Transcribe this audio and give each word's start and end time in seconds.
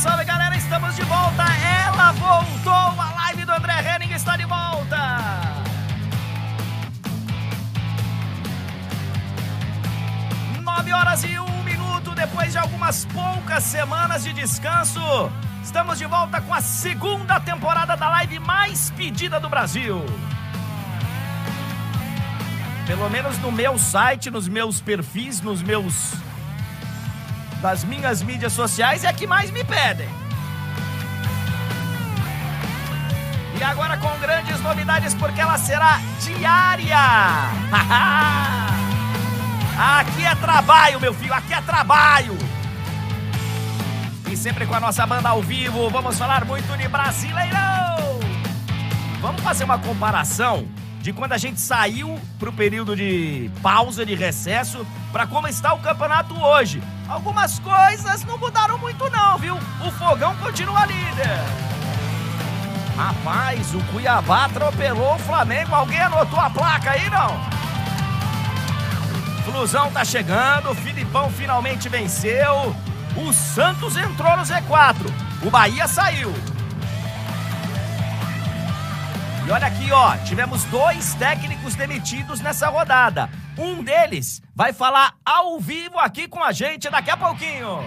Salve, 0.00 0.24
galera! 0.24 0.56
Estamos 0.56 0.96
de 0.96 1.02
volta! 1.02 1.44
Ela 1.44 2.12
voltou! 2.12 2.72
A 2.72 3.12
live 3.26 3.44
do 3.44 3.52
André 3.52 3.74
Henning 3.82 4.14
está 4.14 4.34
de 4.34 4.46
volta! 4.46 4.96
Nove 10.62 10.90
horas 10.90 11.22
e 11.24 11.38
um 11.38 11.62
minuto 11.64 12.14
depois 12.14 12.50
de 12.50 12.56
algumas 12.56 13.04
poucas 13.04 13.62
semanas 13.62 14.24
de 14.24 14.32
descanso. 14.32 15.02
Estamos 15.62 15.98
de 15.98 16.06
volta 16.06 16.40
com 16.40 16.54
a 16.54 16.62
segunda 16.62 17.38
temporada 17.38 17.94
da 17.94 18.08
live 18.08 18.38
mais 18.38 18.88
pedida 18.92 19.38
do 19.38 19.50
Brasil. 19.50 20.02
Pelo 22.86 23.10
menos 23.10 23.36
no 23.36 23.52
meu 23.52 23.78
site, 23.78 24.30
nos 24.30 24.48
meus 24.48 24.80
perfis, 24.80 25.42
nos 25.42 25.62
meus. 25.62 26.14
Das 27.60 27.84
minhas 27.84 28.22
mídias 28.22 28.52
sociais, 28.52 29.04
é 29.04 29.08
a 29.08 29.12
que 29.12 29.26
mais 29.26 29.50
me 29.50 29.62
pedem. 29.62 30.08
E 33.58 33.62
agora 33.62 33.98
com 33.98 34.08
grandes 34.18 34.58
novidades, 34.60 35.14
porque 35.14 35.40
ela 35.40 35.58
será 35.58 36.00
diária. 36.20 36.96
aqui 39.76 40.24
é 40.24 40.34
trabalho, 40.34 40.98
meu 40.98 41.12
filho, 41.12 41.34
aqui 41.34 41.52
é 41.52 41.60
trabalho. 41.60 42.38
E 44.30 44.36
sempre 44.36 44.64
com 44.64 44.74
a 44.74 44.80
nossa 44.80 45.06
banda 45.06 45.28
ao 45.28 45.42
vivo, 45.42 45.90
vamos 45.90 46.16
falar 46.16 46.46
muito 46.46 46.74
de 46.78 46.88
Brasileirão. 46.88 48.20
Vamos 49.20 49.42
fazer 49.42 49.64
uma 49.64 49.78
comparação 49.78 50.66
de 51.02 51.12
quando 51.12 51.32
a 51.32 51.38
gente 51.38 51.60
saiu 51.60 52.18
pro 52.38 52.52
período 52.52 52.96
de 52.96 53.50
pausa, 53.62 54.06
de 54.06 54.14
recesso, 54.14 54.86
para 55.12 55.26
como 55.26 55.48
está 55.48 55.74
o 55.74 55.80
campeonato 55.80 56.34
hoje. 56.40 56.80
Algumas 57.10 57.58
coisas 57.58 58.24
não 58.24 58.38
mudaram 58.38 58.78
muito 58.78 59.10
não, 59.10 59.36
viu? 59.36 59.56
O 59.84 59.90
Fogão 59.90 60.32
continua 60.36 60.86
líder. 60.86 61.40
Rapaz, 62.96 63.74
o 63.74 63.82
Cuiabá 63.86 64.44
atropelou 64.44 65.16
o 65.16 65.18
Flamengo. 65.18 65.74
Alguém 65.74 66.00
anotou 66.00 66.38
a 66.38 66.48
placa 66.48 66.92
aí, 66.92 67.10
não? 67.10 67.36
Flusão 69.44 69.90
tá 69.90 70.04
chegando, 70.04 70.70
o 70.70 70.74
Filipão 70.76 71.28
finalmente 71.30 71.88
venceu. 71.88 72.76
O 73.16 73.32
Santos 73.32 73.96
entrou 73.96 74.36
no 74.36 74.44
Z4. 74.44 74.94
O 75.42 75.50
Bahia 75.50 75.88
saiu. 75.88 76.32
E 79.50 79.52
olha 79.52 79.66
aqui, 79.66 79.90
ó, 79.90 80.16
tivemos 80.18 80.62
dois 80.66 81.12
técnicos 81.14 81.74
demitidos 81.74 82.40
nessa 82.40 82.68
rodada. 82.68 83.28
Um 83.58 83.82
deles 83.82 84.40
vai 84.54 84.72
falar 84.72 85.14
ao 85.26 85.58
vivo 85.58 85.98
aqui 85.98 86.28
com 86.28 86.40
a 86.40 86.52
gente 86.52 86.88
daqui 86.88 87.10
a 87.10 87.16
pouquinho. 87.16 87.80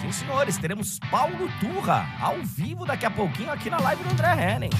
Sim, 0.00 0.10
senhores, 0.10 0.56
teremos 0.56 0.98
Paulo 1.10 1.46
Turra 1.60 2.06
ao 2.18 2.42
vivo 2.42 2.86
daqui 2.86 3.04
a 3.04 3.10
pouquinho 3.10 3.52
aqui 3.52 3.68
na 3.68 3.78
live 3.80 4.02
do 4.02 4.12
André 4.12 4.32
Henning. 4.32 4.70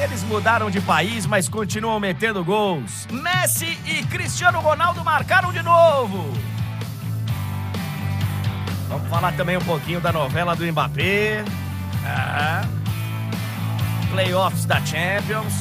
Eles 0.00 0.22
mudaram 0.22 0.70
de 0.70 0.80
país, 0.80 1.26
mas 1.26 1.48
continuam 1.48 1.98
metendo 1.98 2.44
gols. 2.44 3.08
Messi 3.10 3.76
e 3.84 4.06
Cristiano 4.06 4.60
Ronaldo 4.60 5.04
marcaram 5.04 5.52
de 5.52 5.60
novo. 5.60 6.32
Vamos 8.88 9.08
falar 9.08 9.32
também 9.32 9.56
um 9.56 9.64
pouquinho 9.64 10.00
da 10.00 10.12
novela 10.12 10.54
do 10.54 10.64
Mbappé. 10.64 11.44
Ah. 12.06 12.77
Playoffs 14.10 14.64
da 14.64 14.84
Champions. 14.84 15.52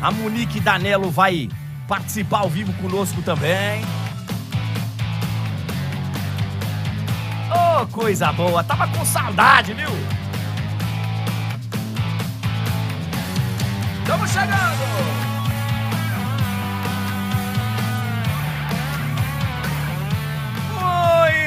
A 0.00 0.10
Monique 0.10 0.60
Danelo 0.60 1.10
vai 1.10 1.48
participar 1.88 2.40
ao 2.40 2.50
vivo 2.50 2.72
conosco 2.74 3.22
também. 3.22 3.82
Oh, 7.50 7.86
coisa 7.86 8.32
boa. 8.32 8.62
Tava 8.64 8.88
com 8.88 9.04
saudade, 9.04 9.72
viu? 9.72 9.90
Estamos 14.02 14.30
chegando! 14.30 15.24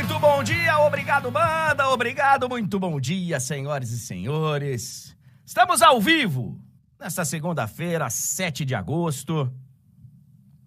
Muito 0.08 0.20
bom 0.20 0.44
dia, 0.44 0.80
obrigado, 0.80 1.30
banda, 1.30 1.90
obrigado, 1.90 2.50
muito 2.50 2.80
bom 2.80 3.00
dia, 3.00 3.40
senhoras 3.40 3.92
e 3.92 4.00
senhores. 4.00 5.17
Estamos 5.48 5.82
ao 5.82 6.02
vivo 6.02 6.60
nesta 7.00 7.24
segunda-feira, 7.24 8.10
7 8.10 8.66
de 8.66 8.76
agosto 8.76 9.50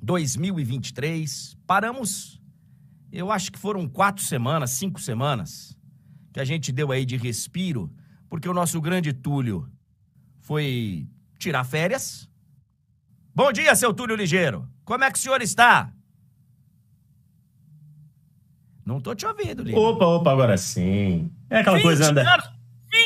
2023. 0.01 1.55
Paramos, 1.67 2.41
eu 3.13 3.31
acho 3.31 3.53
que 3.53 3.59
foram 3.59 3.87
quatro 3.87 4.25
semanas, 4.25 4.71
cinco 4.71 4.99
semanas, 4.99 5.77
que 6.33 6.41
a 6.41 6.47
gente 6.47 6.73
deu 6.73 6.91
aí 6.91 7.05
de 7.05 7.19
respiro, 7.19 7.93
porque 8.27 8.49
o 8.49 8.55
nosso 8.55 8.81
grande 8.81 9.13
Túlio 9.13 9.71
foi 10.39 11.07
tirar 11.39 11.65
férias. 11.65 12.27
Bom 13.35 13.53
dia, 13.53 13.77
seu 13.77 13.93
Túlio 13.93 14.17
Ligeiro. 14.17 14.67
Como 14.83 15.05
é 15.05 15.11
que 15.13 15.19
o 15.19 15.21
senhor 15.21 15.43
está? 15.43 15.93
Não 18.83 18.99
tô 18.99 19.15
te 19.15 19.27
ouvindo, 19.27 19.63
Ligeiro. 19.63 19.89
Opa, 19.89 20.07
opa, 20.07 20.33
agora 20.33 20.57
sim. 20.57 21.31
É 21.51 21.59
aquela 21.59 21.77
20 21.77 21.85
coisa 21.85 22.09
anda. 22.09 22.23
anos, 22.23 22.60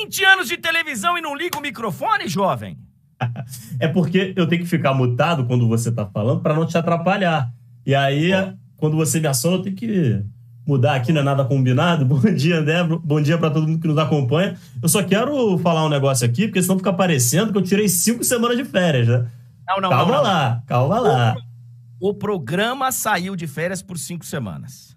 20 0.05 0.25
anos 0.25 0.49
de 0.49 0.59
televisão 0.59 1.17
e 1.17 1.21
não 1.23 1.35
liga 1.35 1.59
o 1.59 1.63
microfone, 1.63 2.29
jovem? 2.29 2.79
É 3.81 3.89
porque 3.89 4.35
eu 4.37 4.47
tenho 4.47 4.63
que 4.63 4.69
ficar 4.69 4.93
mutado 4.93 5.47
quando 5.47 5.67
você 5.67 5.91
tá 5.91 6.05
falando 6.05 6.41
pra 6.41 6.53
não 6.53 6.67
te 6.67 6.77
atrapalhar. 6.77 7.51
E 7.87 7.95
aí, 7.95 8.33
quando 8.77 8.97
você 8.97 9.19
me 9.19 9.27
aciona, 9.27 9.57
eu 9.57 9.63
tenho 9.63 9.77
que 9.77 10.23
mudar 10.67 10.97
aqui, 10.97 11.13
não 11.13 11.23
é 11.23 11.25
nada 11.25 11.45
combinado. 11.45 12.05
Bom 12.07 12.21
dia, 12.21 12.59
André. 12.59 12.83
Bom 12.85 13.23
dia 13.23 13.39
pra 13.39 13.51
todo 13.51 13.67
mundo 13.67 13.81
que 13.81 13.89
nos 13.89 13.97
acompanha. 13.97 14.59
Eu 14.83 14.89
só 14.89 15.03
quero 15.03 15.57
falar 15.59 15.87
um 15.87 15.89
negócio 15.89 16.27
aqui, 16.27 16.49
porque 16.49 16.61
senão 16.61 16.77
fica 16.77 16.93
parecendo 16.93 17.53
que 17.53 17.59
eu 17.59 17.63
tirei 17.63 17.89
cinco 17.89 18.23
semanas 18.25 18.59
de 18.59 18.65
férias, 18.65 19.09
né? 19.09 19.27
Não, 19.67 19.81
não, 19.81 19.91
calma 19.91 20.13
não, 20.13 20.19
não. 20.19 20.23
lá, 20.23 20.63
calma 20.67 20.99
lá. 20.99 21.37
O 21.99 22.13
programa 22.13 22.93
saiu 22.93 23.35
de 23.35 23.47
férias 23.47 23.81
por 23.81 23.99
cinco 23.99 24.27
semanas. 24.27 24.95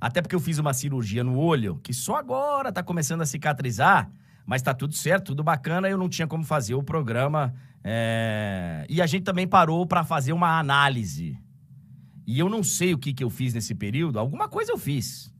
Até 0.00 0.20
porque 0.20 0.34
eu 0.34 0.40
fiz 0.40 0.58
uma 0.58 0.72
cirurgia 0.72 1.22
no 1.22 1.38
olho, 1.38 1.78
que 1.82 1.92
só 1.92 2.16
agora 2.16 2.72
tá 2.72 2.82
começando 2.82 3.20
a 3.20 3.26
cicatrizar, 3.26 4.10
mas 4.50 4.62
tá 4.62 4.74
tudo 4.74 4.96
certo, 4.96 5.26
tudo 5.26 5.44
bacana, 5.44 5.88
eu 5.88 5.96
não 5.96 6.08
tinha 6.08 6.26
como 6.26 6.42
fazer 6.42 6.74
o 6.74 6.82
programa. 6.82 7.54
é, 7.84 8.84
E 8.88 9.00
a 9.00 9.06
gente 9.06 9.22
também 9.22 9.46
parou 9.46 9.86
para 9.86 10.02
fazer 10.02 10.32
uma 10.32 10.58
análise. 10.58 11.38
E 12.26 12.36
eu 12.36 12.48
não 12.48 12.64
sei 12.64 12.92
o 12.92 12.98
que, 12.98 13.14
que 13.14 13.22
eu 13.22 13.30
fiz 13.30 13.54
nesse 13.54 13.76
período, 13.76 14.18
alguma 14.18 14.48
coisa 14.48 14.72
eu 14.72 14.76
fiz. 14.76 15.32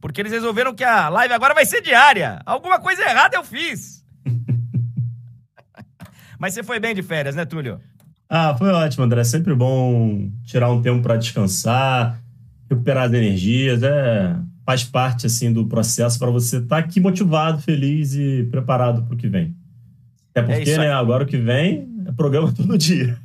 Porque 0.00 0.20
eles 0.20 0.32
resolveram 0.32 0.74
que 0.74 0.82
a 0.82 1.08
live 1.08 1.32
agora 1.32 1.54
vai 1.54 1.64
ser 1.64 1.80
diária. 1.80 2.42
Alguma 2.44 2.80
coisa 2.80 3.02
errada 3.02 3.36
eu 3.36 3.44
fiz. 3.44 4.04
Mas 6.36 6.52
você 6.52 6.64
foi 6.64 6.80
bem 6.80 6.92
de 6.92 7.04
férias, 7.04 7.36
né, 7.36 7.44
Túlio? 7.44 7.80
Ah, 8.28 8.56
foi 8.58 8.70
ótimo, 8.70 9.04
André. 9.04 9.22
Sempre 9.22 9.54
bom 9.54 10.28
tirar 10.44 10.72
um 10.72 10.82
tempo 10.82 11.00
pra 11.00 11.16
descansar, 11.16 12.20
recuperar 12.68 13.04
as 13.04 13.12
energias. 13.12 13.80
É, 13.84 14.34
faz 14.70 14.84
parte 14.84 15.26
assim 15.26 15.52
do 15.52 15.66
processo 15.66 16.16
para 16.16 16.30
você 16.30 16.58
estar 16.58 16.78
aqui 16.78 17.00
motivado, 17.00 17.60
feliz 17.60 18.14
e 18.14 18.46
preparado 18.52 19.02
para 19.02 19.14
o 19.14 19.16
que 19.16 19.26
vem. 19.26 19.56
Até 20.30 20.42
porque, 20.42 20.62
isso 20.62 20.80
aí. 20.80 20.86
né, 20.86 20.92
agora 20.92 21.24
o 21.24 21.26
que 21.26 21.38
vem 21.38 21.88
é 22.06 22.12
programa 22.12 22.52
todo 22.54 22.78
dia. 22.78 23.18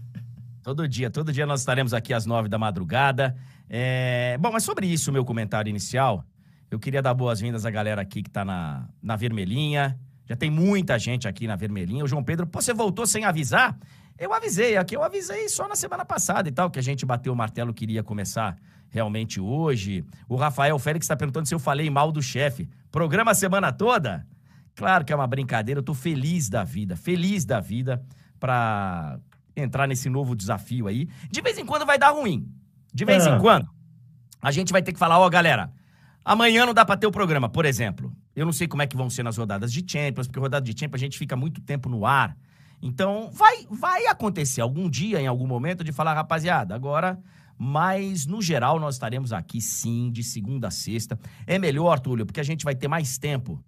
Todo 0.63 0.87
dia, 0.87 1.11
todo 1.11 1.31
dia 1.31 1.45
nós 1.45 1.59
estaremos 1.59 1.93
aqui 1.93 2.15
às 2.15 2.25
nove 2.25 2.49
da 2.49 2.57
madrugada. 2.57 3.35
É, 3.69 4.39
Bom, 4.39 4.51
mas 4.51 4.63
sobre 4.63 4.87
isso, 4.87 5.11
meu 5.11 5.23
comentário 5.23 5.69
inicial, 5.69 6.25
eu 6.71 6.79
queria 6.79 6.99
dar 6.99 7.13
boas-vindas 7.13 7.63
à 7.63 7.69
galera 7.69 8.01
aqui 8.01 8.23
que 8.23 8.29
tá 8.31 8.43
na, 8.43 8.89
na 8.99 9.15
vermelhinha. 9.15 9.95
Já 10.27 10.35
tem 10.35 10.49
muita 10.49 10.97
gente 10.97 11.27
aqui 11.27 11.45
na 11.45 11.55
vermelhinha. 11.55 12.03
O 12.03 12.07
João 12.07 12.23
Pedro, 12.23 12.47
pô, 12.47 12.59
você 12.59 12.73
voltou 12.73 13.05
sem 13.05 13.23
avisar? 13.23 13.77
Eu 14.17 14.33
avisei, 14.33 14.77
aqui 14.77 14.95
eu 14.95 15.03
avisei 15.03 15.47
só 15.47 15.67
na 15.67 15.75
semana 15.75 16.03
passada 16.03 16.49
e 16.49 16.51
tal, 16.51 16.71
que 16.71 16.79
a 16.79 16.81
gente 16.81 17.05
bateu 17.05 17.31
o 17.31 17.35
martelo 17.35 17.71
que 17.71 17.83
iria 17.83 18.01
começar 18.01 18.57
realmente 18.95 19.41
hoje. 19.41 20.05
O 20.27 20.37
Rafael 20.37 20.79
Félix 20.79 21.03
está 21.03 21.17
perguntando 21.17 21.45
se 21.47 21.53
eu 21.53 21.59
falei 21.59 21.89
mal 21.89 22.13
do 22.13 22.21
chefe. 22.21 22.69
Programa 22.89 23.31
a 23.31 23.35
semana 23.35 23.73
toda? 23.73 24.25
Claro 24.73 25.03
que 25.03 25.11
é 25.11 25.15
uma 25.15 25.27
brincadeira, 25.27 25.79
eu 25.79 25.83
tô 25.83 25.93
feliz 25.93 26.47
da 26.49 26.63
vida, 26.63 26.95
feliz 26.95 27.43
da 27.43 27.59
vida 27.59 28.01
pra 28.39 29.19
entrar 29.55 29.85
nesse 29.85 30.09
novo 30.09 30.33
desafio 30.33 30.87
aí. 30.87 31.09
De 31.29 31.41
vez 31.41 31.57
em 31.57 31.65
quando 31.65 31.85
vai 31.85 31.97
dar 31.99 32.11
ruim. 32.11 32.47
De 32.93 33.03
vez 33.03 33.27
É. 33.27 33.35
em 33.35 33.39
quando. 33.39 33.67
A 34.41 34.49
gente 34.51 34.71
vai 34.71 34.81
ter 34.81 34.93
que 34.93 34.99
falar, 34.99 35.19
ó, 35.19 35.29
galera, 35.29 35.71
amanhã 36.23 36.65
não 36.65 36.73
dá 36.73 36.85
pra 36.85 36.95
ter 36.95 37.05
o 37.07 37.11
programa, 37.11 37.49
por 37.49 37.65
exemplo. 37.65 38.13
Eu 38.33 38.45
não 38.45 38.53
sei 38.53 38.65
como 38.65 38.81
é 38.81 38.87
que 38.87 38.95
vão 38.95 39.09
ser 39.09 39.23
nas 39.23 39.35
rodadas 39.37 39.73
de 39.73 39.83
Champions, 39.85 40.27
porque 40.27 40.39
rodada 40.39 40.65
de 40.65 40.71
Champions 40.77 41.01
a 41.01 41.05
gente 41.05 41.17
fica 41.17 41.35
muito 41.35 41.59
tempo 41.59 41.89
no 41.89 42.05
ar. 42.05 42.37
Então, 42.81 43.29
vai, 43.33 43.65
vai 43.69 44.05
acontecer 44.07 44.61
algum 44.61 44.89
dia, 44.89 45.19
em 45.19 45.27
algum 45.27 45.47
momento, 45.47 45.83
de 45.83 45.91
falar, 45.91 46.13
rapaziada, 46.13 46.73
agora. 46.75 47.19
Mas, 47.57 48.25
no 48.25 48.41
geral, 48.41 48.79
nós 48.79 48.95
estaremos 48.95 49.31
aqui 49.31 49.61
sim, 49.61 50.11
de 50.11 50.23
segunda 50.23 50.67
a 50.67 50.71
sexta. 50.71 51.17
É 51.47 51.57
melhor, 51.57 51.99
Túlio, 51.99 52.25
porque 52.25 52.39
a 52.39 52.43
gente 52.43 52.65
vai 52.65 52.75
ter 52.75 52.87
mais 52.87 53.17
tempo 53.17 53.63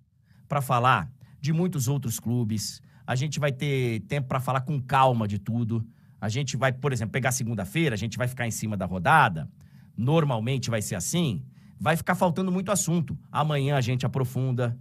para 0.47 0.61
falar 0.61 1.09
de 1.39 1.53
muitos 1.53 1.87
outros 1.87 2.19
clubes. 2.19 2.81
A 3.05 3.15
gente 3.15 3.39
vai 3.39 3.51
ter 3.51 4.01
tempo 4.01 4.27
para 4.27 4.39
falar 4.39 4.61
com 4.61 4.81
calma 4.81 5.27
de 5.27 5.39
tudo. 5.39 5.85
a 6.19 6.29
gente 6.29 6.57
vai, 6.57 6.73
por 6.73 6.91
exemplo, 6.91 7.11
pegar 7.11 7.31
segunda-feira, 7.31 7.93
a 7.93 7.97
gente 7.97 8.17
vai 8.17 8.27
ficar 8.27 8.47
em 8.47 8.51
cima 8.51 8.75
da 8.75 8.87
rodada, 8.87 9.47
normalmente 9.95 10.67
vai 10.67 10.81
ser 10.81 10.95
assim, 10.95 11.43
vai 11.79 11.95
ficar 11.95 12.15
faltando 12.15 12.51
muito 12.51 12.71
assunto. 12.71 13.17
Amanhã 13.31 13.77
a 13.77 13.81
gente 13.81 14.03
aprofunda, 14.03 14.75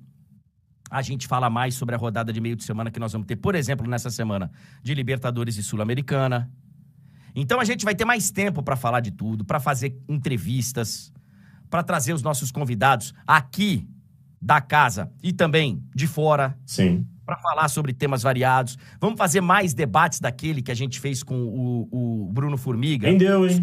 a 0.91 1.03
gente 1.03 1.27
fala 1.27 1.51
mais 1.51 1.75
sobre 1.75 1.95
a 1.95 1.99
rodada 1.99 2.33
de 2.33 2.41
meio 2.41 2.57
de 2.57 2.65
semana 2.65 2.91
que 2.91 2.99
nós 2.99 3.13
vamos 3.13 3.27
ter, 3.27 3.37
por 3.37 3.55
exemplo, 3.55 3.87
nessa 3.87 4.11
semana 4.11 4.51
de 4.83 4.95
Libertadores 4.95 5.57
e 5.59 5.63
Sul-Americana. 5.63 6.51
Então 7.37 7.61
a 7.61 7.65
gente 7.65 7.85
vai 7.85 7.95
ter 7.95 8.07
mais 8.07 8.31
tempo 8.31 8.63
para 8.63 8.75
falar 8.77 9.01
de 9.01 9.11
tudo, 9.11 9.45
para 9.45 9.61
fazer 9.61 9.95
entrevistas, 10.09 11.13
para 11.69 11.83
trazer 11.83 12.15
os 12.15 12.23
nossos 12.23 12.51
convidados 12.51 13.13
aqui 13.27 13.87
da 14.41 14.61
casa 14.61 15.13
e 15.23 15.35
também 15.35 15.83
de 15.95 16.07
fora. 16.07 16.57
Sim. 16.65 17.07
Para 17.27 17.37
falar 17.37 17.69
sobre 17.69 17.93
temas 17.93 18.23
variados. 18.23 18.79
Vamos 19.01 19.19
fazer 19.19 19.41
mais 19.43 19.75
debates 19.75 20.19
daquele 20.19 20.63
que 20.63 20.71
a 20.71 20.75
gente 20.75 20.99
fez 20.99 21.23
com 21.23 21.35
o, 21.35 21.89
o 21.91 22.33
Bruno 22.33 22.57
Formiga. 22.57 23.09
Rendeu, 23.09 23.47
hein? 23.47 23.61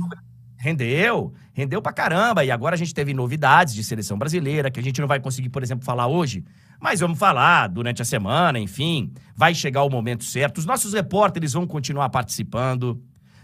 Rendeu, 0.58 1.34
rendeu 1.54 1.82
pra 1.82 1.92
caramba. 1.92 2.46
E 2.46 2.52
agora 2.52 2.76
a 2.76 2.78
gente 2.78 2.94
teve 2.94 3.14
novidades 3.14 3.74
de 3.74 3.84
seleção 3.84 4.18
brasileira, 4.18 4.70
que 4.70 4.80
a 4.80 4.84
gente 4.84 5.02
não 5.02 5.08
vai 5.08 5.20
conseguir, 5.20 5.50
por 5.50 5.64
exemplo, 5.64 5.84
falar 5.84 6.08
hoje, 6.08 6.44
mas 6.80 7.00
vamos 7.00 7.18
falar 7.18 7.68
durante 7.68 8.02
a 8.02 8.06
semana, 8.06 8.60
enfim. 8.60 9.12
Vai 9.36 9.56
chegar 9.56 9.84
o 9.84 9.90
momento 9.90 10.24
certo. 10.24 10.60
Os 10.60 10.66
nossos 10.66 10.94
repórteres 10.94 11.54
vão 11.54 11.66
continuar 11.66 12.10
participando. 12.10 13.02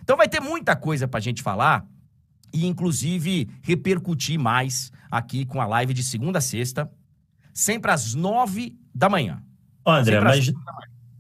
Então 0.10 0.18
vai 0.18 0.28
ter 0.28 0.40
muita 0.40 0.76
coisa 0.76 1.08
pra 1.08 1.20
gente 1.20 1.44
falar 1.44 1.86
e, 2.52 2.66
inclusive, 2.66 3.48
repercutir 3.62 4.40
mais 4.40 4.92
aqui 5.12 5.46
com 5.46 5.62
a 5.62 5.68
live 5.68 5.94
de 5.94 6.02
segunda 6.02 6.40
a 6.40 6.42
sexta, 6.42 6.90
sempre 7.54 7.92
às 7.92 8.16
nove 8.16 8.76
da 8.92 9.08
manhã. 9.08 9.40
André, 9.86 10.20
mas, 10.20 10.52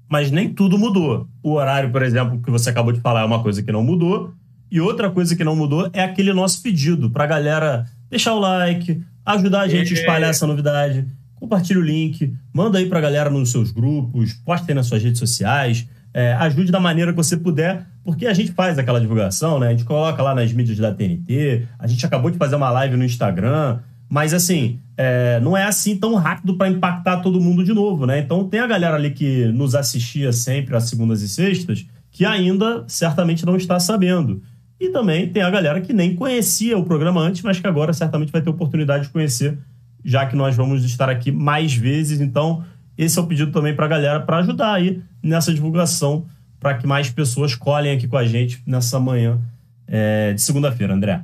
mas 0.09 0.31
nem 0.31 0.51
tudo 0.51 0.75
mudou. 0.75 1.29
O 1.43 1.51
horário, 1.51 1.91
por 1.91 2.01
exemplo, 2.01 2.41
que 2.41 2.49
você 2.49 2.71
acabou 2.71 2.91
de 2.91 2.99
falar 2.99 3.21
é 3.21 3.25
uma 3.25 3.43
coisa 3.43 3.61
que 3.61 3.71
não 3.71 3.83
mudou. 3.83 4.33
E 4.71 4.81
outra 4.81 5.11
coisa 5.11 5.35
que 5.35 5.43
não 5.43 5.55
mudou 5.55 5.87
é 5.93 6.01
aquele 6.01 6.33
nosso 6.33 6.59
pedido 6.63 7.11
pra 7.11 7.27
galera 7.27 7.85
deixar 8.09 8.33
o 8.33 8.39
like, 8.39 9.03
ajudar 9.23 9.61
a 9.61 9.67
gente 9.67 9.93
a 9.93 9.97
espalhar 9.99 10.31
essa 10.31 10.47
novidade. 10.47 11.05
Compartilhe 11.35 11.77
o 11.77 11.83
link, 11.83 12.35
manda 12.51 12.79
aí 12.79 12.87
pra 12.89 12.99
galera 12.99 13.29
nos 13.29 13.51
seus 13.51 13.69
grupos, 13.69 14.33
poste 14.33 14.65
aí 14.67 14.73
nas 14.73 14.87
suas 14.87 15.03
redes 15.03 15.19
sociais. 15.19 15.87
É, 16.11 16.33
ajude 16.33 16.71
da 16.71 16.79
maneira 16.79 17.11
que 17.11 17.17
você 17.17 17.37
puder, 17.37 17.85
porque 18.09 18.25
a 18.25 18.33
gente 18.33 18.51
faz 18.53 18.79
aquela 18.79 18.99
divulgação, 18.99 19.59
né? 19.59 19.67
A 19.67 19.69
gente 19.69 19.83
coloca 19.83 20.23
lá 20.23 20.33
nas 20.33 20.51
mídias 20.51 20.79
da 20.79 20.91
TNT, 20.91 21.67
a 21.77 21.85
gente 21.85 22.03
acabou 22.03 22.31
de 22.31 22.39
fazer 22.39 22.55
uma 22.55 22.71
live 22.71 22.97
no 22.97 23.05
Instagram, 23.05 23.77
mas 24.09 24.33
assim, 24.33 24.79
é, 24.97 25.39
não 25.41 25.55
é 25.55 25.63
assim 25.65 25.95
tão 25.95 26.15
rápido 26.15 26.55
para 26.55 26.67
impactar 26.67 27.17
todo 27.17 27.39
mundo 27.39 27.63
de 27.63 27.71
novo, 27.71 28.07
né? 28.07 28.17
Então 28.17 28.49
tem 28.49 28.61
a 28.61 28.65
galera 28.65 28.95
ali 28.95 29.11
que 29.11 29.45
nos 29.49 29.75
assistia 29.75 30.33
sempre 30.33 30.75
às 30.75 30.85
segundas 30.85 31.21
e 31.21 31.29
sextas, 31.29 31.85
que 32.09 32.25
ainda 32.25 32.83
certamente 32.87 33.45
não 33.45 33.55
está 33.55 33.79
sabendo. 33.79 34.41
E 34.79 34.89
também 34.89 35.29
tem 35.29 35.43
a 35.43 35.49
galera 35.51 35.79
que 35.79 35.93
nem 35.93 36.15
conhecia 36.15 36.75
o 36.75 36.83
programa 36.83 37.21
antes, 37.21 37.43
mas 37.43 37.59
que 37.59 37.67
agora 37.67 37.93
certamente 37.93 38.31
vai 38.31 38.41
ter 38.41 38.49
oportunidade 38.49 39.03
de 39.03 39.09
conhecer, 39.09 39.55
já 40.03 40.25
que 40.25 40.35
nós 40.35 40.55
vamos 40.55 40.83
estar 40.83 41.11
aqui 41.11 41.31
mais 41.31 41.75
vezes. 41.75 42.19
Então, 42.19 42.63
esse 42.97 43.19
é 43.19 43.21
o 43.21 43.27
pedido 43.27 43.51
também 43.51 43.75
para 43.75 43.85
a 43.85 43.89
galera 43.89 44.19
para 44.19 44.37
ajudar 44.37 44.73
aí 44.73 44.99
nessa 45.21 45.53
divulgação, 45.53 46.25
para 46.59 46.77
que 46.77 46.85
mais 46.85 47.09
pessoas 47.09 47.55
colhem 47.55 47.95
aqui 47.95 48.07
com 48.07 48.17
a 48.17 48.25
gente 48.25 48.61
nessa 48.65 48.99
manhã 48.99 49.39
é, 49.87 50.33
de 50.33 50.41
segunda-feira, 50.41 50.93
André. 50.93 51.23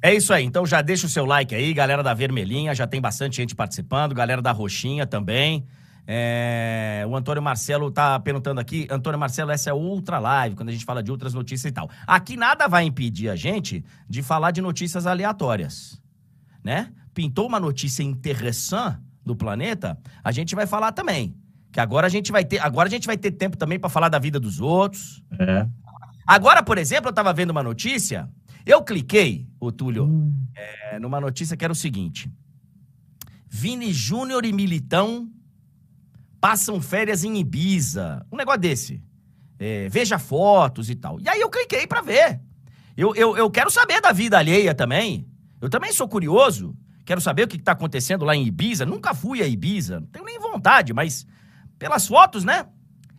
É 0.00 0.14
isso 0.14 0.32
aí. 0.32 0.44
Então 0.44 0.64
já 0.64 0.80
deixa 0.80 1.06
o 1.06 1.08
seu 1.08 1.24
like 1.24 1.54
aí, 1.54 1.74
galera 1.74 2.02
da 2.02 2.14
Vermelhinha, 2.14 2.74
já 2.74 2.86
tem 2.86 3.00
bastante 3.00 3.36
gente 3.36 3.54
participando, 3.54 4.14
galera 4.14 4.40
da 4.40 4.52
Roxinha 4.52 5.06
também. 5.06 5.64
É... 6.06 7.04
O 7.08 7.16
Antônio 7.16 7.42
Marcelo 7.42 7.90
tá 7.90 8.18
perguntando 8.20 8.60
aqui, 8.60 8.86
Antônio 8.90 9.18
Marcelo, 9.18 9.50
essa 9.50 9.70
é 9.70 9.72
outra 9.72 10.18
live, 10.18 10.54
quando 10.54 10.68
a 10.68 10.72
gente 10.72 10.84
fala 10.84 11.02
de 11.02 11.10
outras 11.10 11.34
notícias 11.34 11.70
e 11.70 11.74
tal. 11.74 11.90
Aqui 12.06 12.36
nada 12.36 12.68
vai 12.68 12.84
impedir 12.84 13.28
a 13.28 13.36
gente 13.36 13.84
de 14.08 14.22
falar 14.22 14.52
de 14.52 14.60
notícias 14.60 15.06
aleatórias, 15.06 16.00
né? 16.62 16.92
Pintou 17.12 17.46
uma 17.46 17.58
notícia 17.58 18.02
interessante 18.02 19.00
do 19.26 19.36
planeta, 19.36 19.98
a 20.24 20.32
gente 20.32 20.54
vai 20.54 20.66
falar 20.66 20.92
também. 20.92 21.34
Que 21.70 21.80
agora 21.80 22.06
a 22.06 22.10
gente 22.10 22.32
vai 22.32 22.44
ter, 22.44 22.58
agora 22.58 22.88
a 22.88 22.90
gente 22.90 23.06
vai 23.06 23.16
ter 23.16 23.30
tempo 23.32 23.56
também 23.56 23.78
para 23.78 23.90
falar 23.90 24.08
da 24.08 24.18
vida 24.18 24.40
dos 24.40 24.60
outros. 24.60 25.22
É. 25.38 25.66
Agora, 26.26 26.62
por 26.62 26.78
exemplo, 26.78 27.08
eu 27.08 27.12
tava 27.12 27.32
vendo 27.32 27.50
uma 27.50 27.62
notícia 27.62 28.28
eu 28.68 28.82
cliquei, 28.82 29.48
ô 29.58 29.72
Túlio, 29.72 30.04
hum. 30.04 30.46
é, 30.54 30.98
numa 30.98 31.18
notícia 31.18 31.56
que 31.56 31.64
era 31.64 31.72
o 31.72 31.76
seguinte: 31.76 32.30
Vini 33.48 33.94
Júnior 33.94 34.44
e 34.44 34.52
Militão 34.52 35.26
passam 36.38 36.78
férias 36.78 37.24
em 37.24 37.38
Ibiza. 37.38 38.26
Um 38.30 38.36
negócio 38.36 38.60
desse. 38.60 39.02
É, 39.58 39.88
veja 39.88 40.18
fotos 40.18 40.90
e 40.90 40.94
tal. 40.94 41.18
E 41.18 41.26
aí 41.30 41.40
eu 41.40 41.48
cliquei 41.48 41.86
para 41.86 42.02
ver. 42.02 42.42
Eu, 42.94 43.14
eu, 43.16 43.38
eu 43.38 43.50
quero 43.50 43.70
saber 43.70 44.02
da 44.02 44.12
vida 44.12 44.36
alheia 44.36 44.74
também. 44.74 45.26
Eu 45.62 45.70
também 45.70 45.90
sou 45.90 46.06
curioso. 46.06 46.76
Quero 47.06 47.22
saber 47.22 47.44
o 47.44 47.48
que 47.48 47.56
está 47.56 47.72
acontecendo 47.72 48.26
lá 48.26 48.36
em 48.36 48.46
Ibiza. 48.46 48.84
Nunca 48.84 49.14
fui 49.14 49.40
a 49.40 49.46
Ibiza. 49.46 50.00
Não 50.00 50.08
tenho 50.08 50.26
nem 50.26 50.38
vontade, 50.38 50.92
mas 50.92 51.26
pelas 51.78 52.06
fotos, 52.06 52.44
né? 52.44 52.66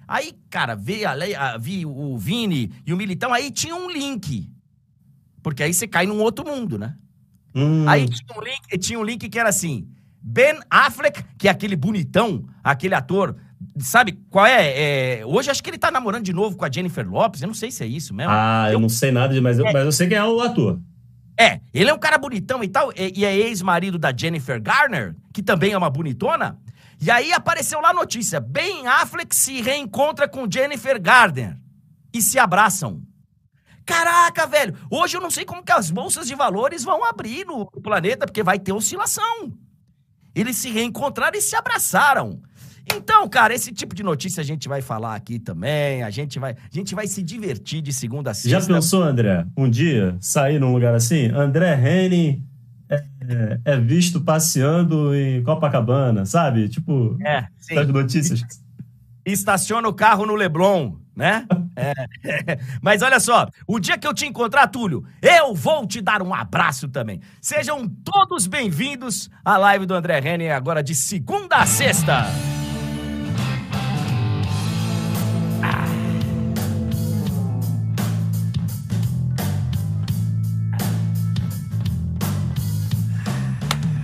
Aí, 0.08 0.34
cara, 0.50 0.76
vi, 0.76 1.06
a, 1.06 1.58
vi 1.58 1.86
o 1.86 2.18
Vini 2.18 2.72
e 2.86 2.94
o 2.94 2.98
Militão, 2.98 3.34
aí 3.34 3.52
tinha 3.52 3.76
um 3.76 3.90
link 3.90 4.50
porque 5.42 5.64
aí 5.64 5.74
você 5.74 5.88
cai 5.88 6.06
num 6.06 6.20
outro 6.20 6.46
mundo, 6.46 6.78
né? 6.78 6.96
Hum. 7.56 7.88
Aí 7.88 8.08
tinha 8.08 8.38
um, 8.38 8.44
link, 8.44 8.78
tinha 8.78 9.00
um 9.00 9.04
link 9.04 9.30
que 9.30 9.40
era 9.40 9.50
assim: 9.50 9.88
Ben 10.22 10.60
Affleck, 10.70 11.24
que 11.38 11.48
é 11.48 11.52
aquele 11.52 11.76
bonitão, 11.76 12.46
aquele 12.64 12.96
ator. 12.96 13.36
Sabe 13.80 14.18
qual 14.30 14.46
é? 14.46 15.20
é? 15.20 15.26
Hoje 15.26 15.50
acho 15.50 15.62
que 15.62 15.70
ele 15.70 15.78
tá 15.78 15.92
namorando 15.92 16.24
de 16.24 16.34
novo 16.34 16.56
com 16.56 16.66
a 16.66 16.72
Jennifer 16.72 17.10
Lopes. 17.10 17.42
Eu 17.42 17.48
não 17.48 17.54
sei 17.54 17.72
se 17.72 17.84
é 17.84 17.88
isso 17.88 18.14
mesmo. 18.14 18.32
Ah, 18.32 18.68
eu, 18.68 18.74
eu 18.74 18.80
não 18.80 18.90
sei 18.90 19.12
nada, 19.12 19.40
mas, 19.42 19.60
eu, 19.60 19.66
é. 19.66 19.74
mas 19.74 19.86
eu 19.86 19.92
sei 19.92 20.08
quem 20.08 20.18
é 20.18 20.24
o 20.24 20.40
ator. 20.40 20.80
É, 21.38 21.62
ele 21.74 21.90
é 21.90 21.94
um 21.94 22.00
cara 22.00 22.18
bonitão 22.18 22.64
e 22.64 22.68
tal, 22.68 22.92
e, 22.92 23.20
e 23.20 23.26
é 23.26 23.34
ex-marido 23.34 23.98
da 23.98 24.14
Jennifer 24.16 24.62
Garner, 24.62 25.16
que 25.34 25.42
também 25.42 25.72
é 25.72 25.78
uma 25.78 25.90
bonitona. 25.90 26.60
E 27.02 27.10
aí 27.10 27.32
apareceu 27.32 27.80
lá 27.80 27.90
a 27.90 27.94
notícia: 27.94 28.40
Ben 28.40 28.88
Affleck 28.88 29.36
se 29.36 29.62
reencontra 29.62 30.28
com 30.28 30.50
Jennifer 30.50 31.02
Garner 31.02 31.58
e 32.14 32.22
se 32.22 32.38
abraçam. 32.38 33.02
Caraca, 33.86 34.46
velho, 34.46 34.76
hoje 34.92 35.18
eu 35.18 35.22
não 35.22 35.32
sei 35.32 35.46
como 35.46 35.64
que 35.64 35.72
as 35.72 35.90
bolsas 35.90 36.28
de 36.28 36.36
valores 36.36 36.84
vão 36.84 37.04
abrir 37.04 37.46
no 37.46 37.66
planeta, 37.66 38.28
porque 38.28 38.44
vai 38.44 38.60
ter 38.60 38.72
oscilação. 38.72 39.52
Eles 40.36 40.58
se 40.58 40.70
reencontraram 40.70 41.38
e 41.38 41.42
se 41.42 41.56
abraçaram. 41.56 42.40
Então, 42.96 43.28
cara, 43.28 43.54
esse 43.54 43.72
tipo 43.72 43.96
de 43.96 44.04
notícia 44.04 44.42
a 44.42 44.44
gente 44.44 44.68
vai 44.68 44.82
falar 44.82 45.16
aqui 45.16 45.40
também. 45.40 46.04
A 46.04 46.10
gente 46.10 46.40
vai, 46.40 46.52
a 46.52 46.76
gente 46.76 46.96
vai 46.96 47.08
se 47.08 47.22
divertir 47.22 47.82
de 47.82 47.94
segunda 47.94 48.32
a 48.32 48.34
sexta. 48.34 48.60
Já 48.60 48.66
pensou, 48.66 49.04
André, 49.04 49.46
um 49.56 49.70
dia 49.70 50.18
sair 50.20 50.60
num 50.60 50.74
lugar 50.74 50.94
assim? 50.94 51.26
André 51.28 51.76
Henning 51.76 52.44
é, 53.30 53.60
é, 53.64 53.80
visto 53.80 54.22
passeando 54.22 55.16
em 55.16 55.44
Copacabana, 55.44 56.26
sabe? 56.26 56.68
Tipo, 56.68 57.18
é, 57.22 57.46
sim. 57.58 57.76
notícias. 57.86 58.42
Estaciona 59.26 59.88
o 59.88 59.94
carro 59.94 60.26
no 60.26 60.36
Leblon 60.36 60.98
né? 61.20 61.46
É. 61.76 61.94
Mas 62.82 63.02
olha 63.02 63.20
só, 63.20 63.46
o 63.68 63.78
dia 63.78 63.98
que 63.98 64.08
eu 64.08 64.14
te 64.14 64.26
encontrar, 64.26 64.68
Túlio, 64.68 65.04
eu 65.22 65.54
vou 65.54 65.86
te 65.86 66.00
dar 66.00 66.22
um 66.22 66.34
abraço 66.34 66.88
também. 66.88 67.20
Sejam 67.42 67.86
todos 68.06 68.48
bem-vindos 68.48 69.30
à 69.44 69.58
live 69.58 69.86
do 69.86 69.94
André 69.94 70.20
Henning, 70.20 70.48
agora 70.48 70.82
de 70.82 70.96
segunda 70.96 71.58
a 71.58 71.66
sexta. 71.66 72.26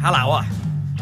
Olha 0.06 0.12
lá, 0.12 0.28
ó. 0.28 0.44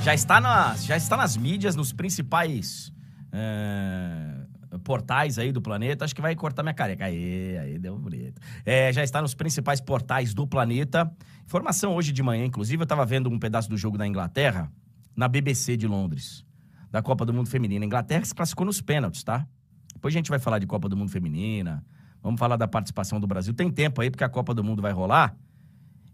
Já 0.02 0.14
está, 0.14 0.40
nas, 0.40 0.86
já 0.86 0.96
está 0.96 1.18
nas 1.18 1.36
mídias, 1.36 1.76
nos 1.76 1.92
principais. 1.92 2.90
É 3.34 4.44
portais 4.80 5.38
aí 5.38 5.52
do 5.52 5.62
planeta. 5.62 6.06
Acho 6.06 6.16
que 6.16 6.22
vai 6.22 6.34
cortar 6.36 6.64
minha 6.64 6.74
careca. 6.74 7.04
Aí, 7.04 7.58
aí 7.58 7.78
deu 7.78 7.98
bonito. 7.98 8.42
É, 8.66 8.94
já 8.94 9.04
está 9.04 9.22
nos 9.22 9.36
principais 9.36 9.82
portais 9.82 10.34
do 10.34 10.48
planeta. 10.48 11.12
Informação 11.46 11.96
hoje 11.96 12.14
de 12.14 12.24
manhã, 12.24 12.46
inclusive, 12.46 12.82
eu 12.82 12.86
estava 12.86 13.06
vendo 13.06 13.30
um 13.30 13.38
pedaço 13.38 13.70
do 13.70 13.78
jogo 13.78 13.98
da 13.98 14.08
Inglaterra 14.08 14.72
na 15.14 15.28
BBC 15.28 15.76
de 15.76 15.86
Londres, 15.86 16.46
da 16.90 17.02
Copa 17.02 17.26
do 17.26 17.34
Mundo 17.34 17.50
Feminina. 17.50 17.84
A 17.84 17.88
Inglaterra 17.88 18.24
se 18.24 18.34
classificou 18.34 18.66
nos 18.66 18.82
pênaltis, 18.82 19.22
tá? 19.22 19.46
Depois 19.94 20.14
a 20.14 20.18
gente 20.18 20.30
vai 20.30 20.40
falar 20.40 20.60
de 20.60 20.66
Copa 20.66 20.88
do 20.88 20.96
Mundo 20.96 21.12
Feminina. 21.12 21.84
Vamos 22.22 22.40
falar 22.40 22.56
da 22.56 22.70
participação 22.70 23.20
do 23.20 23.28
Brasil. 23.28 23.54
Tem 23.54 23.70
tempo 23.70 24.02
aí, 24.02 24.10
porque 24.10 24.24
a 24.24 24.30
Copa 24.30 24.54
do 24.54 24.64
Mundo 24.64 24.82
vai 24.82 24.94
rolar. 24.94 25.36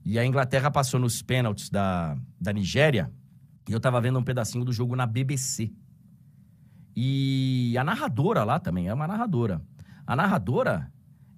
E 0.09 0.17
a 0.17 0.25
Inglaterra 0.25 0.71
passou 0.71 0.99
nos 0.99 1.21
pênaltis 1.21 1.69
da, 1.69 2.17
da 2.41 2.51
Nigéria. 2.51 3.13
E 3.69 3.71
eu 3.71 3.77
estava 3.77 4.01
vendo 4.01 4.17
um 4.17 4.23
pedacinho 4.23 4.65
do 4.65 4.73
jogo 4.73 4.95
na 4.95 5.05
BBC. 5.05 5.71
E 6.95 7.75
a 7.77 7.83
narradora 7.83 8.43
lá 8.43 8.59
também 8.59 8.87
é 8.87 8.93
uma 8.93 9.07
narradora. 9.07 9.61
A 10.07 10.15
narradora, 10.15 10.91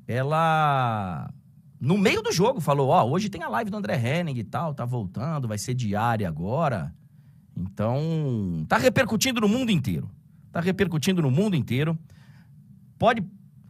ela 0.08 1.30
no 1.82 1.98
meio 1.98 2.22
do 2.22 2.32
jogo 2.32 2.62
falou: 2.62 2.88
Ó, 2.92 3.04
oh, 3.04 3.12
hoje 3.12 3.28
tem 3.28 3.44
a 3.44 3.50
live 3.50 3.70
do 3.70 3.76
André 3.76 3.98
Henning 3.98 4.38
e 4.38 4.44
tal, 4.46 4.74
tá 4.74 4.86
voltando, 4.86 5.50
vai 5.50 5.58
ser 5.58 5.74
diária 5.74 6.26
agora. 6.26 6.96
Então, 7.54 8.66
tá 8.70 8.78
repercutindo 8.78 9.42
no 9.42 9.50
mundo 9.50 9.70
inteiro. 9.70 10.10
Tá 10.50 10.62
repercutindo 10.62 11.22
no 11.22 11.30
mundo 11.30 11.58
inteiro. 11.58 12.00
Pode 12.98 13.22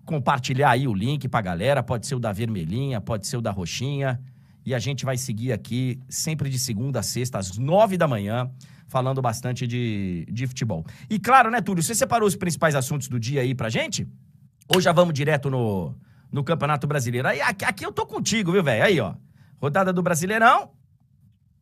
compartilhar 0.05 0.69
aí 0.69 0.87
o 0.87 0.93
link 0.93 1.27
pra 1.27 1.41
galera. 1.41 1.81
Pode 1.81 2.05
ser 2.05 2.13
o 2.13 2.19
da 2.19 2.31
vermelhinha, 2.31 3.01
pode 3.01 3.25
ser 3.25 3.37
o 3.37 3.41
da 3.41 3.49
roxinha. 3.49 4.21
E 4.65 4.75
a 4.75 4.79
gente 4.79 5.05
vai 5.05 5.17
seguir 5.17 5.51
aqui 5.51 5.99
sempre 6.07 6.49
de 6.49 6.59
segunda 6.59 6.99
a 6.99 7.03
sexta, 7.03 7.39
às 7.39 7.57
nove 7.57 7.97
da 7.97 8.07
manhã, 8.07 8.49
falando 8.87 9.21
bastante 9.21 9.65
de, 9.65 10.27
de 10.29 10.47
futebol. 10.47 10.85
E 11.09 11.19
claro, 11.19 11.49
né, 11.49 11.61
Túlio, 11.61 11.81
você 11.81 11.95
separou 11.95 12.27
os 12.27 12.35
principais 12.35 12.75
assuntos 12.75 13.07
do 13.07 13.19
dia 13.19 13.41
aí 13.41 13.55
pra 13.55 13.69
gente? 13.69 14.07
Ou 14.67 14.79
já 14.79 14.91
vamos 14.91 15.13
direto 15.13 15.49
no, 15.49 15.95
no 16.31 16.43
Campeonato 16.43 16.85
Brasileiro? 16.87 17.27
Aí, 17.27 17.41
aqui, 17.41 17.65
aqui 17.65 17.85
eu 17.85 17.91
tô 17.91 18.05
contigo, 18.05 18.51
viu, 18.51 18.63
velho? 18.63 18.83
Aí, 18.83 18.99
ó. 18.99 19.15
Rodada 19.59 19.91
do 19.91 20.01
Brasileirão. 20.01 20.69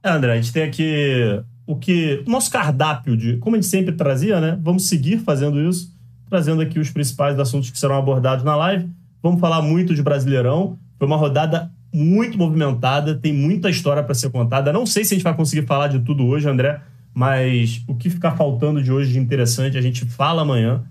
É, 0.04 0.10
André, 0.10 0.34
a 0.34 0.36
gente 0.36 0.54
tem 0.54 0.64
aqui 0.64 1.44
o 1.66 1.76
que. 1.76 2.24
O 2.26 2.32
nosso 2.32 2.50
cardápio 2.50 3.16
de. 3.16 3.38
Como 3.38 3.56
a 3.56 3.60
gente 3.60 3.70
sempre 3.70 3.94
trazia, 3.96 4.40
né? 4.40 4.58
Vamos 4.62 4.88
seguir 4.88 5.20
fazendo 5.20 5.60
isso, 5.60 5.94
trazendo 6.30 6.62
aqui 6.62 6.80
os 6.80 6.90
principais 6.90 7.38
assuntos 7.40 7.70
que 7.70 7.78
serão 7.78 7.98
abordados 7.98 8.44
na 8.44 8.56
live. 8.56 8.90
Vamos 9.22 9.40
falar 9.40 9.62
muito 9.62 9.94
de 9.94 10.02
Brasileirão. 10.02 10.80
Foi 10.98 11.06
uma 11.06 11.18
rodada 11.18 11.72
muito 11.94 12.38
movimentada, 12.38 13.16
tem 13.16 13.34
muita 13.34 13.70
história 13.70 14.04
para 14.04 14.14
ser 14.14 14.30
contada. 14.30 14.72
Não 14.72 14.86
sei 14.86 15.04
se 15.04 15.14
a 15.14 15.18
gente 15.18 15.24
vai 15.24 15.36
conseguir 15.36 15.66
falar 15.66 15.88
de 15.88 16.00
tudo 16.00 16.26
hoje, 16.26 16.48
André, 16.48 16.82
mas 17.14 17.84
o 17.88 17.96
que 17.96 18.10
ficar 18.10 18.32
faltando 18.32 18.82
de 18.82 18.92
hoje 18.92 19.12
de 19.12 19.20
interessante 19.20 19.78
a 19.78 19.82
gente 19.82 20.06
fala 20.06 20.42
amanhã. 20.42 20.84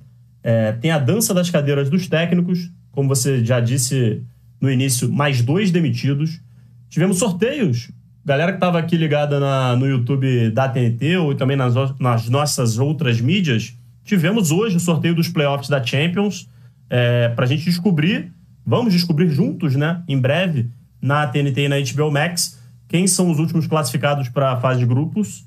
É, 0.43 0.73
tem 0.73 0.91
a 0.91 0.99
dança 0.99 1.33
das 1.33 1.51
cadeiras 1.51 1.91
dos 1.91 2.07
técnicos, 2.07 2.71
como 2.93 3.09
você 3.09 3.45
já 3.45 3.61
disse 3.61 4.23
no 4.61 4.71
início, 4.71 5.11
mais 5.11 5.43
dois 5.43 5.71
demitidos. 5.71 6.41
Tivemos 6.89 7.19
sorteios. 7.19 7.91
Galera 8.25 8.53
que 8.53 8.57
estava 8.57 8.79
aqui 8.79 8.97
ligada 8.97 9.41
na, 9.41 9.77
no 9.77 9.87
YouTube 9.87 10.51
da 10.51 10.69
TNT 10.69 11.17
ou 11.17 11.35
também 11.35 11.57
nas, 11.57 11.75
nas, 11.99 12.29
nossas 12.29 12.79
outras 12.79 13.21
mídias, 13.21 13.75
tivemos 14.05 14.51
hoje 14.51 14.77
o 14.77 14.81
sorteio 14.81 15.15
dos 15.15 15.29
playoffs 15.29 15.69
da 15.69 15.83
Champions 15.83 16.49
é, 16.91 17.29
para 17.31 17.45
a 17.45 17.49
gente 17.49 17.65
descobrir, 17.65 18.31
vamos 18.67 18.93
descobrir 18.93 19.31
juntos, 19.31 19.77
né, 19.77 20.03
em 20.07 20.19
breve, 20.19 20.69
na 21.01 21.27
TNT 21.27 21.63
e 21.63 21.69
na 21.69 21.77
HBO 21.77 22.11
Max, 22.11 22.59
quem 22.89 23.07
são 23.07 23.31
os 23.31 23.39
últimos 23.39 23.67
classificados 23.67 24.29
para 24.29 24.53
a 24.53 24.57
fase 24.57 24.81
de 24.81 24.87
grupos. 24.87 25.47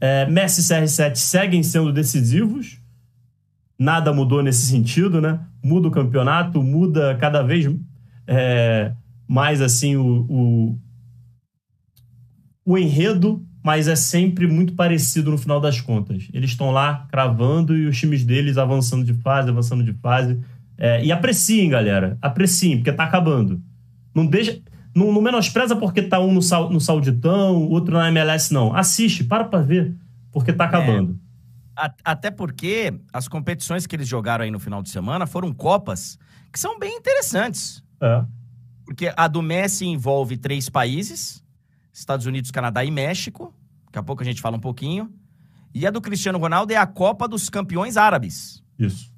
É, 0.00 0.26
Messi 0.26 0.60
e 0.60 0.64
CR7 0.64 1.16
seguem 1.16 1.62
sendo 1.62 1.92
decisivos. 1.92 2.78
Nada 3.78 4.12
mudou 4.12 4.42
nesse 4.42 4.66
sentido, 4.66 5.20
né? 5.20 5.40
Muda 5.62 5.88
o 5.88 5.90
campeonato, 5.90 6.62
muda 6.62 7.16
cada 7.16 7.42
vez 7.42 7.66
é, 8.26 8.92
mais 9.26 9.60
assim 9.60 9.96
o, 9.96 10.26
o, 10.28 10.78
o 12.64 12.78
enredo, 12.78 13.44
mas 13.62 13.88
é 13.88 13.96
sempre 13.96 14.46
muito 14.46 14.74
parecido 14.74 15.30
no 15.30 15.38
final 15.38 15.60
das 15.60 15.80
contas. 15.80 16.28
Eles 16.32 16.50
estão 16.50 16.70
lá 16.70 17.06
cravando 17.10 17.76
e 17.76 17.86
os 17.86 17.98
times 17.98 18.24
deles 18.24 18.58
avançando 18.58 19.04
de 19.04 19.14
fase, 19.14 19.50
avançando 19.50 19.84
de 19.84 19.92
fase. 19.94 20.38
É, 20.76 21.04
e 21.04 21.12
apreciem, 21.12 21.68
galera. 21.68 22.16
Apreciem, 22.22 22.78
porque 22.78 22.92
tá 22.92 23.04
acabando. 23.04 23.60
Não 24.14 24.26
deixa. 24.26 24.60
Não, 24.94 25.12
não 25.12 25.20
menospreza 25.20 25.76
porque 25.76 26.02
tá 26.02 26.20
um 26.20 26.32
no, 26.32 26.40
no 26.70 26.80
Sauditão, 26.80 27.68
outro 27.68 27.94
na 27.94 28.08
MLS, 28.08 28.52
não. 28.52 28.74
Assiste, 28.74 29.24
para 29.24 29.44
pra 29.44 29.60
ver, 29.60 29.94
porque 30.32 30.52
tá 30.52 30.64
acabando. 30.64 31.18
É, 31.78 31.90
até 32.04 32.30
porque 32.30 32.92
as 33.12 33.28
competições 33.28 33.86
que 33.86 33.96
eles 33.96 34.08
jogaram 34.08 34.44
aí 34.44 34.50
no 34.50 34.58
final 34.58 34.82
de 34.82 34.90
semana 34.90 35.26
foram 35.26 35.52
Copas 35.52 36.18
que 36.52 36.58
são 36.58 36.78
bem 36.78 36.96
interessantes. 36.96 37.82
É. 38.00 38.24
Porque 38.84 39.12
a 39.16 39.28
do 39.28 39.40
Messi 39.40 39.86
envolve 39.86 40.36
três 40.36 40.68
países: 40.68 41.44
Estados 41.92 42.26
Unidos, 42.26 42.50
Canadá 42.50 42.84
e 42.84 42.90
México. 42.90 43.54
Daqui 43.86 43.98
a 43.98 44.02
pouco 44.02 44.22
a 44.22 44.26
gente 44.26 44.40
fala 44.40 44.56
um 44.56 44.60
pouquinho. 44.60 45.12
E 45.72 45.86
a 45.86 45.90
do 45.90 46.00
Cristiano 46.00 46.38
Ronaldo 46.38 46.72
é 46.72 46.76
a 46.76 46.86
Copa 46.86 47.28
dos 47.28 47.48
Campeões 47.48 47.96
Árabes. 47.96 48.62
Isso. 48.78 49.10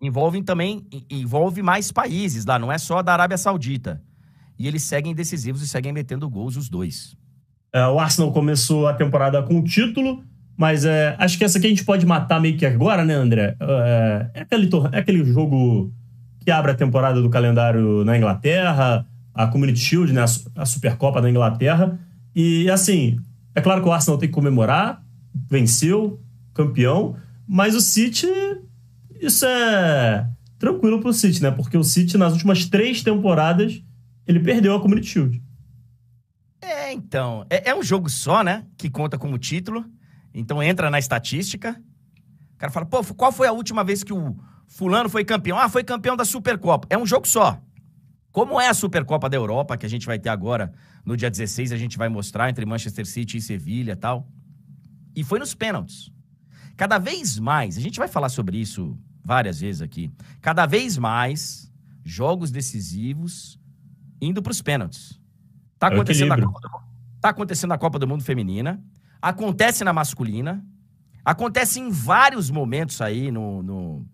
Envolve 0.00 0.42
também 0.42 0.86
envolve 1.08 1.62
mais 1.62 1.92
países 1.92 2.44
lá, 2.44 2.58
não 2.58 2.72
é 2.72 2.78
só 2.78 3.02
da 3.02 3.12
Arábia 3.12 3.36
Saudita. 3.36 4.02
E 4.60 4.68
eles 4.68 4.82
seguem 4.82 5.14
decisivos 5.14 5.62
e 5.62 5.66
seguem 5.66 5.90
metendo 5.90 6.28
gols 6.28 6.54
os 6.54 6.68
dois. 6.68 7.16
É, 7.72 7.86
o 7.86 7.98
Arsenal 7.98 8.30
começou 8.30 8.86
a 8.86 8.92
temporada 8.92 9.42
com 9.42 9.58
o 9.58 9.64
título, 9.64 10.22
mas 10.54 10.84
é, 10.84 11.16
acho 11.18 11.38
que 11.38 11.44
essa 11.44 11.56
aqui 11.56 11.66
a 11.66 11.70
gente 11.70 11.82
pode 11.82 12.04
matar 12.04 12.38
meio 12.38 12.58
que 12.58 12.66
agora, 12.66 13.02
né, 13.02 13.14
André? 13.14 13.56
É, 13.58 14.30
é 14.34 14.40
aquele, 14.42 14.68
é 14.92 14.98
aquele 14.98 15.24
jogo 15.24 15.90
que 16.40 16.50
abre 16.50 16.72
a 16.72 16.74
temporada 16.74 17.22
do 17.22 17.30
calendário 17.30 18.04
na 18.04 18.18
Inglaterra, 18.18 19.06
a 19.32 19.46
Community 19.46 19.80
Shield, 19.80 20.12
né, 20.12 20.26
a 20.54 20.66
Supercopa 20.66 21.22
da 21.22 21.30
Inglaterra. 21.30 21.98
E 22.36 22.68
assim, 22.68 23.18
é 23.54 23.62
claro 23.62 23.80
que 23.80 23.88
o 23.88 23.92
Arsenal 23.92 24.18
tem 24.18 24.28
que 24.28 24.34
comemorar, 24.34 25.02
venceu, 25.48 26.20
campeão, 26.52 27.16
mas 27.48 27.74
o 27.74 27.80
City, 27.80 28.28
isso 29.22 29.46
é 29.46 30.28
tranquilo 30.58 31.00
pro 31.00 31.14
City, 31.14 31.42
né? 31.42 31.50
Porque 31.50 31.78
o 31.78 31.82
City, 31.82 32.18
nas 32.18 32.34
últimas 32.34 32.66
três 32.66 33.02
temporadas, 33.02 33.82
ele 34.30 34.40
perdeu 34.40 34.74
a 34.74 34.80
Community 34.80 35.08
Shield. 35.08 35.42
É, 36.60 36.92
então. 36.92 37.46
É, 37.50 37.70
é, 37.70 37.74
um 37.74 37.82
jogo 37.82 38.08
só, 38.08 38.42
né? 38.42 38.66
Que 38.76 38.88
conta 38.88 39.18
como 39.18 39.38
título. 39.38 39.84
Então 40.32 40.62
entra 40.62 40.90
na 40.90 40.98
estatística. 40.98 41.80
O 42.54 42.58
cara 42.58 42.72
fala, 42.72 42.86
pô, 42.86 43.02
qual 43.14 43.32
foi 43.32 43.46
a 43.46 43.52
última 43.52 43.82
vez 43.82 44.04
que 44.04 44.12
o 44.12 44.36
fulano 44.68 45.08
foi 45.08 45.24
campeão? 45.24 45.58
Ah, 45.58 45.68
foi 45.68 45.82
campeão 45.82 46.16
da 46.16 46.24
Supercopa. 46.24 46.86
É 46.90 46.96
um 46.96 47.06
jogo 47.06 47.26
só. 47.26 47.60
Como 48.30 48.60
é 48.60 48.68
a 48.68 48.74
Supercopa 48.74 49.28
da 49.28 49.36
Europa, 49.36 49.76
que 49.76 49.84
a 49.84 49.88
gente 49.88 50.06
vai 50.06 50.18
ter 50.18 50.28
agora 50.28 50.72
no 51.04 51.16
dia 51.16 51.30
16, 51.30 51.72
a 51.72 51.76
gente 51.76 51.98
vai 51.98 52.08
mostrar 52.08 52.48
entre 52.48 52.64
Manchester 52.64 53.06
City 53.06 53.38
e 53.38 53.40
Sevilha 53.40 53.92
e 53.92 53.96
tal. 53.96 54.28
E 55.16 55.24
foi 55.24 55.38
nos 55.38 55.54
pênaltis. 55.54 56.12
Cada 56.76 56.98
vez 56.98 57.38
mais, 57.38 57.76
a 57.76 57.80
gente 57.80 57.98
vai 57.98 58.06
falar 58.06 58.28
sobre 58.28 58.58
isso 58.58 58.96
várias 59.24 59.60
vezes 59.60 59.82
aqui. 59.82 60.10
Cada 60.40 60.64
vez 60.64 60.96
mais 60.96 61.70
jogos 62.04 62.50
decisivos 62.50 63.59
indo 64.20 64.42
para 64.42 64.50
os 64.50 64.62
pênaltis. 64.62 65.20
Tá 65.78 65.88
é 65.88 65.94
acontecendo, 65.94 66.28
na 66.28 66.40
Copa 66.40 66.60
do, 66.60 66.70
tá 67.20 67.28
acontecendo 67.30 67.70
na 67.70 67.78
Copa 67.78 67.98
do 67.98 68.06
Mundo 68.06 68.22
Feminina, 68.22 68.82
acontece 69.20 69.82
na 69.84 69.92
masculina, 69.92 70.64
acontece 71.24 71.80
em 71.80 71.90
vários 71.90 72.50
momentos 72.50 73.00
aí 73.00 73.30
no, 73.30 73.62
no 73.62 74.06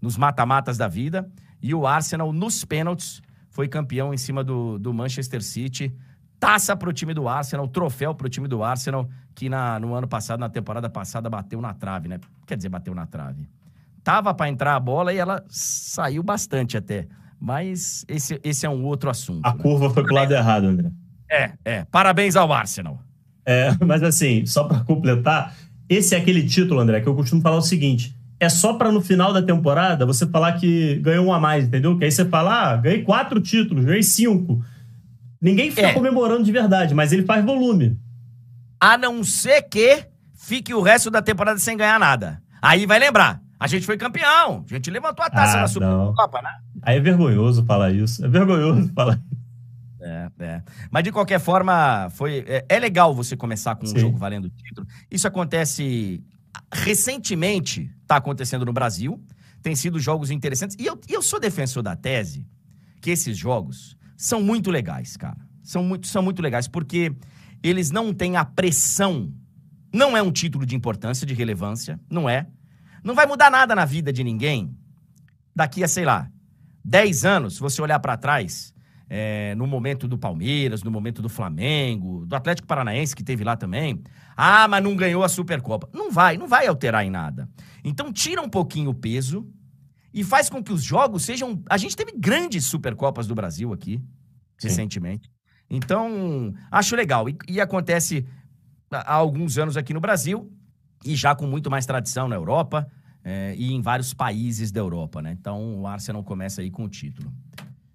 nos 0.00 0.18
mata-matas 0.18 0.76
da 0.76 0.86
vida, 0.86 1.30
e 1.62 1.74
o 1.74 1.86
Arsenal, 1.86 2.30
nos 2.30 2.62
pênaltis, 2.62 3.22
foi 3.48 3.68
campeão 3.68 4.12
em 4.12 4.18
cima 4.18 4.44
do, 4.44 4.78
do 4.78 4.92
Manchester 4.92 5.42
City. 5.42 5.96
Taça 6.38 6.76
pro 6.76 6.92
time 6.92 7.14
do 7.14 7.26
Arsenal, 7.26 7.66
troféu 7.66 8.14
pro 8.14 8.28
time 8.28 8.46
do 8.46 8.62
Arsenal, 8.62 9.08
que 9.34 9.48
na, 9.48 9.80
no 9.80 9.94
ano 9.94 10.06
passado, 10.06 10.40
na 10.40 10.50
temporada 10.50 10.90
passada, 10.90 11.30
bateu 11.30 11.60
na 11.62 11.72
trave, 11.72 12.06
né? 12.06 12.20
Quer 12.46 12.56
dizer, 12.56 12.68
bateu 12.68 12.94
na 12.94 13.06
trave. 13.06 13.48
Tava 14.02 14.34
para 14.34 14.50
entrar 14.50 14.74
a 14.74 14.80
bola 14.80 15.14
e 15.14 15.16
ela 15.16 15.42
saiu 15.48 16.22
bastante 16.22 16.76
até. 16.76 17.08
Mas 17.44 18.06
esse, 18.08 18.40
esse 18.42 18.64
é 18.64 18.70
um 18.70 18.82
outro 18.86 19.10
assunto. 19.10 19.44
A 19.44 19.52
né? 19.52 19.60
curva 19.60 19.90
foi 19.90 20.02
pro 20.02 20.14
lado 20.14 20.32
errado, 20.32 20.64
André. 20.64 20.90
É, 21.30 21.50
é. 21.62 21.84
Parabéns 21.84 22.36
ao 22.36 22.50
Arsenal. 22.50 22.98
É, 23.44 23.70
mas 23.84 24.02
assim, 24.02 24.46
só 24.46 24.64
para 24.64 24.80
completar, 24.80 25.54
esse 25.86 26.14
é 26.14 26.18
aquele 26.18 26.42
título, 26.48 26.80
André, 26.80 27.02
que 27.02 27.06
eu 27.06 27.14
costumo 27.14 27.42
falar 27.42 27.58
o 27.58 27.62
seguinte: 27.62 28.16
é 28.40 28.48
só 28.48 28.72
para 28.72 28.90
no 28.90 29.02
final 29.02 29.30
da 29.30 29.42
temporada 29.42 30.06
você 30.06 30.26
falar 30.26 30.52
que 30.54 30.94
ganhou 31.00 31.26
um 31.26 31.34
a 31.34 31.38
mais, 31.38 31.66
entendeu? 31.66 31.98
Que 31.98 32.06
aí 32.06 32.10
você 32.10 32.24
fala, 32.24 32.72
ah, 32.72 32.76
ganhei 32.78 33.02
quatro 33.02 33.38
títulos, 33.42 33.84
ganhei 33.84 34.02
cinco. 34.02 34.64
Ninguém 35.38 35.70
fica 35.70 35.88
é. 35.88 35.92
comemorando 35.92 36.44
de 36.44 36.50
verdade, 36.50 36.94
mas 36.94 37.12
ele 37.12 37.24
faz 37.24 37.44
volume. 37.44 37.98
A 38.80 38.96
não 38.96 39.22
ser 39.22 39.60
que 39.64 40.06
fique 40.34 40.72
o 40.72 40.80
resto 40.80 41.10
da 41.10 41.20
temporada 41.20 41.58
sem 41.58 41.76
ganhar 41.76 42.00
nada. 42.00 42.42
Aí 42.62 42.86
vai 42.86 42.98
lembrar. 42.98 43.43
A 43.58 43.66
gente 43.66 43.86
foi 43.86 43.96
campeão. 43.96 44.64
A 44.68 44.74
gente 44.74 44.90
levantou 44.90 45.24
a 45.24 45.30
taça 45.30 45.58
ah, 45.58 45.60
na 45.62 45.68
Supercopa, 45.68 46.42
né? 46.42 46.50
Aí 46.82 46.96
é 46.96 47.00
vergonhoso 47.00 47.64
falar 47.64 47.92
isso. 47.92 48.24
É 48.24 48.28
vergonhoso 48.28 48.92
falar 48.94 49.14
isso. 49.14 49.44
É, 50.00 50.30
é. 50.38 50.62
Mas 50.90 51.02
de 51.02 51.10
qualquer 51.10 51.40
forma, 51.40 52.08
foi, 52.10 52.44
é, 52.46 52.64
é 52.68 52.78
legal 52.78 53.14
você 53.14 53.36
começar 53.36 53.74
com 53.74 53.86
Sim. 53.86 53.96
um 53.96 54.00
jogo 54.00 54.18
valendo 54.18 54.50
título. 54.50 54.86
Isso 55.10 55.26
acontece 55.26 56.22
recentemente, 56.72 57.90
está 58.02 58.16
acontecendo 58.16 58.66
no 58.66 58.72
Brasil. 58.72 59.22
Tem 59.62 59.74
sido 59.74 59.98
jogos 59.98 60.30
interessantes. 60.30 60.76
E 60.78 60.84
eu, 60.84 61.00
eu 61.08 61.22
sou 61.22 61.40
defensor 61.40 61.82
da 61.82 61.96
tese 61.96 62.46
que 63.00 63.10
esses 63.10 63.36
jogos 63.36 63.96
são 64.16 64.42
muito 64.42 64.70
legais, 64.70 65.16
cara. 65.16 65.38
São 65.62 65.82
muito, 65.82 66.06
são 66.06 66.22
muito 66.22 66.42
legais, 66.42 66.68
porque 66.68 67.14
eles 67.62 67.90
não 67.90 68.12
têm 68.12 68.36
a 68.36 68.44
pressão. 68.44 69.32
Não 69.92 70.14
é 70.14 70.22
um 70.22 70.30
título 70.30 70.66
de 70.66 70.76
importância, 70.76 71.26
de 71.26 71.32
relevância, 71.32 71.98
não 72.10 72.28
é. 72.28 72.46
Não 73.04 73.14
vai 73.14 73.26
mudar 73.26 73.50
nada 73.50 73.74
na 73.74 73.84
vida 73.84 74.10
de 74.10 74.24
ninguém 74.24 74.74
daqui 75.54 75.84
a, 75.84 75.88
sei 75.88 76.06
lá, 76.06 76.30
10 76.82 77.24
anos, 77.26 77.54
se 77.54 77.60
você 77.60 77.80
olhar 77.82 78.00
para 78.00 78.16
trás, 78.16 78.74
é, 79.08 79.54
no 79.56 79.66
momento 79.66 80.08
do 80.08 80.18
Palmeiras, 80.18 80.82
no 80.82 80.90
momento 80.90 81.20
do 81.20 81.28
Flamengo, 81.28 82.24
do 82.26 82.34
Atlético 82.34 82.66
Paranaense, 82.66 83.14
que 83.14 83.22
teve 83.22 83.44
lá 83.44 83.56
também. 83.56 84.02
Ah, 84.34 84.66
mas 84.66 84.82
não 84.82 84.96
ganhou 84.96 85.22
a 85.22 85.28
Supercopa. 85.28 85.88
Não 85.92 86.10
vai, 86.10 86.38
não 86.38 86.48
vai 86.48 86.66
alterar 86.66 87.04
em 87.04 87.10
nada. 87.10 87.48
Então 87.84 88.10
tira 88.10 88.40
um 88.40 88.48
pouquinho 88.48 88.90
o 88.90 88.94
peso 88.94 89.46
e 90.12 90.24
faz 90.24 90.48
com 90.48 90.62
que 90.62 90.72
os 90.72 90.82
jogos 90.82 91.24
sejam. 91.24 91.62
A 91.68 91.76
gente 91.76 91.94
teve 91.94 92.12
grandes 92.16 92.64
Supercopas 92.64 93.26
do 93.26 93.34
Brasil 93.34 93.72
aqui, 93.72 93.98
Sim. 94.58 94.68
recentemente. 94.68 95.30
Então, 95.68 96.54
acho 96.70 96.96
legal. 96.96 97.28
E, 97.28 97.36
e 97.48 97.60
acontece 97.60 98.26
há 98.90 99.14
alguns 99.14 99.58
anos 99.58 99.76
aqui 99.76 99.92
no 99.92 100.00
Brasil 100.00 100.50
e 101.04 101.14
já 101.16 101.34
com 101.34 101.46
muito 101.46 101.70
mais 101.70 101.86
tradição 101.86 102.28
na 102.28 102.36
Europa. 102.36 102.86
é, 103.24 103.54
e 103.56 103.72
em 103.72 103.80
vários 103.80 104.12
países 104.12 104.70
da 104.70 104.80
Europa, 104.80 105.22
né? 105.22 105.34
Então 105.40 105.80
o 105.80 105.86
Arsenal 105.86 106.22
começa 106.22 106.60
aí 106.60 106.70
com 106.70 106.84
o 106.84 106.88
título. 106.88 107.32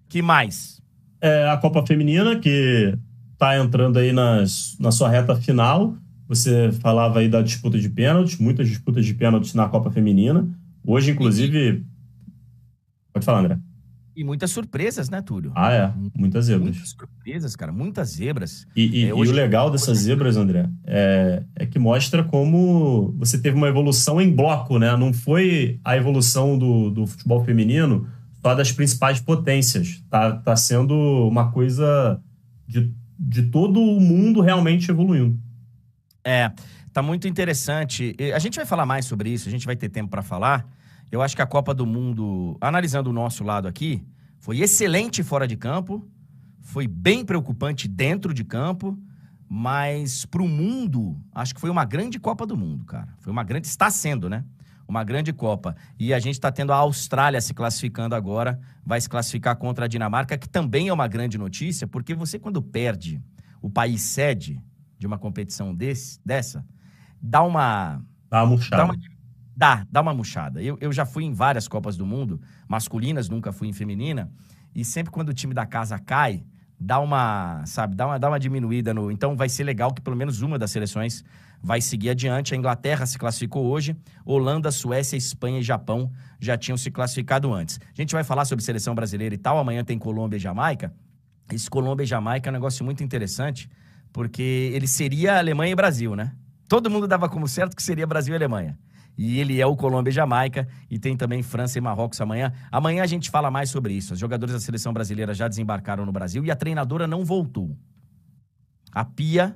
Que 0.08 0.20
mais? 0.20 0.82
É 1.20 1.48
a 1.48 1.56
Copa 1.56 1.86
Feminina, 1.86 2.38
que 2.38 2.98
tá 3.38 3.56
entrando 3.56 3.98
aí 3.98 4.12
nas, 4.12 4.76
na 4.80 4.90
sua 4.90 5.08
reta 5.08 5.36
final. 5.36 5.94
Você 6.26 6.72
falava 6.72 7.20
aí 7.20 7.28
da 7.28 7.42
disputa 7.42 7.78
de 7.78 7.88
pênaltis, 7.88 8.38
muitas 8.38 8.68
disputas 8.68 9.06
de 9.06 9.14
pênaltis 9.14 9.54
na 9.54 9.68
Copa 9.68 9.90
Feminina. 9.90 10.48
Hoje, 10.84 11.12
inclusive. 11.12 11.84
Pode 13.12 13.24
falar, 13.24 13.40
André. 13.40 13.58
E 14.20 14.24
muitas 14.24 14.50
surpresas, 14.50 15.08
né, 15.08 15.22
Túlio? 15.22 15.50
Ah, 15.54 15.72
é. 15.72 15.90
Muitas 16.14 16.44
zebras. 16.44 16.72
Muitas 16.72 16.90
surpresas, 16.90 17.56
cara. 17.56 17.72
Muitas 17.72 18.10
zebras. 18.10 18.66
E, 18.76 19.00
e, 19.00 19.04
é, 19.06 19.08
e 19.08 19.12
o 19.12 19.32
legal 19.32 19.70
dessas 19.70 19.96
zebras, 19.96 20.36
André, 20.36 20.68
é, 20.84 21.42
é, 21.56 21.64
que 21.64 21.78
mostra 21.78 22.22
como 22.22 23.14
você 23.16 23.38
teve 23.38 23.56
uma 23.56 23.66
evolução 23.66 24.20
em 24.20 24.30
bloco, 24.30 24.78
né? 24.78 24.94
Não 24.94 25.10
foi 25.14 25.80
a 25.82 25.96
evolução 25.96 26.58
do, 26.58 26.90
do 26.90 27.06
futebol 27.06 27.42
feminino 27.46 28.06
só 28.42 28.54
das 28.54 28.70
principais 28.70 29.22
potências. 29.22 30.04
Tá, 30.10 30.32
tá 30.32 30.54
sendo 30.54 30.94
uma 31.26 31.50
coisa 31.50 32.20
de, 32.68 32.92
de 33.18 33.44
todo 33.44 33.80
o 33.80 33.98
mundo 33.98 34.42
realmente 34.42 34.90
evoluindo. 34.90 35.40
É, 36.22 36.52
tá 36.92 37.00
muito 37.00 37.26
interessante. 37.26 38.14
A 38.34 38.38
gente 38.38 38.56
vai 38.56 38.66
falar 38.66 38.84
mais 38.84 39.06
sobre 39.06 39.30
isso, 39.30 39.48
a 39.48 39.50
gente 39.50 39.64
vai 39.64 39.76
ter 39.76 39.88
tempo 39.88 40.10
para 40.10 40.20
falar. 40.20 40.70
Eu 41.10 41.20
acho 41.22 41.34
que 41.34 41.42
a 41.42 41.46
Copa 41.46 41.74
do 41.74 41.84
Mundo, 41.84 42.56
analisando 42.60 43.10
o 43.10 43.12
nosso 43.12 43.42
lado 43.42 43.66
aqui, 43.66 44.04
foi 44.38 44.60
excelente 44.60 45.22
fora 45.22 45.46
de 45.46 45.56
campo, 45.56 46.08
foi 46.60 46.86
bem 46.86 47.24
preocupante 47.24 47.88
dentro 47.88 48.32
de 48.32 48.44
campo, 48.44 48.98
mas 49.48 50.24
para 50.24 50.42
o 50.42 50.48
mundo, 50.48 51.20
acho 51.34 51.54
que 51.54 51.60
foi 51.60 51.68
uma 51.68 51.84
grande 51.84 52.20
Copa 52.20 52.46
do 52.46 52.56
Mundo, 52.56 52.84
cara. 52.84 53.08
Foi 53.18 53.32
uma 53.32 53.42
grande, 53.42 53.66
está 53.66 53.90
sendo, 53.90 54.30
né? 54.30 54.44
Uma 54.86 55.02
grande 55.02 55.32
Copa. 55.32 55.74
E 55.98 56.14
a 56.14 56.20
gente 56.20 56.34
está 56.34 56.52
tendo 56.52 56.72
a 56.72 56.76
Austrália 56.76 57.40
se 57.40 57.52
classificando 57.52 58.14
agora, 58.14 58.60
vai 58.86 59.00
se 59.00 59.08
classificar 59.08 59.56
contra 59.56 59.86
a 59.86 59.88
Dinamarca, 59.88 60.38
que 60.38 60.48
também 60.48 60.88
é 60.88 60.92
uma 60.92 61.08
grande 61.08 61.36
notícia, 61.36 61.86
porque 61.88 62.14
você, 62.14 62.38
quando 62.38 62.62
perde 62.62 63.20
o 63.60 63.68
país 63.68 64.02
sede 64.02 64.62
de 64.96 65.06
uma 65.06 65.18
competição 65.18 65.74
desse, 65.74 66.20
dessa, 66.24 66.64
dá 67.20 67.42
uma. 67.42 68.00
Dá 68.28 68.44
uma 68.44 68.50
murchada. 68.50 68.76
Dá 68.76 68.84
uma, 68.84 68.94
Dá, 69.60 69.86
dá 69.92 70.00
uma 70.00 70.14
murchada. 70.14 70.62
Eu, 70.62 70.78
eu 70.80 70.90
já 70.90 71.04
fui 71.04 71.22
em 71.22 71.34
várias 71.34 71.68
Copas 71.68 71.94
do 71.94 72.06
Mundo, 72.06 72.40
masculinas, 72.66 73.28
nunca 73.28 73.52
fui 73.52 73.68
em 73.68 73.74
feminina, 73.74 74.32
e 74.74 74.82
sempre 74.82 75.12
quando 75.12 75.28
o 75.28 75.34
time 75.34 75.52
da 75.52 75.66
casa 75.66 75.98
cai, 75.98 76.42
dá 76.80 76.98
uma, 76.98 77.62
sabe, 77.66 77.94
dá 77.94 78.06
uma, 78.06 78.18
dá 78.18 78.28
uma 78.28 78.40
diminuída 78.40 78.94
no. 78.94 79.10
Então 79.10 79.36
vai 79.36 79.50
ser 79.50 79.64
legal 79.64 79.92
que 79.92 80.00
pelo 80.00 80.16
menos 80.16 80.40
uma 80.40 80.58
das 80.58 80.70
seleções 80.70 81.22
vai 81.62 81.82
seguir 81.82 82.08
adiante. 82.08 82.54
A 82.54 82.56
Inglaterra 82.56 83.04
se 83.04 83.18
classificou 83.18 83.66
hoje, 83.66 83.94
Holanda, 84.24 84.70
Suécia, 84.70 85.14
Espanha 85.14 85.58
e 85.58 85.62
Japão 85.62 86.10
já 86.40 86.56
tinham 86.56 86.78
se 86.78 86.90
classificado 86.90 87.52
antes. 87.52 87.78
A 87.82 88.00
gente 88.00 88.14
vai 88.14 88.24
falar 88.24 88.46
sobre 88.46 88.64
seleção 88.64 88.94
brasileira 88.94 89.34
e 89.34 89.38
tal. 89.38 89.58
Amanhã 89.58 89.84
tem 89.84 89.98
Colômbia 89.98 90.38
e 90.38 90.40
Jamaica. 90.40 90.90
Esse 91.52 91.68
Colômbia 91.68 92.04
e 92.04 92.06
Jamaica 92.06 92.48
é 92.48 92.50
um 92.50 92.54
negócio 92.54 92.82
muito 92.82 93.04
interessante, 93.04 93.68
porque 94.10 94.70
ele 94.72 94.86
seria 94.86 95.36
Alemanha 95.36 95.72
e 95.72 95.76
Brasil, 95.76 96.16
né? 96.16 96.32
Todo 96.66 96.88
mundo 96.88 97.06
dava 97.06 97.28
como 97.28 97.46
certo 97.46 97.76
que 97.76 97.82
seria 97.82 98.06
Brasil 98.06 98.32
e 98.32 98.36
Alemanha. 98.38 98.78
E 99.22 99.38
ele 99.38 99.60
é 99.60 99.66
o 99.66 99.76
Colômbia 99.76 100.10
e 100.10 100.14
Jamaica. 100.14 100.66
E 100.90 100.98
tem 100.98 101.14
também 101.14 101.42
França 101.42 101.76
e 101.76 101.80
Marrocos 101.82 102.18
amanhã. 102.22 102.54
Amanhã 102.72 103.02
a 103.02 103.06
gente 103.06 103.28
fala 103.28 103.50
mais 103.50 103.68
sobre 103.68 103.92
isso. 103.92 104.14
Os 104.14 104.18
jogadores 104.18 104.54
da 104.54 104.58
seleção 104.58 104.94
brasileira 104.94 105.34
já 105.34 105.46
desembarcaram 105.46 106.06
no 106.06 106.10
Brasil 106.10 106.42
e 106.42 106.50
a 106.50 106.56
treinadora 106.56 107.06
não 107.06 107.22
voltou. 107.22 107.76
A 108.90 109.04
Pia. 109.04 109.54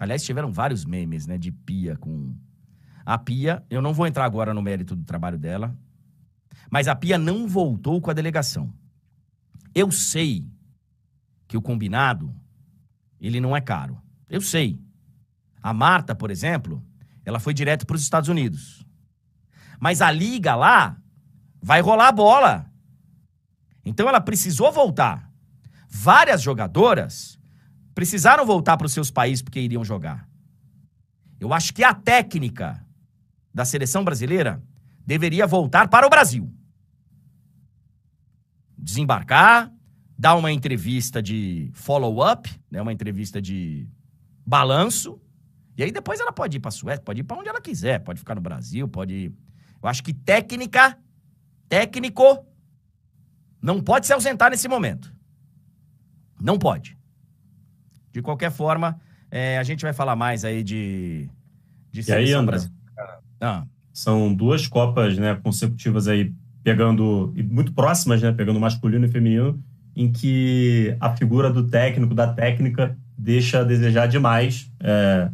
Aliás, 0.00 0.24
tiveram 0.24 0.50
vários 0.50 0.84
memes, 0.84 1.28
né? 1.28 1.38
De 1.38 1.52
Pia 1.52 1.96
com. 1.96 2.34
A 3.06 3.16
Pia, 3.16 3.64
eu 3.70 3.80
não 3.80 3.94
vou 3.94 4.04
entrar 4.04 4.24
agora 4.24 4.52
no 4.52 4.60
mérito 4.60 4.96
do 4.96 5.04
trabalho 5.04 5.38
dela, 5.38 5.72
mas 6.68 6.88
a 6.88 6.96
Pia 6.96 7.16
não 7.16 7.46
voltou 7.46 8.00
com 8.00 8.10
a 8.10 8.14
delegação. 8.14 8.74
Eu 9.72 9.92
sei 9.92 10.44
que 11.46 11.56
o 11.56 11.62
combinado, 11.62 12.34
ele 13.20 13.40
não 13.40 13.56
é 13.56 13.60
caro. 13.60 13.96
Eu 14.28 14.40
sei. 14.40 14.80
A 15.62 15.72
Marta, 15.72 16.16
por 16.16 16.32
exemplo, 16.32 16.84
ela 17.30 17.40
foi 17.40 17.54
direto 17.54 17.86
para 17.86 17.96
os 17.96 18.02
Estados 18.02 18.28
Unidos. 18.28 18.84
Mas 19.78 20.02
a 20.02 20.10
liga 20.10 20.54
lá 20.54 20.96
vai 21.62 21.80
rolar 21.80 22.08
a 22.08 22.12
bola. 22.12 22.70
Então 23.84 24.08
ela 24.08 24.20
precisou 24.20 24.70
voltar. 24.70 25.30
Várias 25.88 26.42
jogadoras 26.42 27.38
precisaram 27.94 28.44
voltar 28.44 28.76
para 28.76 28.86
os 28.86 28.92
seus 28.92 29.10
países 29.10 29.42
porque 29.42 29.60
iriam 29.60 29.84
jogar. 29.84 30.28
Eu 31.38 31.54
acho 31.54 31.72
que 31.72 31.82
a 31.82 31.94
técnica 31.94 32.84
da 33.52 33.64
seleção 33.64 34.04
brasileira 34.04 34.62
deveria 35.06 35.46
voltar 35.46 35.88
para 35.88 36.06
o 36.06 36.10
Brasil. 36.10 36.52
Desembarcar, 38.76 39.72
dar 40.18 40.34
uma 40.34 40.52
entrevista 40.52 41.22
de 41.22 41.70
follow-up, 41.72 42.50
né, 42.70 42.80
uma 42.82 42.92
entrevista 42.92 43.40
de 43.40 43.88
balanço, 44.46 45.20
e 45.80 45.82
aí 45.82 45.90
depois 45.90 46.20
ela 46.20 46.30
pode 46.30 46.58
ir 46.58 46.60
para 46.60 46.70
Suécia, 46.70 47.02
pode 47.02 47.20
ir 47.20 47.24
para 47.24 47.38
onde 47.38 47.48
ela 47.48 47.58
quiser, 47.58 48.00
pode 48.00 48.18
ficar 48.18 48.34
no 48.34 48.40
Brasil, 48.42 48.86
pode 48.86 49.14
ir. 49.14 49.32
Eu 49.82 49.88
acho 49.88 50.04
que 50.04 50.12
técnica, 50.12 50.94
técnico, 51.70 52.44
não 53.62 53.80
pode 53.80 54.06
se 54.06 54.12
ausentar 54.12 54.50
nesse 54.50 54.68
momento. 54.68 55.10
Não 56.38 56.58
pode. 56.58 56.98
De 58.12 58.20
qualquer 58.20 58.50
forma, 58.50 59.00
é, 59.30 59.56
a 59.56 59.62
gente 59.62 59.80
vai 59.80 59.94
falar 59.94 60.14
mais 60.14 60.44
aí 60.44 60.62
de, 60.62 61.30
de 61.90 62.06
e 62.06 62.12
aí, 62.12 62.30
André, 62.34 62.58
ah. 63.40 63.64
São 63.90 64.34
duas 64.34 64.66
Copas 64.66 65.16
né, 65.16 65.34
consecutivas 65.42 66.08
aí, 66.08 66.34
pegando, 66.62 67.32
muito 67.48 67.72
próximas, 67.72 68.20
né? 68.20 68.30
Pegando 68.32 68.60
masculino 68.60 69.06
e 69.06 69.08
feminino, 69.08 69.58
em 69.96 70.12
que 70.12 70.94
a 71.00 71.16
figura 71.16 71.50
do 71.50 71.66
técnico, 71.66 72.14
da 72.14 72.30
técnica, 72.30 72.94
deixa 73.16 73.60
a 73.60 73.64
desejar 73.64 74.08
demais. 74.08 74.70
É, 74.78 75.30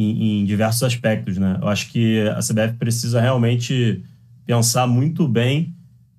em, 0.00 0.40
em, 0.40 0.44
diversos 0.44 0.82
aspectos, 0.82 1.36
né? 1.36 1.58
Eu 1.60 1.68
acho 1.68 1.90
que 1.90 2.20
a 2.28 2.38
CBF 2.38 2.76
precisa 2.78 3.20
realmente 3.20 4.02
pensar 4.46 4.86
muito 4.86 5.28
bem 5.28 5.74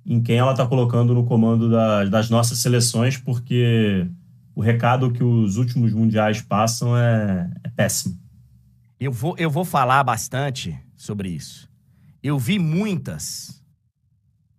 em 0.05 0.21
quem 0.21 0.37
ela 0.37 0.51
está 0.51 0.65
colocando 0.65 1.13
no 1.13 1.25
comando 1.25 1.69
da, 1.69 2.05
das 2.05 2.29
nossas 2.29 2.59
seleções, 2.59 3.17
porque 3.17 4.07
o 4.55 4.61
recado 4.61 5.11
que 5.11 5.23
os 5.23 5.57
últimos 5.57 5.93
mundiais 5.93 6.41
passam 6.41 6.97
é, 6.97 7.49
é 7.63 7.69
péssimo. 7.69 8.19
Eu 8.99 9.11
vou, 9.11 9.35
eu 9.37 9.49
vou 9.49 9.65
falar 9.65 10.03
bastante 10.03 10.77
sobre 10.95 11.29
isso. 11.29 11.69
Eu 12.21 12.37
vi 12.37 12.59
muitas 12.59 13.63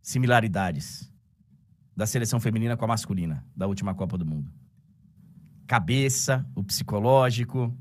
similaridades 0.00 1.08
da 1.96 2.06
seleção 2.06 2.40
feminina 2.40 2.76
com 2.76 2.84
a 2.84 2.88
masculina 2.88 3.44
da 3.56 3.66
última 3.66 3.94
Copa 3.94 4.18
do 4.18 4.26
Mundo. 4.26 4.50
Cabeça, 5.66 6.44
o 6.56 6.64
psicológico, 6.64 7.72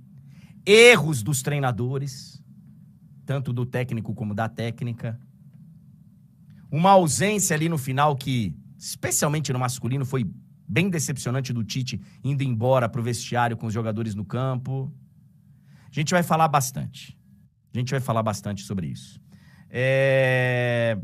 erros 0.66 1.24
dos 1.24 1.42
treinadores, 1.42 2.42
tanto 3.26 3.54
do 3.54 3.66
técnico 3.66 4.14
como 4.14 4.34
da 4.34 4.48
técnica. 4.50 5.20
Uma 6.72 6.92
ausência 6.92 7.56
ali 7.56 7.68
no 7.68 7.78
final 7.78 8.16
que, 8.16 8.56
especialmente 8.78 9.52
no 9.52 9.60
masculino, 9.60 10.06
foi 10.06 10.26
bem 10.68 10.90
decepcionante 10.90 11.52
do 11.52 11.64
Tite 11.64 12.00
indo 12.24 12.44
embora 12.44 12.88
para 12.88 13.02
o 13.02 13.04
vestiário 13.04 13.58
com 13.58 13.68
os 13.68 13.74
jogadores 13.74 14.16
no 14.16 14.24
campo. 14.24 14.92
A 15.86 15.94
gente 15.94 16.12
vai 16.12 16.24
falar 16.24 16.48
bastante. 16.48 17.18
A 17.74 17.78
gente 17.78 17.92
vai 17.92 18.00
falar 18.00 18.24
bastante 18.24 18.64
sobre 18.64 18.88
isso. 18.88 19.20
É... 19.70 20.98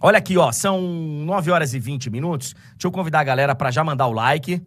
Olha 0.00 0.18
aqui, 0.18 0.38
ó, 0.38 0.52
são 0.52 0.80
9 1.24 1.50
horas 1.50 1.74
e 1.74 1.78
20 1.78 2.08
minutos. 2.08 2.54
Deixa 2.72 2.86
eu 2.86 2.92
convidar 2.92 3.20
a 3.20 3.24
galera 3.24 3.54
para 3.54 3.70
já 3.70 3.82
mandar 3.82 4.06
o 4.06 4.12
like. 4.12 4.62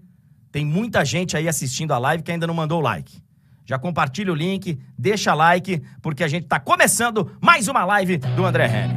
Tem 0.51 0.65
muita 0.65 1.05
gente 1.05 1.37
aí 1.37 1.47
assistindo 1.47 1.91
a 1.91 1.97
live 1.97 2.21
que 2.21 2.31
ainda 2.31 2.45
não 2.45 2.53
mandou 2.53 2.79
o 2.79 2.83
like. 2.83 3.23
Já 3.71 3.79
compartilha 3.79 4.33
o 4.33 4.35
link, 4.35 4.77
deixa 4.97 5.33
like, 5.33 5.81
porque 6.01 6.25
a 6.25 6.27
gente 6.27 6.43
está 6.43 6.59
começando 6.59 7.37
mais 7.39 7.69
uma 7.69 7.85
live 7.85 8.17
do 8.17 8.45
André 8.45 8.65
Henry. 8.65 8.93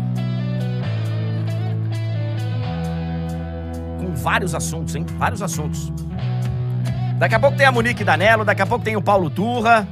Com 4.00 4.16
vários 4.16 4.52
assuntos, 4.52 4.96
hein? 4.96 5.06
Vários 5.16 5.42
assuntos. 5.42 5.92
Daqui 7.20 7.36
a 7.36 7.38
pouco 7.38 7.56
tem 7.56 7.66
a 7.66 7.70
Monique 7.70 8.02
Danello, 8.02 8.44
daqui 8.44 8.62
a 8.62 8.66
pouco 8.66 8.84
tem 8.84 8.96
o 8.96 9.00
Paulo 9.00 9.30
Turra. 9.30 9.86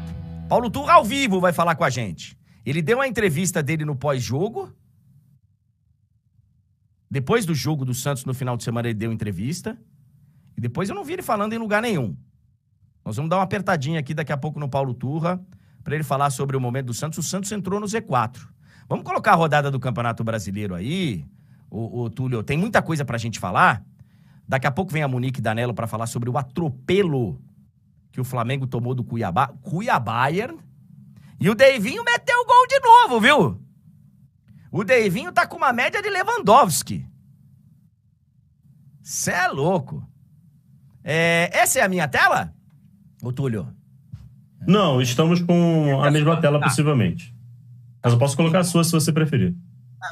Paulo 0.48 0.68
Turra 0.68 0.94
ao 0.94 1.04
vivo 1.04 1.40
vai 1.40 1.52
falar 1.52 1.76
com 1.76 1.84
a 1.84 1.88
gente. 1.88 2.36
Ele 2.66 2.82
deu 2.82 2.98
uma 2.98 3.06
entrevista 3.06 3.62
dele 3.62 3.84
no 3.84 3.94
pós-jogo. 3.94 4.74
Depois 7.08 7.46
do 7.46 7.54
jogo 7.54 7.84
do 7.84 7.94
Santos 7.94 8.24
no 8.24 8.34
final 8.34 8.56
de 8.56 8.64
semana 8.64 8.88
ele 8.88 8.98
deu 8.98 9.12
entrevista. 9.12 9.78
E 10.56 10.60
depois 10.60 10.88
eu 10.88 10.96
não 10.96 11.04
vi 11.04 11.12
ele 11.12 11.22
falando 11.22 11.52
em 11.52 11.58
lugar 11.58 11.80
nenhum. 11.80 12.16
Nós 13.04 13.16
vamos 13.16 13.28
dar 13.28 13.36
uma 13.36 13.42
apertadinha 13.42 13.98
aqui 13.98 14.14
daqui 14.14 14.32
a 14.32 14.36
pouco 14.36 14.60
no 14.60 14.68
Paulo 14.68 14.94
Turra, 14.94 15.40
para 15.82 15.94
ele 15.94 16.04
falar 16.04 16.30
sobre 16.30 16.56
o 16.56 16.60
momento 16.60 16.86
do 16.86 16.94
Santos. 16.94 17.18
O 17.18 17.22
Santos 17.22 17.50
entrou 17.50 17.80
no 17.80 17.86
Z4. 17.86 18.38
Vamos 18.88 19.04
colocar 19.04 19.32
a 19.32 19.34
rodada 19.34 19.70
do 19.70 19.80
Campeonato 19.80 20.22
Brasileiro 20.22 20.74
aí, 20.74 21.24
o, 21.70 22.02
o 22.02 22.10
Túlio. 22.10 22.42
Tem 22.42 22.56
muita 22.56 22.80
coisa 22.82 23.04
para 23.04 23.16
a 23.16 23.18
gente 23.18 23.38
falar. 23.38 23.84
Daqui 24.46 24.66
a 24.66 24.70
pouco 24.70 24.92
vem 24.92 25.02
a 25.02 25.08
Monique 25.08 25.40
Danello 25.40 25.74
para 25.74 25.86
falar 25.86 26.06
sobre 26.06 26.28
o 26.28 26.36
atropelo 26.36 27.40
que 28.10 28.20
o 28.20 28.24
Flamengo 28.24 28.66
tomou 28.66 28.94
do 28.94 29.02
Cuiabá. 29.02 29.48
Cuiabá. 29.62 30.26
E 31.40 31.50
o 31.50 31.54
Deivinho 31.54 32.04
meteu 32.04 32.38
o 32.38 32.46
gol 32.46 32.66
de 32.68 32.80
novo, 32.80 33.20
viu? 33.20 33.60
O 34.70 34.84
Deivinho 34.84 35.32
tá 35.32 35.46
com 35.46 35.56
uma 35.56 35.72
média 35.72 36.00
de 36.00 36.08
Lewandowski. 36.08 37.06
Cê 39.02 39.32
é 39.32 39.48
louco. 39.48 40.06
É, 41.02 41.50
essa 41.52 41.80
é 41.80 41.82
a 41.82 41.88
minha 41.88 42.06
tela? 42.06 42.54
Ô, 43.22 43.32
Túlio? 43.32 43.72
Não, 44.66 45.00
estamos 45.00 45.40
com 45.40 46.02
a 46.02 46.10
mesma 46.10 46.40
tela, 46.40 46.60
possivelmente. 46.60 47.32
Mas 48.02 48.12
eu 48.12 48.18
posso 48.18 48.36
colocar 48.36 48.58
a 48.58 48.64
sua 48.64 48.82
se 48.82 48.90
você 48.90 49.12
preferir. 49.12 49.54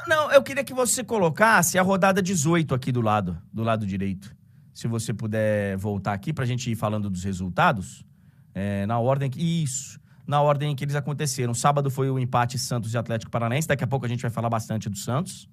Não, 0.07 0.31
eu 0.31 0.41
queria 0.41 0.63
que 0.63 0.73
você 0.73 1.03
colocasse 1.03 1.77
a 1.77 1.81
rodada 1.81 2.21
18 2.21 2.73
aqui 2.73 2.89
do 2.89 3.01
lado, 3.01 3.37
do 3.51 3.63
lado 3.63 3.85
direito. 3.85 4.33
Se 4.73 4.87
você 4.87 5.13
puder 5.13 5.75
voltar 5.75 6.13
aqui 6.13 6.31
pra 6.31 6.45
gente 6.45 6.71
ir 6.71 6.75
falando 6.75 7.09
dos 7.09 7.25
resultados. 7.25 8.05
É, 8.53 8.85
na 8.85 8.97
ordem 8.97 9.29
que. 9.29 9.41
Isso. 9.41 9.99
Na 10.25 10.41
ordem 10.41 10.73
que 10.73 10.85
eles 10.85 10.95
aconteceram. 10.95 11.53
Sábado 11.53 11.91
foi 11.91 12.09
o 12.09 12.17
empate 12.17 12.57
Santos 12.57 12.93
e 12.93 12.97
Atlético 12.97 13.29
Paranaense. 13.29 13.67
Daqui 13.67 13.83
a 13.83 13.87
pouco 13.87 14.05
a 14.05 14.09
gente 14.09 14.21
vai 14.21 14.31
falar 14.31 14.49
bastante 14.49 14.89
do 14.89 14.97
Santos. 14.97 15.49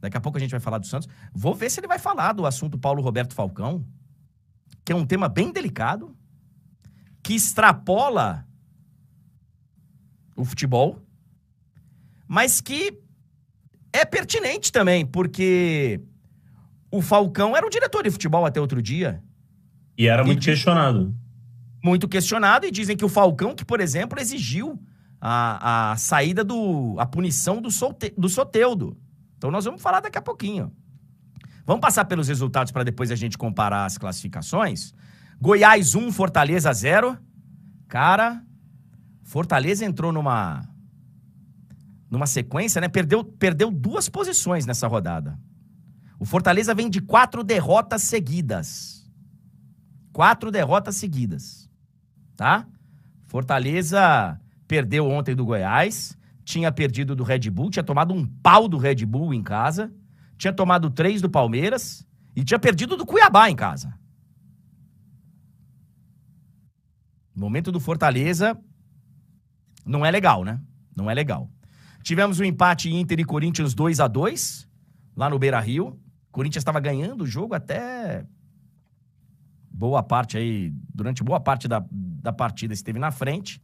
Daqui 0.00 0.16
a 0.16 0.20
pouco 0.20 0.38
a 0.38 0.40
gente 0.40 0.52
vai 0.52 0.60
falar 0.60 0.78
do 0.78 0.86
Santos. 0.86 1.08
Vou 1.32 1.56
ver 1.56 1.70
se 1.70 1.80
ele 1.80 1.88
vai 1.88 1.98
falar 1.98 2.32
do 2.32 2.46
assunto 2.46 2.78
Paulo 2.78 3.02
Roberto 3.02 3.34
Falcão, 3.34 3.84
que 4.84 4.92
é 4.92 4.94
um 4.94 5.04
tema 5.04 5.28
bem 5.28 5.52
delicado, 5.52 6.16
que 7.28 7.34
extrapola 7.34 8.46
o 10.34 10.46
futebol, 10.46 10.98
mas 12.26 12.62
que 12.62 12.98
é 13.92 14.02
pertinente 14.02 14.72
também, 14.72 15.04
porque 15.04 16.00
o 16.90 17.02
Falcão 17.02 17.54
era 17.54 17.66
o 17.66 17.68
diretor 17.68 18.02
de 18.02 18.10
futebol 18.10 18.46
até 18.46 18.58
outro 18.58 18.80
dia. 18.80 19.22
E 19.98 20.06
era 20.08 20.24
muito 20.24 20.42
E- 20.42 20.44
questionado. 20.46 21.14
Muito 21.84 22.08
questionado, 22.08 22.64
e 22.64 22.70
dizem 22.70 22.96
que 22.96 23.04
o 23.04 23.10
Falcão, 23.10 23.54
que, 23.54 23.62
por 23.62 23.78
exemplo, 23.78 24.18
exigiu 24.18 24.82
a, 25.20 25.90
a 25.92 25.96
saída 25.98 26.42
do. 26.42 26.96
a 26.98 27.04
punição 27.04 27.60
do, 27.60 27.70
Solte, 27.70 28.10
do 28.16 28.30
Soteudo. 28.30 28.96
Então 29.36 29.50
nós 29.50 29.66
vamos 29.66 29.82
falar 29.82 30.00
daqui 30.00 30.16
a 30.16 30.22
pouquinho. 30.22 30.72
Vamos 31.66 31.82
passar 31.82 32.06
pelos 32.06 32.28
resultados 32.28 32.72
para 32.72 32.84
depois 32.84 33.10
a 33.10 33.14
gente 33.16 33.36
comparar 33.36 33.84
as 33.84 33.98
classificações. 33.98 34.94
Goiás 35.40 35.94
1, 35.94 36.10
Fortaleza 36.10 36.72
0. 36.72 37.16
Cara, 37.86 38.42
Fortaleza 39.22 39.84
entrou 39.84 40.12
numa 40.12 40.68
numa 42.10 42.26
sequência, 42.26 42.80
né? 42.80 42.88
Perdeu, 42.88 43.22
perdeu 43.22 43.70
duas 43.70 44.08
posições 44.08 44.64
nessa 44.64 44.86
rodada. 44.86 45.38
O 46.18 46.24
Fortaleza 46.24 46.74
vem 46.74 46.88
de 46.88 47.00
quatro 47.00 47.44
derrotas 47.44 48.02
seguidas. 48.02 49.08
Quatro 50.12 50.50
derrotas 50.50 50.96
seguidas. 50.96 51.70
Tá? 52.34 52.66
Fortaleza 53.26 54.40
perdeu 54.66 55.06
ontem 55.06 55.34
do 55.34 55.44
Goiás, 55.44 56.16
tinha 56.44 56.72
perdido 56.72 57.14
do 57.14 57.24
Red 57.24 57.50
Bull, 57.50 57.70
tinha 57.70 57.82
tomado 57.82 58.14
um 58.14 58.26
pau 58.26 58.68
do 58.68 58.78
Red 58.78 59.04
Bull 59.04 59.34
em 59.34 59.42
casa, 59.42 59.92
tinha 60.36 60.52
tomado 60.52 60.90
três 60.90 61.20
do 61.20 61.28
Palmeiras 61.28 62.06
e 62.34 62.42
tinha 62.42 62.58
perdido 62.58 62.96
do 62.96 63.04
Cuiabá 63.04 63.50
em 63.50 63.56
casa. 63.56 63.97
O 67.38 67.40
momento 67.40 67.70
do 67.70 67.78
Fortaleza 67.78 68.58
não 69.86 70.04
é 70.04 70.10
legal, 70.10 70.42
né? 70.42 70.60
Não 70.94 71.08
é 71.08 71.14
legal. 71.14 71.48
Tivemos 72.02 72.40
o 72.40 72.44
empate 72.44 72.92
Inter 72.92 73.20
e 73.20 73.24
Corinthians 73.24 73.74
2 73.74 74.00
a 74.00 74.08
2 74.08 74.68
lá 75.16 75.30
no 75.30 75.38
Beira-Rio. 75.38 75.96
Corinthians 76.32 76.62
estava 76.62 76.80
ganhando 76.80 77.22
o 77.22 77.26
jogo 77.28 77.54
até 77.54 78.26
boa 79.70 80.02
parte 80.02 80.36
aí, 80.36 80.72
durante 80.92 81.22
boa 81.22 81.38
parte 81.38 81.68
da, 81.68 81.84
da 81.92 82.32
partida 82.32 82.74
esteve 82.74 82.98
na 82.98 83.12
frente. 83.12 83.62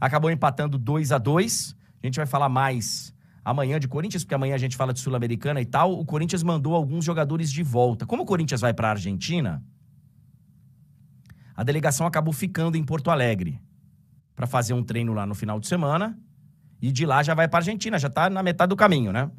Acabou 0.00 0.30
empatando 0.30 0.78
2 0.78 1.10
a 1.10 1.18
2 1.18 1.76
A 2.00 2.06
gente 2.06 2.16
vai 2.18 2.26
falar 2.26 2.48
mais 2.48 3.12
amanhã 3.44 3.80
de 3.80 3.88
Corinthians, 3.88 4.22
porque 4.22 4.36
amanhã 4.36 4.54
a 4.54 4.58
gente 4.58 4.76
fala 4.76 4.92
de 4.92 5.00
Sul-Americana 5.00 5.60
e 5.60 5.66
tal. 5.66 5.98
O 5.98 6.04
Corinthians 6.04 6.44
mandou 6.44 6.76
alguns 6.76 7.04
jogadores 7.04 7.50
de 7.50 7.64
volta. 7.64 8.06
Como 8.06 8.22
o 8.22 8.26
Corinthians 8.26 8.60
vai 8.60 8.72
para 8.72 8.86
a 8.86 8.90
Argentina, 8.92 9.60
a 11.56 11.62
delegação 11.62 12.06
acabou 12.06 12.34
ficando 12.34 12.76
em 12.76 12.84
Porto 12.84 13.10
Alegre 13.10 13.58
para 14.34 14.46
fazer 14.46 14.74
um 14.74 14.82
treino 14.82 15.14
lá 15.14 15.24
no 15.24 15.34
final 15.34 15.58
de 15.58 15.66
semana. 15.66 16.18
E 16.82 16.92
de 16.92 17.06
lá 17.06 17.22
já 17.22 17.34
vai 17.34 17.48
para 17.48 17.60
Argentina, 17.60 17.98
já 17.98 18.10
tá 18.10 18.28
na 18.28 18.42
metade 18.42 18.68
do 18.68 18.76
caminho, 18.76 19.10
né? 19.10 19.30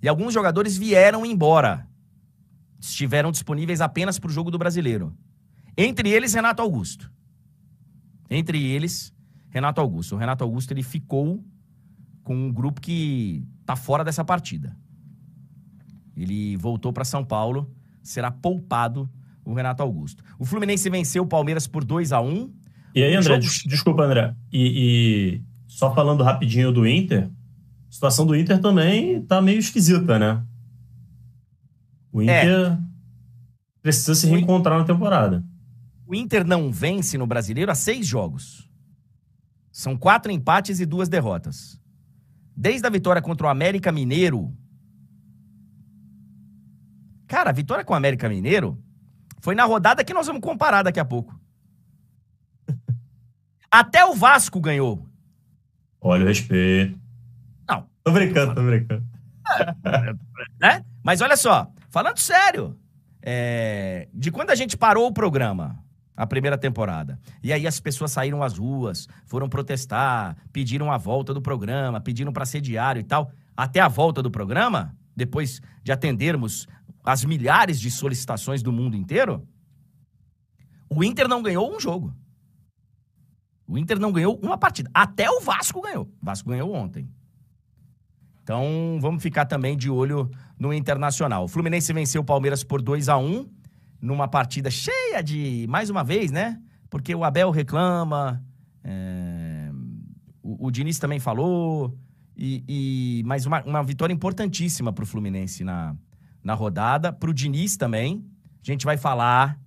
E 0.00 0.08
alguns 0.08 0.32
jogadores 0.32 0.78
vieram 0.78 1.26
embora. 1.26 1.88
Estiveram 2.78 3.32
disponíveis 3.32 3.80
apenas 3.80 4.18
para 4.18 4.28
o 4.28 4.32
jogo 4.32 4.50
do 4.50 4.56
brasileiro. 4.56 5.12
Entre 5.76 6.08
eles, 6.08 6.32
Renato 6.32 6.62
Augusto. 6.62 7.10
Entre 8.30 8.64
eles, 8.64 9.12
Renato 9.48 9.80
Augusto. 9.80 10.14
O 10.14 10.18
Renato 10.18 10.44
Augusto 10.44 10.70
ele 10.72 10.84
ficou 10.84 11.44
com 12.22 12.36
um 12.36 12.52
grupo 12.52 12.80
que 12.80 13.44
tá 13.66 13.74
fora 13.74 14.04
dessa 14.04 14.24
partida. 14.24 14.76
Ele 16.16 16.56
voltou 16.56 16.92
para 16.92 17.04
São 17.04 17.24
Paulo, 17.24 17.68
será 18.02 18.30
poupado 18.30 19.10
o 19.52 19.56
Renato 19.56 19.82
Augusto. 19.82 20.22
O 20.38 20.44
Fluminense 20.44 20.88
venceu 20.90 21.22
o 21.22 21.26
Palmeiras 21.26 21.66
por 21.66 21.84
2 21.84 22.12
a 22.12 22.20
1 22.20 22.52
E 22.94 23.02
aí, 23.02 23.14
André, 23.14 23.34
jogo- 23.34 23.40
des- 23.40 23.62
desculpa, 23.66 24.02
André. 24.04 24.34
E, 24.52 25.38
e 25.38 25.42
só 25.66 25.94
falando 25.94 26.22
rapidinho 26.22 26.72
do 26.72 26.86
Inter, 26.86 27.24
a 27.88 27.92
situação 27.92 28.26
do 28.26 28.36
Inter 28.36 28.60
também 28.60 29.22
tá 29.22 29.40
meio 29.40 29.58
esquisita, 29.58 30.18
né? 30.18 30.42
O 32.12 32.20
Inter 32.22 32.78
precisa 33.82 34.14
se 34.14 34.26
É. 34.26 34.30
O 34.30 34.32
In- 34.32 34.36
reencontrar 34.38 34.78
na 34.78 34.84
temporada. 34.84 35.44
O 36.06 36.14
Inter 36.14 36.44
não 36.44 36.72
vence 36.72 37.16
no 37.16 37.26
brasileiro 37.26 37.70
há 37.70 37.74
seis 37.74 38.06
jogos. 38.06 38.68
São 39.70 39.96
quatro 39.96 40.32
empates 40.32 40.80
e 40.80 40.86
duas 40.86 41.08
derrotas. 41.08 41.80
Desde 42.56 42.84
a 42.86 42.90
vitória 42.90 43.22
contra 43.22 43.46
o 43.46 43.50
América 43.50 43.92
Mineiro. 43.92 44.52
Cara, 47.26 47.50
a 47.50 47.52
vitória 47.52 47.84
com 47.84 47.92
o 47.92 47.96
América 47.96 48.28
Mineiro 48.28 48.76
foi 49.40 49.54
na 49.54 49.64
rodada 49.64 50.04
que 50.04 50.14
nós 50.14 50.26
vamos 50.26 50.42
comparar 50.42 50.82
daqui 50.82 51.00
a 51.00 51.04
pouco. 51.04 51.38
Até 53.70 54.04
o 54.04 54.14
Vasco 54.14 54.60
ganhou. 54.60 55.06
Olha 56.00 56.24
o 56.24 56.28
respeito. 56.28 56.98
Não. 57.68 57.86
Tô 58.02 58.12
brincando, 58.12 58.54
tô 58.54 58.62
brincando. 58.62 59.04
né? 60.60 60.84
Mas 61.02 61.20
olha 61.20 61.36
só, 61.36 61.70
falando 61.88 62.18
sério, 62.18 62.78
é, 63.22 64.08
de 64.12 64.30
quando 64.30 64.50
a 64.50 64.54
gente 64.54 64.76
parou 64.76 65.06
o 65.06 65.12
programa, 65.12 65.82
a 66.16 66.26
primeira 66.26 66.58
temporada, 66.58 67.18
e 67.42 67.52
aí 67.52 67.66
as 67.66 67.80
pessoas 67.80 68.12
saíram 68.12 68.42
às 68.42 68.58
ruas, 68.58 69.08
foram 69.26 69.48
protestar, 69.48 70.36
pediram 70.52 70.90
a 70.90 70.98
volta 70.98 71.32
do 71.32 71.40
programa, 71.40 72.00
pediram 72.00 72.32
para 72.32 72.44
ser 72.44 72.60
diário 72.60 73.00
e 73.00 73.04
tal, 73.04 73.30
até 73.56 73.80
a 73.80 73.88
volta 73.88 74.22
do 74.22 74.30
programa, 74.30 74.94
depois 75.14 75.60
de 75.82 75.92
atendermos 75.92 76.66
as 77.04 77.24
milhares 77.24 77.80
de 77.80 77.90
solicitações 77.90 78.62
do 78.62 78.72
mundo 78.72 78.96
inteiro, 78.96 79.46
o 80.88 81.02
Inter 81.04 81.28
não 81.28 81.42
ganhou 81.42 81.74
um 81.74 81.80
jogo. 81.80 82.14
O 83.66 83.78
Inter 83.78 83.98
não 83.98 84.10
ganhou 84.10 84.38
uma 84.42 84.58
partida. 84.58 84.90
Até 84.92 85.30
o 85.30 85.40
Vasco 85.40 85.80
ganhou. 85.80 86.04
O 86.20 86.24
Vasco 86.24 86.48
ganhou 86.48 86.74
ontem. 86.74 87.08
Então, 88.42 88.98
vamos 89.00 89.22
ficar 89.22 89.46
também 89.46 89.76
de 89.76 89.88
olho 89.88 90.28
no 90.58 90.74
Internacional. 90.74 91.44
O 91.44 91.48
Fluminense 91.48 91.92
venceu 91.92 92.22
o 92.22 92.24
Palmeiras 92.24 92.64
por 92.64 92.82
2 92.82 93.08
a 93.08 93.16
1 93.16 93.48
numa 94.00 94.26
partida 94.26 94.70
cheia 94.70 95.22
de, 95.22 95.66
mais 95.68 95.88
uma 95.88 96.02
vez, 96.02 96.32
né? 96.32 96.60
Porque 96.88 97.14
o 97.14 97.22
Abel 97.22 97.50
reclama, 97.50 98.42
é, 98.82 99.70
o, 100.42 100.66
o 100.66 100.70
Diniz 100.70 100.98
também 100.98 101.20
falou, 101.20 101.96
e, 102.36 102.64
e 102.66 103.22
mas 103.24 103.46
uma, 103.46 103.62
uma 103.62 103.82
vitória 103.84 104.12
importantíssima 104.12 104.92
para 104.92 105.04
o 105.04 105.06
Fluminense 105.06 105.62
na, 105.62 105.94
na 106.42 106.54
rodada. 106.54 107.12
Para 107.12 107.30
o 107.30 107.34
Diniz 107.34 107.76
também. 107.76 108.24
A 108.62 108.66
gente 108.70 108.84
vai 108.84 108.96
falar 108.96 109.58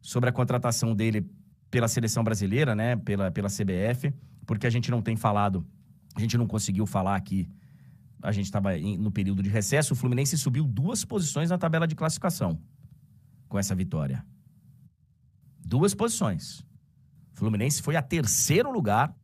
sobre 0.00 0.28
a 0.28 0.32
contratação 0.32 0.94
dele 0.94 1.28
pela 1.70 1.88
seleção 1.88 2.22
brasileira, 2.22 2.74
né? 2.74 2.96
Pela, 2.96 3.30
pela 3.30 3.48
CBF, 3.48 4.14
porque 4.46 4.66
a 4.66 4.70
gente 4.70 4.90
não 4.90 5.02
tem 5.02 5.16
falado, 5.16 5.66
a 6.14 6.20
gente 6.20 6.38
não 6.38 6.46
conseguiu 6.46 6.86
falar 6.86 7.16
aqui 7.16 7.48
a 8.22 8.32
gente 8.32 8.46
estava 8.46 8.76
no 8.76 9.10
período 9.10 9.42
de 9.42 9.48
recesso, 9.48 9.94
o 9.94 9.96
Fluminense 9.96 10.36
subiu 10.36 10.64
duas 10.64 11.04
posições 11.04 11.50
na 11.50 11.58
tabela 11.58 11.86
de 11.86 11.94
classificação 11.94 12.58
com 13.48 13.58
essa 13.58 13.74
vitória. 13.74 14.24
Duas 15.64 15.94
posições. 15.94 16.60
O 17.34 17.38
Fluminense 17.38 17.82
foi 17.82 17.96
a 17.96 18.02
terceiro 18.02 18.70
lugar 18.70 19.14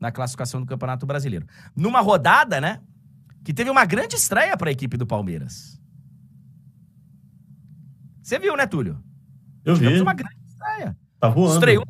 na 0.00 0.12
classificação 0.12 0.60
do 0.60 0.66
Campeonato 0.66 1.06
Brasileiro. 1.06 1.46
Numa 1.74 2.00
rodada, 2.00 2.60
né, 2.60 2.82
que 3.44 3.54
teve 3.54 3.70
uma 3.70 3.84
grande 3.84 4.16
estreia 4.16 4.56
para 4.56 4.68
a 4.68 4.72
equipe 4.72 4.96
do 4.96 5.06
Palmeiras. 5.06 5.80
Você 8.26 8.40
viu, 8.40 8.56
né, 8.56 8.66
Túlio? 8.66 9.00
Eu 9.64 9.76
vi. 9.76 9.82
Tivemos 9.82 10.00
uma 10.00 10.12
grande 10.12 10.36
estreia. 10.48 10.98
Tá 11.20 11.28
voando. 11.28 11.54
Estreou, 11.54 11.86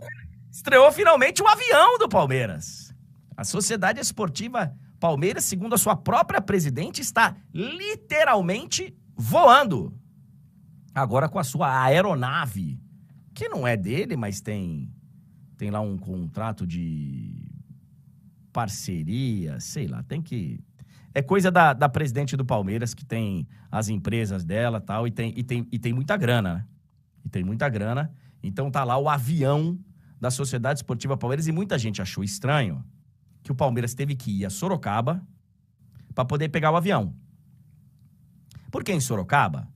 estreou 0.52 0.92
finalmente 0.92 1.42
o 1.42 1.48
avião 1.48 1.96
do 1.96 2.10
Palmeiras. 2.10 2.94
A 3.34 3.42
Sociedade 3.42 4.00
Esportiva 4.00 4.76
Palmeiras, 5.00 5.46
segundo 5.46 5.74
a 5.74 5.78
sua 5.78 5.96
própria 5.96 6.38
presidente, 6.42 7.00
está 7.00 7.34
literalmente 7.54 8.94
voando. 9.16 9.98
Agora 10.94 11.26
com 11.26 11.38
a 11.38 11.44
sua 11.44 11.82
aeronave, 11.82 12.78
que 13.32 13.48
não 13.48 13.66
é 13.66 13.74
dele, 13.74 14.14
mas 14.14 14.42
tem 14.42 14.92
tem 15.56 15.70
lá 15.70 15.80
um 15.80 15.96
contrato 15.96 16.66
de 16.66 17.50
parceria, 18.52 19.58
sei 19.58 19.86
lá, 19.86 20.02
tem 20.02 20.20
que 20.20 20.62
é 21.16 21.22
coisa 21.22 21.50
da, 21.50 21.72
da 21.72 21.88
presidente 21.88 22.36
do 22.36 22.44
Palmeiras, 22.44 22.92
que 22.92 23.02
tem 23.02 23.48
as 23.70 23.88
empresas 23.88 24.44
dela 24.44 24.82
tal, 24.82 25.08
e 25.08 25.10
tem, 25.10 25.32
e, 25.34 25.42
tem, 25.42 25.66
e 25.72 25.78
tem 25.78 25.90
muita 25.90 26.14
grana, 26.14 26.56
né? 26.56 26.66
E 27.24 27.28
tem 27.30 27.42
muita 27.42 27.66
grana. 27.70 28.12
Então 28.42 28.70
tá 28.70 28.84
lá 28.84 28.98
o 28.98 29.08
avião 29.08 29.78
da 30.20 30.30
Sociedade 30.30 30.80
Esportiva 30.80 31.16
Palmeiras, 31.16 31.46
e 31.46 31.52
muita 31.52 31.78
gente 31.78 32.02
achou 32.02 32.22
estranho 32.22 32.84
que 33.42 33.50
o 33.50 33.54
Palmeiras 33.54 33.94
teve 33.94 34.14
que 34.14 34.30
ir 34.30 34.44
a 34.44 34.50
Sorocaba 34.50 35.26
para 36.14 36.26
poder 36.26 36.50
pegar 36.50 36.70
o 36.70 36.76
avião. 36.76 37.14
Porque 38.70 38.92
em 38.92 39.00
Sorocaba 39.00 39.66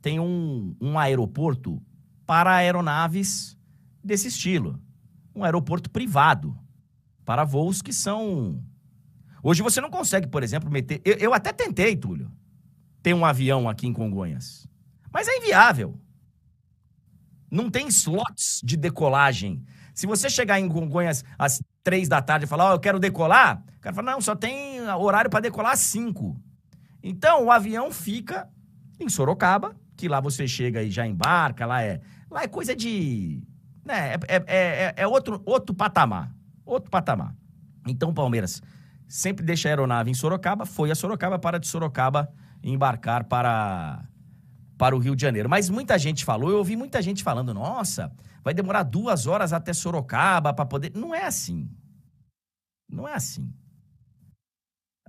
tem 0.00 0.18
um, 0.18 0.74
um 0.80 0.98
aeroporto 0.98 1.78
para 2.26 2.54
aeronaves 2.54 3.54
desse 4.02 4.28
estilo. 4.28 4.80
Um 5.36 5.44
aeroporto 5.44 5.90
privado 5.90 6.58
para 7.22 7.44
voos 7.44 7.82
que 7.82 7.92
são. 7.92 8.64
Hoje 9.42 9.62
você 9.62 9.80
não 9.80 9.90
consegue, 9.90 10.26
por 10.26 10.42
exemplo, 10.42 10.70
meter. 10.70 11.00
Eu, 11.04 11.14
eu 11.14 11.34
até 11.34 11.52
tentei, 11.52 11.96
Túlio, 11.96 12.30
ter 13.02 13.14
um 13.14 13.24
avião 13.24 13.68
aqui 13.68 13.86
em 13.86 13.92
Congonhas. 13.92 14.68
Mas 15.12 15.28
é 15.28 15.36
inviável. 15.38 15.98
Não 17.50 17.70
tem 17.70 17.88
slots 17.88 18.60
de 18.62 18.76
decolagem. 18.76 19.64
Se 19.94 20.06
você 20.06 20.30
chegar 20.30 20.60
em 20.60 20.68
Congonhas 20.68 21.24
às 21.38 21.60
três 21.82 22.08
da 22.08 22.22
tarde 22.22 22.44
e 22.44 22.48
falar, 22.48 22.66
ó, 22.66 22.70
oh, 22.70 22.74
eu 22.74 22.80
quero 22.80 22.98
decolar, 22.98 23.62
o 23.76 23.80
cara 23.80 23.94
fala, 23.94 24.12
não, 24.12 24.20
só 24.20 24.36
tem 24.36 24.80
horário 24.82 25.30
para 25.30 25.40
decolar 25.40 25.72
às 25.72 25.80
cinco. 25.80 26.40
Então, 27.02 27.44
o 27.44 27.50
avião 27.50 27.90
fica 27.90 28.48
em 28.98 29.08
Sorocaba, 29.08 29.74
que 29.96 30.08
lá 30.08 30.20
você 30.20 30.46
chega 30.46 30.82
e 30.82 30.90
já 30.90 31.06
embarca, 31.06 31.66
lá 31.66 31.82
é, 31.82 32.00
lá 32.30 32.42
é 32.42 32.48
coisa 32.48 32.76
de, 32.76 33.42
né, 33.84 34.14
é, 34.14 34.18
é, 34.28 34.44
é, 34.46 34.94
é 34.96 35.06
outro, 35.06 35.42
outro 35.44 35.74
patamar, 35.74 36.34
outro 36.64 36.90
patamar. 36.90 37.34
Então, 37.86 38.12
Palmeiras 38.12 38.62
sempre 39.10 39.44
deixa 39.44 39.68
a 39.68 39.72
aeronave 39.72 40.08
em 40.08 40.14
Sorocaba, 40.14 40.64
foi 40.64 40.92
a 40.92 40.94
Sorocaba 40.94 41.36
para 41.36 41.58
de 41.58 41.66
Sorocaba 41.66 42.32
embarcar 42.62 43.24
para, 43.24 44.08
para 44.78 44.94
o 44.94 45.00
Rio 45.00 45.16
de 45.16 45.22
Janeiro. 45.22 45.50
Mas 45.50 45.68
muita 45.68 45.98
gente 45.98 46.24
falou, 46.24 46.48
eu 46.48 46.58
ouvi 46.58 46.76
muita 46.76 47.02
gente 47.02 47.24
falando, 47.24 47.52
nossa, 47.52 48.12
vai 48.44 48.54
demorar 48.54 48.84
duas 48.84 49.26
horas 49.26 49.52
até 49.52 49.72
Sorocaba 49.72 50.54
para 50.54 50.64
poder... 50.64 50.92
Não 50.94 51.12
é 51.12 51.26
assim. 51.26 51.68
Não 52.88 53.08
é 53.08 53.14
assim. 53.14 53.52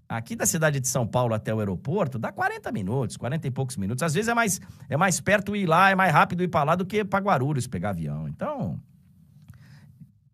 Aqui 0.09 0.35
da 0.35 0.47
cidade 0.47 0.79
de 0.79 0.87
São 0.87 1.05
Paulo 1.07 1.35
até 1.35 1.53
o 1.53 1.59
aeroporto 1.59 2.17
dá 2.17 2.31
40 2.31 2.71
minutos, 2.71 3.15
40 3.17 3.47
e 3.47 3.51
poucos 3.51 3.77
minutos. 3.77 4.01
Às 4.01 4.15
vezes 4.15 4.29
é 4.29 4.33
mais, 4.33 4.59
é 4.89 4.97
mais 4.97 5.21
perto 5.21 5.55
ir 5.55 5.67
lá, 5.67 5.91
é 5.91 5.95
mais 5.95 6.11
rápido 6.11 6.43
ir 6.43 6.47
para 6.47 6.63
lá 6.63 6.75
do 6.75 6.87
que 6.87 7.05
para 7.05 7.23
Guarulhos 7.23 7.67
pegar 7.67 7.91
avião. 7.91 8.27
Então, 8.27 8.81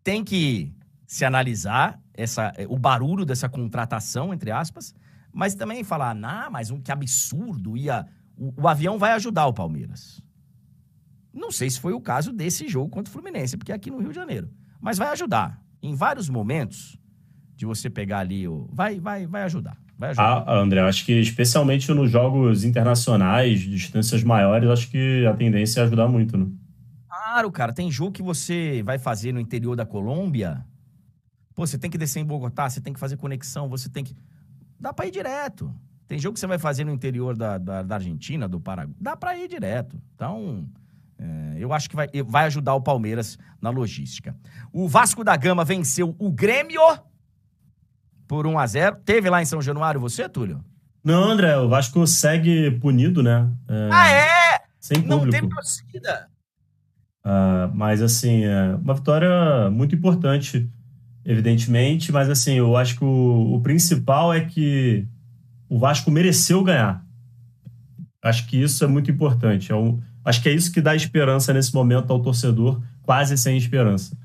tem 0.02 0.24
que 0.24 0.74
se 1.06 1.24
analisar 1.24 2.00
essa, 2.18 2.52
o 2.68 2.76
barulho 2.76 3.24
dessa 3.24 3.48
contratação, 3.48 4.34
entre 4.34 4.50
aspas, 4.50 4.94
mas 5.32 5.54
também 5.54 5.84
falar, 5.84 6.14
nah, 6.14 6.50
mas 6.50 6.70
um 6.70 6.80
que 6.80 6.90
absurdo, 6.90 7.76
ia, 7.76 8.06
o, 8.36 8.62
o 8.62 8.68
avião 8.68 8.98
vai 8.98 9.12
ajudar 9.12 9.46
o 9.46 9.52
Palmeiras. 9.52 10.20
Não 11.32 11.52
sei 11.52 11.70
se 11.70 11.78
foi 11.78 11.92
o 11.92 12.00
caso 12.00 12.32
desse 12.32 12.66
jogo 12.68 12.90
contra 12.90 13.08
o 13.08 13.12
Fluminense, 13.12 13.56
porque 13.56 13.70
é 13.70 13.74
aqui 13.74 13.90
no 13.90 13.98
Rio 13.98 14.08
de 14.08 14.16
Janeiro. 14.16 14.50
Mas 14.80 14.98
vai 14.98 15.08
ajudar. 15.08 15.62
Em 15.80 15.94
vários 15.94 16.28
momentos, 16.28 16.98
de 17.58 17.66
você 17.66 17.90
pegar 17.90 18.20
ali 18.20 18.46
o. 18.46 18.68
Vai, 18.72 18.98
vai, 19.00 19.26
vai 19.26 19.42
ajudar. 19.42 19.76
Vai 19.96 20.10
ajudar. 20.10 20.44
Ah, 20.46 20.58
André, 20.58 20.80
acho 20.80 21.04
que 21.04 21.12
especialmente 21.12 21.92
nos 21.92 22.10
jogos 22.10 22.64
internacionais, 22.64 23.60
distâncias 23.60 24.22
maiores, 24.22 24.68
acho 24.70 24.90
que 24.90 25.26
a 25.26 25.34
tendência 25.34 25.80
é 25.80 25.84
ajudar 25.84 26.08
muito, 26.08 26.36
né? 26.36 26.46
Claro, 27.08 27.50
cara. 27.50 27.72
Tem 27.72 27.90
jogo 27.90 28.12
que 28.12 28.22
você 28.22 28.80
vai 28.84 28.98
fazer 28.98 29.32
no 29.32 29.40
interior 29.40 29.74
da 29.74 29.84
Colômbia. 29.84 30.64
Pô, 31.58 31.66
você 31.66 31.76
tem 31.76 31.90
que 31.90 31.98
descer 31.98 32.20
em 32.20 32.24
Bogotá, 32.24 32.70
você 32.70 32.80
tem 32.80 32.92
que 32.92 33.00
fazer 33.00 33.16
conexão, 33.16 33.68
você 33.68 33.88
tem 33.88 34.04
que. 34.04 34.14
Dá 34.78 34.92
pra 34.92 35.08
ir 35.08 35.10
direto. 35.10 35.74
Tem 36.06 36.16
jogo 36.16 36.34
que 36.34 36.38
você 36.38 36.46
vai 36.46 36.56
fazer 36.56 36.84
no 36.84 36.92
interior 36.92 37.36
da, 37.36 37.58
da, 37.58 37.82
da 37.82 37.96
Argentina, 37.96 38.46
do 38.46 38.60
Paraguai. 38.60 38.94
Dá 39.00 39.16
pra 39.16 39.36
ir 39.36 39.48
direto. 39.48 40.00
Então. 40.14 40.68
É, 41.18 41.56
eu 41.58 41.72
acho 41.72 41.90
que 41.90 41.96
vai, 41.96 42.06
vai 42.28 42.44
ajudar 42.44 42.76
o 42.76 42.80
Palmeiras 42.80 43.36
na 43.60 43.70
logística. 43.70 44.36
O 44.72 44.86
Vasco 44.86 45.24
da 45.24 45.36
Gama 45.36 45.64
venceu 45.64 46.14
o 46.16 46.30
Grêmio 46.30 46.80
por 48.28 48.46
1 48.46 48.56
a 48.56 48.64
0 48.64 48.96
Teve 49.04 49.28
lá 49.28 49.42
em 49.42 49.44
São 49.44 49.60
Januário 49.60 50.00
você, 50.00 50.28
Túlio? 50.28 50.64
Não, 51.02 51.24
André, 51.24 51.56
o 51.56 51.68
Vasco 51.68 52.06
segue 52.06 52.70
punido, 52.78 53.20
né? 53.20 53.50
É, 53.66 53.88
ah, 53.90 54.08
é? 54.08 54.60
Sem 54.78 55.02
público. 55.02 55.24
Não 55.24 55.30
tem 55.32 55.48
torcida. 55.48 56.28
Ah, 57.24 57.68
mas, 57.74 58.00
assim, 58.00 58.44
é 58.44 58.76
uma 58.76 58.94
vitória 58.94 59.68
muito 59.72 59.96
importante, 59.96 60.70
evidentemente. 61.28 62.10
Mas, 62.10 62.28
assim, 62.28 62.54
eu 62.54 62.76
acho 62.76 62.96
que 62.96 63.04
o, 63.04 63.54
o 63.54 63.60
principal 63.60 64.34
é 64.34 64.40
que 64.40 65.06
o 65.68 65.78
Vasco 65.78 66.10
mereceu 66.10 66.64
ganhar. 66.64 67.04
Acho 68.24 68.48
que 68.48 68.60
isso 68.60 68.82
é 68.82 68.88
muito 68.88 69.10
importante. 69.10 69.70
É 69.70 69.76
acho 70.24 70.42
que 70.42 70.48
é 70.48 70.52
isso 70.52 70.72
que 70.72 70.80
dá 70.80 70.96
esperança 70.96 71.52
nesse 71.52 71.72
momento 71.72 72.12
ao 72.12 72.20
torcedor, 72.20 72.80
quase 73.02 73.36
sem 73.38 73.56
esperança 73.56 74.16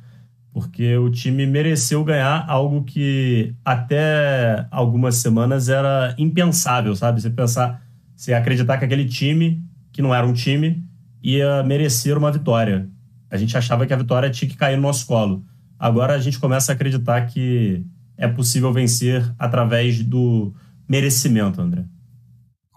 porque 0.53 0.95
o 0.97 1.09
time 1.09 1.47
mereceu 1.47 2.03
ganhar 2.03 2.45
algo 2.47 2.83
que 2.83 3.55
até 3.65 4.67
algumas 4.69 5.15
semanas 5.15 5.67
era 5.67 6.13
impensável, 6.15 6.95
sabe? 6.95 7.19
Você 7.19 7.31
pensar, 7.31 7.81
você 8.15 8.33
acreditar 8.33 8.77
que 8.77 8.85
aquele 8.85 9.05
time, 9.05 9.63
que 9.91 9.99
não 9.99 10.13
era 10.13 10.25
um 10.25 10.31
time, 10.31 10.85
ia 11.23 11.63
merecer 11.63 12.15
uma 12.15 12.31
vitória. 12.31 12.87
A 13.31 13.37
gente 13.37 13.57
achava 13.57 13.87
que 13.87 13.93
a 13.93 13.97
vitória 13.97 14.29
tinha 14.29 14.47
que 14.47 14.55
cair 14.55 14.75
no 14.75 14.83
nosso 14.83 15.07
colo. 15.07 15.43
Agora 15.83 16.13
a 16.13 16.17
gente 16.17 16.39
começa 16.39 16.71
a 16.71 16.75
acreditar 16.75 17.25
que 17.25 17.85
é 18.15 18.25
possível 18.25 18.71
vencer 18.71 19.21
através 19.37 20.01
do 20.01 20.55
merecimento, 20.87 21.59
André. 21.59 21.83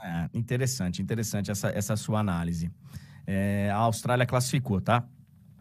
É, 0.03 0.29
interessante, 0.35 1.01
interessante 1.01 1.49
essa, 1.49 1.69
essa 1.69 1.95
sua 1.95 2.19
análise. 2.19 2.69
É, 3.25 3.71
a 3.71 3.77
Austrália 3.77 4.27
classificou, 4.27 4.81
tá? 4.81 5.05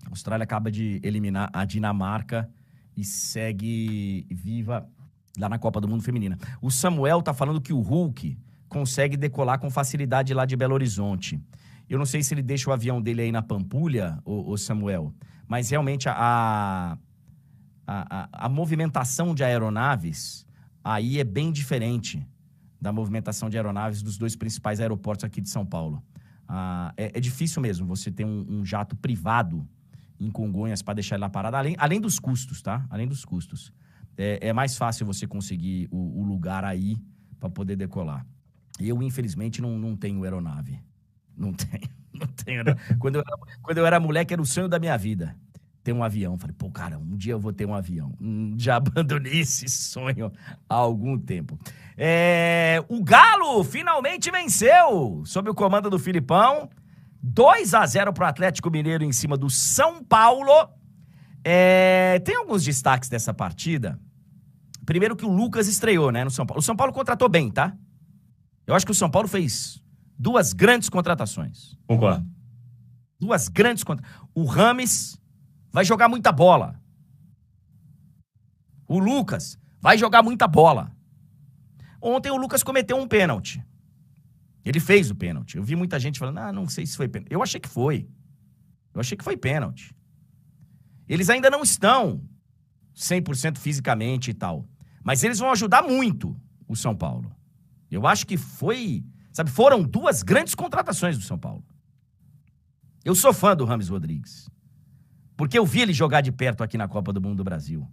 A 0.07 0.09
Austrália 0.09 0.43
acaba 0.43 0.71
de 0.71 0.99
eliminar 1.03 1.51
a 1.53 1.63
Dinamarca 1.65 2.49
e 2.97 3.03
segue 3.03 4.25
viva 4.31 4.89
lá 5.37 5.47
na 5.47 5.59
Copa 5.59 5.79
do 5.79 5.87
Mundo 5.87 6.01
Feminina. 6.01 6.39
O 6.59 6.71
Samuel 6.71 7.21
tá 7.21 7.31
falando 7.31 7.61
que 7.61 7.73
o 7.73 7.79
Hulk 7.79 8.39
consegue 8.67 9.15
decolar 9.15 9.59
com 9.59 9.69
facilidade 9.69 10.33
lá 10.33 10.45
de 10.45 10.55
Belo 10.55 10.73
Horizonte. 10.73 11.39
Eu 11.87 11.99
não 11.99 12.07
sei 12.07 12.23
se 12.23 12.33
ele 12.33 12.41
deixa 12.41 12.71
o 12.71 12.73
avião 12.73 12.99
dele 12.99 13.21
aí 13.21 13.31
na 13.31 13.43
Pampulha, 13.43 14.17
o, 14.25 14.57
Samuel, 14.57 15.13
mas 15.47 15.69
realmente 15.69 16.09
a, 16.09 16.97
a, 17.87 18.23
a, 18.23 18.45
a, 18.45 18.49
movimentação 18.49 19.35
de 19.35 19.43
aeronaves 19.43 20.45
aí 20.83 21.19
é 21.19 21.23
bem 21.23 21.51
diferente 21.51 22.25
da 22.79 22.91
movimentação 22.91 23.49
de 23.49 23.57
aeronaves 23.57 24.01
dos 24.01 24.17
dois 24.17 24.35
principais 24.35 24.79
aeroportos 24.79 25.23
aqui 25.23 25.41
de 25.41 25.49
São 25.49 25.65
Paulo. 25.65 26.03
Ah, 26.47 26.93
é, 26.95 27.11
é, 27.15 27.19
difícil 27.19 27.61
mesmo 27.61 27.87
você 27.87 28.11
ter 28.11 28.25
um, 28.25 28.45
um 28.47 28.65
jato 28.65 28.95
privado 28.95 29.67
em 30.19 30.29
Congonhas 30.29 30.81
para 30.81 30.93
deixar 30.95 31.15
ele 31.15 31.21
lá 31.21 31.29
parado, 31.29 31.57
além, 31.57 31.75
além 31.77 31.99
dos 31.99 32.19
custos, 32.19 32.61
tá? 32.61 32.85
Além 32.89 33.07
dos 33.07 33.25
custos. 33.25 33.73
É, 34.17 34.49
é 34.49 34.53
mais 34.53 34.77
fácil 34.77 35.05
você 35.05 35.27
conseguir 35.27 35.87
o, 35.91 36.21
o 36.21 36.23
lugar 36.23 36.63
aí 36.63 36.97
para 37.39 37.49
poder 37.49 37.75
decolar. 37.75 38.25
Eu, 38.79 39.01
infelizmente, 39.01 39.61
não, 39.61 39.77
não 39.77 39.95
tenho 39.95 40.23
aeronave. 40.23 40.79
Não 41.35 41.51
tenho. 41.53 41.89
Não 42.13 42.27
tenho. 42.27 42.63
Quando 42.97 43.15
eu, 43.17 43.23
quando 43.61 43.77
eu 43.77 43.85
era 43.85 43.99
moleque, 43.99 44.33
era 44.33 44.41
o 44.41 44.45
sonho 44.45 44.69
da 44.69 44.79
minha 44.79 44.97
vida. 44.97 45.35
Ter 45.85 45.93
um 45.93 46.03
avião. 46.03 46.35
Falei, 46.35 46.55
pô, 46.57 46.71
cara, 46.71 46.97
um 46.97 47.15
dia 47.15 47.33
eu 47.33 47.39
vou 47.39 47.53
ter 47.53 47.63
um 47.67 47.73
avião. 47.75 48.11
Hum, 48.19 48.55
já 48.57 48.77
abandonei 48.77 49.41
esse 49.41 49.69
sonho 49.69 50.31
há 50.67 50.73
algum 50.73 51.15
tempo. 51.15 51.59
É, 51.95 52.83
o 52.89 53.03
Galo 53.03 53.63
finalmente 53.63 54.31
venceu, 54.31 55.21
sob 55.27 55.51
o 55.51 55.53
comando 55.53 55.87
do 55.87 55.99
Filipão. 55.99 56.67
2 57.21 57.75
a 57.75 57.85
0 57.85 58.11
para 58.13 58.25
o 58.25 58.27
Atlético 58.27 58.71
Mineiro 58.71 59.03
em 59.03 59.11
cima 59.11 59.37
do 59.37 59.47
São 59.47 60.03
Paulo. 60.03 60.69
É, 61.43 62.19
tem 62.25 62.35
alguns 62.35 62.63
destaques 62.63 63.07
dessa 63.07 63.31
partida. 63.31 63.99
Primeiro 64.87 65.15
que 65.15 65.25
o 65.25 65.29
Lucas 65.29 65.67
estreou, 65.67 66.11
né, 66.11 66.23
no 66.23 66.31
São 66.31 66.47
Paulo. 66.47 66.61
O 66.61 66.63
São 66.63 66.75
Paulo 66.75 66.93
contratou 66.93 67.29
bem, 67.29 67.51
tá? 67.51 67.77
Eu 68.65 68.73
acho 68.73 68.87
que 68.87 68.91
o 68.91 68.95
São 68.95 69.11
Paulo 69.11 69.27
fez 69.27 69.79
duas 70.17 70.51
grandes 70.51 70.89
contratações. 70.89 71.77
Concordo. 71.85 72.25
Duas 73.19 73.47
grandes 73.47 73.83
contratações. 73.83 74.25
O 74.33 74.45
Rames 74.45 75.19
vai 75.75 75.83
jogar 75.83 76.07
muita 76.07 76.31
bola. 76.31 76.81
O 78.87 78.97
Lucas 78.97 79.59
vai 79.81 79.97
jogar 79.97 80.23
muita 80.23 80.47
bola. 80.47 80.95
Ontem 82.01 82.31
o 82.31 82.37
Lucas 82.37 82.63
cometeu 82.63 82.95
um 82.95 83.05
pênalti. 83.05 83.61
Ele 84.63 84.79
fez 84.79 85.11
o 85.11 85.15
pênalti. 85.15 85.57
Eu 85.57 85.63
vi 85.63 85.75
muita 85.75 85.99
gente 85.99 86.17
falando, 86.17 86.37
ah, 86.37 86.53
não 86.53 86.65
sei 86.69 86.85
se 86.85 86.95
foi 86.95 87.09
pênalti. 87.09 87.29
Eu 87.29 87.43
achei 87.43 87.59
que 87.59 87.67
foi. 87.67 88.07
Eu 88.93 89.01
achei 89.01 89.17
que 89.17 89.23
foi 89.23 89.35
pênalti. 89.35 89.93
Eles 91.09 91.29
ainda 91.29 91.49
não 91.49 91.61
estão 91.61 92.23
100% 92.95 93.57
fisicamente 93.57 94.31
e 94.31 94.33
tal. 94.33 94.65
Mas 95.03 95.25
eles 95.25 95.39
vão 95.39 95.51
ajudar 95.51 95.83
muito 95.83 96.39
o 96.69 96.75
São 96.77 96.95
Paulo. 96.95 97.35
Eu 97.91 98.07
acho 98.07 98.25
que 98.25 98.37
foi. 98.37 99.03
Sabe, 99.33 99.51
foram 99.51 99.83
duas 99.83 100.23
grandes 100.23 100.55
contratações 100.55 101.17
do 101.17 101.23
São 101.25 101.37
Paulo. 101.37 101.65
Eu 103.03 103.13
sou 103.13 103.33
fã 103.33 103.53
do 103.57 103.65
Rames 103.65 103.89
Rodrigues. 103.89 104.49
Porque 105.35 105.57
eu 105.57 105.65
vi 105.65 105.81
ele 105.81 105.93
jogar 105.93 106.21
de 106.21 106.31
perto 106.31 106.63
aqui 106.63 106.77
na 106.77 106.87
Copa 106.87 107.11
do 107.11 107.21
Mundo 107.21 107.37
do 107.37 107.43
Brasil. 107.43 107.87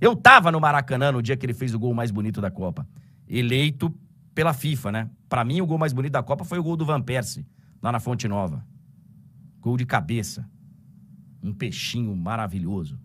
Eu 0.00 0.14
tava 0.14 0.52
no 0.52 0.60
Maracanã 0.60 1.12
no 1.12 1.22
dia 1.22 1.36
que 1.36 1.44
ele 1.46 1.54
fez 1.54 1.74
o 1.74 1.78
gol 1.78 1.94
mais 1.94 2.10
bonito 2.10 2.40
da 2.40 2.50
Copa. 2.50 2.86
Eleito 3.28 3.92
pela 4.34 4.52
FIFA, 4.52 4.92
né? 4.92 5.10
Para 5.28 5.44
mim, 5.44 5.60
o 5.60 5.66
gol 5.66 5.78
mais 5.78 5.92
bonito 5.92 6.12
da 6.12 6.22
Copa 6.22 6.44
foi 6.44 6.58
o 6.58 6.62
gol 6.62 6.76
do 6.76 6.84
Van 6.84 7.00
Persie, 7.00 7.46
lá 7.82 7.90
na 7.90 8.00
Fonte 8.00 8.28
Nova. 8.28 8.64
Gol 9.60 9.76
de 9.76 9.86
cabeça. 9.86 10.48
Um 11.42 11.52
peixinho 11.52 12.14
maravilhoso. 12.14 12.98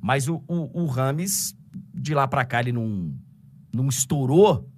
Mas 0.00 0.28
o, 0.28 0.42
o, 0.46 0.82
o 0.82 0.86
Rames, 0.86 1.56
de 1.92 2.14
lá 2.14 2.28
para 2.28 2.44
cá, 2.44 2.60
ele 2.60 2.72
não, 2.72 3.14
não 3.72 3.88
estourou 3.88 4.68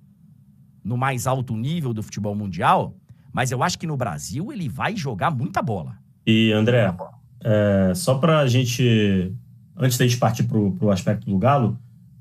no 0.82 0.96
mais 0.96 1.26
alto 1.26 1.56
nível 1.56 1.92
do 1.92 2.02
futebol 2.02 2.34
mundial, 2.34 2.96
mas 3.32 3.50
eu 3.50 3.62
acho 3.62 3.78
que 3.78 3.86
no 3.86 3.96
Brasil 3.96 4.52
ele 4.52 4.68
vai 4.68 4.96
jogar 4.96 5.30
muita 5.30 5.60
bola. 5.60 5.98
E, 6.24 6.52
André, 6.52 6.94
é, 7.48 7.94
só 7.94 8.16
para 8.16 8.40
a 8.40 8.48
gente, 8.48 9.32
antes 9.76 9.96
da 9.96 10.04
gente 10.04 10.18
partir 10.18 10.42
para 10.42 10.58
o 10.58 10.90
aspecto 10.90 11.30
do 11.30 11.38
Galo, 11.38 11.78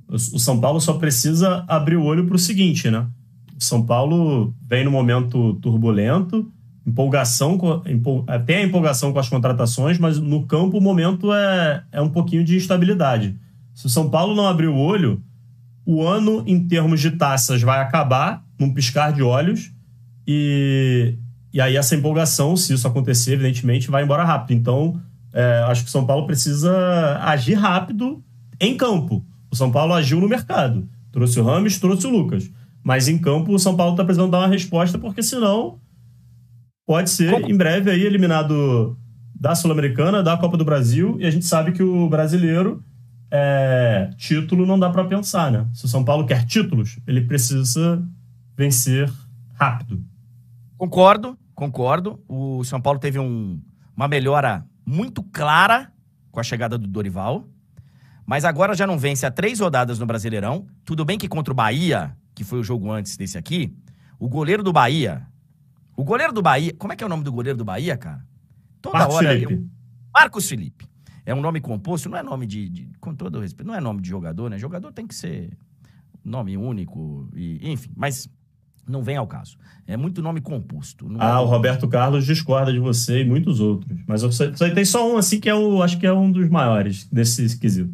o, 0.07 0.13
o 0.13 0.39
São 0.39 0.59
Paulo 0.59 0.79
só 0.79 0.93
precisa 0.93 1.65
abrir 1.67 1.95
o 1.95 2.03
olho 2.03 2.27
para 2.27 2.35
o 2.35 2.39
seguinte, 2.39 2.91
né? 2.91 3.07
O 3.59 3.63
São 3.63 3.83
Paulo 3.83 4.53
vem 4.69 4.85
no 4.85 4.91
momento 4.91 5.55
turbulento, 5.55 6.51
empolgação, 6.85 7.57
empol, 7.87 8.23
é, 8.27 8.37
tem 8.37 8.57
a 8.57 8.63
empolgação 8.63 9.11
com 9.11 9.17
as 9.17 9.27
contratações, 9.27 9.97
mas 9.97 10.19
no 10.19 10.45
campo 10.45 10.77
o 10.77 10.81
momento 10.81 11.33
é, 11.33 11.83
é 11.91 11.99
um 11.99 12.09
pouquinho 12.09 12.43
de 12.43 12.55
instabilidade. 12.55 13.35
Se 13.73 13.87
o 13.87 13.89
São 13.89 14.07
Paulo 14.07 14.35
não 14.35 14.45
abrir 14.45 14.67
o 14.67 14.77
olho, 14.77 15.23
o 15.83 16.03
ano 16.03 16.43
em 16.45 16.67
termos 16.67 17.01
de 17.01 17.09
taças 17.09 17.63
vai 17.63 17.79
acabar 17.79 18.45
num 18.59 18.71
piscar 18.71 19.11
de 19.11 19.23
olhos 19.23 19.71
e, 20.27 21.17
e 21.51 21.59
aí 21.59 21.75
essa 21.75 21.95
empolgação, 21.95 22.55
se 22.55 22.73
isso 22.73 22.87
acontecer, 22.87 23.33
evidentemente, 23.33 23.89
vai 23.89 24.03
embora 24.03 24.23
rápido. 24.23 24.55
Então, 24.55 25.01
é, 25.35 25.65
acho 25.67 25.83
que 25.83 25.89
o 25.89 25.91
São 25.91 26.05
Paulo 26.05 26.25
precisa 26.25 27.19
agir 27.21 27.55
rápido 27.55 28.23
em 28.57 28.77
campo. 28.77 29.23
O 29.51 29.55
São 29.55 29.69
Paulo 29.69 29.93
agiu 29.93 30.21
no 30.21 30.29
mercado. 30.29 30.87
Trouxe 31.11 31.37
o 31.41 31.43
Rames, 31.43 31.77
trouxe 31.77 32.07
o 32.07 32.09
Lucas. 32.09 32.49
Mas 32.81 33.09
em 33.09 33.17
campo, 33.17 33.53
o 33.53 33.59
São 33.59 33.75
Paulo 33.75 33.91
está 33.91 34.05
precisando 34.05 34.31
dar 34.31 34.39
uma 34.39 34.47
resposta, 34.47 34.97
porque 34.97 35.21
senão 35.21 35.77
pode 36.87 37.09
ser, 37.09 37.31
Como? 37.31 37.51
em 37.51 37.57
breve, 37.57 37.91
aí, 37.91 38.05
eliminado 38.05 38.97
da 39.37 39.53
Sul-Americana, 39.53 40.23
da 40.23 40.37
Copa 40.37 40.55
do 40.55 40.63
Brasil. 40.63 41.17
E 41.19 41.25
a 41.25 41.29
gente 41.29 41.45
sabe 41.45 41.73
que 41.73 41.83
o 41.83 42.07
brasileiro, 42.07 42.81
é, 43.29 44.11
título 44.17 44.65
não 44.65 44.79
dá 44.79 44.89
para 44.89 45.03
pensar, 45.03 45.51
né? 45.51 45.67
Se 45.73 45.83
o 45.83 45.89
São 45.89 46.05
Paulo 46.05 46.25
quer 46.25 46.45
títulos, 46.45 46.97
ele 47.05 47.19
precisa 47.19 48.01
vencer 48.55 49.11
rápido. 49.55 50.01
Concordo, 50.77 51.37
concordo. 51.53 52.23
O 52.25 52.63
São 52.63 52.79
Paulo 52.79 52.99
teve 52.99 53.19
um, 53.19 53.59
uma 53.97 54.07
melhora 54.07 54.65
muito 54.85 55.23
clara 55.23 55.91
com 56.31 56.39
a 56.39 56.43
chegada 56.43 56.77
do 56.77 56.87
Dorival. 56.87 57.47
Mas 58.25 58.43
agora 58.43 58.73
já 58.75 58.87
não 58.87 58.97
vence 58.97 59.25
há 59.25 59.31
três 59.31 59.59
rodadas 59.59 59.99
no 59.99 60.05
Brasileirão. 60.05 60.67
Tudo 60.83 61.05
bem 61.05 61.17
que 61.17 61.27
contra 61.27 61.51
o 61.53 61.55
Bahia, 61.55 62.15
que 62.33 62.43
foi 62.43 62.59
o 62.59 62.63
jogo 62.63 62.91
antes 62.91 63.17
desse 63.17 63.37
aqui, 63.37 63.75
o 64.19 64.27
goleiro 64.27 64.63
do 64.63 64.73
Bahia. 64.73 65.27
O 65.95 66.03
goleiro 66.03 66.33
do 66.33 66.41
Bahia. 66.41 66.73
Como 66.77 66.91
é 66.91 66.95
que 66.95 67.03
é 67.03 67.07
o 67.07 67.09
nome 67.09 67.23
do 67.23 67.31
goleiro 67.31 67.57
do 67.57 67.65
Bahia, 67.65 67.97
cara? 67.97 68.25
Toda 68.81 68.99
Marcos 68.99 69.15
hora. 69.15 69.29
Felipe. 69.29 69.53
Eu, 69.53 69.65
Marcos 70.13 70.49
Felipe. 70.49 70.87
É 71.25 71.33
um 71.33 71.41
nome 71.41 71.59
composto, 71.59 72.07
não 72.07 72.17
é 72.17 72.23
nome 72.23 72.45
de, 72.45 72.69
de, 72.69 72.89
Com 72.99 73.15
todo 73.15 73.39
respeito, 73.39 73.67
não 73.67 73.73
é 73.73 73.81
nome 73.81 74.01
de 74.01 74.09
jogador, 74.09 74.49
né? 74.49 74.59
Jogador 74.59 74.91
tem 74.91 75.07
que 75.07 75.15
ser 75.15 75.57
nome 76.23 76.55
único, 76.55 77.27
e, 77.33 77.71
enfim. 77.71 77.89
Mas 77.95 78.29
não 78.87 79.03
vem 79.03 79.17
ao 79.17 79.27
caso. 79.27 79.57
É 79.87 79.95
muito 79.95 80.21
nome 80.21 80.41
composto. 80.41 81.07
ah, 81.19 81.37
é... 81.37 81.39
o 81.39 81.45
Roberto 81.45 81.87
Carlos 81.87 82.25
discorda 82.25 82.71
de 82.71 82.79
você 82.79 83.21
e 83.21 83.25
muitos 83.25 83.59
outros. 83.59 83.99
Mas 84.07 84.21
sei, 84.35 84.73
tem 84.73 84.85
só 84.85 85.11
um 85.11 85.17
assim 85.17 85.39
que 85.39 85.49
é 85.49 85.55
o, 85.55 85.81
acho 85.81 85.97
que 85.97 86.07
é 86.07 86.13
um 86.13 86.31
dos 86.31 86.49
maiores 86.49 87.05
desse 87.11 87.57
quesito. 87.57 87.93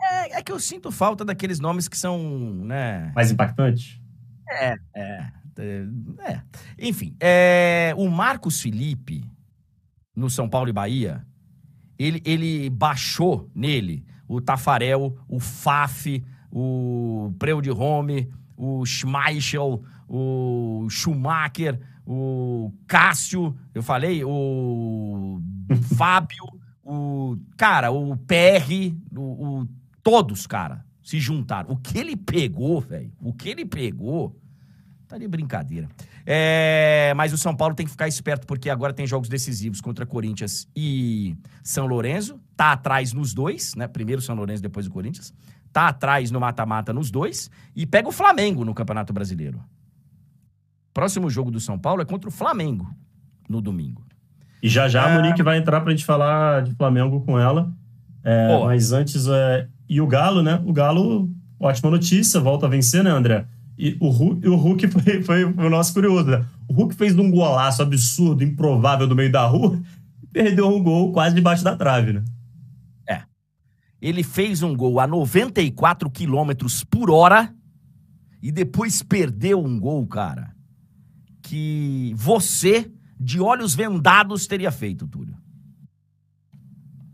É, 0.00 0.38
é 0.38 0.42
que 0.42 0.52
eu 0.52 0.60
sinto 0.60 0.90
falta 0.90 1.24
daqueles 1.24 1.60
nomes 1.60 1.88
que 1.88 1.96
são, 1.96 2.18
né? 2.64 3.12
Mais 3.14 3.30
impactantes? 3.30 4.00
É, 4.48 4.76
é. 4.94 5.26
É. 5.58 5.86
é. 6.26 6.42
Enfim, 6.78 7.14
é, 7.20 7.94
o 7.96 8.08
Marcos 8.10 8.60
Felipe, 8.60 9.24
no 10.14 10.30
São 10.30 10.48
Paulo 10.48 10.68
e 10.68 10.72
Bahia, 10.72 11.24
ele, 11.98 12.22
ele 12.24 12.70
baixou 12.70 13.50
nele 13.54 14.04
o 14.26 14.40
Tafarel, 14.40 15.16
o 15.28 15.38
Faf, 15.38 16.22
o 16.50 17.34
Preu 17.38 17.60
de 17.60 17.70
Home, 17.70 18.30
o 18.56 18.84
Schmeichel, 18.86 19.82
o 20.14 20.90
Schumacher, 20.90 21.80
o 22.06 22.70
Cássio, 22.86 23.56
eu 23.74 23.82
falei, 23.82 24.22
o 24.22 25.40
Fábio, 25.96 26.44
o. 26.84 27.38
Cara, 27.56 27.90
o 27.90 28.14
PR, 28.18 28.94
o, 29.16 29.20
o, 29.20 29.68
todos, 30.02 30.46
cara, 30.46 30.84
se 31.02 31.18
juntaram. 31.18 31.70
O 31.70 31.78
que 31.78 31.98
ele 31.98 32.14
pegou, 32.14 32.78
velho, 32.78 33.10
o 33.22 33.32
que 33.32 33.48
ele 33.48 33.64
pegou. 33.64 34.38
Tá 35.08 35.16
de 35.16 35.28
brincadeira. 35.28 35.88
É, 36.24 37.12
mas 37.16 37.32
o 37.32 37.38
São 37.38 37.54
Paulo 37.54 37.74
tem 37.74 37.84
que 37.84 37.92
ficar 37.92 38.08
esperto, 38.08 38.46
porque 38.46 38.70
agora 38.70 38.94
tem 38.94 39.06
jogos 39.06 39.28
decisivos 39.28 39.80
contra 39.80 40.06
Corinthians 40.06 40.66
e 40.74 41.36
São 41.62 41.86
Lourenço. 41.86 42.38
Tá 42.56 42.72
atrás 42.72 43.12
nos 43.12 43.34
dois, 43.34 43.74
né? 43.74 43.86
Primeiro 43.86 44.22
São 44.22 44.34
Lourenço, 44.34 44.62
depois 44.62 44.86
o 44.86 44.90
Corinthians. 44.90 45.34
Tá 45.70 45.88
atrás 45.88 46.30
no 46.30 46.40
mata-mata 46.40 46.94
nos 46.94 47.10
dois. 47.10 47.50
E 47.76 47.86
pega 47.86 48.08
o 48.08 48.12
Flamengo 48.12 48.64
no 48.64 48.74
Campeonato 48.74 49.12
Brasileiro. 49.12 49.62
Próximo 50.92 51.30
jogo 51.30 51.50
do 51.50 51.58
São 51.58 51.78
Paulo 51.78 52.02
é 52.02 52.04
contra 52.04 52.28
o 52.28 52.32
Flamengo, 52.32 52.88
no 53.48 53.60
domingo. 53.60 54.04
E 54.62 54.68
já 54.68 54.88
já 54.88 55.08
é... 55.08 55.12
a 55.12 55.14
Monique 55.14 55.42
vai 55.42 55.58
entrar 55.58 55.80
pra 55.80 55.90
gente 55.90 56.04
falar 56.04 56.62
de 56.62 56.74
Flamengo 56.74 57.20
com 57.22 57.38
ela. 57.38 57.72
É, 58.22 58.56
mas 58.64 58.92
antes, 58.92 59.26
é... 59.26 59.66
e 59.88 60.00
o 60.00 60.06
Galo, 60.06 60.42
né? 60.42 60.62
O 60.64 60.72
Galo, 60.72 61.30
ótima 61.58 61.90
notícia, 61.90 62.38
volta 62.38 62.66
a 62.66 62.68
vencer, 62.68 63.02
né, 63.02 63.10
André? 63.10 63.46
E 63.76 63.96
o 64.00 64.10
Hulk, 64.10 64.46
o 64.46 64.54
Hulk 64.54 64.86
foi, 64.92 65.22
foi, 65.22 65.44
o 65.44 65.70
nosso 65.70 65.94
curioso, 65.94 66.30
né? 66.30 66.44
O 66.68 66.74
Hulk 66.74 66.94
fez 66.94 67.18
um 67.18 67.30
golaço 67.30 67.82
absurdo, 67.82 68.44
improvável 68.44 69.06
no 69.06 69.14
meio 69.14 69.32
da 69.32 69.46
rua, 69.46 69.80
e 70.22 70.26
perdeu 70.28 70.68
um 70.68 70.82
gol 70.82 71.10
quase 71.10 71.34
debaixo 71.34 71.64
da 71.64 71.74
trave, 71.74 72.12
né? 72.12 72.22
É. 73.08 73.22
Ele 74.00 74.22
fez 74.22 74.62
um 74.62 74.76
gol 74.76 75.00
a 75.00 75.06
94 75.06 76.08
quilômetros 76.10 76.84
por 76.84 77.10
hora 77.10 77.52
e 78.42 78.52
depois 78.52 79.02
perdeu 79.02 79.64
um 79.64 79.80
gol, 79.80 80.06
cara 80.06 80.51
que 81.42 82.12
você, 82.16 82.90
de 83.18 83.40
olhos 83.40 83.74
vendados, 83.74 84.46
teria 84.46 84.70
feito, 84.70 85.06
Túlio? 85.06 85.36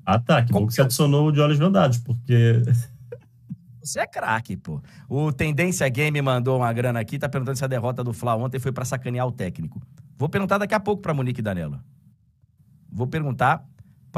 Ah, 0.05 0.19
tá. 0.19 0.43
Que 0.43 0.53
bom 0.53 0.67
que 0.67 0.73
você 0.73 0.83
adicionou 0.83 1.31
de 1.33 1.41
olhos 1.41 1.59
vendados, 1.59 1.99
porque. 1.99 2.63
Você 3.81 4.01
é 4.01 4.07
craque, 4.07 4.55
pô. 4.55 4.83
O 5.09 5.33
Tendência 5.33 5.89
Game 5.89 6.21
mandou 6.21 6.59
uma 6.59 6.71
grana 6.75 7.01
aqui, 7.01 7.19
tá 7.19 7.27
perguntando 7.27 7.57
se 7.57 7.65
a 7.65 7.69
derrota 7.69 8.05
do 8.05 8.13
Fla 8.13 8.37
ontem 8.37 8.59
foi 8.59 8.71
para 8.71 8.85
sacanear 8.85 9.27
o 9.27 9.33
técnico. 9.33 9.81
Vou 10.19 10.29
perguntar 10.29 10.59
daqui 10.59 10.75
a 10.75 10.81
pouco 10.81 11.01
pra 11.01 11.15
Monique 11.15 11.41
Danelo. 11.41 11.81
Vou 12.93 13.07
perguntar 13.07 13.65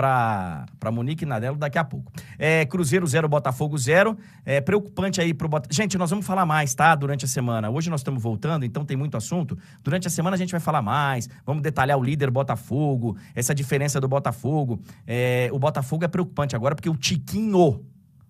para 0.01 0.91
Monique 0.91 1.27
Nadelo 1.27 1.57
daqui 1.57 1.79
a 1.79 1.85
pouco. 1.85 2.11
É, 2.39 2.65
Cruzeiro 2.65 3.07
0, 3.07 3.29
Botafogo 3.29 3.77
0. 3.77 4.17
É 4.47 4.61
preocupante 4.61 5.21
aí 5.21 5.35
pro 5.35 5.49
Botafogo. 5.49 5.75
Gente, 5.75 5.99
nós 5.99 6.09
vamos 6.09 6.25
falar 6.25 6.47
mais, 6.47 6.75
tá? 6.75 6.95
Durante 6.95 7.27
a 7.27 7.29
semana. 7.29 7.69
Hoje 7.69 7.91
nós 7.91 8.01
estamos 8.01 8.23
voltando, 8.23 8.65
então 8.65 8.85
tem 8.85 8.97
muito 8.97 9.17
assunto. 9.17 9.59
Durante 9.83 10.07
a 10.07 10.11
semana 10.11 10.37
a 10.37 10.39
gente 10.39 10.51
vai 10.53 10.61
falar 10.61 10.81
mais. 10.81 11.29
Vamos 11.45 11.63
detalhar 11.63 11.99
o 11.99 12.03
líder 12.03 12.31
Botafogo, 12.31 13.17
essa 13.35 13.55
diferença 13.55 14.01
do 14.01 14.09
Botafogo. 14.09 14.81
É, 15.07 15.51
o 15.53 15.59
Botafogo 15.59 16.05
é 16.05 16.09
preocupante 16.09 16.57
agora 16.57 16.75
porque 16.75 16.89
o 16.89 16.97
Tiquinho 16.97 17.85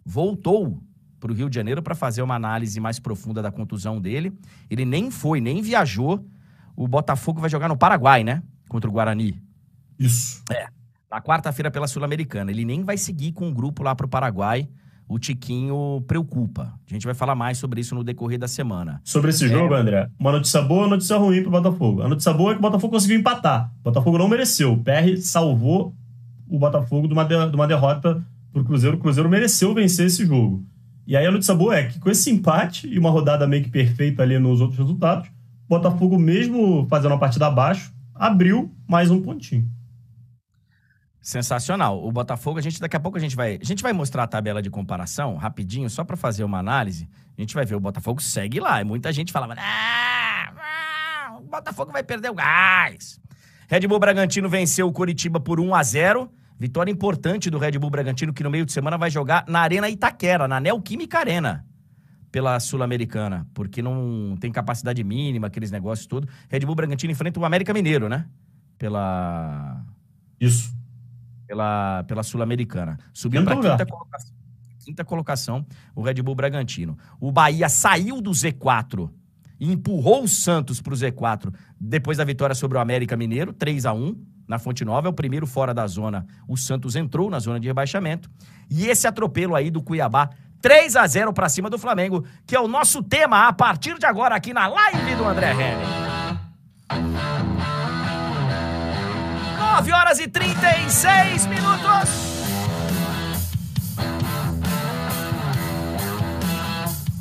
voltou 0.04 0.82
para 1.20 1.30
o 1.30 1.34
Rio 1.34 1.48
de 1.48 1.54
Janeiro 1.54 1.82
para 1.82 1.94
fazer 1.94 2.22
uma 2.22 2.34
análise 2.34 2.80
mais 2.80 2.98
profunda 2.98 3.40
da 3.40 3.52
contusão 3.52 4.00
dele. 4.00 4.32
Ele 4.68 4.84
nem 4.84 5.10
foi, 5.10 5.40
nem 5.40 5.62
viajou. 5.62 6.24
O 6.74 6.88
Botafogo 6.88 7.40
vai 7.40 7.50
jogar 7.50 7.68
no 7.68 7.76
Paraguai, 7.76 8.24
né? 8.24 8.42
Contra 8.68 8.88
o 8.88 8.92
Guarani. 8.92 9.40
Isso. 9.98 10.42
É 10.50 10.79
na 11.10 11.20
quarta-feira 11.20 11.70
pela 11.70 11.88
Sul-Americana. 11.88 12.50
Ele 12.50 12.64
nem 12.64 12.84
vai 12.84 12.96
seguir 12.96 13.32
com 13.32 13.48
o 13.48 13.52
grupo 13.52 13.82
lá 13.82 13.94
para 13.94 14.06
o 14.06 14.08
Paraguai. 14.08 14.68
O 15.08 15.18
Tiquinho 15.18 16.04
preocupa. 16.06 16.72
A 16.88 16.92
gente 16.92 17.04
vai 17.04 17.14
falar 17.14 17.34
mais 17.34 17.58
sobre 17.58 17.80
isso 17.80 17.96
no 17.96 18.04
decorrer 18.04 18.38
da 18.38 18.46
semana. 18.46 19.00
Sobre 19.02 19.30
esse 19.30 19.46
é... 19.46 19.48
jogo, 19.48 19.74
André, 19.74 20.08
uma 20.16 20.30
notícia 20.30 20.62
boa 20.62 20.82
e 20.82 20.84
uma 20.84 20.90
notícia 20.90 21.16
ruim 21.16 21.42
pro 21.42 21.50
Botafogo. 21.50 22.02
A 22.02 22.08
notícia 22.08 22.32
boa 22.32 22.52
é 22.52 22.54
que 22.54 22.60
o 22.60 22.62
Botafogo 22.62 22.92
conseguiu 22.92 23.18
empatar. 23.18 23.72
O 23.80 23.84
Botafogo 23.84 24.16
não 24.16 24.28
mereceu. 24.28 24.72
O 24.74 24.84
PR 24.84 25.16
salvou 25.20 25.92
o 26.48 26.60
Botafogo 26.60 27.08
de 27.08 27.12
uma, 27.12 27.24
de, 27.24 27.34
de 27.50 27.56
uma 27.56 27.66
derrota 27.66 28.24
pro 28.52 28.64
Cruzeiro. 28.64 28.96
O 28.96 29.00
Cruzeiro 29.00 29.28
mereceu 29.28 29.74
vencer 29.74 30.06
esse 30.06 30.24
jogo. 30.24 30.64
E 31.08 31.16
aí 31.16 31.26
a 31.26 31.30
notícia 31.32 31.56
boa 31.56 31.74
é 31.74 31.88
que 31.88 31.98
com 31.98 32.08
esse 32.08 32.30
empate 32.30 32.86
e 32.86 32.96
uma 32.96 33.10
rodada 33.10 33.48
meio 33.48 33.64
que 33.64 33.70
perfeita 33.70 34.22
ali 34.22 34.38
nos 34.38 34.60
outros 34.60 34.78
resultados, 34.78 35.28
o 35.28 35.68
Botafogo, 35.68 36.16
mesmo 36.16 36.86
fazendo 36.88 37.10
uma 37.10 37.18
partida 37.18 37.48
abaixo, 37.48 37.92
abriu 38.14 38.72
mais 38.86 39.10
um 39.10 39.20
pontinho. 39.20 39.68
Sensacional. 41.20 42.02
O 42.02 42.10
Botafogo, 42.10 42.58
a 42.58 42.62
gente 42.62 42.80
daqui 42.80 42.96
a 42.96 43.00
pouco 43.00 43.18
a 43.18 43.20
gente 43.20 43.36
vai, 43.36 43.58
a 43.60 43.64
gente 43.64 43.82
vai 43.82 43.92
mostrar 43.92 44.22
a 44.22 44.26
tabela 44.26 44.62
de 44.62 44.70
comparação 44.70 45.36
rapidinho, 45.36 45.90
só 45.90 46.02
para 46.02 46.16
fazer 46.16 46.44
uma 46.44 46.58
análise. 46.58 47.08
A 47.36 47.40
gente 47.40 47.54
vai 47.54 47.64
ver 47.66 47.74
o 47.74 47.80
Botafogo 47.80 48.22
segue 48.22 48.58
lá. 48.58 48.80
E 48.80 48.84
muita 48.84 49.12
gente 49.12 49.30
falava: 49.30 49.54
ah, 49.58 50.52
ah, 50.56 51.36
o 51.38 51.42
Botafogo 51.42 51.92
vai 51.92 52.02
perder 52.02 52.30
o 52.30 52.34
gás. 52.34 53.20
Red 53.68 53.86
Bull 53.86 53.98
Bragantino 53.98 54.48
venceu 54.48 54.88
o 54.88 54.92
Coritiba 54.92 55.38
por 55.38 55.60
1 55.60 55.74
a 55.74 55.82
0. 55.82 56.30
Vitória 56.58 56.90
importante 56.90 57.48
do 57.50 57.58
Red 57.58 57.78
Bull 57.78 57.90
Bragantino 57.90 58.32
que 58.32 58.42
no 58.42 58.50
meio 58.50 58.66
de 58.66 58.72
semana 58.72 58.98
vai 58.98 59.10
jogar 59.10 59.44
na 59.46 59.60
Arena 59.60 59.88
Itaquera, 59.88 60.48
na 60.48 60.58
Neoquímica 60.58 61.18
Arena. 61.18 61.64
pela 62.32 62.58
Sul-Americana, 62.60 63.46
porque 63.52 63.82
não 63.82 64.36
tem 64.40 64.52
capacidade 64.52 65.02
mínima, 65.02 65.48
aqueles 65.48 65.70
negócios 65.70 66.06
tudo. 66.06 66.28
Red 66.48 66.60
Bull 66.60 66.74
Bragantino 66.74 67.12
enfrenta 67.12 67.40
o 67.40 67.44
América 67.44 67.74
Mineiro, 67.74 68.08
né? 68.08 68.26
Pela. 68.78 69.84
Isso. 70.40 70.79
Pela, 71.50 72.04
pela 72.04 72.22
Sul-Americana. 72.22 72.96
Subiu 73.12 73.42
para 73.44 73.56
quinta 73.56 73.84
colocação. 73.84 74.34
Quinta 74.84 75.04
colocação, 75.04 75.66
o 75.96 76.02
Red 76.02 76.22
Bull 76.22 76.36
Bragantino. 76.36 76.96
O 77.20 77.32
Bahia 77.32 77.68
saiu 77.68 78.20
do 78.20 78.30
Z4 78.30 79.10
e 79.58 79.72
empurrou 79.72 80.22
o 80.22 80.28
Santos 80.28 80.80
para 80.80 80.94
o 80.94 80.96
Z4 80.96 81.52
depois 81.80 82.18
da 82.18 82.24
vitória 82.24 82.54
sobre 82.54 82.78
o 82.78 82.80
América 82.80 83.16
Mineiro, 83.16 83.52
3 83.52 83.84
a 83.84 83.92
1 83.92 84.16
na 84.46 84.60
Fonte 84.60 84.84
Nova, 84.84 85.08
é 85.08 85.10
o 85.10 85.12
primeiro 85.12 85.44
fora 85.44 85.74
da 85.74 85.84
zona. 85.88 86.24
O 86.46 86.56
Santos 86.56 86.94
entrou 86.94 87.28
na 87.28 87.40
zona 87.40 87.58
de 87.58 87.66
rebaixamento. 87.66 88.30
E 88.70 88.86
esse 88.86 89.08
atropelo 89.08 89.56
aí 89.56 89.72
do 89.72 89.82
Cuiabá 89.82 90.30
3 90.62 90.94
a 90.94 91.04
0 91.04 91.32
para 91.32 91.48
cima 91.48 91.68
do 91.68 91.78
Flamengo, 91.78 92.24
que 92.46 92.54
é 92.54 92.60
o 92.60 92.68
nosso 92.68 93.02
tema 93.02 93.48
a 93.48 93.52
partir 93.52 93.98
de 93.98 94.06
agora 94.06 94.36
aqui 94.36 94.52
na 94.52 94.68
live 94.68 95.16
do 95.16 95.24
André 95.24 95.50
Henning. 95.52 97.39
9 99.80 99.92
horas 99.92 100.18
e 100.18 100.28
36 100.28 101.46
minutos. 101.46 102.10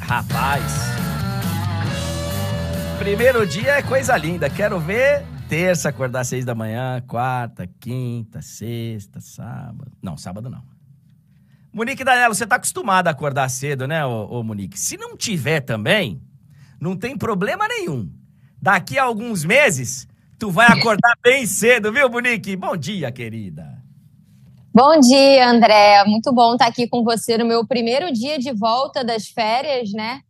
Rapaz. 0.02 0.64
Primeiro 2.98 3.48
dia 3.48 3.78
é 3.78 3.82
coisa 3.82 4.18
linda. 4.18 4.50
Quero 4.50 4.78
ver 4.78 5.26
terça 5.48 5.88
acordar 5.88 6.26
seis 6.26 6.44
da 6.44 6.54
manhã, 6.54 7.02
quarta, 7.08 7.66
quinta, 7.80 8.42
sexta, 8.42 9.22
sábado. 9.22 9.94
Não, 10.02 10.18
sábado 10.18 10.50
não. 10.50 10.62
Monique 11.72 12.04
Danilo, 12.04 12.36
você 12.36 12.46
tá 12.46 12.58
acostumado 12.58 13.08
a 13.08 13.12
acordar 13.12 13.48
cedo, 13.48 13.88
né, 13.88 14.06
ô, 14.06 14.26
ô, 14.26 14.44
Monique? 14.44 14.78
Se 14.78 14.98
não 14.98 15.16
tiver 15.16 15.62
também, 15.62 16.22
não 16.78 16.98
tem 16.98 17.18
problema 17.18 17.66
nenhum. 17.70 18.12
Daqui 18.62 19.00
a 19.00 19.04
alguns 19.04 19.46
meses, 19.46 20.09
tu 20.40 20.50
vai 20.50 20.68
acordar 20.68 21.16
bem 21.22 21.46
cedo, 21.46 21.92
viu, 21.92 22.10
Monique? 22.10 22.56
Bom 22.56 22.78
dia, 22.78 23.12
querida. 23.12 23.78
Bom 24.74 24.98
dia, 25.00 25.50
André. 25.50 26.06
Muito 26.06 26.32
bom 26.32 26.54
estar 26.54 26.68
aqui 26.68 26.88
com 26.88 27.04
você 27.04 27.38
no 27.38 27.46
meu 27.46 27.68
primeiro 27.68 28.12
dia 28.14 28.40
de 28.40 28.54
volta 28.54 29.04
das 29.04 29.28
férias, 29.28 29.92
né? 29.92 30.22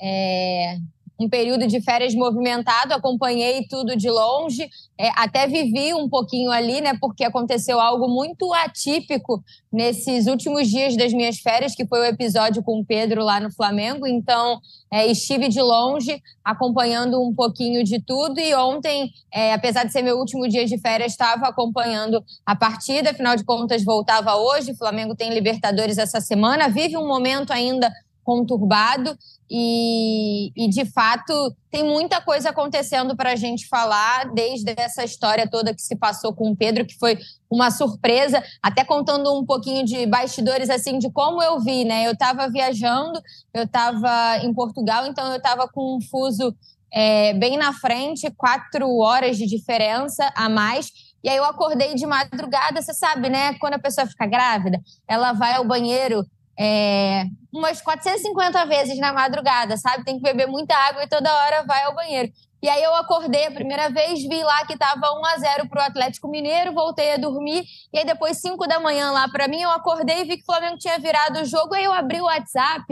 É, 0.00 0.76
um 1.18 1.28
período 1.28 1.66
de 1.66 1.80
férias 1.80 2.14
movimentado, 2.14 2.92
acompanhei 2.92 3.66
tudo 3.68 3.96
de 3.96 4.10
longe, 4.10 4.68
é, 4.98 5.08
até 5.16 5.46
vivi 5.46 5.94
um 5.94 6.08
pouquinho 6.08 6.50
ali, 6.50 6.80
né? 6.80 6.96
Porque 7.00 7.24
aconteceu 7.24 7.80
algo 7.80 8.08
muito 8.08 8.52
atípico 8.52 9.42
nesses 9.72 10.26
últimos 10.26 10.68
dias 10.68 10.96
das 10.96 11.12
minhas 11.12 11.38
férias, 11.38 11.74
que 11.74 11.86
foi 11.86 12.00
o 12.00 12.04
episódio 12.04 12.62
com 12.62 12.80
o 12.80 12.84
Pedro 12.84 13.22
lá 13.22 13.40
no 13.40 13.52
Flamengo. 13.52 14.06
Então, 14.06 14.60
é, 14.90 15.06
estive 15.06 15.48
de 15.48 15.60
longe 15.60 16.22
acompanhando 16.44 17.20
um 17.20 17.34
pouquinho 17.34 17.84
de 17.84 18.00
tudo. 18.00 18.40
E 18.40 18.54
ontem, 18.54 19.10
é, 19.32 19.52
apesar 19.52 19.84
de 19.84 19.92
ser 19.92 20.02
meu 20.02 20.18
último 20.18 20.48
dia 20.48 20.64
de 20.64 20.78
férias, 20.78 21.12
estava 21.12 21.46
acompanhando 21.48 22.24
a 22.44 22.54
partida. 22.54 23.10
Afinal 23.10 23.36
de 23.36 23.44
contas, 23.44 23.84
voltava 23.84 24.34
hoje. 24.36 24.72
O 24.72 24.76
Flamengo 24.76 25.14
tem 25.14 25.34
Libertadores 25.34 25.98
essa 25.98 26.20
semana, 26.20 26.68
vive 26.68 26.96
um 26.96 27.06
momento 27.06 27.52
ainda 27.52 27.92
conturbado 28.26 29.16
e, 29.48 30.50
e, 30.56 30.68
de 30.68 30.84
fato 30.84 31.32
tem 31.70 31.84
muita 31.84 32.20
coisa 32.20 32.50
acontecendo 32.50 33.16
para 33.16 33.30
a 33.30 33.36
gente 33.36 33.68
falar 33.68 34.32
desde 34.34 34.74
essa 34.76 35.04
história 35.04 35.48
toda 35.48 35.72
que 35.72 35.80
se 35.80 35.94
passou 35.94 36.34
com 36.34 36.50
o 36.50 36.56
Pedro 36.56 36.84
que 36.84 36.98
foi 36.98 37.16
uma 37.48 37.70
surpresa 37.70 38.42
até 38.60 38.82
contando 38.82 39.32
um 39.32 39.46
pouquinho 39.46 39.84
de 39.84 40.04
bastidores 40.06 40.68
assim 40.68 40.98
de 40.98 41.08
como 41.08 41.40
eu 41.40 41.60
vi 41.60 41.84
né 41.84 42.04
eu 42.08 42.12
estava 42.12 42.50
viajando 42.50 43.20
eu 43.54 43.62
estava 43.62 44.38
em 44.38 44.52
Portugal 44.52 45.06
então 45.06 45.30
eu 45.30 45.36
estava 45.36 45.68
com 45.68 45.96
um 45.96 46.00
fuso 46.00 46.52
é, 46.92 47.32
bem 47.34 47.56
na 47.56 47.72
frente 47.72 48.28
quatro 48.36 48.98
horas 48.98 49.36
de 49.36 49.46
diferença 49.46 50.28
a 50.34 50.48
mais 50.48 50.90
e 51.22 51.28
aí 51.28 51.38
eu 51.38 51.44
acordei 51.44 51.92
de 51.96 52.06
madrugada, 52.06 52.80
você 52.80 52.94
sabe, 52.94 53.28
né? 53.28 53.54
Quando 53.54 53.74
a 53.74 53.80
pessoa 53.80 54.06
fica 54.06 54.26
grávida, 54.26 54.80
ela 55.08 55.32
vai 55.32 55.54
ao 55.54 55.64
banheiro 55.64 56.24
é, 56.58 57.24
umas 57.52 57.80
450 57.82 58.64
vezes 58.66 58.98
na 58.98 59.12
madrugada, 59.12 59.76
sabe? 59.76 60.04
Tem 60.04 60.16
que 60.16 60.22
beber 60.22 60.46
muita 60.46 60.74
água 60.74 61.04
e 61.04 61.08
toda 61.08 61.34
hora 61.34 61.64
vai 61.64 61.82
ao 61.84 61.94
banheiro. 61.94 62.32
E 62.62 62.68
aí 62.68 62.82
eu 62.82 62.94
acordei 62.94 63.46
a 63.46 63.50
primeira 63.50 63.90
vez, 63.90 64.22
vi 64.22 64.42
lá 64.42 64.64
que 64.64 64.72
estava 64.72 65.12
1 65.12 65.24
a 65.26 65.38
0 65.38 65.68
para 65.68 65.82
o 65.82 65.86
Atlético 65.86 66.28
Mineiro, 66.28 66.72
voltei 66.72 67.12
a 67.12 67.16
dormir. 67.16 67.64
E 67.92 67.98
aí 67.98 68.04
depois, 68.04 68.40
5 68.40 68.66
da 68.66 68.80
manhã 68.80 69.10
lá 69.10 69.28
para 69.28 69.46
mim, 69.46 69.60
eu 69.60 69.70
acordei 69.70 70.22
e 70.22 70.24
vi 70.24 70.36
que 70.36 70.42
o 70.42 70.46
Flamengo 70.46 70.78
tinha 70.78 70.98
virado 70.98 71.40
o 71.40 71.44
jogo. 71.44 71.74
Aí 71.74 71.84
eu 71.84 71.92
abri 71.92 72.20
o 72.20 72.24
WhatsApp 72.24 72.84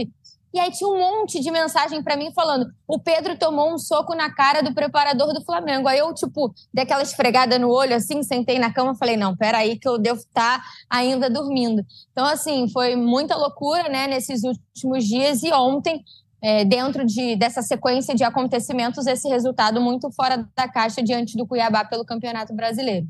e 0.54 0.60
aí 0.60 0.70
tinha 0.70 0.88
um 0.88 0.96
monte 0.96 1.40
de 1.40 1.50
mensagem 1.50 2.00
para 2.00 2.16
mim 2.16 2.30
falando: 2.32 2.72
o 2.86 2.96
Pedro 2.96 3.36
tomou 3.36 3.74
um 3.74 3.76
soco 3.76 4.14
na 4.14 4.30
cara 4.30 4.62
do 4.62 4.72
preparador 4.72 5.34
do 5.34 5.44
Flamengo. 5.44 5.88
Aí 5.88 5.98
eu, 5.98 6.14
tipo, 6.14 6.54
dei 6.72 6.84
aquela 6.84 7.02
esfregada 7.02 7.58
no 7.58 7.68
olho, 7.68 7.96
assim, 7.96 8.22
sentei 8.22 8.56
na 8.56 8.72
cama 8.72 8.94
falei: 8.94 9.16
não, 9.16 9.36
peraí, 9.36 9.76
que 9.76 9.88
eu 9.88 9.98
devo 9.98 10.20
estar 10.20 10.60
tá 10.60 10.64
ainda 10.88 11.28
dormindo. 11.28 11.84
Então, 12.12 12.24
assim, 12.24 12.68
foi 12.68 12.94
muita 12.94 13.34
loucura, 13.34 13.88
né, 13.88 14.06
nesses 14.06 14.44
últimos 14.44 15.04
dias. 15.04 15.42
E 15.42 15.52
ontem, 15.52 16.04
é, 16.40 16.64
dentro 16.64 17.04
de, 17.04 17.34
dessa 17.34 17.60
sequência 17.60 18.14
de 18.14 18.22
acontecimentos, 18.22 19.08
esse 19.08 19.28
resultado 19.28 19.80
muito 19.80 20.08
fora 20.12 20.48
da 20.56 20.68
caixa 20.68 21.02
diante 21.02 21.36
do 21.36 21.48
Cuiabá 21.48 21.84
pelo 21.84 22.04
Campeonato 22.04 22.54
Brasileiro. 22.54 23.08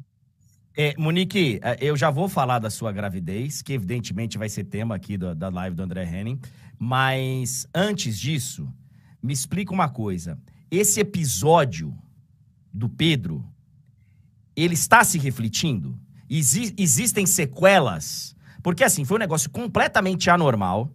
É, 0.77 0.95
Monique, 0.99 1.61
é, 1.63 1.77
eu 1.81 1.97
já 1.97 2.11
vou 2.11 2.29
falar 2.29 2.59
da 2.59 2.71
sua 2.71 2.91
gravidez, 2.91 3.61
que 3.61 3.75
evidentemente 3.75 4.39
vai 4.39 4.49
ser 4.49 4.65
tema 4.65 4.95
aqui 4.95 5.19
da 5.19 5.49
live 5.51 5.77
do 5.77 5.83
André 5.83 6.05
Henning. 6.05 6.41
Mas 6.87 7.67
antes 7.75 8.21
disso, 8.21 8.71
me 9.23 9.33
explica 9.33 9.73
uma 9.73 9.89
coisa. 9.89 10.39
Esse 10.71 11.01
episódio 11.01 11.97
do 12.71 12.91
Pedro, 12.91 13.43
ele 14.55 14.75
está 14.75 15.03
se 15.03 15.17
refletindo? 15.19 15.99
Exi 16.29 16.75
existem 16.77 17.25
sequelas? 17.25 18.37
Porque 18.63 18.85
assim, 18.85 19.03
foi 19.03 19.17
um 19.17 19.19
negócio 19.19 19.49
completamente 19.49 20.29
anormal. 20.29 20.93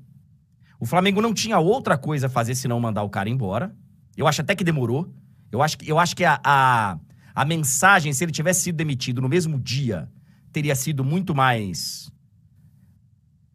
O 0.80 0.86
Flamengo 0.86 1.24
não 1.24 1.34
tinha 1.34 1.58
outra 1.58 1.98
coisa 1.98 2.28
a 2.28 2.30
fazer 2.30 2.54
senão 2.54 2.80
mandar 2.80 3.02
o 3.02 3.10
cara 3.10 3.28
embora. 3.28 3.76
Eu 4.16 4.28
acho 4.28 4.42
até 4.42 4.56
que 4.56 4.64
demorou. 4.64 5.12
Eu 5.52 5.64
acho, 5.64 5.78
eu 5.84 5.98
acho 5.98 6.16
que 6.16 6.24
a, 6.24 6.40
a, 6.44 7.00
a 7.34 7.46
mensagem, 7.46 8.14
se 8.14 8.24
ele 8.24 8.32
tivesse 8.32 8.62
sido 8.62 8.76
demitido 8.76 9.22
no 9.22 9.28
mesmo 9.28 9.60
dia, 9.60 10.08
teria 10.52 10.76
sido 10.76 11.04
muito 11.04 11.34
mais 11.34 12.12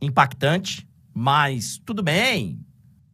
impactante. 0.01 0.85
Mas 1.15 1.81
tudo 1.87 2.03
bem, 2.03 2.59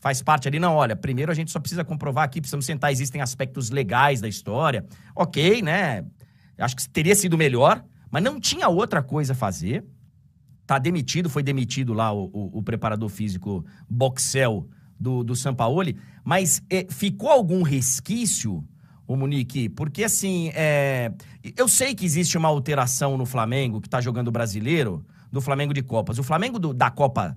faz 0.01 0.22
parte 0.22 0.48
ali. 0.48 0.59
Não, 0.59 0.74
olha, 0.74 0.96
primeiro 0.96 1.30
a 1.30 1.34
gente 1.34 1.51
só 1.51 1.61
precisa 1.61 1.84
comprovar 1.84 2.24
aqui, 2.24 2.40
precisamos 2.40 2.64
sentar, 2.64 2.90
existem 2.90 3.20
aspectos 3.20 3.68
legais 3.70 4.20
da 4.20 4.28
história. 4.28 4.86
Ok, 5.14 5.61
né? 5.61 6.05
Acho 6.59 6.76
que 6.76 6.88
teria 6.88 7.14
sido 7.14 7.36
melhor, 7.36 7.84
mas 8.11 8.22
não 8.22 8.40
tinha 8.40 8.68
outra 8.68 9.03
coisa 9.03 9.34
a 9.34 9.36
fazer. 9.36 9.84
Tá 10.66 10.78
demitido, 10.78 11.28
foi 11.28 11.42
demitido 11.42 11.92
lá 11.92 12.12
o, 12.12 12.30
o, 12.32 12.59
o 12.59 12.62
preparador 12.62 13.09
físico 13.09 13.64
Boxel 13.88 14.68
do, 14.98 15.24
do 15.24 15.34
Sampaoli, 15.34 15.96
mas 16.24 16.62
é, 16.70 16.86
ficou 16.88 17.30
algum 17.30 17.62
resquício, 17.62 18.64
o 19.07 19.16
Munique? 19.16 19.68
Porque 19.68 20.05
assim, 20.05 20.51
é, 20.55 21.12
eu 21.57 21.66
sei 21.66 21.94
que 21.94 22.05
existe 22.05 22.38
uma 22.38 22.48
alteração 22.48 23.16
no 23.16 23.26
Flamengo, 23.26 23.80
que 23.80 23.88
tá 23.88 24.01
jogando 24.01 24.30
brasileiro, 24.30 25.05
do 25.32 25.40
Flamengo 25.40 25.72
de 25.72 25.82
Copas. 25.82 26.18
O 26.18 26.22
Flamengo 26.22 26.59
do, 26.59 26.74
da 26.74 26.90
Copa 26.90 27.36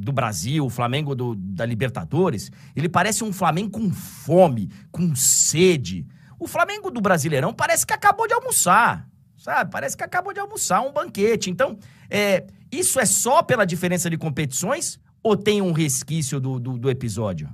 do 0.00 0.12
Brasil, 0.12 0.64
o 0.64 0.70
Flamengo 0.70 1.14
do, 1.14 1.34
da 1.34 1.66
Libertadores, 1.66 2.50
ele 2.74 2.88
parece 2.88 3.22
um 3.22 3.32
Flamengo 3.32 3.70
com 3.70 3.90
fome, 3.92 4.70
com 4.90 5.14
sede. 5.14 6.06
O 6.38 6.46
Flamengo 6.46 6.90
do 6.90 7.00
Brasileirão 7.00 7.52
parece 7.52 7.86
que 7.86 7.92
acabou 7.92 8.26
de 8.26 8.32
almoçar, 8.32 9.06
sabe? 9.36 9.70
Parece 9.70 9.96
que 9.96 10.02
acabou 10.02 10.32
de 10.32 10.40
almoçar 10.40 10.80
um 10.80 10.92
banquete. 10.92 11.50
Então, 11.50 11.78
é, 12.08 12.46
isso 12.72 12.98
é 12.98 13.04
só 13.04 13.42
pela 13.42 13.66
diferença 13.66 14.08
de 14.08 14.16
competições 14.16 14.98
ou 15.22 15.36
tem 15.36 15.60
um 15.60 15.72
resquício 15.72 16.40
do, 16.40 16.58
do, 16.58 16.78
do 16.78 16.90
episódio? 16.90 17.48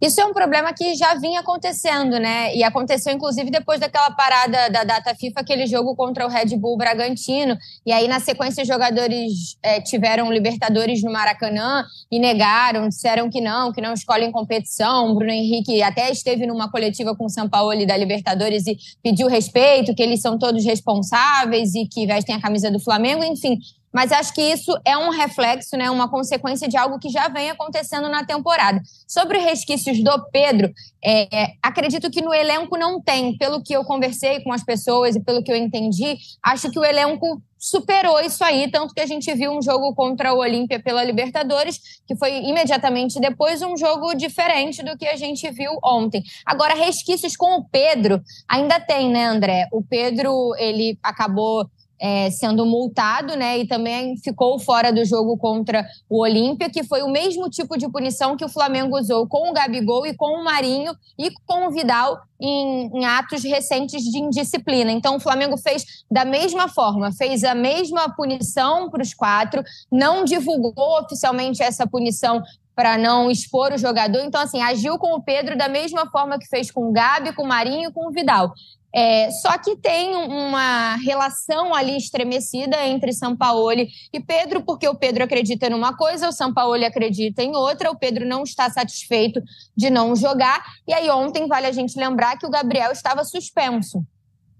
Isso 0.00 0.20
é 0.20 0.24
um 0.24 0.32
problema 0.32 0.72
que 0.72 0.94
já 0.94 1.14
vinha 1.14 1.40
acontecendo, 1.40 2.20
né? 2.20 2.54
E 2.54 2.62
aconteceu, 2.62 3.12
inclusive, 3.12 3.50
depois 3.50 3.80
daquela 3.80 4.10
parada 4.12 4.70
da 4.70 4.84
data 4.84 5.12
FIFA, 5.14 5.40
aquele 5.40 5.66
jogo 5.66 5.96
contra 5.96 6.24
o 6.24 6.28
Red 6.28 6.56
Bull 6.56 6.76
Bragantino. 6.76 7.58
E 7.84 7.90
aí, 7.90 8.06
na 8.06 8.20
sequência, 8.20 8.62
os 8.62 8.68
jogadores 8.68 9.58
é, 9.60 9.80
tiveram 9.80 10.32
Libertadores 10.32 11.02
no 11.02 11.12
Maracanã 11.12 11.84
e 12.10 12.18
negaram, 12.20 12.88
disseram 12.88 13.28
que 13.28 13.40
não, 13.40 13.72
que 13.72 13.80
não 13.80 13.92
escolhem 13.92 14.30
competição. 14.30 15.14
Bruno 15.14 15.32
Henrique 15.32 15.82
até 15.82 16.10
esteve 16.12 16.46
numa 16.46 16.70
coletiva 16.70 17.16
com 17.16 17.24
o 17.24 17.30
São 17.30 17.48
Paulo 17.48 17.68
da 17.84 17.96
Libertadores 17.96 18.66
e 18.66 18.78
pediu 19.02 19.26
respeito, 19.26 19.94
que 19.94 20.02
eles 20.02 20.20
são 20.20 20.38
todos 20.38 20.64
responsáveis 20.64 21.74
e 21.74 21.86
que 21.86 22.06
vestem 22.06 22.36
a 22.36 22.40
camisa 22.40 22.70
do 22.70 22.78
Flamengo. 22.78 23.24
Enfim, 23.24 23.58
mas 23.98 24.12
acho 24.12 24.32
que 24.32 24.40
isso 24.40 24.72
é 24.84 24.96
um 24.96 25.10
reflexo, 25.10 25.76
né, 25.76 25.90
uma 25.90 26.08
consequência 26.08 26.68
de 26.68 26.76
algo 26.76 27.00
que 27.00 27.08
já 27.08 27.26
vem 27.26 27.50
acontecendo 27.50 28.08
na 28.08 28.24
temporada. 28.24 28.80
Sobre 29.08 29.38
resquícios 29.38 30.00
do 30.04 30.30
Pedro, 30.30 30.72
é, 31.04 31.54
acredito 31.60 32.08
que 32.08 32.22
no 32.22 32.32
elenco 32.32 32.78
não 32.78 33.02
tem. 33.02 33.36
Pelo 33.36 33.60
que 33.60 33.72
eu 33.72 33.82
conversei 33.82 34.38
com 34.44 34.52
as 34.52 34.62
pessoas 34.62 35.16
e 35.16 35.20
pelo 35.20 35.42
que 35.42 35.50
eu 35.50 35.56
entendi, 35.56 36.16
acho 36.44 36.70
que 36.70 36.78
o 36.78 36.84
elenco 36.84 37.42
superou 37.58 38.20
isso 38.20 38.44
aí, 38.44 38.70
tanto 38.70 38.94
que 38.94 39.00
a 39.00 39.06
gente 39.06 39.34
viu 39.34 39.50
um 39.50 39.60
jogo 39.60 39.92
contra 39.96 40.32
o 40.32 40.38
Olímpia 40.38 40.78
pela 40.78 41.02
Libertadores, 41.02 41.80
que 42.06 42.14
foi 42.14 42.36
imediatamente 42.44 43.18
depois 43.18 43.62
um 43.62 43.76
jogo 43.76 44.14
diferente 44.14 44.80
do 44.80 44.96
que 44.96 45.08
a 45.08 45.16
gente 45.16 45.50
viu 45.50 45.72
ontem. 45.82 46.22
Agora, 46.46 46.72
resquícios 46.72 47.34
com 47.34 47.56
o 47.56 47.64
Pedro, 47.64 48.22
ainda 48.48 48.78
tem, 48.78 49.10
né, 49.10 49.26
André? 49.26 49.66
O 49.72 49.82
Pedro, 49.82 50.54
ele 50.56 50.96
acabou 51.02 51.68
é, 52.00 52.30
sendo 52.30 52.64
multado, 52.64 53.36
né? 53.36 53.58
E 53.58 53.66
também 53.66 54.16
ficou 54.16 54.58
fora 54.58 54.92
do 54.92 55.04
jogo 55.04 55.36
contra 55.36 55.86
o 56.08 56.20
Olímpia, 56.20 56.70
que 56.70 56.84
foi 56.84 57.02
o 57.02 57.08
mesmo 57.08 57.48
tipo 57.50 57.76
de 57.76 57.88
punição 57.88 58.36
que 58.36 58.44
o 58.44 58.48
Flamengo 58.48 58.98
usou 58.98 59.26
com 59.26 59.50
o 59.50 59.52
Gabigol 59.52 60.06
e 60.06 60.14
com 60.14 60.40
o 60.40 60.44
Marinho 60.44 60.92
e 61.18 61.30
com 61.46 61.66
o 61.66 61.70
Vidal 61.70 62.18
em, 62.40 62.90
em 62.94 63.04
atos 63.04 63.42
recentes 63.42 64.02
de 64.02 64.18
indisciplina. 64.18 64.92
Então, 64.92 65.16
o 65.16 65.20
Flamengo 65.20 65.56
fez 65.56 65.84
da 66.10 66.24
mesma 66.24 66.68
forma, 66.68 67.12
fez 67.12 67.42
a 67.44 67.54
mesma 67.54 68.08
punição 68.14 68.88
para 68.90 69.02
os 69.02 69.12
quatro, 69.12 69.62
não 69.90 70.24
divulgou 70.24 71.00
oficialmente 71.00 71.62
essa 71.62 71.86
punição 71.86 72.42
para 72.78 72.96
não 72.96 73.28
expor 73.28 73.72
o 73.72 73.76
jogador. 73.76 74.20
Então, 74.20 74.40
assim, 74.40 74.62
agiu 74.62 74.98
com 74.98 75.12
o 75.14 75.20
Pedro 75.20 75.58
da 75.58 75.68
mesma 75.68 76.08
forma 76.12 76.38
que 76.38 76.46
fez 76.46 76.70
com 76.70 76.88
o 76.88 76.92
Gabi, 76.92 77.32
com 77.32 77.42
o 77.42 77.48
Marinho 77.48 77.90
e 77.90 77.92
com 77.92 78.06
o 78.06 78.12
Vidal. 78.12 78.52
É, 78.94 79.30
só 79.30 79.58
que 79.58 79.76
tem 79.76 80.16
uma 80.16 80.96
relação 80.96 81.74
ali 81.74 81.96
estremecida 81.96 82.86
entre 82.86 83.12
Sampaoli 83.12 83.88
e 84.12 84.18
Pedro, 84.18 84.62
porque 84.62 84.88
o 84.88 84.94
Pedro 84.94 85.24
acredita 85.24 85.68
numa 85.68 85.94
coisa, 85.94 86.28
o 86.28 86.32
Sampaoli 86.32 86.84
acredita 86.84 87.42
em 87.42 87.54
outra, 87.54 87.90
o 87.90 87.98
Pedro 87.98 88.26
não 88.26 88.42
está 88.42 88.70
satisfeito 88.70 89.42
de 89.76 89.90
não 89.90 90.16
jogar. 90.16 90.64
E 90.86 90.94
aí 90.94 91.10
ontem 91.10 91.46
vale 91.46 91.66
a 91.66 91.72
gente 91.72 91.98
lembrar 91.98 92.38
que 92.38 92.46
o 92.46 92.50
Gabriel 92.50 92.90
estava 92.90 93.24
suspenso. 93.24 94.02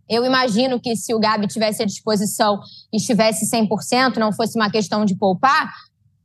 Eu 0.08 0.24
imagino 0.24 0.80
que 0.80 0.96
se 0.96 1.14
o 1.14 1.18
Gabi 1.18 1.46
tivesse 1.46 1.82
à 1.82 1.86
disposição 1.86 2.60
e 2.92 2.96
estivesse 2.96 3.50
100%, 3.50 4.16
não 4.16 4.32
fosse 4.32 4.58
uma 4.58 4.70
questão 4.70 5.04
de 5.04 5.14
poupar, 5.14 5.70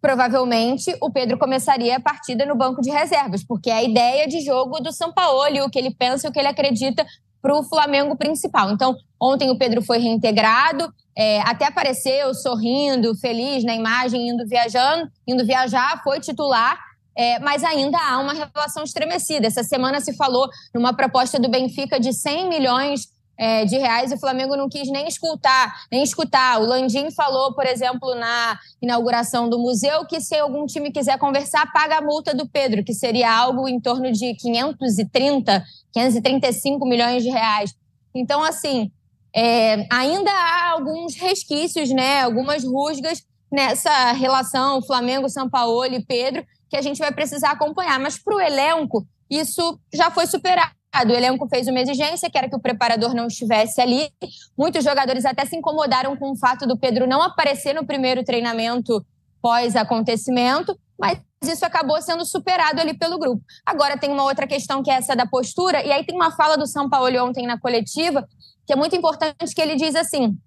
provavelmente 0.01 0.93
o 1.01 1.09
Pedro 1.09 1.37
começaria 1.37 1.95
a 1.95 1.99
partida 1.99 2.45
no 2.45 2.55
banco 2.55 2.81
de 2.81 2.89
reservas, 2.89 3.41
porque 3.41 3.69
é 3.69 3.75
a 3.75 3.83
ideia 3.83 4.27
de 4.27 4.41
jogo 4.41 4.81
do 4.81 4.91
Sampaoli, 4.91 5.61
o 5.61 5.69
que 5.69 5.79
ele 5.79 5.95
pensa, 5.95 6.27
o 6.27 6.31
que 6.31 6.39
ele 6.39 6.49
acredita 6.49 7.05
para 7.43 7.59
o 7.59 7.63
Flamengo 7.63 8.15
principal. 8.15 8.71
Então, 8.71 8.95
ontem 9.21 9.51
o 9.51 9.57
Pedro 9.57 9.81
foi 9.81 9.97
reintegrado, 9.97 10.91
é, 11.15 11.41
até 11.41 11.65
apareceu 11.65 12.33
sorrindo, 12.33 13.13
feliz 13.15 13.65
na 13.65 13.75
imagem, 13.75 14.29
indo 14.29 14.47
viajando, 14.47 15.11
indo 15.27 15.45
viajar, 15.45 16.01
foi 16.03 16.21
titular. 16.21 16.79
É, 17.15 17.37
mas 17.39 17.63
ainda 17.63 17.99
há 17.99 18.17
uma 18.17 18.33
relação 18.33 18.83
estremecida. 18.83 19.45
Essa 19.45 19.61
semana 19.61 19.99
se 19.99 20.15
falou 20.15 20.49
numa 20.73 20.93
proposta 20.93 21.37
do 21.39 21.47
Benfica 21.47 21.99
de 21.99 22.11
100 22.11 22.49
milhões 22.49 23.12
é, 23.37 23.65
de 23.65 23.77
reais 23.77 24.11
e 24.11 24.15
o 24.15 24.19
Flamengo 24.19 24.55
não 24.55 24.69
quis 24.69 24.89
nem 24.89 25.07
escutar, 25.07 25.85
nem 25.91 26.03
escutar. 26.03 26.61
O 26.61 26.65
Landim 26.65 27.11
falou, 27.11 27.53
por 27.53 27.65
exemplo, 27.65 28.13
na 28.15 28.59
inauguração 28.81 29.49
do 29.49 29.59
museu, 29.59 30.05
que 30.05 30.21
se 30.21 30.35
algum 30.35 30.65
time 30.65 30.91
quiser 30.91 31.17
conversar, 31.17 31.71
paga 31.71 31.97
a 31.97 32.01
multa 32.01 32.33
do 32.33 32.47
Pedro, 32.47 32.83
que 32.83 32.93
seria 32.93 33.31
algo 33.31 33.67
em 33.67 33.79
torno 33.79 34.11
de 34.11 34.35
530, 34.35 35.63
535 35.91 36.85
milhões 36.85 37.23
de 37.23 37.29
reais. 37.29 37.73
Então, 38.13 38.43
assim, 38.43 38.91
é, 39.35 39.87
ainda 39.91 40.31
há 40.31 40.71
alguns 40.71 41.15
resquícios, 41.15 41.89
né, 41.89 42.21
algumas 42.21 42.63
rusgas 42.63 43.23
nessa 43.51 44.11
relação 44.11 44.81
Flamengo, 44.81 45.29
São 45.29 45.49
Paulo 45.49 45.85
e 45.85 46.03
Pedro, 46.03 46.45
que 46.69 46.77
a 46.77 46.81
gente 46.81 46.99
vai 46.99 47.11
precisar 47.11 47.51
acompanhar. 47.51 47.99
Mas 47.99 48.17
para 48.17 48.35
o 48.35 48.41
elenco, 48.41 49.05
isso 49.29 49.79
já 49.91 50.11
foi 50.11 50.27
superado 50.27 50.71
o 51.05 51.11
elenco 51.11 51.47
fez 51.47 51.67
uma 51.67 51.79
exigência, 51.79 52.29
que 52.29 52.37
era 52.37 52.47
que 52.47 52.55
o 52.55 52.61
preparador 52.61 53.13
não 53.15 53.27
estivesse 53.27 53.81
ali. 53.81 54.11
Muitos 54.57 54.83
jogadores 54.83 55.25
até 55.25 55.45
se 55.45 55.55
incomodaram 55.55 56.15
com 56.15 56.31
o 56.31 56.37
fato 56.37 56.67
do 56.67 56.77
Pedro 56.77 57.07
não 57.07 57.21
aparecer 57.21 57.73
no 57.73 57.85
primeiro 57.85 58.23
treinamento 58.23 59.03
pós-acontecimento, 59.41 60.77
mas 60.97 61.19
isso 61.43 61.65
acabou 61.65 62.01
sendo 62.01 62.23
superado 62.25 62.79
ali 62.79 62.93
pelo 62.93 63.19
grupo. 63.19 63.43
Agora 63.65 63.97
tem 63.97 64.09
uma 64.09 64.23
outra 64.23 64.47
questão 64.47 64.81
que 64.81 64.91
é 64.91 64.95
essa 64.95 65.15
da 65.15 65.25
postura, 65.25 65.83
e 65.83 65.91
aí 65.91 66.05
tem 66.05 66.15
uma 66.15 66.31
fala 66.31 66.55
do 66.55 66.67
São 66.67 66.89
Paulo 66.89 67.25
ontem 67.25 67.45
na 67.45 67.59
coletiva, 67.59 68.25
que 68.65 68.71
é 68.71 68.75
muito 68.75 68.95
importante, 68.95 69.53
que 69.53 69.61
ele 69.61 69.75
diz 69.75 69.95
assim: 69.95 70.37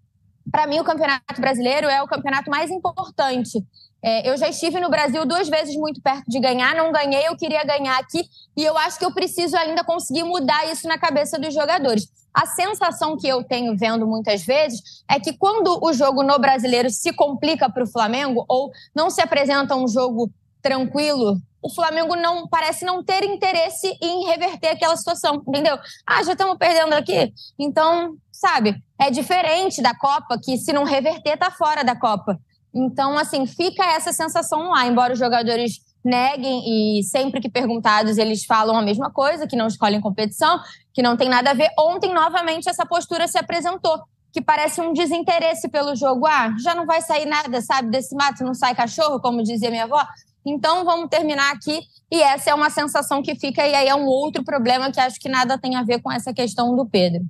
para 0.51 0.66
mim, 0.66 0.78
o 0.78 0.84
Campeonato 0.84 1.40
Brasileiro 1.40 1.88
é 1.88 2.03
o 2.03 2.07
campeonato 2.07 2.51
mais 2.51 2.70
importante. 2.70 3.64
É, 4.03 4.28
eu 4.28 4.36
já 4.36 4.49
estive 4.49 4.78
no 4.78 4.90
Brasil 4.90 5.24
duas 5.26 5.49
vezes 5.49 5.74
muito 5.76 6.01
perto 6.01 6.24
de 6.28 6.38
ganhar, 6.38 6.74
não 6.74 6.92
ganhei, 6.92 7.26
eu 7.26 7.36
queria 7.36 7.64
ganhar 7.64 7.99
aqui, 7.99 8.24
e 8.57 8.64
eu 8.64 8.76
acho 8.78 8.99
que 8.99 9.05
eu 9.05 9.12
preciso 9.12 9.57
ainda 9.57 9.82
conseguir 9.82 10.22
mudar 10.22 10.70
isso 10.70 10.86
na 10.86 10.99
cabeça 10.99 11.38
dos 11.38 11.53
jogadores. 11.53 12.09
A 12.32 12.47
sensação 12.47 13.16
que 13.16 13.26
eu 13.26 13.42
tenho 13.42 13.76
vendo 13.76 14.07
muitas 14.07 14.44
vezes 14.44 15.03
é 15.09 15.18
que 15.18 15.32
quando 15.32 15.82
o 15.82 15.92
jogo 15.92 16.22
no 16.22 16.38
brasileiro 16.38 16.90
se 16.90 17.12
complica 17.12 17.70
para 17.70 17.82
o 17.82 17.90
Flamengo, 17.90 18.44
ou 18.47 18.70
não 18.94 19.09
se 19.09 19.22
apresenta 19.22 19.74
um 19.74 19.88
jogo 19.88 20.30
tranquilo, 20.61 21.40
o 21.62 21.70
Flamengo 21.74 22.14
não 22.14 22.47
parece 22.47 22.84
não 22.84 23.03
ter 23.03 23.24
interesse 23.24 23.97
em 24.01 24.24
reverter 24.24 24.68
aquela 24.68 24.97
situação, 24.97 25.42
entendeu? 25.49 25.78
Ah, 26.07 26.22
já 26.22 26.32
estamos 26.32 26.57
perdendo 26.59 26.92
aqui. 26.92 27.32
Então, 27.59 28.16
sabe, 28.30 28.76
é 29.01 29.11
diferente 29.11 29.82
da 29.82 29.97
Copa, 29.97 30.38
que 30.40 30.59
se 30.59 30.72
não 30.72 30.84
reverter, 30.84 31.36
tá 31.36 31.51
fora 31.51 31.82
da 31.82 31.97
Copa. 31.97 32.38
Então, 32.79 33.16
assim, 33.16 33.47
fica 33.47 33.83
essa 33.87 34.12
sensação 34.12 34.68
lá, 34.68 34.87
embora 34.87 35.14
os 35.14 35.18
jogadores 35.18 35.81
neguem 36.05 36.99
e 36.99 37.03
sempre 37.05 37.41
que 37.41 37.49
perguntados 37.49 38.18
eles 38.18 38.45
falam 38.45 38.77
a 38.77 38.83
mesma 38.83 39.11
coisa, 39.11 39.47
que 39.47 39.57
não 39.57 39.66
escolhem 39.66 39.99
competição, 39.99 40.61
que 40.93 41.01
não 41.01 41.16
tem 41.16 41.27
nada 41.27 41.53
a 41.53 41.55
ver. 41.55 41.70
Ontem, 41.79 42.12
novamente, 42.12 42.68
essa 42.68 42.85
postura 42.85 43.27
se 43.27 43.39
apresentou, 43.39 44.03
que 44.31 44.43
parece 44.43 44.83
um 44.83 44.93
desinteresse 44.93 45.70
pelo 45.70 45.97
jogo. 45.97 46.27
Ah, 46.27 46.55
já 46.62 46.74
não 46.74 46.85
vai 46.85 47.01
sair 47.01 47.24
nada, 47.24 47.62
sabe? 47.62 47.91
Desse 47.91 48.14
mato 48.14 48.45
não 48.45 48.53
sai 48.53 48.74
cachorro, 48.74 49.20
como 49.20 49.43
dizia 49.43 49.70
minha 49.70 49.85
avó. 49.85 50.07
Então, 50.45 50.85
vamos 50.85 51.09
terminar 51.09 51.55
aqui. 51.55 51.81
E 52.12 52.20
essa 52.20 52.51
é 52.51 52.55
uma 52.55 52.68
sensação 52.68 53.22
que 53.22 53.35
fica, 53.35 53.66
e 53.66 53.74
aí 53.74 53.89
é 53.89 53.95
um 53.95 54.05
outro 54.05 54.45
problema 54.45 54.93
que 54.93 55.01
acho 55.01 55.18
que 55.18 55.31
nada 55.31 55.57
tem 55.57 55.77
a 55.77 55.83
ver 55.83 56.03
com 56.03 56.12
essa 56.12 56.31
questão 56.35 56.77
do 56.77 56.87
Pedro. 56.87 57.24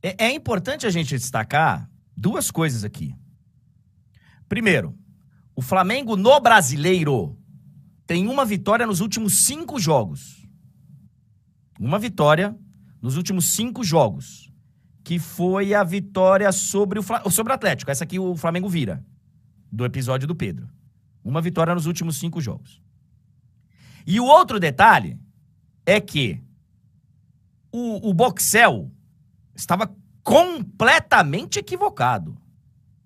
É, 0.00 0.26
é 0.26 0.30
importante 0.30 0.86
a 0.86 0.90
gente 0.90 1.16
destacar 1.16 1.90
duas 2.16 2.48
coisas 2.48 2.84
aqui. 2.84 3.12
Primeiro, 4.48 4.96
o 5.54 5.62
Flamengo 5.62 6.16
no 6.16 6.38
brasileiro 6.40 7.36
tem 8.06 8.28
uma 8.28 8.44
vitória 8.44 8.86
nos 8.86 9.00
últimos 9.00 9.38
cinco 9.44 9.80
jogos. 9.80 10.46
Uma 11.78 11.98
vitória 11.98 12.56
nos 13.02 13.16
últimos 13.16 13.46
cinco 13.46 13.82
jogos. 13.82 14.52
Que 15.02 15.18
foi 15.18 15.74
a 15.74 15.84
vitória 15.84 16.50
sobre 16.52 16.98
o, 16.98 17.30
sobre 17.30 17.52
o 17.52 17.54
Atlético. 17.54 17.90
Essa 17.90 18.04
aqui 18.04 18.18
o 18.18 18.36
Flamengo 18.36 18.68
vira. 18.68 19.04
Do 19.70 19.84
episódio 19.84 20.28
do 20.28 20.34
Pedro. 20.34 20.68
Uma 21.24 21.40
vitória 21.40 21.74
nos 21.74 21.86
últimos 21.86 22.16
cinco 22.16 22.40
jogos. 22.40 22.80
E 24.06 24.20
o 24.20 24.24
outro 24.24 24.60
detalhe 24.60 25.18
é 25.84 26.00
que 26.00 26.40
o, 27.72 28.08
o 28.10 28.14
Boxel 28.14 28.90
estava 29.54 29.92
completamente 30.22 31.58
equivocado. 31.58 32.36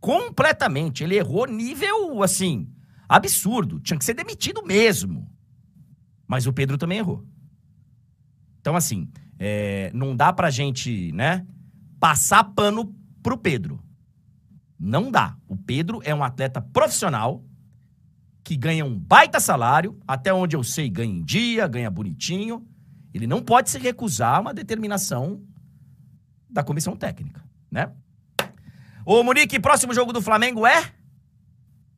Completamente. 0.01 1.05
Ele 1.05 1.17
errou 1.17 1.47
nível, 1.47 2.23
assim, 2.23 2.69
absurdo. 3.09 3.79
Tinha 3.81 3.99
que 3.99 4.05
ser 4.05 4.15
demitido 4.15 4.65
mesmo. 4.65 5.31
Mas 6.27 6.47
o 6.47 6.53
Pedro 6.53 6.79
também 6.79 6.99
errou. 6.99 7.25
Então, 8.61 8.77
assim, 8.77 9.11
é, 9.39 9.91
não 9.95 10.15
dá 10.15 10.33
pra 10.33 10.51
gente, 10.51 11.13
né, 11.13 11.47
passar 11.99 12.45
pano 12.45 12.95
pro 13.23 13.37
Pedro. 13.37 13.83
Não 14.79 15.11
dá. 15.11 15.37
O 15.47 15.57
Pedro 15.57 16.01
é 16.05 16.15
um 16.15 16.23
atleta 16.23 16.61
profissional 16.61 17.45
que 18.43 18.57
ganha 18.57 18.85
um 18.85 18.99
baita 18.99 19.39
salário, 19.39 19.99
até 20.07 20.33
onde 20.33 20.57
eu 20.57 20.65
sei, 20.65 20.89
ganha 20.89 21.13
em 21.13 21.23
dia, 21.23 21.67
ganha 21.69 21.91
bonitinho. 21.91 22.67
Ele 23.13 23.27
não 23.27 23.43
pode 23.43 23.71
se 23.71 23.79
recusar 23.79 24.37
a 24.37 24.41
uma 24.41 24.55
determinação 24.55 25.43
da 26.49 26.63
comissão 26.63 26.97
técnica, 26.97 27.45
né? 27.71 27.93
Ô, 29.13 29.25
Monique, 29.25 29.59
próximo 29.59 29.93
jogo 29.93 30.13
do 30.13 30.23
Flamengo 30.23 30.65
é? 30.65 30.89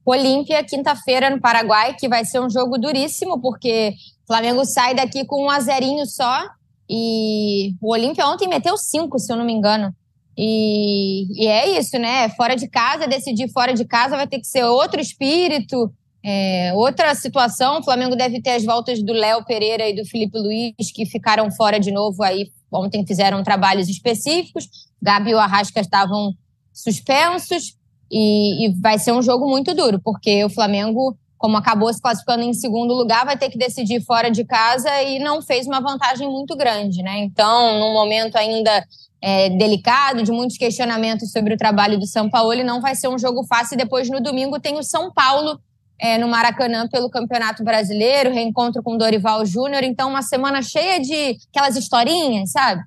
Olímpia, 0.02 0.64
quinta-feira 0.64 1.28
no 1.28 1.42
Paraguai, 1.42 1.94
que 1.94 2.08
vai 2.08 2.24
ser 2.24 2.40
um 2.40 2.48
jogo 2.48 2.78
duríssimo, 2.78 3.38
porque 3.38 3.92
o 4.24 4.26
Flamengo 4.28 4.64
sai 4.64 4.94
daqui 4.94 5.22
com 5.26 5.44
um 5.44 5.50
azerinho 5.50 6.06
só. 6.06 6.42
E 6.88 7.74
o 7.82 7.92
Olímpia 7.92 8.26
ontem 8.26 8.48
meteu 8.48 8.78
cinco, 8.78 9.18
se 9.18 9.30
eu 9.30 9.36
não 9.36 9.44
me 9.44 9.52
engano. 9.52 9.94
E, 10.38 11.26
e, 11.38 11.46
é 11.46 11.78
isso, 11.78 11.98
né? 11.98 12.30
Fora 12.30 12.56
de 12.56 12.66
casa, 12.66 13.06
decidir 13.06 13.52
fora 13.52 13.74
de 13.74 13.84
casa 13.84 14.16
vai 14.16 14.26
ter 14.26 14.38
que 14.38 14.46
ser 14.46 14.64
outro 14.64 14.98
espírito, 14.98 15.92
é, 16.24 16.72
outra 16.74 17.14
situação. 17.14 17.80
O 17.80 17.84
Flamengo 17.84 18.16
deve 18.16 18.40
ter 18.40 18.52
as 18.52 18.64
voltas 18.64 19.02
do 19.02 19.12
Léo 19.12 19.44
Pereira 19.44 19.86
e 19.86 19.94
do 19.94 20.06
Felipe 20.06 20.38
Luiz, 20.38 20.90
que 20.94 21.04
ficaram 21.04 21.50
fora 21.50 21.78
de 21.78 21.92
novo 21.92 22.22
aí. 22.22 22.50
Ontem 22.72 23.06
fizeram 23.06 23.42
trabalhos 23.42 23.90
específicos. 23.90 24.66
Gabi 25.02 25.32
e 25.32 25.34
o 25.34 25.38
Arrasca 25.38 25.78
estavam 25.78 26.32
suspensos. 26.72 27.76
E, 28.10 28.66
e 28.66 28.80
vai 28.80 28.98
ser 28.98 29.12
um 29.12 29.22
jogo 29.22 29.48
muito 29.48 29.74
duro, 29.74 29.98
porque 29.98 30.44
o 30.44 30.50
Flamengo, 30.50 31.16
como 31.38 31.56
acabou 31.56 31.90
se 31.92 32.00
classificando 32.00 32.42
em 32.42 32.52
segundo 32.52 32.92
lugar, 32.92 33.24
vai 33.24 33.38
ter 33.38 33.48
que 33.48 33.56
decidir 33.56 34.04
fora 34.04 34.30
de 34.30 34.44
casa 34.44 35.02
e 35.02 35.18
não 35.18 35.40
fez 35.40 35.66
uma 35.66 35.80
vantagem 35.80 36.28
muito 36.28 36.54
grande, 36.54 37.02
né? 37.02 37.20
Então, 37.20 37.80
num 37.80 37.94
momento 37.94 38.36
ainda 38.36 38.86
é, 39.22 39.48
delicado, 39.48 40.22
de 40.22 40.30
muitos 40.30 40.58
questionamentos 40.58 41.32
sobre 41.32 41.54
o 41.54 41.56
trabalho 41.56 41.98
do 41.98 42.06
São 42.06 42.28
Paulo, 42.28 42.52
e 42.52 42.62
não 42.62 42.82
vai 42.82 42.94
ser 42.94 43.08
um 43.08 43.18
jogo 43.18 43.46
fácil. 43.46 43.76
E 43.76 43.78
depois, 43.78 44.10
no 44.10 44.20
domingo, 44.20 44.60
tem 44.60 44.78
o 44.78 44.82
São 44.82 45.10
Paulo 45.10 45.58
é, 45.98 46.18
no 46.18 46.28
Maracanã 46.28 46.86
pelo 46.88 47.08
Campeonato 47.08 47.64
Brasileiro, 47.64 48.32
reencontro 48.32 48.82
com 48.82 48.98
Dorival 48.98 49.46
Júnior. 49.46 49.84
Então, 49.84 50.10
uma 50.10 50.22
semana 50.22 50.60
cheia 50.60 51.00
de 51.00 51.38
aquelas 51.48 51.76
historinhas, 51.76 52.50
sabe? 52.50 52.82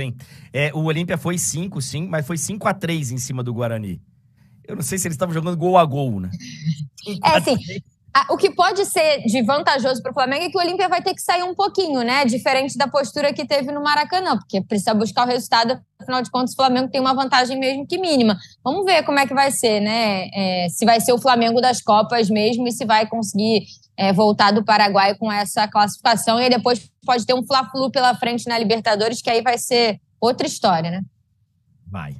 Sim, 0.00 0.14
sim. 0.16 0.16
É, 0.52 0.72
o 0.74 0.84
Olímpia 0.84 1.18
foi 1.18 1.38
5, 1.38 1.80
sim, 1.80 2.06
mas 2.06 2.26
foi 2.26 2.36
5 2.38 2.66
a 2.68 2.74
3 2.74 3.10
em 3.10 3.18
cima 3.18 3.42
do 3.42 3.52
Guarani. 3.52 4.00
Eu 4.66 4.76
não 4.76 4.82
sei 4.82 4.98
se 4.98 5.06
eles 5.08 5.14
estavam 5.14 5.34
jogando 5.34 5.56
gol 5.56 5.76
a 5.76 5.84
gol, 5.84 6.20
né? 6.20 6.30
É 7.24 7.38
assim, 7.38 7.56
o 8.28 8.36
que 8.36 8.50
pode 8.50 8.84
ser 8.86 9.22
de 9.24 9.40
vantajoso 9.42 10.02
para 10.02 10.10
o 10.10 10.14
Flamengo 10.14 10.44
é 10.44 10.50
que 10.50 10.58
o 10.58 10.60
Olímpia 10.60 10.88
vai 10.88 11.00
ter 11.00 11.14
que 11.14 11.22
sair 11.22 11.42
um 11.44 11.54
pouquinho, 11.54 12.02
né? 12.02 12.24
Diferente 12.24 12.76
da 12.76 12.88
postura 12.88 13.32
que 13.32 13.46
teve 13.46 13.70
no 13.70 13.82
Maracanã, 13.82 14.36
porque 14.36 14.60
precisa 14.60 14.92
buscar 14.92 15.24
o 15.24 15.28
resultado, 15.28 15.80
afinal 15.98 16.20
de 16.20 16.30
contas, 16.30 16.52
o 16.52 16.56
Flamengo 16.56 16.90
tem 16.90 17.00
uma 17.00 17.14
vantagem 17.14 17.58
mesmo 17.58 17.86
que 17.86 17.98
mínima. 17.98 18.36
Vamos 18.64 18.84
ver 18.84 19.04
como 19.04 19.18
é 19.18 19.26
que 19.26 19.34
vai 19.34 19.52
ser, 19.52 19.80
né? 19.80 20.28
É, 20.34 20.66
se 20.68 20.84
vai 20.84 21.00
ser 21.00 21.12
o 21.12 21.18
Flamengo 21.18 21.60
das 21.60 21.80
Copas 21.80 22.28
mesmo 22.28 22.66
e 22.66 22.72
se 22.72 22.84
vai 22.84 23.06
conseguir 23.06 23.64
é, 24.00 24.14
voltar 24.14 24.50
do 24.50 24.64
Paraguai 24.64 25.14
com 25.14 25.30
essa 25.30 25.68
classificação. 25.68 26.40
E 26.40 26.48
depois 26.48 26.90
pode 27.04 27.26
ter 27.26 27.34
um 27.34 27.44
Fla-Flu 27.44 27.90
pela 27.90 28.14
frente 28.14 28.48
na 28.48 28.58
Libertadores, 28.58 29.20
que 29.20 29.28
aí 29.28 29.42
vai 29.42 29.58
ser 29.58 30.00
outra 30.18 30.46
história, 30.46 30.90
né? 30.90 31.02
Vai. 31.86 32.16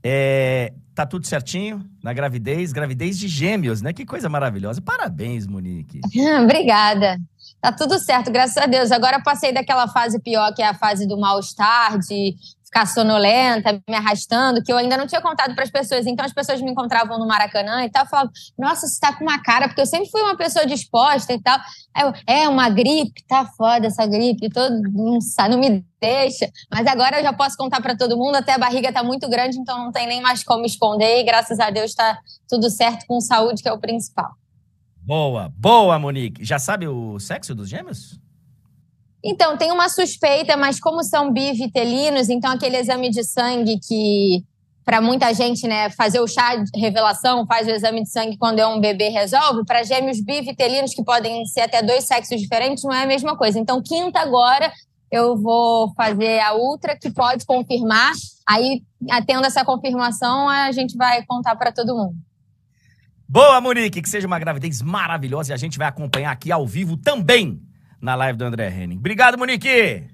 É, 0.00 0.72
tá 0.94 1.04
tudo 1.04 1.26
certinho 1.26 1.84
na 2.00 2.12
gravidez, 2.12 2.72
gravidez 2.72 3.18
de 3.18 3.26
gêmeos, 3.26 3.82
né? 3.82 3.92
Que 3.92 4.06
coisa 4.06 4.28
maravilhosa. 4.28 4.80
Parabéns, 4.80 5.44
Monique. 5.44 6.00
Obrigada. 6.44 7.18
Tá 7.60 7.72
tudo 7.72 7.98
certo, 7.98 8.30
graças 8.30 8.56
a 8.56 8.66
Deus. 8.66 8.92
Agora 8.92 9.20
passei 9.20 9.52
daquela 9.52 9.88
fase 9.88 10.20
pior, 10.20 10.54
que 10.54 10.62
é 10.62 10.68
a 10.68 10.74
fase 10.74 11.04
do 11.04 11.18
mal-estar, 11.18 11.98
de 11.98 12.36
ficar 12.74 12.86
sonolenta, 12.86 13.80
me 13.88 13.94
arrastando, 13.94 14.60
que 14.60 14.72
eu 14.72 14.76
ainda 14.76 14.96
não 14.96 15.06
tinha 15.06 15.20
contado 15.20 15.54
para 15.54 15.62
as 15.62 15.70
pessoas. 15.70 16.06
Então 16.06 16.26
as 16.26 16.32
pessoas 16.32 16.60
me 16.60 16.72
encontravam 16.72 17.16
no 17.20 17.26
Maracanã 17.26 17.84
e 17.84 17.90
tal, 17.90 18.04
falavam: 18.06 18.32
Nossa, 18.58 18.88
você 18.88 18.98
tá 18.98 19.14
com 19.14 19.22
uma 19.22 19.40
cara, 19.40 19.68
porque 19.68 19.80
eu 19.80 19.86
sempre 19.86 20.10
fui 20.10 20.20
uma 20.20 20.36
pessoa 20.36 20.66
disposta 20.66 21.32
e 21.32 21.40
tal. 21.40 21.56
Eu, 21.96 22.12
é 22.26 22.48
uma 22.48 22.68
gripe, 22.68 23.24
tá 23.28 23.46
foda 23.56 23.86
essa 23.86 24.04
gripe, 24.04 24.50
todo 24.50 24.82
não, 24.82 25.18
não 25.50 25.58
me 25.58 25.84
deixa. 26.00 26.50
Mas 26.68 26.86
agora 26.88 27.20
eu 27.20 27.22
já 27.22 27.32
posso 27.32 27.56
contar 27.56 27.80
para 27.80 27.96
todo 27.96 28.16
mundo, 28.16 28.34
até 28.34 28.54
a 28.54 28.58
barriga 28.58 28.92
tá 28.92 29.04
muito 29.04 29.28
grande, 29.28 29.56
então 29.56 29.78
não 29.78 29.92
tem 29.92 30.08
nem 30.08 30.20
mais 30.20 30.42
como 30.42 30.66
esconder. 30.66 31.20
E 31.20 31.24
graças 31.24 31.60
a 31.60 31.70
Deus 31.70 31.94
tá 31.94 32.18
tudo 32.48 32.68
certo 32.68 33.06
com 33.06 33.20
saúde, 33.20 33.62
que 33.62 33.68
é 33.68 33.72
o 33.72 33.78
principal. 33.78 34.32
Boa, 34.96 35.52
boa, 35.56 35.98
Monique. 35.98 36.44
Já 36.44 36.58
sabe 36.58 36.88
o 36.88 37.20
sexo 37.20 37.54
dos 37.54 37.68
gêmeos? 37.68 38.18
Então, 39.24 39.56
tem 39.56 39.72
uma 39.72 39.88
suspeita, 39.88 40.54
mas 40.54 40.78
como 40.78 41.02
são 41.02 41.32
bivitelinos, 41.32 42.28
então 42.28 42.52
aquele 42.52 42.76
exame 42.76 43.08
de 43.08 43.24
sangue 43.24 43.80
que, 43.80 44.44
para 44.84 45.00
muita 45.00 45.32
gente, 45.32 45.66
né, 45.66 45.88
fazer 45.88 46.20
o 46.20 46.28
chá 46.28 46.56
de 46.56 46.78
revelação, 46.78 47.46
faz 47.46 47.66
o 47.66 47.70
exame 47.70 48.02
de 48.02 48.10
sangue 48.10 48.36
quando 48.36 48.58
é 48.58 48.66
um 48.66 48.78
bebê, 48.78 49.08
resolve. 49.08 49.64
Para 49.64 49.82
gêmeos 49.82 50.22
bivitelinos, 50.22 50.92
que 50.92 51.02
podem 51.02 51.46
ser 51.46 51.62
até 51.62 51.82
dois 51.82 52.04
sexos 52.04 52.38
diferentes, 52.38 52.84
não 52.84 52.92
é 52.92 53.04
a 53.04 53.06
mesma 53.06 53.34
coisa. 53.34 53.58
Então, 53.58 53.82
quinta 53.82 54.20
agora, 54.20 54.70
eu 55.10 55.34
vou 55.38 55.90
fazer 55.94 56.40
a 56.40 56.54
ultra, 56.54 56.94
que 56.94 57.10
pode 57.10 57.46
confirmar. 57.46 58.12
Aí, 58.46 58.82
tendo 59.26 59.46
essa 59.46 59.64
confirmação, 59.64 60.50
a 60.50 60.70
gente 60.70 60.98
vai 60.98 61.24
contar 61.24 61.56
para 61.56 61.72
todo 61.72 61.96
mundo. 61.96 62.14
Boa, 63.26 63.58
Monique, 63.58 64.02
que 64.02 64.08
seja 64.08 64.26
uma 64.26 64.38
gravidez 64.38 64.82
maravilhosa 64.82 65.52
e 65.52 65.54
a 65.54 65.56
gente 65.56 65.78
vai 65.78 65.88
acompanhar 65.88 66.30
aqui 66.30 66.52
ao 66.52 66.66
vivo 66.66 66.98
também 66.98 67.58
na 68.04 68.14
live 68.14 68.36
do 68.36 68.44
André 68.44 68.68
Henning. 68.68 68.98
Obrigado, 68.98 69.38
Monique! 69.38 70.04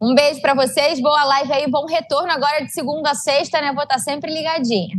Um 0.00 0.14
beijo 0.14 0.40
para 0.40 0.54
vocês, 0.54 1.00
boa 1.00 1.24
live 1.24 1.52
aí, 1.52 1.68
bom 1.68 1.84
retorno 1.84 2.30
agora 2.30 2.64
de 2.64 2.72
segunda 2.72 3.10
a 3.10 3.14
sexta, 3.16 3.60
né? 3.60 3.72
Vou 3.72 3.82
estar 3.82 3.96
tá 3.96 4.00
sempre 4.00 4.32
ligadinha. 4.32 4.96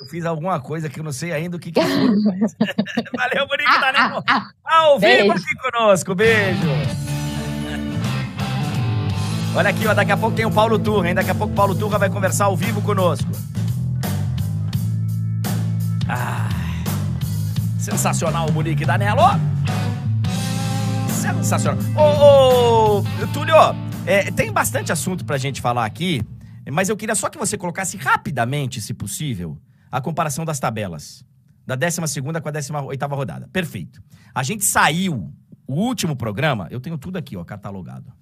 Eu 0.00 0.06
fiz 0.06 0.24
alguma 0.24 0.58
coisa 0.58 0.88
que 0.88 0.98
eu 0.98 1.04
não 1.04 1.12
sei 1.12 1.32
ainda 1.32 1.56
o 1.56 1.60
que, 1.60 1.70
que 1.70 1.80
foi. 1.80 1.90
Valeu, 3.16 3.46
Monique 3.46 3.76
ah, 3.76 3.92
Danilo. 3.92 4.24
Ah, 4.26 4.48
ah, 4.64 4.78
Ao 4.84 4.98
vivo 4.98 5.32
aqui 5.32 5.70
conosco, 5.70 6.14
beijo. 6.14 6.66
Olha 9.54 9.70
aqui, 9.70 9.86
ó, 9.86 9.92
daqui 9.92 10.12
a 10.12 10.16
pouco 10.16 10.34
tem 10.34 10.46
o 10.46 10.50
Paulo 10.50 10.78
Turra, 10.78 11.08
hein? 11.08 11.14
Daqui 11.14 11.30
a 11.30 11.34
pouco 11.34 11.52
o 11.52 11.56
Paulo 11.56 11.74
Turra 11.74 11.98
vai 11.98 12.08
conversar 12.08 12.46
ao 12.46 12.56
vivo 12.56 12.80
conosco. 12.80 13.30
Ah, 16.08 16.48
sensacional, 17.78 18.50
Monique 18.50 18.84
Danilo. 18.86 19.55
Sensacional. 21.34 21.78
Ô, 21.96 22.98
ô 23.00 23.26
Túlio, 23.32 23.54
é, 24.06 24.30
tem 24.30 24.52
bastante 24.52 24.92
assunto 24.92 25.24
pra 25.24 25.36
gente 25.36 25.60
falar 25.60 25.84
aqui, 25.84 26.22
mas 26.70 26.88
eu 26.88 26.96
queria 26.96 27.14
só 27.14 27.28
que 27.28 27.36
você 27.36 27.58
colocasse 27.58 27.96
rapidamente, 27.96 28.80
se 28.80 28.94
possível, 28.94 29.58
a 29.90 30.00
comparação 30.00 30.44
das 30.44 30.60
tabelas. 30.60 31.24
Da 31.66 31.74
12 31.74 32.00
com 32.22 32.48
a 32.48 32.52
18 32.52 33.06
rodada. 33.06 33.48
Perfeito. 33.48 34.00
A 34.32 34.44
gente 34.44 34.64
saiu, 34.64 35.32
o 35.66 35.74
último 35.74 36.14
programa, 36.14 36.68
eu 36.70 36.78
tenho 36.78 36.96
tudo 36.96 37.16
aqui, 37.16 37.36
ó, 37.36 37.44
catalogado. 37.44 38.12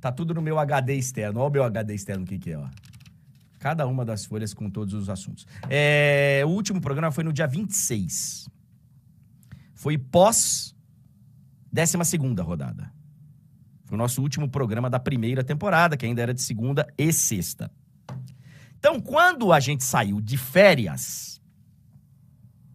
Tá 0.00 0.10
tudo 0.10 0.32
no 0.32 0.40
meu 0.40 0.58
HD 0.58 0.94
externo. 0.94 1.40
Olha 1.40 1.48
o 1.48 1.52
meu 1.52 1.64
HD 1.64 1.94
externo, 1.94 2.24
o 2.24 2.26
que, 2.26 2.38
que 2.38 2.50
é, 2.50 2.58
ó. 2.58 2.66
Cada 3.58 3.86
uma 3.86 4.04
das 4.04 4.24
folhas 4.24 4.54
com 4.54 4.70
todos 4.70 4.94
os 4.94 5.10
assuntos. 5.10 5.46
É, 5.68 6.42
o 6.46 6.48
último 6.48 6.80
programa 6.80 7.12
foi 7.12 7.24
no 7.24 7.32
dia 7.32 7.46
26. 7.46 8.48
Foi 9.74 9.98
pós 9.98 10.71
12 11.72 11.96
rodada. 12.42 12.92
Foi 13.84 13.96
o 13.96 13.98
nosso 13.98 14.20
último 14.22 14.48
programa 14.48 14.90
da 14.90 15.00
primeira 15.00 15.42
temporada, 15.42 15.96
que 15.96 16.04
ainda 16.04 16.22
era 16.22 16.34
de 16.34 16.42
segunda 16.42 16.86
e 16.98 17.12
sexta. 17.12 17.70
Então, 18.78 19.00
quando 19.00 19.52
a 19.52 19.60
gente 19.60 19.84
saiu 19.84 20.20
de 20.20 20.36
férias 20.36 21.40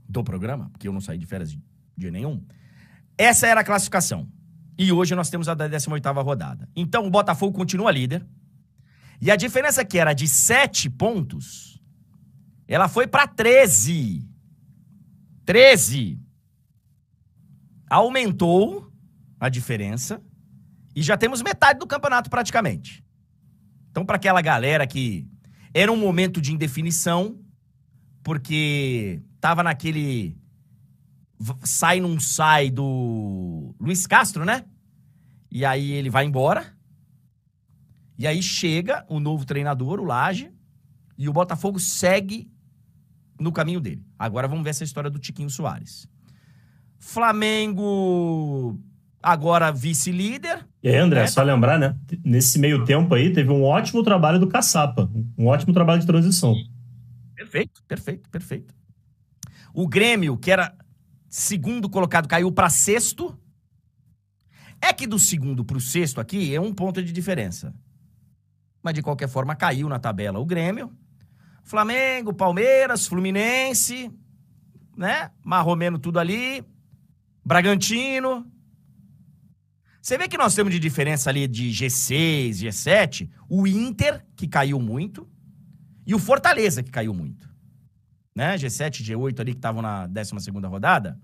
do 0.08 0.24
programa, 0.24 0.70
porque 0.70 0.88
eu 0.88 0.94
não 0.94 1.02
saí 1.02 1.18
de 1.18 1.26
férias 1.26 1.58
de 1.96 2.12
nenhum, 2.12 2.44
essa 3.18 3.46
era 3.46 3.62
a 3.62 3.64
classificação. 3.64 4.28
E 4.78 4.92
hoje 4.92 5.16
nós 5.16 5.30
temos 5.30 5.50
a 5.50 5.56
18 5.56 6.12
rodada. 6.22 6.70
Então, 6.76 7.06
o 7.06 7.10
Botafogo 7.10 7.58
continua 7.58 7.92
líder. 7.92 8.26
E 9.20 9.32
a 9.32 9.36
diferença 9.36 9.84
que 9.84 9.98
era 9.98 10.14
de 10.14 10.28
7 10.28 10.90
pontos, 10.92 11.82
ela 12.68 12.88
foi 12.88 13.08
para 13.08 13.28
13. 13.28 14.24
13. 15.46 16.22
Aumentou 17.90 18.87
a 19.40 19.50
diferença 19.50 20.22
e 20.96 21.02
já 21.02 21.18
temos 21.18 21.42
metade 21.42 21.80
do 21.80 21.88
campeonato 21.88 22.30
praticamente. 22.30 23.04
Então, 23.92 24.06
para 24.06 24.16
aquela 24.16 24.42
galera 24.42 24.86
que 24.88 25.28
era 25.74 25.92
um 25.92 25.98
momento 25.98 26.42
de 26.42 26.54
indefinição, 26.54 27.40
porque 28.24 29.22
tava 29.40 29.64
naquele 29.64 30.38
sai 31.64 32.00
não 32.00 32.20
sai 32.20 32.70
do 32.70 33.76
Luiz 33.80 34.08
Castro, 34.08 34.44
né? 34.44 34.66
E 35.52 35.64
aí 35.64 35.92
ele 35.92 36.10
vai 36.10 36.26
embora. 36.26 36.76
E 38.18 38.26
aí 38.26 38.42
chega 38.42 39.06
o 39.08 39.20
novo 39.20 39.46
treinador, 39.46 40.00
o 40.00 40.04
Laje, 40.04 40.52
e 41.18 41.30
o 41.30 41.34
Botafogo 41.34 41.80
segue 41.80 42.52
no 43.40 43.52
caminho 43.52 43.80
dele. 43.80 44.04
Agora 44.18 44.48
vamos 44.48 44.64
ver 44.64 44.72
essa 44.72 44.84
história 44.84 45.10
do 45.10 45.20
Tiquinho 45.20 45.50
Soares. 45.50 46.08
Flamengo 46.98 48.80
agora 49.22 49.72
vice-líder. 49.72 50.66
E 50.82 50.90
aí, 50.90 50.96
André, 50.96 51.22
né? 51.22 51.28
só 51.28 51.44
lembrar, 51.44 51.78
né? 51.78 51.96
Nesse 52.24 52.60
meio 52.60 52.86
tempo 52.86 53.14
aí, 53.14 53.34
teve 53.34 53.52
um 53.52 53.64
ótimo 53.64 54.04
trabalho 54.04 54.40
do 54.40 54.48
Caçapa. 54.48 55.10
Um 55.38 55.48
ótimo 55.48 55.74
trabalho 55.74 56.00
de 56.00 56.08
transição. 56.08 56.56
Perfeito, 57.36 57.84
perfeito, 57.88 58.30
perfeito. 58.30 58.74
O 59.74 59.88
Grêmio, 59.88 60.38
que 60.38 60.52
era 60.52 60.74
segundo 61.30 61.90
colocado, 61.90 62.28
caiu 62.28 62.52
para 62.52 62.70
sexto. 62.70 63.38
É 64.82 64.94
que 64.94 65.08
do 65.08 65.20
segundo 65.20 65.66
para 65.66 65.78
o 65.78 65.82
sexto 65.82 66.22
aqui 66.22 66.54
é 66.56 66.62
um 66.62 66.74
ponto 66.74 67.04
de 67.04 67.12
diferença. 67.12 67.74
Mas 68.82 68.94
de 68.94 69.02
qualquer 69.02 69.28
forma, 69.28 69.56
caiu 69.56 69.90
na 69.90 70.00
tabela 70.00 70.40
o 70.40 70.46
Grêmio. 70.46 70.92
Flamengo, 71.64 72.34
Palmeiras, 72.34 73.06
Fluminense, 73.06 74.10
né? 74.96 75.32
Marromeno 75.44 76.00
tudo 76.00 76.20
ali. 76.20 76.64
Bragantino, 77.44 78.46
você 80.08 80.18
vê 80.18 80.30
que 80.30 80.38
nós 80.38 80.56
temos 80.56 80.72
de 80.72 80.80
diferença 80.80 81.30
ali 81.30 81.50
de 81.50 81.70
G6, 81.70 82.52
G7, 82.52 83.30
o 83.50 83.68
Inter, 83.68 84.26
que 84.38 84.48
caiu 84.48 84.80
muito, 84.80 85.28
e 86.06 86.16
o 86.16 86.20
Fortaleza, 86.20 86.82
que 86.82 86.90
caiu 86.90 87.14
muito. 87.14 87.54
Né? 88.34 88.56
G7, 88.56 89.04
G8 89.04 89.42
ali, 89.42 89.52
que 89.52 89.58
estavam 89.58 89.82
na 89.82 90.08
12 90.08 90.50
rodada. 90.66 91.20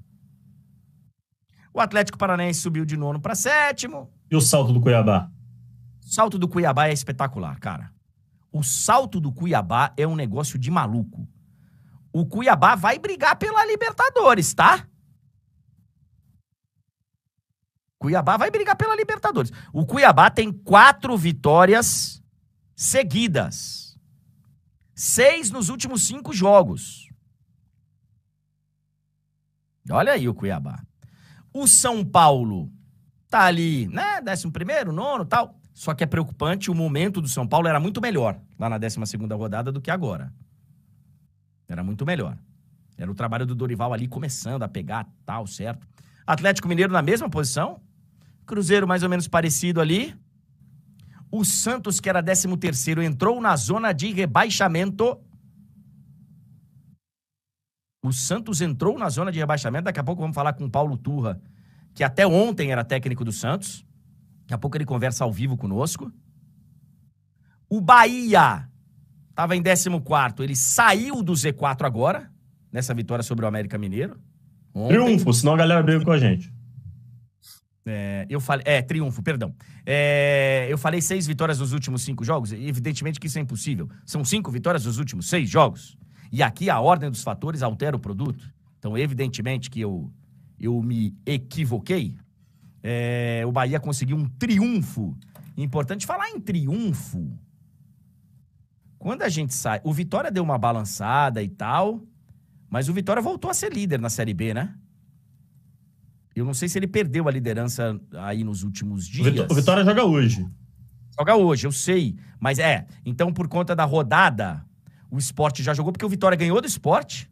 O 1.73 1.79
Atlético 1.79 2.17
Paranaense 2.17 2.59
subiu 2.59 2.84
de 2.84 2.97
nono 2.97 3.21
para 3.21 3.36
sétimo. 3.36 4.11
E 4.29 4.36
o 4.36 4.41
salto 4.41 4.73
do 4.73 4.81
Cuiabá? 4.81 5.31
O 6.05 6.09
salto 6.09 6.38
do 6.38 6.49
Cuiabá 6.49 6.89
é 6.89 6.91
espetacular, 6.91 7.57
cara. 7.61 7.89
O 8.51 8.63
salto 8.63 9.21
do 9.21 9.31
Cuiabá 9.31 9.93
é 9.95 10.05
um 10.05 10.13
negócio 10.13 10.59
de 10.59 10.69
maluco. 10.69 11.25
o 12.11 12.25
Cuiabá 12.25 12.75
vai 12.75 12.99
brigar 12.99 13.38
pela 13.38 13.65
Libertadores, 13.65 14.53
tá? 14.53 14.86
Cuiabá 18.03 18.35
vai 18.35 18.51
brigar 18.51 18.75
pela 18.75 18.97
Libertadores. 18.97 19.49
O 19.71 19.85
Cuiabá 19.85 20.29
tem 20.29 20.51
quatro 20.51 21.15
vitórias 21.15 22.21
seguidas. 22.75 23.97
Seis 24.93 25.49
nos 25.49 25.69
últimos 25.69 26.05
cinco 26.05 26.33
jogos. 26.33 27.07
Olha 29.89 30.11
aí 30.11 30.27
o 30.27 30.33
Cuiabá. 30.33 30.83
O 31.53 31.65
São 31.65 32.03
Paulo 32.03 32.69
tá 33.29 33.43
ali, 33.43 33.87
né? 33.87 34.19
Décimo 34.19 34.51
primeiro, 34.51 34.91
nono, 34.91 35.23
tal. 35.23 35.57
Só 35.73 35.93
que 35.93 36.03
é 36.03 36.07
preocupante, 36.07 36.69
o 36.69 36.75
momento 36.75 37.21
do 37.21 37.29
São 37.29 37.47
Paulo 37.47 37.69
era 37.69 37.79
muito 37.79 38.01
melhor 38.01 38.37
lá 38.59 38.67
na 38.67 38.77
12 38.77 39.05
segunda 39.05 39.33
rodada 39.33 39.71
do 39.71 39.79
que 39.79 39.89
agora. 39.89 40.33
Era 41.69 41.85
muito 41.85 42.05
melhor. 42.05 42.37
Era 42.97 43.09
o 43.09 43.15
trabalho 43.15 43.45
do 43.45 43.55
Dorival 43.55 43.93
ali 43.93 44.09
começando 44.09 44.63
a 44.63 44.67
pegar 44.67 45.07
tal, 45.25 45.47
certo? 45.47 45.87
Atlético 46.27 46.67
Mineiro 46.67 46.91
na 46.91 47.01
mesma 47.01 47.29
posição. 47.29 47.81
Cruzeiro 48.45 48.87
mais 48.87 49.03
ou 49.03 49.09
menos 49.09 49.27
parecido 49.27 49.79
ali. 49.81 50.15
O 51.31 51.43
Santos, 51.43 51.99
que 51.99 52.07
era 52.07 52.21
13 52.21 52.55
terceiro, 52.57 53.01
entrou 53.01 53.41
na 53.41 53.55
zona 53.55 53.91
de 53.91 54.11
rebaixamento. 54.11 55.19
O 58.03 58.11
Santos 58.11 58.61
entrou 58.61 58.99
na 58.99 59.09
zona 59.09 59.31
de 59.31 59.39
rebaixamento. 59.39 59.85
Daqui 59.85 59.99
a 59.99 60.03
pouco 60.03 60.21
vamos 60.21 60.35
falar 60.35 60.53
com 60.53 60.65
o 60.65 60.69
Paulo 60.69 60.97
Turra, 60.97 61.41
que 61.95 62.03
até 62.03 62.27
ontem 62.27 62.71
era 62.71 62.83
técnico 62.83 63.25
do 63.25 63.31
Santos. 63.31 63.85
Daqui 64.41 64.53
a 64.53 64.57
pouco 64.57 64.77
ele 64.77 64.85
conversa 64.85 65.23
ao 65.23 65.31
vivo 65.31 65.57
conosco. 65.57 66.11
O 67.67 67.81
Bahia 67.81 68.69
estava 69.29 69.55
em 69.55 69.63
14, 69.63 69.89
ele 70.39 70.55
saiu 70.55 71.23
do 71.23 71.33
Z4 71.33 71.83
agora, 71.85 72.31
nessa 72.71 72.93
vitória 72.93 73.23
sobre 73.23 73.45
o 73.45 73.47
América 73.47 73.79
Mineiro. 73.79 74.19
Ontem. 74.71 74.89
Triunfo, 74.89 75.33
senão 75.33 75.53
a 75.53 75.57
galera 75.57 75.81
briga 75.81 76.05
com 76.05 76.11
a 76.11 76.17
gente. 76.19 76.53
É, 77.86 78.25
eu 78.29 78.39
falei. 78.39 78.63
É, 78.65 78.81
triunfo, 78.81 79.21
perdão. 79.21 79.53
É, 79.86 80.67
eu 80.69 80.77
falei 80.77 81.01
seis 81.01 81.27
vitórias 81.27 81.59
nos 81.59 81.73
últimos 81.73 82.03
cinco 82.03 82.23
jogos. 82.23 82.51
Evidentemente 82.53 83.19
que 83.19 83.27
isso 83.27 83.38
é 83.38 83.41
impossível. 83.41 83.89
São 84.05 84.23
cinco 84.23 84.49
vitórias 84.51 84.86
nos 84.86 84.97
últimos 84.97 85.27
seis 85.27 85.49
jogos. 85.49 85.97
E 86.31 86.41
aqui 86.41 86.69
a 86.69 86.79
ordem 86.79 87.09
dos 87.09 87.23
fatores 87.23 87.61
altera 87.61 87.95
o 87.95 87.99
produto. 87.99 88.51
Então, 88.79 88.97
evidentemente 88.97 89.69
que 89.69 89.81
eu, 89.81 90.11
eu 90.59 90.81
me 90.81 91.15
equivoquei. 91.25 92.15
É, 92.81 93.43
o 93.45 93.51
Bahia 93.51 93.79
conseguiu 93.79 94.17
um 94.17 94.27
triunfo. 94.27 95.15
Importante 95.55 96.05
falar 96.05 96.29
em 96.29 96.39
triunfo. 96.39 97.38
Quando 98.97 99.21
a 99.21 99.29
gente 99.29 99.53
sai. 99.53 99.81
O 99.84 99.93
Vitória 99.93 100.31
deu 100.31 100.43
uma 100.43 100.57
balançada 100.57 101.43
e 101.43 101.49
tal. 101.49 102.01
Mas 102.69 102.89
o 102.89 102.93
Vitória 102.93 103.21
voltou 103.21 103.51
a 103.51 103.53
ser 103.53 103.71
líder 103.71 103.99
na 103.99 104.09
Série 104.09 104.34
B, 104.34 104.53
né? 104.53 104.73
Eu 106.36 106.45
não 106.45 106.53
sei 106.53 106.67
se 106.67 106.79
ele 106.79 106.88
perdeu 106.88 107.27
a 107.27 107.31
liderança 107.31 107.99
aí 108.13 108.43
nos 108.43 108.63
últimos 108.63 109.07
dias. 109.07 109.45
O 109.49 109.53
Vitória 109.53 109.84
joga 109.84 110.03
hoje. 110.03 110.47
Joga 111.17 111.36
hoje, 111.36 111.67
eu 111.67 111.71
sei. 111.71 112.15
Mas 112.39 112.57
é. 112.57 112.88
Então, 113.05 113.31
por 113.31 113.47
conta 113.47 113.75
da 113.75 113.86
rodada, 113.86 114.65
o 115.11 115.17
esporte 115.17 115.61
já 115.61 115.73
jogou, 115.73 115.91
porque 115.91 116.05
o 116.05 116.09
Vitória 116.09 116.36
ganhou 116.36 116.59
do 116.59 116.67
esporte, 116.67 117.29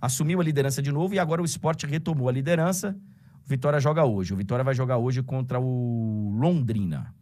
assumiu 0.00 0.40
a 0.40 0.44
liderança 0.44 0.82
de 0.82 0.90
novo 0.90 1.14
e 1.14 1.18
agora 1.18 1.40
o 1.40 1.44
esporte 1.44 1.86
retomou 1.86 2.28
a 2.28 2.32
liderança. 2.32 2.96
O 3.44 3.48
Vitória 3.48 3.78
joga 3.78 4.04
hoje. 4.04 4.34
O 4.34 4.36
Vitória 4.36 4.64
vai 4.64 4.74
jogar 4.74 4.98
hoje 4.98 5.22
contra 5.22 5.60
o 5.60 6.34
Londrina. 6.36 7.14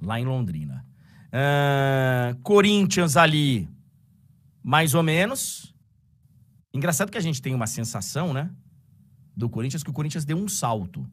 Lá 0.00 0.18
em 0.18 0.24
Londrina. 0.24 0.84
Uh, 1.28 2.40
Corinthians 2.42 3.16
ali, 3.16 3.68
mais 4.62 4.94
ou 4.94 5.02
menos. 5.02 5.74
Engraçado 6.72 7.10
que 7.10 7.18
a 7.18 7.22
gente 7.22 7.42
tem 7.42 7.54
uma 7.54 7.66
sensação, 7.66 8.32
né? 8.32 8.50
Do 9.36 9.48
Corinthians, 9.48 9.82
que 9.82 9.90
o 9.90 9.92
Corinthians 9.92 10.24
deu 10.24 10.36
um 10.36 10.48
salto. 10.48 11.06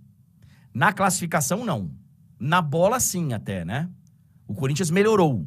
Na 0.74 0.94
classificação, 0.94 1.66
não. 1.66 1.92
Na 2.40 2.62
bola, 2.62 3.00
sim, 3.00 3.34
até, 3.34 3.66
né? 3.66 3.90
O 4.48 4.54
Corinthians 4.54 4.90
melhorou 4.90 5.46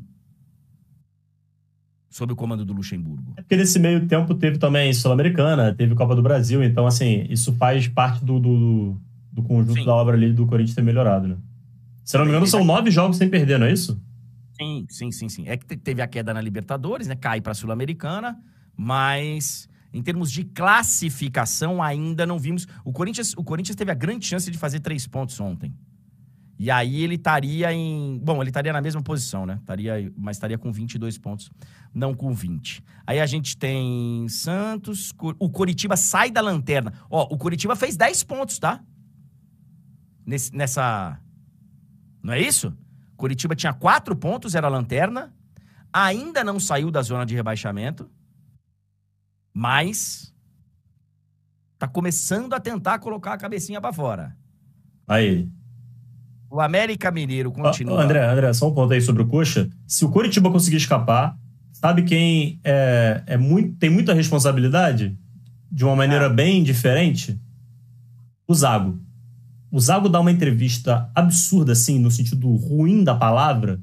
sob 2.17 2.33
o 2.33 2.37
comando 2.37 2.65
do 2.65 2.73
Luxemburgo. 2.73 3.35
É 3.37 3.43
porque 3.43 3.57
nesse 3.57 3.79
meio 3.79 4.07
tempo 4.07 4.35
teve 4.35 4.57
também 4.59 4.93
Sul-Americana, 4.95 5.75
teve 5.75 5.95
Copa 5.95 6.17
do 6.17 6.23
Brasil, 6.23 6.63
então, 6.63 6.87
assim, 6.87 7.27
isso 7.29 7.53
faz 7.57 7.89
parte 7.89 8.25
do, 8.25 8.41
do, 8.41 8.97
do 9.31 9.43
conjunto 9.43 9.81
Sim. 9.81 9.85
da 9.85 9.95
obra 9.95 10.17
ali 10.17 10.33
do 10.33 10.47
Corinthians 10.47 10.75
ter 10.75 10.83
melhorado, 10.83 11.29
né? 11.29 11.37
Se 12.03 12.17
não 12.17 12.25
me 12.25 12.31
engano, 12.31 12.47
são 12.47 12.65
nove 12.65 12.91
jogos 12.91 13.19
sem 13.19 13.29
perder, 13.29 13.59
não 13.59 13.67
é 13.67 13.73
isso? 13.73 14.01
Sim, 14.59 14.87
sim, 14.89 15.13
sim, 15.13 15.29
sim. 15.29 15.45
É 15.47 15.57
que 15.57 15.77
teve 15.77 16.01
a 16.01 16.07
queda 16.07 16.33
na 16.33 16.41
Libertadores, 16.41 17.07
né? 17.07 17.15
Cai 17.15 17.41
para 17.43 17.53
a 17.53 17.55
Sul-Americana, 17.55 18.39
mas 18.75 19.69
em 19.97 20.03
termos 20.03 20.31
de 20.31 20.45
classificação 20.45 21.83
ainda 21.83 22.27
não 22.27 22.39
vimos. 22.39 22.69
O 22.85 22.93
Corinthians, 22.93 23.33
o 23.35 23.43
Corinthians 23.43 23.75
teve 23.75 23.91
a 23.91 23.95
grande 23.95 24.27
chance 24.27 24.51
de 24.51 24.59
fazer 24.59 24.81
três 24.81 25.07
pontos 25.07 25.41
ontem. 25.41 25.75
E 26.59 26.71
aí 26.71 27.03
ele 27.03 27.15
estaria 27.15 27.73
em. 27.73 28.19
Bom, 28.23 28.43
ele 28.43 28.51
estaria 28.51 28.75
na 28.75 28.83
mesma 28.83 29.03
posição, 29.03 29.47
né? 29.47 29.59
Taria, 29.65 30.13
mas 30.15 30.37
estaria 30.37 30.59
com 30.59 30.71
22 30.71 31.17
pontos, 31.17 31.51
não 31.95 32.13
com 32.13 32.35
20. 32.35 32.85
Aí 33.07 33.21
a 33.21 33.25
gente 33.25 33.57
tem 33.57 34.29
Santos. 34.29 35.15
O 35.39 35.49
Coritiba 35.49 35.97
sai 35.97 36.31
da 36.31 36.43
lanterna. 36.43 36.93
Ó, 37.09 37.27
o 37.31 37.39
Coritiba 37.39 37.75
fez 37.75 37.97
10 37.97 38.23
pontos, 38.25 38.59
tá? 38.59 38.83
Nesse, 40.27 40.55
nessa. 40.55 41.19
Não 42.23 42.35
é 42.35 42.41
isso? 42.41 42.77
Coritiba 43.17 43.55
tinha 43.55 43.73
4 43.73 44.15
pontos, 44.15 44.55
era 44.55 44.69
lanterna. 44.69 45.35
Ainda 45.91 46.45
não 46.45 46.61
saiu 46.61 46.91
da 46.91 47.01
zona 47.01 47.25
de 47.25 47.35
rebaixamento. 47.35 48.11
Mas. 49.57 50.35
Tá 51.79 51.89
começando 51.89 52.53
a 52.53 52.61
tentar 52.61 52.99
colocar 52.99 53.33
a 53.33 53.39
cabecinha 53.39 53.81
para 53.81 53.91
fora. 53.91 54.37
Aí. 55.09 55.49
O 56.51 56.61
América 56.61 57.11
Mineiro 57.11 57.51
continua. 57.51 58.03
André, 58.03 58.23
André, 58.23 58.53
só 58.53 58.69
um 58.69 58.75
ponto 58.75 58.93
aí 58.93 59.01
sobre 59.01 59.23
o 59.23 59.27
Coxa. 59.27 59.71
Se 59.87 60.05
o 60.05 60.11
Coritiba 60.11 60.51
conseguir 60.51 60.77
escapar, 60.77 61.39
sabe 61.73 62.03
quem 62.03 62.61
é, 62.63 63.23
é 63.27 63.37
muito, 63.39 63.79
tem 63.79 63.89
muita 63.89 64.13
responsabilidade? 64.13 65.17
De 65.73 65.85
uma 65.87 65.97
maneira 65.97 66.27
é. 66.27 66.33
bem 66.33 66.63
diferente? 66.63 67.41
O 68.47 68.55
Zago. 68.55 69.01
O 69.71 69.81
Zago 69.81 70.11
dá 70.11 70.21
uma 70.21 70.31
entrevista 70.31 71.11
absurda, 71.15 71.73
assim, 71.73 71.99
no 71.99 72.11
sentido 72.11 72.55
ruim 72.57 73.03
da 73.03 73.15
palavra, 73.15 73.81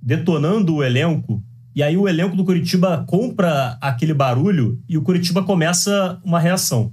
detonando 0.00 0.76
o 0.76 0.84
elenco. 0.84 1.42
E 1.74 1.82
aí 1.82 1.96
o 1.96 2.08
elenco 2.08 2.36
do 2.36 2.44
Curitiba 2.44 3.04
compra 3.06 3.78
aquele 3.80 4.12
barulho 4.12 4.78
e 4.88 4.98
o 4.98 5.02
Curitiba 5.02 5.42
começa 5.42 6.20
uma 6.24 6.38
reação. 6.38 6.92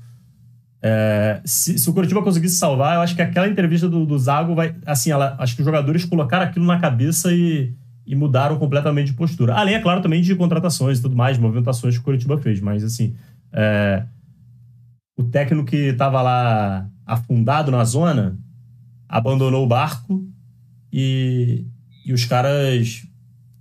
É, 0.82 1.42
se, 1.44 1.78
se, 1.78 1.90
o 1.90 1.94
Curitiba 1.94 2.24
conseguisse 2.24 2.56
salvar, 2.56 2.96
eu 2.96 3.02
acho 3.02 3.14
que 3.14 3.22
aquela 3.22 3.48
entrevista 3.48 3.90
do, 3.90 4.06
do 4.06 4.18
Zago 4.18 4.56
vai. 4.56 4.76
Assim, 4.86 5.12
ela, 5.12 5.36
acho 5.38 5.56
que 5.56 5.62
os 5.62 5.66
jogadores 5.66 6.06
colocaram 6.06 6.46
aquilo 6.46 6.66
na 6.66 6.80
cabeça 6.80 7.34
e, 7.34 7.74
e 8.08 8.16
mudaram 8.16 8.58
completamente 8.58 9.08
de 9.08 9.14
postura. 9.14 9.56
Além, 9.56 9.76
é 9.76 9.80
claro, 9.80 10.02
também 10.02 10.22
de 10.22 10.36
contratações 10.36 11.00
e 11.00 11.02
tudo 11.02 11.16
mais, 11.16 11.38
movimentações 11.38 11.96
que 11.96 12.02
o 12.02 12.04
Curitiba 12.04 12.38
fez. 12.38 12.62
Mas, 12.62 12.84
assim, 12.84 13.14
é, 13.52 14.06
o 15.18 15.24
técnico 15.26 15.66
que 15.66 15.76
estava 15.76 16.22
lá 16.22 16.90
afundado 17.06 17.72
na 17.72 17.84
zona 17.84 18.40
abandonou 19.10 19.66
o 19.66 19.68
barco 19.68 20.26
e, 20.94 21.66
e 22.06 22.14
os 22.14 22.24
caras 22.24 23.06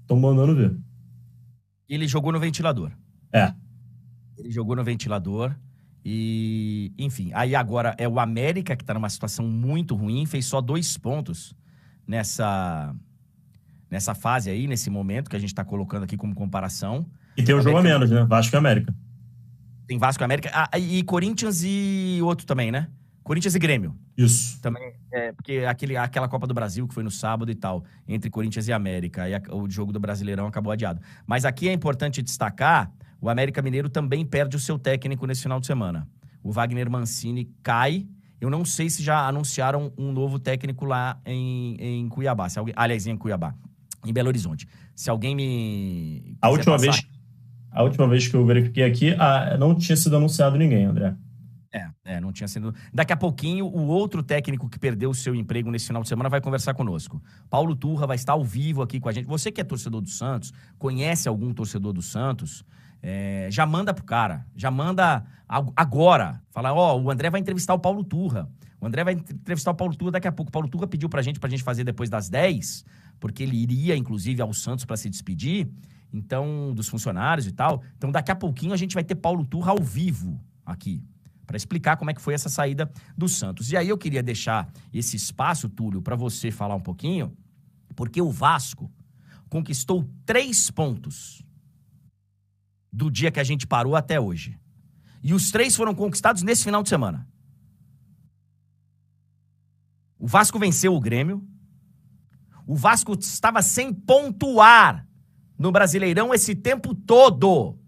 estão 0.02 0.20
mandando 0.20 0.54
ver. 0.54 0.76
Ele 1.88 2.06
jogou 2.06 2.32
no 2.32 2.38
ventilador. 2.38 2.92
É. 3.32 3.52
Ele 4.36 4.50
jogou 4.50 4.76
no 4.76 4.84
ventilador. 4.84 5.54
E, 6.04 6.92
enfim, 6.98 7.30
aí 7.34 7.54
agora 7.54 7.94
é 7.98 8.08
o 8.08 8.18
América 8.20 8.76
que 8.76 8.82
está 8.82 8.94
numa 8.94 9.10
situação 9.10 9.46
muito 9.46 9.94
ruim, 9.94 10.24
fez 10.26 10.46
só 10.46 10.60
dois 10.60 10.96
pontos 10.96 11.54
nessa, 12.06 12.94
nessa 13.90 14.14
fase 14.14 14.48
aí, 14.48 14.66
nesse 14.66 14.88
momento 14.88 15.28
que 15.28 15.36
a 15.36 15.38
gente 15.38 15.50
está 15.50 15.64
colocando 15.64 16.04
aqui 16.04 16.16
como 16.16 16.34
comparação. 16.34 17.06
E 17.36 17.42
tem 17.42 17.54
um 17.54 17.60
jogo 17.60 17.78
a 17.78 17.82
menos, 17.82 18.10
né? 18.10 18.24
Vasco 18.24 18.54
e 18.54 18.58
América. 18.58 18.94
Tem 19.86 19.98
Vasco 19.98 20.22
e 20.22 20.24
América. 20.24 20.50
Ah, 20.52 20.78
e 20.78 21.02
Corinthians 21.02 21.62
e 21.64 22.20
outro 22.22 22.46
também, 22.46 22.70
né? 22.70 22.88
Corinthians 23.22 23.54
e 23.54 23.58
Grêmio. 23.58 23.94
Isso. 24.16 24.60
Também, 24.60 24.94
é, 25.10 25.32
porque 25.32 25.64
aquele, 25.68 25.96
aquela 25.96 26.28
Copa 26.28 26.46
do 26.46 26.54
Brasil 26.54 26.86
que 26.86 26.94
foi 26.94 27.02
no 27.02 27.10
sábado 27.10 27.50
e 27.50 27.54
tal, 27.54 27.84
entre 28.06 28.30
Corinthians 28.30 28.68
e 28.68 28.72
América, 28.72 29.22
aí 29.24 29.32
o 29.50 29.68
jogo 29.70 29.92
do 29.92 30.00
Brasileirão 30.00 30.46
acabou 30.46 30.72
adiado. 30.72 31.00
Mas 31.26 31.44
aqui 31.44 31.68
é 31.68 31.72
importante 31.72 32.22
destacar 32.22 32.92
o 33.20 33.28
América 33.28 33.60
Mineiro 33.60 33.88
também 33.88 34.24
perde 34.24 34.56
o 34.56 34.60
seu 34.60 34.78
técnico 34.78 35.26
nesse 35.26 35.42
final 35.42 35.58
de 35.58 35.66
semana. 35.66 36.08
O 36.42 36.52
Wagner 36.52 36.88
Mancini 36.88 37.50
cai. 37.62 38.06
Eu 38.40 38.48
não 38.48 38.64
sei 38.64 38.88
se 38.88 39.02
já 39.02 39.26
anunciaram 39.26 39.92
um 39.98 40.12
novo 40.12 40.38
técnico 40.38 40.84
lá 40.84 41.20
em, 41.26 41.76
em 41.80 42.08
Cuiabá. 42.08 42.48
Se 42.48 42.58
alguém, 42.58 42.72
aliás, 42.76 43.06
em 43.06 43.16
Cuiabá, 43.16 43.54
em 44.06 44.12
Belo 44.12 44.28
Horizonte. 44.28 44.68
Se 44.94 45.10
alguém 45.10 45.34
me. 45.34 46.36
A 46.40 46.48
última, 46.48 46.76
passar... 46.76 46.92
vez, 46.92 47.06
a 47.72 47.82
última 47.82 48.06
vez 48.06 48.28
que 48.28 48.36
eu 48.36 48.46
verifiquei 48.46 48.84
aqui, 48.84 49.16
ah, 49.18 49.56
não 49.58 49.74
tinha 49.74 49.96
sido 49.96 50.16
anunciado 50.16 50.56
ninguém, 50.56 50.84
André. 50.84 51.16
É, 51.72 51.90
é, 52.04 52.20
não 52.20 52.32
tinha 52.32 52.48
sido. 52.48 52.74
Daqui 52.92 53.12
a 53.12 53.16
pouquinho, 53.16 53.66
o 53.66 53.86
outro 53.86 54.22
técnico 54.22 54.68
que 54.68 54.78
perdeu 54.78 55.10
o 55.10 55.14
seu 55.14 55.34
emprego 55.34 55.70
nesse 55.70 55.86
final 55.86 56.02
de 56.02 56.08
semana 56.08 56.28
vai 56.28 56.40
conversar 56.40 56.72
conosco. 56.72 57.22
Paulo 57.50 57.76
Turra 57.76 58.06
vai 58.06 58.16
estar 58.16 58.32
ao 58.32 58.42
vivo 58.42 58.80
aqui 58.80 58.98
com 58.98 59.08
a 59.08 59.12
gente. 59.12 59.26
Você 59.26 59.52
que 59.52 59.60
é 59.60 59.64
torcedor 59.64 60.00
do 60.00 60.08
Santos, 60.08 60.52
conhece 60.78 61.28
algum 61.28 61.52
torcedor 61.52 61.92
do 61.92 62.02
Santos, 62.02 62.64
É, 63.00 63.46
já 63.48 63.64
manda 63.64 63.94
pro 63.94 64.02
cara, 64.02 64.44
já 64.56 64.72
manda 64.72 65.24
agora. 65.76 66.42
Fala, 66.50 66.72
ó, 66.72 66.96
oh, 66.96 67.02
o 67.02 67.10
André 67.12 67.30
vai 67.30 67.40
entrevistar 67.40 67.72
o 67.72 67.78
Paulo 67.78 68.02
Turra. 68.02 68.50
O 68.80 68.86
André 68.86 69.04
vai 69.04 69.14
entrevistar 69.14 69.70
o 69.70 69.74
Paulo 69.74 69.94
Turra 69.94 70.10
daqui 70.10 70.26
a 70.26 70.32
pouco. 70.32 70.48
O 70.48 70.52
Paulo 70.52 70.68
Turra 70.68 70.88
pediu 70.88 71.08
pra 71.08 71.22
gente, 71.22 71.38
pra 71.38 71.48
gente 71.48 71.62
fazer 71.62 71.84
depois 71.84 72.10
das 72.10 72.28
10, 72.28 72.84
porque 73.20 73.44
ele 73.44 73.56
iria, 73.56 73.96
inclusive, 73.96 74.42
ao 74.42 74.52
Santos 74.52 74.84
para 74.84 74.96
se 74.96 75.08
despedir, 75.08 75.68
então, 76.12 76.72
dos 76.74 76.88
funcionários 76.88 77.46
e 77.46 77.52
tal. 77.52 77.84
Então, 77.96 78.10
daqui 78.10 78.32
a 78.32 78.36
pouquinho 78.36 78.72
a 78.72 78.76
gente 78.76 78.94
vai 78.94 79.04
ter 79.04 79.14
Paulo 79.14 79.44
Turra 79.44 79.70
ao 79.70 79.80
vivo 79.80 80.40
aqui 80.66 81.00
para 81.48 81.56
explicar 81.56 81.96
como 81.96 82.10
é 82.10 82.14
que 82.14 82.20
foi 82.20 82.34
essa 82.34 82.50
saída 82.50 82.92
do 83.16 83.26
Santos. 83.26 83.72
E 83.72 83.76
aí 83.76 83.88
eu 83.88 83.96
queria 83.96 84.22
deixar 84.22 84.70
esse 84.92 85.16
espaço, 85.16 85.66
Túlio, 85.66 86.02
para 86.02 86.14
você 86.14 86.50
falar 86.50 86.74
um 86.74 86.80
pouquinho, 86.80 87.34
porque 87.96 88.20
o 88.20 88.30
Vasco 88.30 88.92
conquistou 89.48 90.06
três 90.26 90.70
pontos 90.70 91.42
do 92.92 93.10
dia 93.10 93.30
que 93.30 93.40
a 93.40 93.44
gente 93.44 93.66
parou 93.66 93.96
até 93.96 94.20
hoje. 94.20 94.58
E 95.22 95.32
os 95.32 95.50
três 95.50 95.74
foram 95.74 95.94
conquistados 95.94 96.42
nesse 96.42 96.64
final 96.64 96.82
de 96.82 96.90
semana. 96.90 97.26
O 100.18 100.26
Vasco 100.26 100.58
venceu 100.58 100.94
o 100.94 101.00
Grêmio. 101.00 101.42
O 102.66 102.76
Vasco 102.76 103.14
estava 103.18 103.62
sem 103.62 103.90
pontuar 103.90 105.08
no 105.58 105.72
Brasileirão 105.72 106.34
esse 106.34 106.54
tempo 106.54 106.94
todo. 106.94 107.78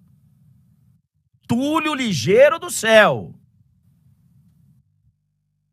Túlio 1.46 1.92
Ligeiro 1.92 2.58
do 2.58 2.70
céu. 2.70 3.34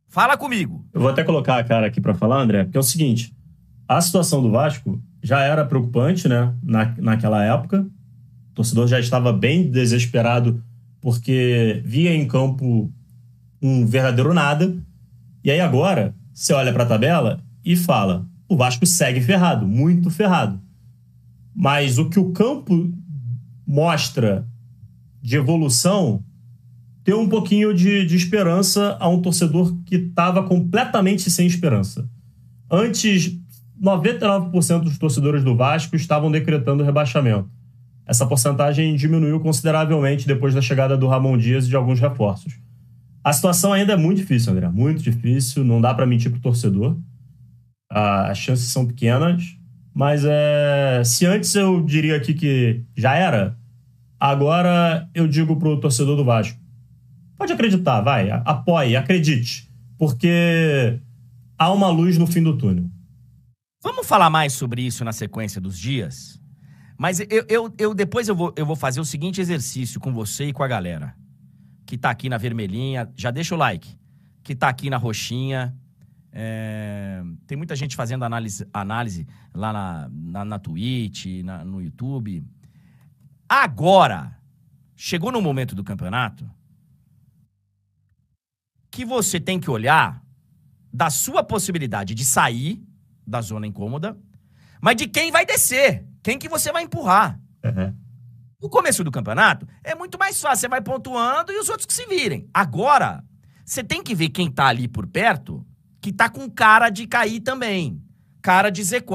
Fala 0.07 0.37
comigo. 0.37 0.85
Eu 0.93 1.01
vou 1.01 1.09
até 1.09 1.23
colocar 1.23 1.57
a 1.57 1.63
cara 1.63 1.87
aqui 1.87 1.99
para 1.99 2.13
falar, 2.13 2.41
André, 2.41 2.63
porque 2.63 2.77
é 2.77 2.79
o 2.79 2.83
seguinte: 2.83 3.35
a 3.87 3.99
situação 4.01 4.41
do 4.41 4.51
Vasco 4.51 5.01
já 5.21 5.41
era 5.41 5.65
preocupante, 5.65 6.27
né? 6.27 6.53
Na, 6.63 6.95
naquela 6.97 7.43
época. 7.43 7.85
O 8.51 8.55
torcedor 8.55 8.87
já 8.87 8.99
estava 8.99 9.31
bem 9.31 9.69
desesperado 9.69 10.63
porque 10.99 11.81
via 11.85 12.13
em 12.13 12.27
campo 12.27 12.91
um 13.61 13.85
verdadeiro 13.85 14.33
nada. 14.33 14.75
E 15.43 15.51
aí 15.51 15.59
agora, 15.59 16.15
você 16.33 16.53
olha 16.53 16.73
para 16.73 16.83
a 16.83 16.87
tabela 16.87 17.39
e 17.63 17.75
fala: 17.75 18.25
o 18.47 18.55
Vasco 18.55 18.85
segue 18.85 19.21
ferrado, 19.21 19.67
muito 19.67 20.09
ferrado. 20.09 20.59
Mas 21.53 21.97
o 21.97 22.09
que 22.09 22.19
o 22.19 22.31
campo 22.31 22.91
mostra 23.65 24.47
de 25.21 25.35
evolução 25.35 26.23
ter 27.07 27.15
um 27.15 27.29
pouquinho 27.29 27.73
de, 27.73 28.05
de 28.05 28.17
esperança 28.17 28.97
a 28.99 29.07
um 29.07 29.21
torcedor 29.21 29.73
que 29.85 29.95
estava 29.95 30.43
completamente 30.43 31.31
sem 31.31 31.47
esperança. 31.47 32.05
Antes, 32.69 33.31
99% 33.81 34.81
dos 34.81 34.97
torcedores 34.97 35.41
do 35.41 35.55
Vasco 35.55 35.95
estavam 35.95 36.29
decretando 36.29 36.83
rebaixamento. 36.83 37.49
Essa 38.05 38.25
porcentagem 38.25 38.93
diminuiu 38.97 39.39
consideravelmente 39.39 40.27
depois 40.27 40.53
da 40.53 40.59
chegada 40.59 40.97
do 40.97 41.07
Ramon 41.07 41.37
Dias 41.37 41.65
e 41.65 41.69
de 41.69 41.77
alguns 41.77 42.01
reforços. 42.01 42.59
A 43.23 43.31
situação 43.31 43.71
ainda 43.71 43.93
é 43.93 43.97
muito 43.97 44.17
difícil, 44.17 44.51
André, 44.51 44.67
muito 44.67 45.01
difícil, 45.01 45.63
não 45.63 45.79
dá 45.79 45.93
para 45.93 46.05
mentir 46.05 46.29
pro 46.29 46.41
torcedor. 46.41 46.97
As 47.89 48.37
chances 48.37 48.67
são 48.67 48.85
pequenas, 48.85 49.55
mas 49.93 50.25
é... 50.25 51.01
se 51.05 51.25
antes 51.25 51.55
eu 51.55 51.81
diria 51.85 52.17
aqui 52.17 52.33
que 52.33 52.83
já 52.97 53.15
era, 53.15 53.57
agora 54.19 55.09
eu 55.15 55.25
digo 55.25 55.55
pro 55.55 55.79
torcedor 55.79 56.17
do 56.17 56.25
Vasco, 56.25 56.66
Pode 57.38 57.53
acreditar, 57.53 58.01
vai, 58.01 58.31
apoie, 58.31 58.95
acredite, 58.95 59.69
porque 59.97 60.99
há 61.57 61.71
uma 61.71 61.89
luz 61.89 62.17
no 62.17 62.25
fim 62.25 62.41
do 62.41 62.57
túnel. 62.57 62.89
Vamos 63.81 64.07
falar 64.07 64.29
mais 64.29 64.53
sobre 64.53 64.81
isso 64.81 65.05
na 65.05 65.13
sequência 65.13 65.61
dos 65.61 65.77
dias? 65.77 66.41
Mas 66.97 67.19
eu, 67.19 67.45
eu, 67.47 67.73
eu 67.77 67.93
depois 67.93 68.27
eu 68.27 68.35
vou, 68.35 68.53
eu 68.57 68.65
vou 68.65 68.75
fazer 68.75 68.99
o 68.99 69.05
seguinte 69.05 69.39
exercício 69.39 69.99
com 69.99 70.11
você 70.11 70.45
e 70.45 70.53
com 70.53 70.63
a 70.63 70.67
galera 70.67 71.15
que 71.88 71.97
tá 71.97 72.09
aqui 72.09 72.27
na 72.27 72.38
vermelhinha. 72.38 73.09
Já 73.15 73.31
deixa 73.31 73.55
o 73.55 73.57
like. 73.57 73.97
Que 74.43 74.53
tá 74.53 74.67
aqui 74.67 74.89
na 74.89 74.97
roxinha. 74.97 75.75
É... 76.31 77.23
Tem 77.47 77.57
muita 77.57 77.75
gente 77.75 77.95
fazendo 77.95 78.25
análise, 78.25 78.67
análise 78.73 79.25
lá 79.53 79.71
na, 79.71 80.09
na, 80.11 80.45
na 80.45 80.59
Twitch, 80.59 81.43
na, 81.43 81.63
no 81.63 81.81
YouTube. 81.81 82.43
Agora, 83.47 84.38
chegou 84.95 85.31
no 85.31 85.41
momento 85.41 85.73
do 85.73 85.83
campeonato 85.83 86.47
que 88.97 89.05
você 89.05 89.39
tem 89.39 89.59
que 89.59 89.69
olhar 89.69 90.23
da 90.91 91.11
sua 91.11 91.43
possibilidade 91.43 92.15
de 92.15 92.25
sair 92.25 92.83
da 93.27 93.41
zona 93.41 93.67
incômoda, 93.67 94.17
mas 94.81 94.95
de 94.95 95.07
quem 95.07 95.31
vai 95.31 95.45
descer, 95.45 96.03
quem 96.23 96.39
que 96.39 96.49
você 96.49 96.71
vai 96.71 96.81
empurrar. 96.81 97.39
Uhum. 97.63 97.93
No 98.59 98.67
começo 98.67 99.03
do 99.03 99.11
campeonato, 99.11 99.67
é 99.83 99.93
muito 99.93 100.17
mais 100.17 100.41
fácil, 100.41 100.61
você 100.61 100.67
vai 100.67 100.81
pontuando 100.81 101.51
e 101.51 101.59
os 101.59 101.69
outros 101.69 101.85
que 101.85 101.93
se 101.93 102.07
virem. 102.07 102.49
Agora, 102.51 103.23
você 103.63 103.83
tem 103.83 104.01
que 104.01 104.15
ver 104.15 104.29
quem 104.29 104.49
tá 104.49 104.65
ali 104.65 104.87
por 104.87 105.05
perto, 105.05 105.63
que 106.01 106.11
tá 106.11 106.27
com 106.27 106.49
cara 106.49 106.89
de 106.89 107.05
cair 107.05 107.41
também, 107.41 108.01
cara 108.41 108.71
de 108.71 108.81
Z4. 108.81 109.13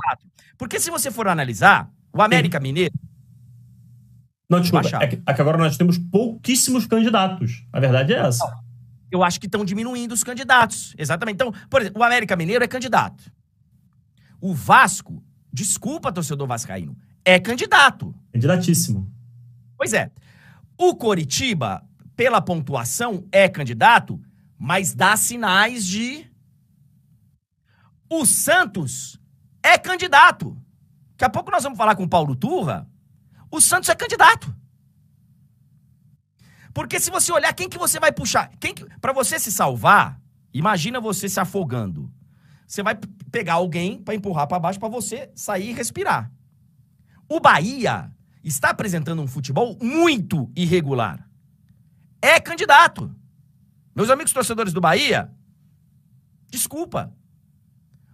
Porque 0.57 0.79
se 0.79 0.93
você 0.93 1.11
for 1.11 1.27
analisar, 1.27 1.91
o 2.13 2.23
América 2.23 2.59
Sim. 2.59 2.63
Mineiro 2.63 2.95
não, 4.53 4.61
desculpa. 4.61 4.87
É 5.03 5.07
que, 5.07 5.23
é 5.27 5.33
que, 5.33 5.41
agora 5.41 5.57
nós 5.57 5.79
temos 5.79 5.97
pouquíssimos 5.97 6.87
candidatos. 6.87 7.65
A 7.73 7.81
verdade 7.81 8.13
é 8.13 8.19
essa. 8.19 8.45
Eu 9.13 9.23
acho 9.23 9.39
que 9.39 9.47
estão 9.47 9.63
diminuindo 9.63 10.13
os 10.13 10.25
candidatos. 10.25 10.95
Exatamente. 10.97 11.35
Então, 11.35 11.53
por 11.69 11.83
exemplo, 11.83 12.01
o 12.01 12.05
América 12.05 12.35
Mineiro 12.35 12.65
é 12.65 12.67
candidato. 12.67 13.31
O 14.41 14.55
Vasco, 14.55 15.23
desculpa, 15.53 16.11
torcedor 16.11 16.49
vascaíno, 16.49 16.97
é 17.23 17.39
candidato. 17.39 18.15
Candidatíssimo. 18.33 19.13
Pois 19.77 19.93
é. 19.93 20.11
O 20.79 20.97
Coritiba, 20.97 21.87
pela 22.17 22.41
pontuação, 22.41 23.25
é 23.31 23.49
candidato, 23.49 24.19
mas 24.59 24.95
dá 24.95 25.15
sinais 25.15 25.85
de. 25.85 26.27
O 28.09 28.25
Santos 28.25 29.21
é 29.63 29.77
candidato. 29.77 30.57
Daqui 31.11 31.25
a 31.25 31.31
pouco 31.31 31.51
nós 31.51 31.63
vamos 31.63 31.77
falar 31.77 31.95
com 31.95 32.05
o 32.05 32.09
Paulo 32.09 32.35
Turra. 32.35 32.89
O 33.51 33.61
Santos 33.61 33.91
é 33.91 33.95
candidato. 33.95 34.55
Porque 36.75 36.99
se 36.99 37.11
você 37.11 37.31
olhar, 37.33 37.53
quem 37.53 37.69
que 37.69 37.79
você 37.79 38.01
vai 38.01 38.13
puxar? 38.13 38.51
Quem 38.59 38.75
que... 38.75 38.85
Para 38.99 39.13
você 39.13 39.39
se 39.39 39.53
salvar, 39.53 40.21
imagina 40.53 41.01
você 41.01 41.29
se 41.29 41.39
afogando. 41.39 42.11
Você 42.67 42.83
vai 42.83 42.99
pegar 43.31 43.55
alguém 43.55 44.03
para 44.03 44.15
empurrar 44.15 44.47
para 44.47 44.59
baixo 44.59 44.81
para 44.81 44.89
você 44.89 45.31
sair 45.35 45.71
e 45.71 45.73
respirar. 45.75 46.33
O 47.29 47.39
Bahia 47.39 48.11
está 48.43 48.71
apresentando 48.71 49.23
um 49.23 49.27
futebol 49.27 49.77
muito 49.81 50.51
irregular. 50.57 51.29
É 52.21 52.41
candidato. 52.41 53.15
Meus 53.95 54.09
amigos 54.09 54.33
torcedores 54.33 54.73
do 54.73 54.81
Bahia, 54.81 55.31
desculpa. 56.49 57.13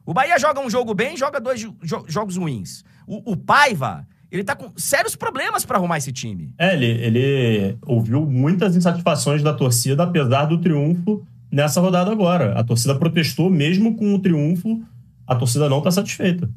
O 0.05 0.13
Bahia 0.13 0.39
joga 0.39 0.61
um 0.61 0.71
jogo 0.71 0.95
bem, 0.95 1.17
joga 1.17 1.41
dois 1.41 1.61
jo 1.61 1.77
jogos 2.09 2.37
ruins. 2.37 2.83
O, 3.07 3.33
o 3.33 3.37
Paiva 3.37 4.09
ele 4.31 4.45
tá 4.45 4.55
com 4.55 4.71
sérios 4.77 5.17
problemas 5.17 5.65
para 5.65 5.79
arrumar 5.79 5.99
esse 5.99 6.13
time. 6.13 6.53
É, 6.59 6.75
ele, 6.75 6.87
ele 6.87 7.79
ouviu 7.87 8.27
muitas 8.27 8.77
insatisfações 8.77 9.43
da 9.43 9.55
torcida, 9.55 10.03
apesar 10.03 10.45
do 10.45 10.59
triunfo 10.61 11.27
nessa 11.51 11.81
rodada 11.81 12.11
agora. 12.11 12.59
A 12.59 12.63
torcida 12.63 12.95
protestou, 12.95 13.49
mesmo 13.49 13.97
com 13.97 14.15
o 14.15 14.19
triunfo, 14.19 14.83
a 15.27 15.35
torcida 15.35 15.69
não 15.69 15.81
tá 15.81 15.91
satisfeita. 15.91 16.51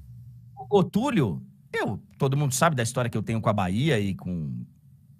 O 0.70 0.84
Túlio, 0.84 1.42
eu, 1.72 2.00
todo 2.18 2.38
mundo 2.38 2.54
sabe 2.54 2.76
da 2.76 2.84
história 2.84 3.10
que 3.10 3.18
eu 3.18 3.24
tenho 3.24 3.42
com 3.42 3.50
a 3.50 3.54
Bahia 3.54 4.00
e 4.00 4.16
com. 4.16 4.66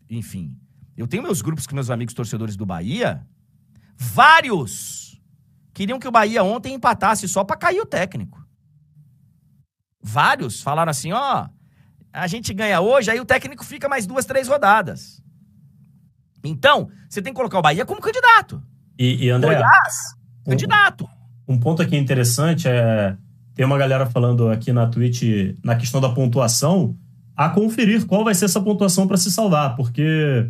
Enfim. 0.10 0.56
Eu 0.98 1.08
tenho 1.08 1.24
meus 1.24 1.42
grupos 1.42 1.66
com 1.66 1.74
meus 1.74 1.90
amigos 1.90 2.14
torcedores 2.14 2.58
do 2.58 2.66
Bahia. 2.66 3.26
Vários 3.98 5.22
queriam 5.74 6.00
que 6.00 6.08
o 6.08 6.12
Bahia 6.12 6.44
ontem 6.44 6.74
empatasse 6.74 7.28
só 7.28 7.44
para 7.44 7.56
cair 7.56 7.80
o 7.80 7.86
técnico. 7.86 8.46
Vários 10.02 10.62
falaram 10.62 10.90
assim: 10.90 11.14
ó. 11.14 11.46
Oh, 11.46 11.61
a 12.14 12.28
gente 12.28 12.54
ganha 12.54 12.82
hoje, 12.82 13.10
aí 13.10 13.20
o 13.20 13.26
técnico 13.26 13.64
fica 13.64 13.88
mais 13.88 14.06
duas, 14.06 14.26
três 14.26 14.48
rodadas. 14.48 15.22
Então, 16.44 16.90
você 17.10 17.22
tem 17.22 17.32
que 17.32 17.38
colocar 17.38 17.60
o 17.60 17.62
Bahia 17.62 17.86
como 17.86 18.02
candidato. 18.02 18.62
E, 18.98 19.26
e 19.26 19.30
André, 19.30 19.56
Goiás, 19.56 19.96
um, 20.46 20.50
candidato. 20.50 21.10
Um 21.48 21.60
ponto 21.60 21.82
aqui 21.82 21.96
interessante 21.96 22.68
é. 22.68 23.16
Tem 23.54 23.66
uma 23.66 23.78
galera 23.78 24.06
falando 24.06 24.50
aqui 24.50 24.72
na 24.72 24.88
Twitch 24.88 25.24
na 25.64 25.76
questão 25.76 26.00
da 26.00 26.10
pontuação, 26.10 26.96
a 27.36 27.50
conferir 27.50 28.06
qual 28.06 28.24
vai 28.24 28.34
ser 28.34 28.46
essa 28.46 28.62
pontuação 28.62 29.08
para 29.08 29.18
se 29.18 29.30
salvar, 29.30 29.76
porque 29.76 30.50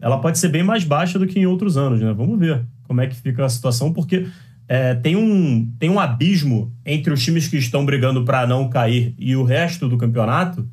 ela 0.00 0.20
pode 0.20 0.38
ser 0.38 0.48
bem 0.48 0.62
mais 0.62 0.84
baixa 0.84 1.18
do 1.18 1.26
que 1.26 1.40
em 1.40 1.46
outros 1.46 1.76
anos, 1.76 2.00
né? 2.00 2.12
Vamos 2.12 2.38
ver 2.38 2.64
como 2.86 3.00
é 3.00 3.06
que 3.06 3.16
fica 3.16 3.44
a 3.44 3.48
situação, 3.48 3.92
porque 3.92 4.28
é, 4.68 4.94
tem, 4.94 5.16
um, 5.16 5.72
tem 5.78 5.88
um 5.88 5.98
abismo 5.98 6.72
entre 6.84 7.12
os 7.12 7.22
times 7.22 7.48
que 7.48 7.56
estão 7.56 7.86
brigando 7.86 8.24
para 8.24 8.46
não 8.46 8.68
cair 8.68 9.14
e 9.18 9.34
o 9.34 9.44
resto 9.44 9.88
do 9.88 9.96
campeonato 9.96 10.68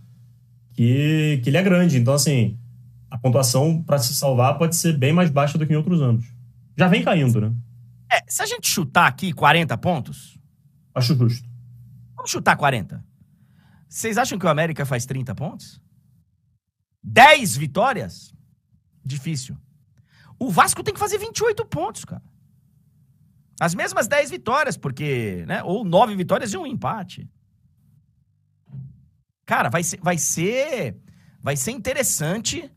que, 0.79 1.41
que 1.43 1.49
ele 1.49 1.57
é 1.57 1.61
grande. 1.61 1.97
Então, 1.97 2.13
assim, 2.13 2.57
a 3.11 3.17
pontuação 3.17 3.83
para 3.83 3.97
se 3.97 4.13
salvar 4.13 4.57
pode 4.57 4.77
ser 4.77 4.97
bem 4.97 5.11
mais 5.11 5.29
baixa 5.29 5.57
do 5.57 5.67
que 5.67 5.73
em 5.73 5.75
outros 5.75 6.01
anos. 6.01 6.23
Já 6.77 6.87
vem 6.87 7.03
caindo, 7.03 7.41
né? 7.41 7.53
É, 8.09 8.23
se 8.25 8.41
a 8.41 8.45
gente 8.45 8.65
chutar 8.65 9.05
aqui 9.05 9.33
40 9.33 9.77
pontos. 9.77 10.39
Acho 10.95 11.17
justo. 11.17 11.45
Vamos 12.15 12.31
chutar 12.31 12.55
40. 12.55 13.03
Vocês 13.89 14.17
acham 14.17 14.39
que 14.39 14.45
o 14.45 14.49
América 14.49 14.85
faz 14.85 15.05
30 15.05 15.35
pontos? 15.35 15.81
10 17.03 17.57
vitórias? 17.57 18.33
Difícil. 19.03 19.57
O 20.39 20.49
Vasco 20.49 20.81
tem 20.81 20.93
que 20.93 20.99
fazer 20.99 21.17
28 21.17 21.65
pontos, 21.65 22.05
cara. 22.05 22.23
As 23.59 23.75
mesmas 23.75 24.07
10 24.07 24.31
vitórias, 24.31 24.77
porque, 24.77 25.43
né? 25.45 25.61
Ou 25.61 25.83
9 25.83 26.15
vitórias 26.15 26.53
e 26.53 26.57
um 26.57 26.65
empate. 26.65 27.29
Cara, 29.49 29.67
vai 29.67 29.81
ser, 29.81 29.99
vai 29.99 30.15
ser, 30.15 30.95
vai 31.41 31.57
ser 31.57 31.71
interessante 31.71 32.71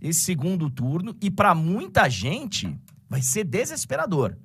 esse 0.00 0.22
segundo 0.22 0.68
turno 0.68 1.16
e 1.22 1.30
para 1.30 1.54
muita 1.54 2.10
gente 2.10 2.76
vai 3.08 3.22
ser 3.22 3.44
desesperador. 3.44 4.36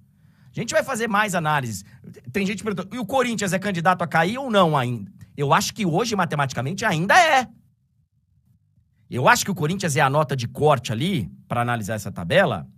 A 0.56 0.60
gente 0.60 0.76
vai 0.76 0.84
fazer 0.84 1.08
mais 1.08 1.34
análises. 1.34 1.84
Tem 2.32 2.46
gente 2.46 2.64
perguntando, 2.64 2.96
e 2.96 3.00
o 3.00 3.06
Corinthians 3.06 3.52
é 3.52 3.58
candidato 3.58 4.04
a 4.04 4.08
cair 4.08 4.38
ou 4.38 4.52
não 4.52 4.78
ainda? 4.78 5.12
Eu 5.36 5.56
acho 5.56 5.74
que 5.74 5.84
hoje, 5.84 6.16
matematicamente, 6.16 6.86
ainda 6.86 7.18
é. 7.20 7.48
Eu 9.10 9.28
acho 9.28 9.44
que 9.44 9.50
o 9.50 9.56
Corinthians 9.56 9.96
é 9.96 10.02
a 10.02 10.10
nota 10.10 10.36
de 10.36 10.48
corte 10.48 10.92
ali, 10.92 11.32
para 11.48 11.64
analisar 11.64 11.96
essa 11.96 12.12
tabela. 12.12 12.70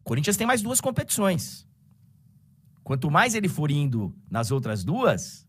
O 0.00 0.04
Corinthians 0.04 0.38
tem 0.38 0.46
mais 0.46 0.62
duas 0.62 0.80
competições. 0.80 1.68
Quanto 2.82 3.10
mais 3.10 3.34
ele 3.34 3.46
for 3.46 3.70
indo 3.70 4.16
nas 4.30 4.50
outras 4.50 4.82
duas, 4.82 5.46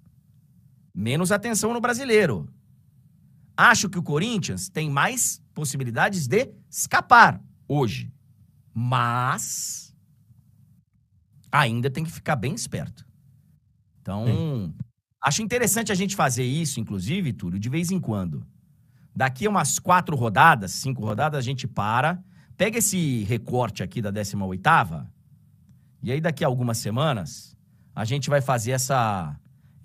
menos 0.95 1.31
atenção 1.31 1.73
no 1.73 1.81
brasileiro. 1.81 2.47
Acho 3.57 3.89
que 3.89 3.99
o 3.99 4.03
Corinthians 4.03 4.69
tem 4.69 4.89
mais 4.89 5.41
possibilidades 5.53 6.27
de 6.27 6.53
escapar 6.69 7.41
hoje. 7.67 8.11
Mas 8.73 9.93
ainda 11.51 11.89
tem 11.89 12.03
que 12.03 12.11
ficar 12.11 12.35
bem 12.35 12.53
esperto. 12.53 13.05
Então, 14.01 14.25
Sim. 14.25 14.73
acho 15.21 15.41
interessante 15.41 15.91
a 15.91 15.95
gente 15.95 16.15
fazer 16.15 16.43
isso, 16.43 16.79
inclusive, 16.79 17.33
Túlio, 17.33 17.59
de 17.59 17.69
vez 17.69 17.91
em 17.91 17.99
quando. 17.99 18.45
Daqui 19.15 19.45
a 19.45 19.49
umas 19.49 19.79
quatro 19.79 20.15
rodadas, 20.15 20.71
cinco 20.71 21.03
rodadas, 21.03 21.37
a 21.37 21.41
gente 21.41 21.67
para, 21.67 22.21
pega 22.57 22.77
esse 22.77 23.23
recorte 23.23 23.81
aqui 23.81 24.01
da 24.01 24.11
18 24.11 24.43
oitava 24.43 25.09
e 26.05 26.11
aí, 26.11 26.21
daqui 26.21 26.43
a 26.43 26.47
algumas 26.47 26.77
semanas, 26.77 27.57
a 27.95 28.05
gente 28.05 28.29
vai 28.29 28.39
fazer 28.39 28.73
essa, 28.73 29.35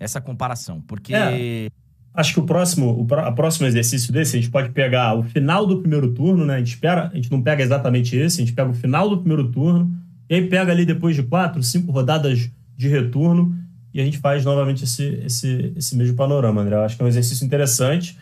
essa 0.01 0.19
comparação. 0.19 0.81
Porque. 0.81 1.13
É, 1.13 1.69
acho 2.13 2.33
que 2.33 2.39
o 2.39 2.43
próximo, 2.43 2.87
o, 2.87 3.03
o 3.03 3.33
próximo 3.33 3.67
exercício 3.67 4.11
desse, 4.11 4.35
a 4.35 4.39
gente 4.41 4.51
pode 4.51 4.69
pegar 4.69 5.15
o 5.15 5.23
final 5.23 5.65
do 5.65 5.79
primeiro 5.79 6.11
turno, 6.11 6.45
né? 6.45 6.55
A 6.55 6.57
gente, 6.57 6.69
espera, 6.69 7.09
a 7.13 7.15
gente 7.15 7.31
não 7.31 7.41
pega 7.41 7.63
exatamente 7.63 8.15
esse, 8.15 8.41
a 8.41 8.45
gente 8.45 8.55
pega 8.55 8.69
o 8.69 8.73
final 8.73 9.09
do 9.09 9.19
primeiro 9.19 9.49
turno, 9.49 9.91
e 10.29 10.35
aí 10.35 10.47
pega 10.47 10.71
ali 10.71 10.85
depois 10.85 11.15
de 11.15 11.23
quatro, 11.23 11.61
cinco 11.61 11.91
rodadas 11.91 12.49
de 12.75 12.87
retorno, 12.87 13.55
e 13.93 14.01
a 14.01 14.03
gente 14.03 14.17
faz 14.17 14.43
novamente 14.43 14.83
esse, 14.83 15.03
esse, 15.25 15.73
esse 15.75 15.95
mesmo 15.95 16.15
panorama, 16.15 16.61
André. 16.61 16.75
Eu 16.75 16.81
acho 16.81 16.95
que 16.95 17.01
é 17.01 17.05
um 17.05 17.09
exercício 17.09 17.45
interessante. 17.45 18.17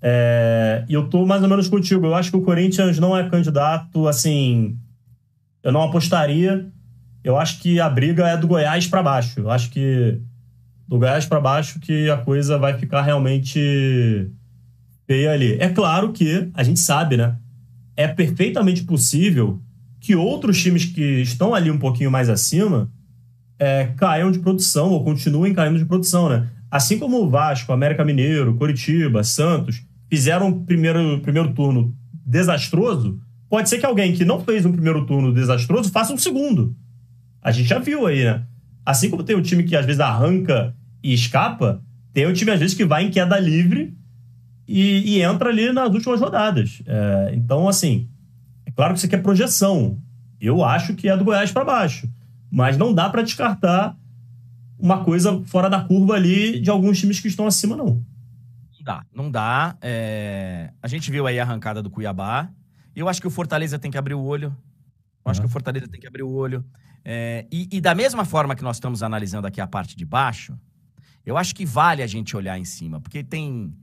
É, 0.00 0.84
e 0.86 0.92
eu 0.92 1.08
tô 1.08 1.24
mais 1.24 1.42
ou 1.42 1.48
menos 1.48 1.66
contigo. 1.66 2.06
Eu 2.06 2.14
acho 2.14 2.30
que 2.30 2.36
o 2.36 2.42
Corinthians 2.42 2.98
não 2.98 3.16
é 3.16 3.28
candidato, 3.28 4.06
assim. 4.06 4.76
Eu 5.62 5.72
não 5.72 5.82
apostaria 5.82 6.70
eu 7.24 7.38
acho 7.38 7.58
que 7.60 7.80
a 7.80 7.88
briga 7.88 8.28
é 8.28 8.36
do 8.36 8.46
Goiás 8.46 8.86
para 8.86 9.02
baixo. 9.02 9.40
Eu 9.40 9.50
acho 9.50 9.70
que 9.70 10.20
do 10.86 10.98
Goiás 10.98 11.26
para 11.26 11.40
baixo 11.40 11.80
que 11.80 12.10
a 12.10 12.16
coisa 12.16 12.58
vai 12.58 12.78
ficar 12.78 13.02
realmente 13.02 14.30
feia 15.06 15.32
ali. 15.32 15.56
É 15.60 15.68
claro 15.68 16.12
que 16.12 16.50
a 16.54 16.62
gente 16.62 16.80
sabe, 16.80 17.16
né? 17.16 17.36
É 17.96 18.08
perfeitamente 18.08 18.84
possível 18.84 19.60
que 20.00 20.14
outros 20.14 20.60
times 20.60 20.84
que 20.84 21.22
estão 21.22 21.54
ali 21.54 21.70
um 21.70 21.78
pouquinho 21.78 22.10
mais 22.10 22.28
acima 22.28 22.90
é, 23.58 23.86
caiam 23.96 24.30
de 24.30 24.38
produção 24.38 24.90
ou 24.90 25.04
continuem 25.04 25.54
caindo 25.54 25.78
de 25.78 25.84
produção, 25.84 26.28
né? 26.28 26.48
Assim 26.70 26.98
como 26.98 27.22
o 27.22 27.30
Vasco, 27.30 27.72
América 27.72 28.04
Mineiro, 28.04 28.56
Coritiba, 28.56 29.22
Santos 29.22 29.82
fizeram 30.10 30.48
um 30.48 30.64
primeiro, 30.64 31.20
primeiro 31.20 31.52
turno 31.54 31.94
desastroso, 32.26 33.20
pode 33.48 33.68
ser 33.68 33.78
que 33.78 33.86
alguém 33.86 34.12
que 34.12 34.24
não 34.24 34.40
fez 34.44 34.66
um 34.66 34.72
primeiro 34.72 35.06
turno 35.06 35.32
desastroso 35.32 35.90
faça 35.90 36.12
um 36.12 36.18
segundo. 36.18 36.74
A 37.40 37.52
gente 37.52 37.68
já 37.68 37.78
viu 37.78 38.06
aí, 38.06 38.24
né? 38.24 38.44
Assim 38.84 39.10
como 39.10 39.22
tem 39.22 39.36
o 39.36 39.42
time 39.42 39.64
que 39.64 39.76
às 39.76 39.86
vezes 39.86 40.00
arranca 40.00 40.74
e 41.02 41.12
escapa, 41.12 41.82
tem 42.12 42.26
o 42.26 42.32
time 42.32 42.50
às 42.50 42.60
vezes 42.60 42.76
que 42.76 42.84
vai 42.84 43.04
em 43.04 43.10
queda 43.10 43.38
livre 43.38 43.96
e, 44.66 45.16
e 45.16 45.22
entra 45.22 45.50
ali 45.50 45.72
nas 45.72 45.92
últimas 45.92 46.20
rodadas. 46.20 46.82
É, 46.86 47.32
então, 47.34 47.68
assim, 47.68 48.08
é 48.66 48.70
claro 48.70 48.92
que 48.92 48.98
isso 48.98 49.06
aqui 49.06 49.14
é 49.14 49.18
projeção. 49.18 49.98
Eu 50.40 50.64
acho 50.64 50.94
que 50.94 51.08
é 51.08 51.16
do 51.16 51.24
Goiás 51.24 51.52
para 51.52 51.64
baixo. 51.64 52.08
Mas 52.50 52.76
não 52.76 52.94
dá 52.94 53.08
para 53.08 53.22
descartar 53.22 53.96
uma 54.78 55.02
coisa 55.02 55.42
fora 55.46 55.68
da 55.68 55.80
curva 55.80 56.14
ali 56.14 56.60
de 56.60 56.70
alguns 56.70 57.00
times 57.00 57.20
que 57.20 57.28
estão 57.28 57.46
acima, 57.46 57.76
não. 57.76 58.04
Não 58.76 58.84
dá, 58.84 59.06
não 59.14 59.30
dá. 59.30 59.76
É... 59.80 60.70
A 60.82 60.88
gente 60.88 61.10
viu 61.10 61.26
aí 61.26 61.40
a 61.40 61.42
arrancada 61.42 61.82
do 61.82 61.90
Cuiabá. 61.90 62.48
Eu 62.94 63.08
acho 63.08 63.20
que 63.20 63.26
o 63.26 63.30
Fortaleza 63.30 63.78
tem 63.78 63.90
que 63.90 63.98
abrir 63.98 64.14
o 64.14 64.22
olho. 64.22 64.54
Eu 65.24 65.30
acho 65.30 65.40
que 65.40 65.46
o 65.46 65.50
Fortaleza 65.50 65.88
tem 65.88 65.98
que 65.98 66.06
abrir 66.06 66.22
o 66.22 66.30
olho. 66.30 66.64
É, 67.04 67.46
e, 67.50 67.68
e, 67.72 67.80
da 67.80 67.94
mesma 67.94 68.24
forma 68.24 68.54
que 68.54 68.62
nós 68.62 68.76
estamos 68.76 69.02
analisando 69.02 69.46
aqui 69.46 69.60
a 69.60 69.66
parte 69.66 69.96
de 69.96 70.04
baixo, 70.04 70.58
eu 71.24 71.36
acho 71.36 71.54
que 71.54 71.64
vale 71.64 72.02
a 72.02 72.06
gente 72.06 72.36
olhar 72.36 72.58
em 72.58 72.64
cima, 72.64 73.00
porque 73.00 73.22
tem, 73.22 73.74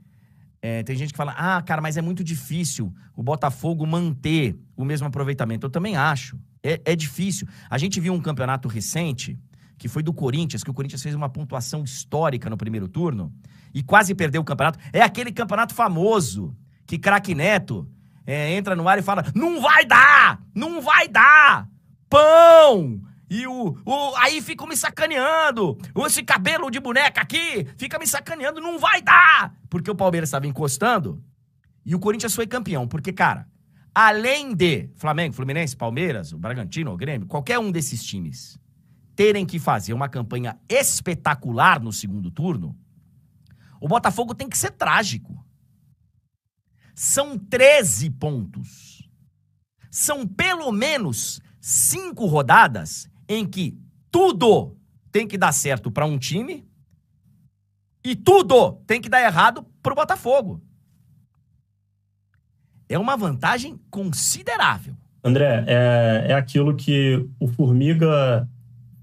é, 0.60 0.82
tem 0.82 0.96
gente 0.96 1.12
que 1.12 1.16
fala, 1.16 1.32
ah, 1.32 1.60
cara, 1.62 1.80
mas 1.80 1.96
é 1.96 2.02
muito 2.02 2.22
difícil 2.22 2.92
o 3.16 3.22
Botafogo 3.22 3.86
manter 3.86 4.56
o 4.76 4.84
mesmo 4.84 5.06
aproveitamento. 5.06 5.66
Eu 5.66 5.70
também 5.70 5.96
acho. 5.96 6.38
É, 6.62 6.80
é 6.84 6.96
difícil. 6.96 7.46
A 7.68 7.78
gente 7.78 8.00
viu 8.00 8.12
um 8.12 8.20
campeonato 8.20 8.68
recente, 8.68 9.38
que 9.76 9.88
foi 9.88 10.02
do 10.02 10.12
Corinthians, 10.12 10.62
que 10.62 10.70
o 10.70 10.74
Corinthians 10.74 11.02
fez 11.02 11.14
uma 11.14 11.28
pontuação 11.28 11.82
histórica 11.82 12.48
no 12.48 12.56
primeiro 12.56 12.88
turno 12.88 13.32
e 13.74 13.82
quase 13.82 14.14
perdeu 14.14 14.40
o 14.40 14.44
campeonato. 14.44 14.78
É 14.92 15.02
aquele 15.02 15.32
campeonato 15.32 15.74
famoso 15.74 16.56
que 16.86 16.98
craque 16.98 17.34
Neto 17.34 17.88
é, 18.26 18.54
entra 18.54 18.76
no 18.76 18.88
ar 18.88 18.98
e 18.98 19.02
fala: 19.02 19.24
não 19.34 19.60
vai 19.60 19.84
dar! 19.84 20.40
Não 20.54 20.80
vai 20.80 21.08
dar! 21.08 21.68
Pão! 22.08 23.00
E 23.28 23.46
o, 23.46 23.78
o, 23.86 24.16
aí 24.16 24.42
ficam 24.42 24.66
me 24.66 24.76
sacaneando. 24.76 25.78
Esse 26.06 26.22
cabelo 26.22 26.70
de 26.70 26.78
boneca 26.78 27.22
aqui 27.22 27.66
fica 27.78 27.98
me 27.98 28.06
sacaneando. 28.06 28.60
Não 28.60 28.78
vai 28.78 29.00
dar! 29.00 29.54
Porque 29.70 29.90
o 29.90 29.94
Palmeiras 29.94 30.28
estava 30.28 30.46
encostando 30.46 31.22
e 31.84 31.94
o 31.94 31.98
Corinthians 31.98 32.34
foi 32.34 32.46
campeão. 32.46 32.86
Porque, 32.86 33.10
cara, 33.10 33.48
além 33.94 34.54
de 34.54 34.90
Flamengo, 34.96 35.34
Fluminense, 35.34 35.74
Palmeiras, 35.74 36.32
o 36.32 36.38
Bragantino, 36.38 36.92
o 36.92 36.96
Grêmio, 36.96 37.26
qualquer 37.26 37.58
um 37.58 37.72
desses 37.72 38.04
times 38.04 38.58
terem 39.16 39.46
que 39.46 39.58
fazer 39.58 39.92
uma 39.92 40.08
campanha 40.08 40.58
espetacular 40.68 41.80
no 41.80 41.92
segundo 41.92 42.30
turno, 42.30 42.76
o 43.80 43.88
Botafogo 43.88 44.34
tem 44.34 44.48
que 44.48 44.56
ser 44.56 44.72
trágico. 44.72 45.44
São 46.94 47.38
13 47.38 48.10
pontos. 48.10 49.08
São 49.90 50.26
pelo 50.26 50.70
menos 50.72 51.40
cinco 51.60 52.26
rodadas 52.26 53.08
em 53.28 53.46
que 53.46 53.78
tudo 54.10 54.76
tem 55.10 55.26
que 55.26 55.38
dar 55.38 55.52
certo 55.52 55.90
para 55.90 56.06
um 56.06 56.18
time 56.18 56.66
e 58.04 58.16
tudo 58.16 58.72
tem 58.86 59.00
que 59.00 59.08
dar 59.08 59.22
errado 59.22 59.64
para 59.82 59.92
o 59.92 59.96
Botafogo. 59.96 60.62
É 62.88 62.98
uma 62.98 63.16
vantagem 63.16 63.78
considerável. 63.90 64.94
André, 65.24 65.64
é, 65.66 66.26
é 66.30 66.34
aquilo 66.34 66.74
que 66.74 67.26
o 67.38 67.46
Formiga 67.46 68.48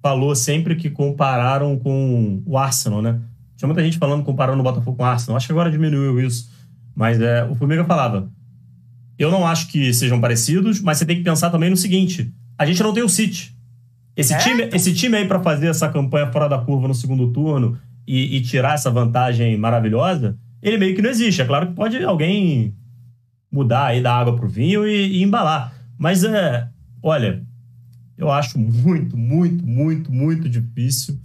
falou 0.01 0.35
sempre 0.35 0.75
que 0.75 0.89
compararam 0.89 1.77
com 1.77 2.43
o 2.45 2.57
Arsenal, 2.57 3.01
né? 3.01 3.21
Tinha 3.55 3.67
muita 3.67 3.83
gente 3.83 3.97
falando, 3.97 4.23
comparando 4.23 4.59
o 4.59 4.63
Botafogo 4.63 4.97
com 4.97 5.03
o 5.03 5.05
Arsenal. 5.05 5.37
Acho 5.37 5.47
que 5.47 5.53
agora 5.53 5.71
diminuiu 5.71 6.19
isso. 6.19 6.51
Mas 6.99 7.21
é, 7.21 7.45
o 7.45 7.55
Formiga 7.55 7.85
falava: 7.85 8.29
eu 9.17 9.31
não 9.31 9.47
acho 9.47 9.69
que 9.69 9.93
sejam 9.93 10.19
parecidos, 10.19 10.81
mas 10.81 10.97
você 10.97 11.05
tem 11.05 11.15
que 11.15 11.23
pensar 11.23 11.49
também 11.49 11.69
no 11.69 11.77
seguinte: 11.77 12.29
a 12.57 12.65
gente 12.65 12.83
não 12.83 12.91
tem 12.91 13.01
o 13.01 13.07
City. 13.07 13.55
Esse, 14.17 14.33
é? 14.33 14.37
time, 14.37 14.63
esse 14.73 14.93
time 14.93 15.15
aí 15.15 15.25
para 15.25 15.39
fazer 15.39 15.67
essa 15.67 15.87
campanha 15.87 16.29
fora 16.29 16.49
da 16.49 16.57
curva 16.57 16.89
no 16.89 16.93
segundo 16.93 17.31
turno 17.31 17.79
e, 18.05 18.35
e, 18.35 18.41
tirar 18.41 18.73
essa 18.73 18.91
vantagem 18.91 19.55
maravilhosa, 19.55 20.37
ele 20.61 20.77
meio 20.77 20.93
que 20.93 21.01
não 21.01 21.09
existe. 21.09 21.41
É 21.41 21.45
claro 21.45 21.67
que 21.67 21.73
pode 21.73 22.03
alguém 22.03 22.75
mudar 23.49 23.85
aí 23.85 24.03
da 24.03 24.13
água 24.13 24.35
pro 24.35 24.49
vinho 24.49 24.85
e, 24.85 25.19
e 25.19 25.23
embalar. 25.23 25.73
Mas 25.97 26.25
é, 26.25 26.67
olha, 27.01 27.41
eu 28.17 28.29
acho 28.29 28.59
muito, 28.59 29.15
muito, 29.15 29.65
muito, 29.65 30.11
muito 30.11 30.49
difícil. 30.49 31.17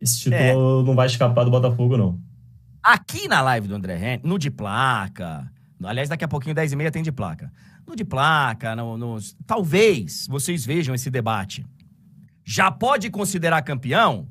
Esse 0.00 0.20
título 0.20 0.38
é. 0.38 0.84
não 0.84 0.94
vai 0.94 1.08
escapar 1.08 1.42
do 1.42 1.50
Botafogo, 1.50 1.96
não. 1.96 2.27
Aqui 2.82 3.28
na 3.28 3.40
live 3.40 3.68
do 3.68 3.74
André 3.74 3.96
Henrique, 3.96 4.26
no 4.26 4.38
de 4.38 4.50
placa, 4.50 5.50
aliás, 5.82 6.08
daqui 6.08 6.24
a 6.24 6.28
pouquinho, 6.28 6.54
10 6.54 6.72
e 6.72 6.76
meia, 6.76 6.90
tem 6.90 7.02
de 7.02 7.12
placa 7.12 7.52
no 7.88 7.96
de 7.96 8.04
placa, 8.04 8.76
no, 8.76 8.98
no, 8.98 9.18
talvez 9.46 10.26
vocês 10.28 10.64
vejam 10.64 10.94
esse 10.94 11.10
debate. 11.10 11.66
Já 12.44 12.70
pode 12.70 13.10
considerar 13.10 13.62
campeão? 13.62 14.28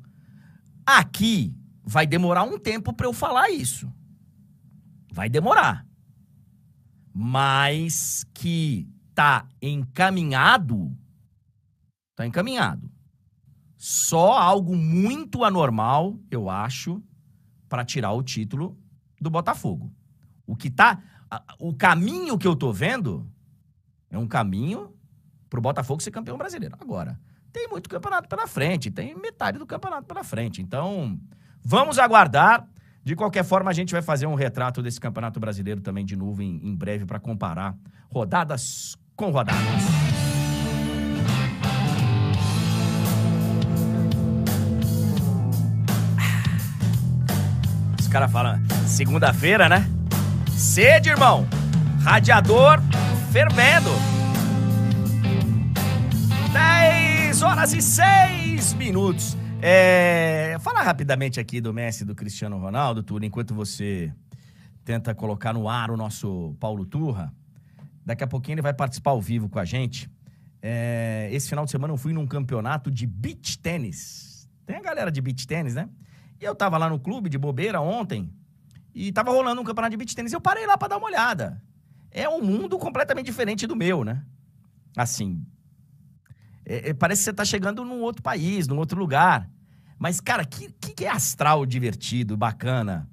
Aqui 0.86 1.54
vai 1.84 2.06
demorar 2.06 2.44
um 2.44 2.58
tempo 2.58 2.92
para 2.92 3.06
eu 3.06 3.12
falar 3.12 3.50
isso. 3.50 3.92
Vai 5.12 5.28
demorar. 5.28 5.84
Mas 7.12 8.24
que 8.32 8.88
tá 9.14 9.46
encaminhado, 9.60 10.96
tá 12.14 12.26
encaminhado. 12.26 12.88
Só 13.76 14.32
algo 14.32 14.76
muito 14.76 15.44
anormal, 15.44 16.18
eu 16.30 16.48
acho, 16.48 17.02
para 17.68 17.84
tirar 17.84 18.12
o 18.12 18.22
título 18.22 18.76
do 19.20 19.30
Botafogo. 19.30 19.92
O 20.46 20.56
que 20.56 20.70
tá 20.70 21.02
o 21.58 21.74
caminho 21.74 22.38
que 22.38 22.46
eu 22.46 22.56
tô 22.56 22.72
vendo 22.72 23.30
É 24.10 24.16
um 24.16 24.26
caminho 24.26 24.94
pro 25.50 25.60
Botafogo 25.60 26.02
ser 26.02 26.10
campeão 26.10 26.38
brasileiro. 26.38 26.76
Agora, 26.80 27.18
tem 27.52 27.68
muito 27.68 27.88
campeonato 27.88 28.28
pela 28.28 28.46
frente, 28.46 28.90
tem 28.90 29.14
metade 29.14 29.58
do 29.58 29.66
campeonato 29.66 30.06
pela 30.06 30.24
frente. 30.24 30.62
Então, 30.62 31.18
vamos 31.62 31.98
aguardar. 31.98 32.66
De 33.04 33.16
qualquer 33.16 33.44
forma, 33.44 33.70
a 33.70 33.74
gente 33.74 33.92
vai 33.92 34.02
fazer 34.02 34.26
um 34.26 34.34
retrato 34.34 34.82
desse 34.82 35.00
campeonato 35.00 35.40
brasileiro 35.40 35.80
também 35.80 36.04
de 36.04 36.16
novo 36.16 36.42
em, 36.42 36.60
em 36.62 36.74
breve 36.74 37.06
para 37.06 37.18
comparar 37.18 37.74
rodadas 38.10 38.96
com 39.16 39.30
rodadas. 39.30 40.27
Caras 48.18 48.32
falam, 48.32 48.60
segunda-feira, 48.84 49.68
né? 49.68 49.88
Sede, 50.50 51.08
irmão. 51.08 51.46
Radiador 52.02 52.80
fervendo. 53.30 53.90
10 56.52 57.42
horas 57.42 57.72
e 57.72 57.80
6 57.80 58.74
minutos. 58.74 59.36
É, 59.62 60.56
falar 60.58 60.82
rapidamente 60.82 61.38
aqui 61.38 61.60
do 61.60 61.72
Messi 61.72 62.04
do 62.04 62.12
Cristiano 62.12 62.58
Ronaldo, 62.58 63.04
Túlio, 63.04 63.24
enquanto 63.24 63.54
você 63.54 64.12
tenta 64.84 65.14
colocar 65.14 65.52
no 65.52 65.68
ar 65.68 65.88
o 65.88 65.96
nosso 65.96 66.56
Paulo 66.58 66.84
Turra. 66.84 67.32
Daqui 68.04 68.24
a 68.24 68.26
pouquinho 68.26 68.56
ele 68.56 68.62
vai 68.62 68.74
participar 68.74 69.12
ao 69.12 69.22
vivo 69.22 69.48
com 69.48 69.60
a 69.60 69.64
gente. 69.64 70.10
É, 70.60 71.28
esse 71.30 71.48
final 71.48 71.64
de 71.64 71.70
semana 71.70 71.92
eu 71.92 71.96
fui 71.96 72.12
num 72.12 72.26
campeonato 72.26 72.90
de 72.90 73.06
beach 73.06 73.60
tênis. 73.60 74.48
Tem 74.66 74.74
a 74.74 74.82
galera 74.82 75.12
de 75.12 75.20
beach 75.20 75.46
tênis, 75.46 75.76
né? 75.76 75.88
E 76.40 76.44
eu 76.44 76.54
tava 76.54 76.78
lá 76.78 76.88
no 76.88 76.98
clube 76.98 77.28
de 77.28 77.38
bobeira 77.38 77.80
ontem 77.80 78.32
e 78.94 79.12
tava 79.12 79.30
rolando 79.30 79.60
um 79.60 79.64
campeonato 79.64 79.90
de 79.92 79.96
beach 79.96 80.14
tênis. 80.14 80.32
Eu 80.32 80.40
parei 80.40 80.66
lá 80.66 80.76
para 80.76 80.88
dar 80.88 80.96
uma 80.98 81.06
olhada. 81.06 81.62
É 82.10 82.28
um 82.28 82.40
mundo 82.40 82.78
completamente 82.78 83.26
diferente 83.26 83.66
do 83.66 83.76
meu, 83.76 84.04
né? 84.04 84.24
Assim, 84.96 85.44
é, 86.68 86.90
é, 86.90 86.94
parece 86.94 87.20
que 87.20 87.24
você 87.24 87.32
tá 87.32 87.44
chegando 87.44 87.84
num 87.84 88.02
outro 88.02 88.22
país, 88.22 88.68
num 88.68 88.76
outro 88.76 88.98
lugar. 88.98 89.48
Mas, 89.98 90.20
cara, 90.20 90.44
que, 90.44 90.70
que 90.70 91.04
é 91.04 91.08
astral 91.08 91.64
divertido, 91.64 92.36
bacana. 92.36 93.08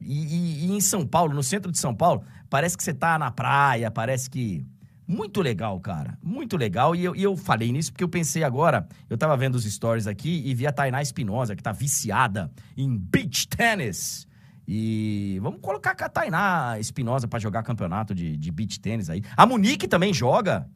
E, 0.00 0.12
e, 0.12 0.66
e, 0.66 0.72
em 0.72 0.80
São 0.80 1.06
Paulo, 1.06 1.34
no 1.34 1.42
centro 1.42 1.72
de 1.72 1.78
São 1.78 1.94
Paulo, 1.94 2.24
parece 2.50 2.76
que 2.76 2.84
você 2.84 2.92
tá 2.92 3.18
na 3.18 3.30
praia, 3.30 3.90
parece 3.90 4.28
que. 4.28 4.66
Muito 5.06 5.42
legal, 5.42 5.78
cara. 5.80 6.18
Muito 6.22 6.56
legal. 6.56 6.96
E 6.96 7.04
eu, 7.04 7.14
e 7.14 7.22
eu 7.22 7.36
falei 7.36 7.70
nisso 7.70 7.92
porque 7.92 8.04
eu 8.04 8.08
pensei 8.08 8.42
agora, 8.42 8.88
eu 9.08 9.18
tava 9.18 9.36
vendo 9.36 9.54
os 9.54 9.64
stories 9.64 10.06
aqui 10.06 10.42
e 10.46 10.54
vi 10.54 10.66
a 10.66 10.72
Tainá 10.72 11.02
Espinosa, 11.02 11.54
que 11.54 11.62
tá 11.62 11.72
viciada 11.72 12.50
em 12.76 12.96
beach 12.96 13.46
tennis. 13.48 14.26
E 14.66 15.38
vamos 15.42 15.60
colocar 15.60 15.90
a 15.90 16.08
Tainá 16.08 16.78
Espinosa 16.78 17.28
para 17.28 17.38
jogar 17.38 17.62
campeonato 17.62 18.14
de, 18.14 18.36
de 18.36 18.50
beach 18.50 18.80
tênis 18.80 19.10
aí. 19.10 19.22
A 19.36 19.44
Monique 19.44 19.86
também 19.86 20.12
joga. 20.12 20.66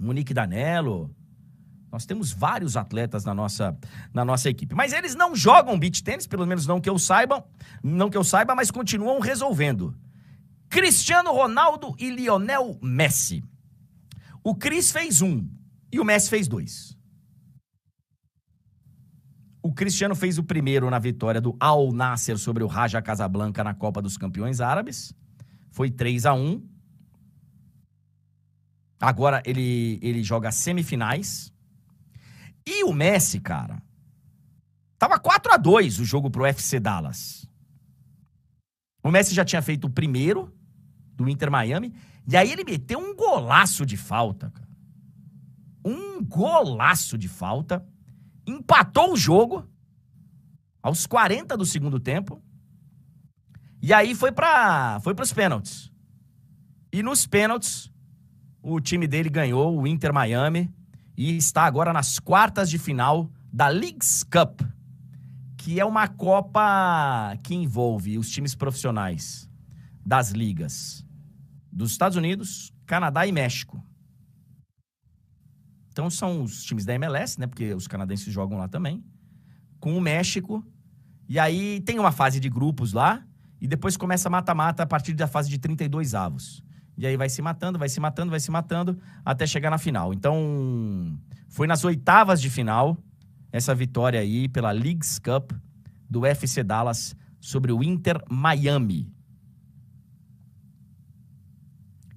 Monique 0.00 0.32
Danello. 0.32 1.10
Nós 1.90 2.06
temos 2.06 2.30
vários 2.30 2.76
atletas 2.76 3.24
na 3.24 3.34
nossa, 3.34 3.76
na 4.12 4.24
nossa 4.24 4.48
equipe. 4.48 4.74
Mas 4.74 4.92
eles 4.92 5.14
não 5.14 5.34
jogam 5.34 5.78
beach 5.78 6.04
tênis, 6.04 6.26
pelo 6.26 6.46
menos 6.46 6.66
não 6.66 6.80
que 6.80 6.90
eu 6.90 6.98
saiba, 6.98 7.44
não 7.82 8.10
que 8.10 8.16
eu 8.16 8.24
saiba, 8.24 8.54
mas 8.54 8.70
continuam 8.70 9.18
resolvendo. 9.18 9.94
Cristiano 10.68 11.32
Ronaldo 11.32 11.94
e 11.98 12.10
Lionel 12.10 12.78
Messi. 12.82 13.42
O 14.48 14.54
Cris 14.54 14.92
fez 14.92 15.22
um 15.22 15.44
e 15.90 15.98
o 15.98 16.04
Messi 16.04 16.30
fez 16.30 16.46
dois. 16.46 16.96
O 19.60 19.74
Cristiano 19.74 20.14
fez 20.14 20.38
o 20.38 20.44
primeiro 20.44 20.88
na 20.88 21.00
vitória 21.00 21.40
do 21.40 21.56
Al 21.58 21.90
Nasser 21.90 22.38
sobre 22.38 22.62
o 22.62 22.68
Raja 22.68 23.02
Casablanca 23.02 23.64
na 23.64 23.74
Copa 23.74 24.00
dos 24.00 24.16
Campeões 24.16 24.60
Árabes. 24.60 25.12
Foi 25.72 25.90
3 25.90 26.26
a 26.26 26.34
1 26.34 26.64
Agora 29.00 29.42
ele, 29.44 29.98
ele 30.00 30.22
joga 30.22 30.52
semifinais. 30.52 31.52
E 32.64 32.84
o 32.84 32.92
Messi, 32.92 33.40
cara, 33.40 33.82
tava 34.96 35.18
4 35.18 35.54
a 35.54 35.56
2 35.56 35.98
o 35.98 36.04
jogo 36.04 36.30
pro 36.30 36.46
FC 36.46 36.78
Dallas. 36.78 37.50
O 39.02 39.10
Messi 39.10 39.34
já 39.34 39.44
tinha 39.44 39.60
feito 39.60 39.88
o 39.88 39.90
primeiro 39.90 40.56
do 41.16 41.28
Inter 41.28 41.50
Miami, 41.50 41.92
e 42.28 42.36
aí 42.36 42.50
ele 42.50 42.64
meteu 42.64 42.98
um 42.98 43.14
golaço 43.14 43.86
de 43.86 43.96
falta, 43.96 44.50
cara. 44.50 44.68
Um 45.84 46.22
golaço 46.24 47.16
de 47.16 47.28
falta. 47.28 47.86
Empatou 48.44 49.12
o 49.12 49.16
jogo 49.16 49.64
aos 50.82 51.06
40 51.06 51.56
do 51.56 51.64
segundo 51.64 52.00
tempo. 52.00 52.42
E 53.80 53.92
aí 53.92 54.14
foi 54.14 54.32
para 54.32 54.98
foi 55.00 55.14
os 55.20 55.32
pênaltis. 55.32 55.92
E 56.92 57.02
nos 57.02 57.26
pênaltis, 57.26 57.92
o 58.60 58.80
time 58.80 59.06
dele 59.06 59.28
ganhou, 59.28 59.78
o 59.78 59.86
Inter 59.86 60.12
Miami, 60.12 60.72
e 61.16 61.36
está 61.36 61.64
agora 61.64 61.92
nas 61.92 62.18
quartas 62.18 62.68
de 62.68 62.78
final 62.78 63.30
da 63.52 63.68
Leagues 63.68 64.24
Cup, 64.24 64.62
que 65.56 65.78
é 65.78 65.84
uma 65.84 66.08
Copa 66.08 67.36
que 67.44 67.54
envolve 67.54 68.18
os 68.18 68.28
times 68.30 68.54
profissionais 68.54 69.48
das 70.04 70.30
ligas 70.30 71.06
dos 71.76 71.90
Estados 71.92 72.16
Unidos, 72.16 72.72
Canadá 72.86 73.26
e 73.26 73.32
México. 73.32 73.84
Então 75.92 76.08
são 76.08 76.42
os 76.42 76.64
times 76.64 76.86
da 76.86 76.94
MLS, 76.94 77.38
né? 77.38 77.46
Porque 77.46 77.74
os 77.74 77.86
canadenses 77.86 78.32
jogam 78.32 78.56
lá 78.56 78.66
também. 78.66 79.04
Com 79.78 79.96
o 79.96 80.00
México. 80.00 80.64
E 81.28 81.38
aí 81.38 81.80
tem 81.82 81.98
uma 81.98 82.12
fase 82.12 82.40
de 82.40 82.48
grupos 82.48 82.94
lá. 82.94 83.22
E 83.60 83.68
depois 83.68 83.94
começa 83.96 84.30
mata-mata 84.30 84.82
a 84.84 84.86
partir 84.86 85.12
da 85.12 85.26
fase 85.26 85.50
de 85.50 85.58
32 85.58 86.14
avos. 86.14 86.62
E 86.96 87.06
aí 87.06 87.14
vai 87.14 87.28
se 87.28 87.42
matando, 87.42 87.78
vai 87.78 87.90
se 87.90 88.00
matando, 88.00 88.30
vai 88.30 88.40
se 88.40 88.50
matando, 88.50 88.98
até 89.22 89.46
chegar 89.46 89.70
na 89.70 89.76
final. 89.76 90.14
Então, 90.14 91.18
foi 91.48 91.66
nas 91.66 91.84
oitavas 91.84 92.40
de 92.40 92.48
final, 92.48 92.96
essa 93.52 93.74
vitória 93.74 94.18
aí 94.20 94.48
pela 94.48 94.72
Leagues 94.72 95.18
Cup 95.18 95.52
do 96.08 96.24
FC 96.24 96.62
Dallas 96.62 97.14
sobre 97.38 97.70
o 97.70 97.82
Inter 97.82 98.22
Miami. 98.30 99.14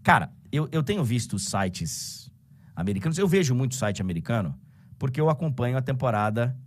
Cara, 0.09 0.31
eu, 0.51 0.67
eu 0.71 0.81
tenho 0.81 1.03
visto 1.03 1.37
sites 1.37 2.31
americanos, 2.75 3.19
eu 3.19 3.27
vejo 3.27 3.53
muito 3.53 3.75
site 3.75 4.01
americano, 4.01 4.59
porque 4.97 5.21
eu 5.21 5.29
acompanho 5.29 5.77
a 5.77 5.83
temporada 5.83 6.57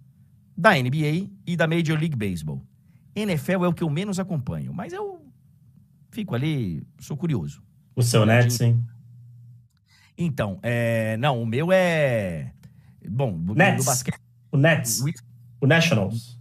da 0.57 0.71
NBA 0.75 1.29
e 1.45 1.57
da 1.57 1.67
Major 1.67 1.99
League 1.99 2.15
Baseball. 2.15 2.65
NFL 3.17 3.65
é 3.65 3.67
o 3.67 3.73
que 3.73 3.83
eu 3.83 3.91
menos 3.91 4.21
acompanho, 4.21 4.73
mas 4.73 4.93
eu 4.93 5.27
fico 6.13 6.37
ali, 6.37 6.87
sou 7.01 7.17
curioso. 7.17 7.61
O 7.97 8.03
seu 8.05 8.25
Nets, 8.25 8.55
sim. 8.55 8.81
Então, 10.17 10.61
é... 10.63 11.17
não, 11.17 11.43
o 11.43 11.45
meu 11.45 11.73
é. 11.73 12.53
Bom, 13.11 13.37
do, 13.37 13.57
Nets. 13.57 13.85
do 13.85 13.89
basquete. 13.89 14.21
O 14.53 14.57
Nets. 14.57 15.03
O... 15.61 15.67
Nationals. 15.67 16.39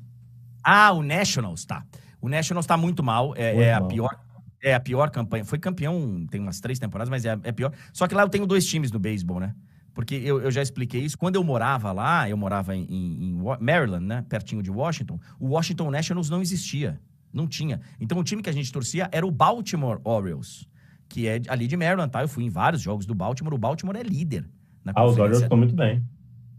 Ah, 0.64 0.92
o 0.92 1.02
Nationals, 1.02 1.66
tá. 1.66 1.84
O 2.22 2.30
Nationals 2.30 2.68
tá 2.68 2.78
muito 2.78 3.02
mal. 3.02 3.34
É, 3.36 3.54
muito 3.56 3.66
é 3.66 3.74
mal. 3.74 3.86
a 3.86 3.88
pior. 3.88 4.31
É 4.62 4.74
a 4.74 4.80
pior 4.80 5.10
campanha. 5.10 5.44
Foi 5.44 5.58
campeão 5.58 6.26
tem 6.30 6.40
umas 6.40 6.60
três 6.60 6.78
temporadas, 6.78 7.10
mas 7.10 7.26
é, 7.26 7.38
é 7.44 7.52
pior. 7.52 7.72
Só 7.92 8.08
que 8.08 8.14
lá 8.14 8.22
eu 8.24 8.30
tenho 8.30 8.46
dois 8.46 8.66
times 8.66 8.92
no 8.92 9.00
beisebol, 9.00 9.40
né? 9.40 9.56
Porque 9.94 10.16
eu, 10.16 10.42
eu 10.42 10.52
já 10.52 10.62
expliquei 10.62 11.02
isso. 11.02 11.18
Quando 11.18 11.36
eu 11.36 11.44
morava 11.44 11.92
lá, 11.92 12.30
eu 12.30 12.38
morava 12.38 12.76
em, 12.76 12.84
em, 12.84 13.30
em 13.30 13.34
Maryland, 13.60 14.06
né? 14.06 14.26
Pertinho 14.30 14.62
de 14.62 14.72
Washington. 14.72 15.20
O 15.40 15.50
Washington 15.50 15.90
Nationals 15.90 16.30
não 16.30 16.42
existia. 16.42 17.00
Não 17.34 17.48
tinha. 17.48 17.82
Então 18.00 18.18
o 18.18 18.24
time 18.24 18.42
que 18.42 18.50
a 18.50 18.54
gente 18.54 18.72
torcia 18.72 19.10
era 19.12 19.26
o 19.26 19.32
Baltimore 19.32 20.00
Orioles 20.04 20.70
que 21.12 21.28
é 21.28 21.42
ali 21.48 21.68
de 21.68 21.76
Maryland, 21.76 22.10
tá? 22.10 22.22
Eu 22.22 22.28
fui 22.28 22.44
em 22.46 22.50
vários 22.50 22.82
jogos 22.82 23.06
do 23.06 23.14
Baltimore. 23.14 23.54
O 23.54 23.58
Baltimore 23.58 23.98
é 23.98 24.04
líder. 24.04 24.50
Na 24.84 24.94
ah, 24.96 25.06
os 25.06 25.18
Orioles 25.18 25.42
estão 25.42 25.58
muito 25.58 25.76
bem. 25.76 26.04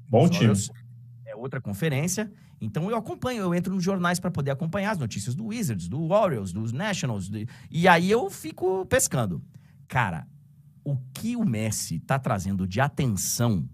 Bom 0.09 0.25
os 0.25 0.31
time. 0.31 0.53
É 0.53 0.82
outra 1.43 1.61
conferência. 1.61 2.33
Então 2.61 2.89
eu 2.89 2.97
acompanho, 2.97 3.43
eu 3.43 3.55
entro 3.55 3.75
nos 3.75 3.83
jornais 3.83 4.21
para 4.21 4.31
poder 4.31 4.53
acompanhar 4.53 4.93
as 4.93 4.99
notícias 4.99 5.35
do 5.35 5.47
Wizards, 5.47 5.89
do 5.89 6.11
Orioles, 6.11 6.53
dos 6.53 6.73
Nationals. 6.73 7.29
De... 7.29 7.49
E 7.71 7.89
aí 7.89 8.11
eu 8.11 8.31
fico 8.31 8.87
pescando. 8.87 9.43
Cara, 9.89 10.27
o 10.85 10.97
que 11.13 11.37
o 11.37 11.45
Messi 11.45 12.01
tá 12.01 12.19
trazendo 12.19 12.67
de 12.67 12.81
atenção, 12.81 13.69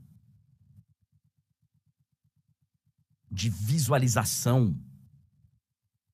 de 3.30 3.50
visualização, 3.50 4.74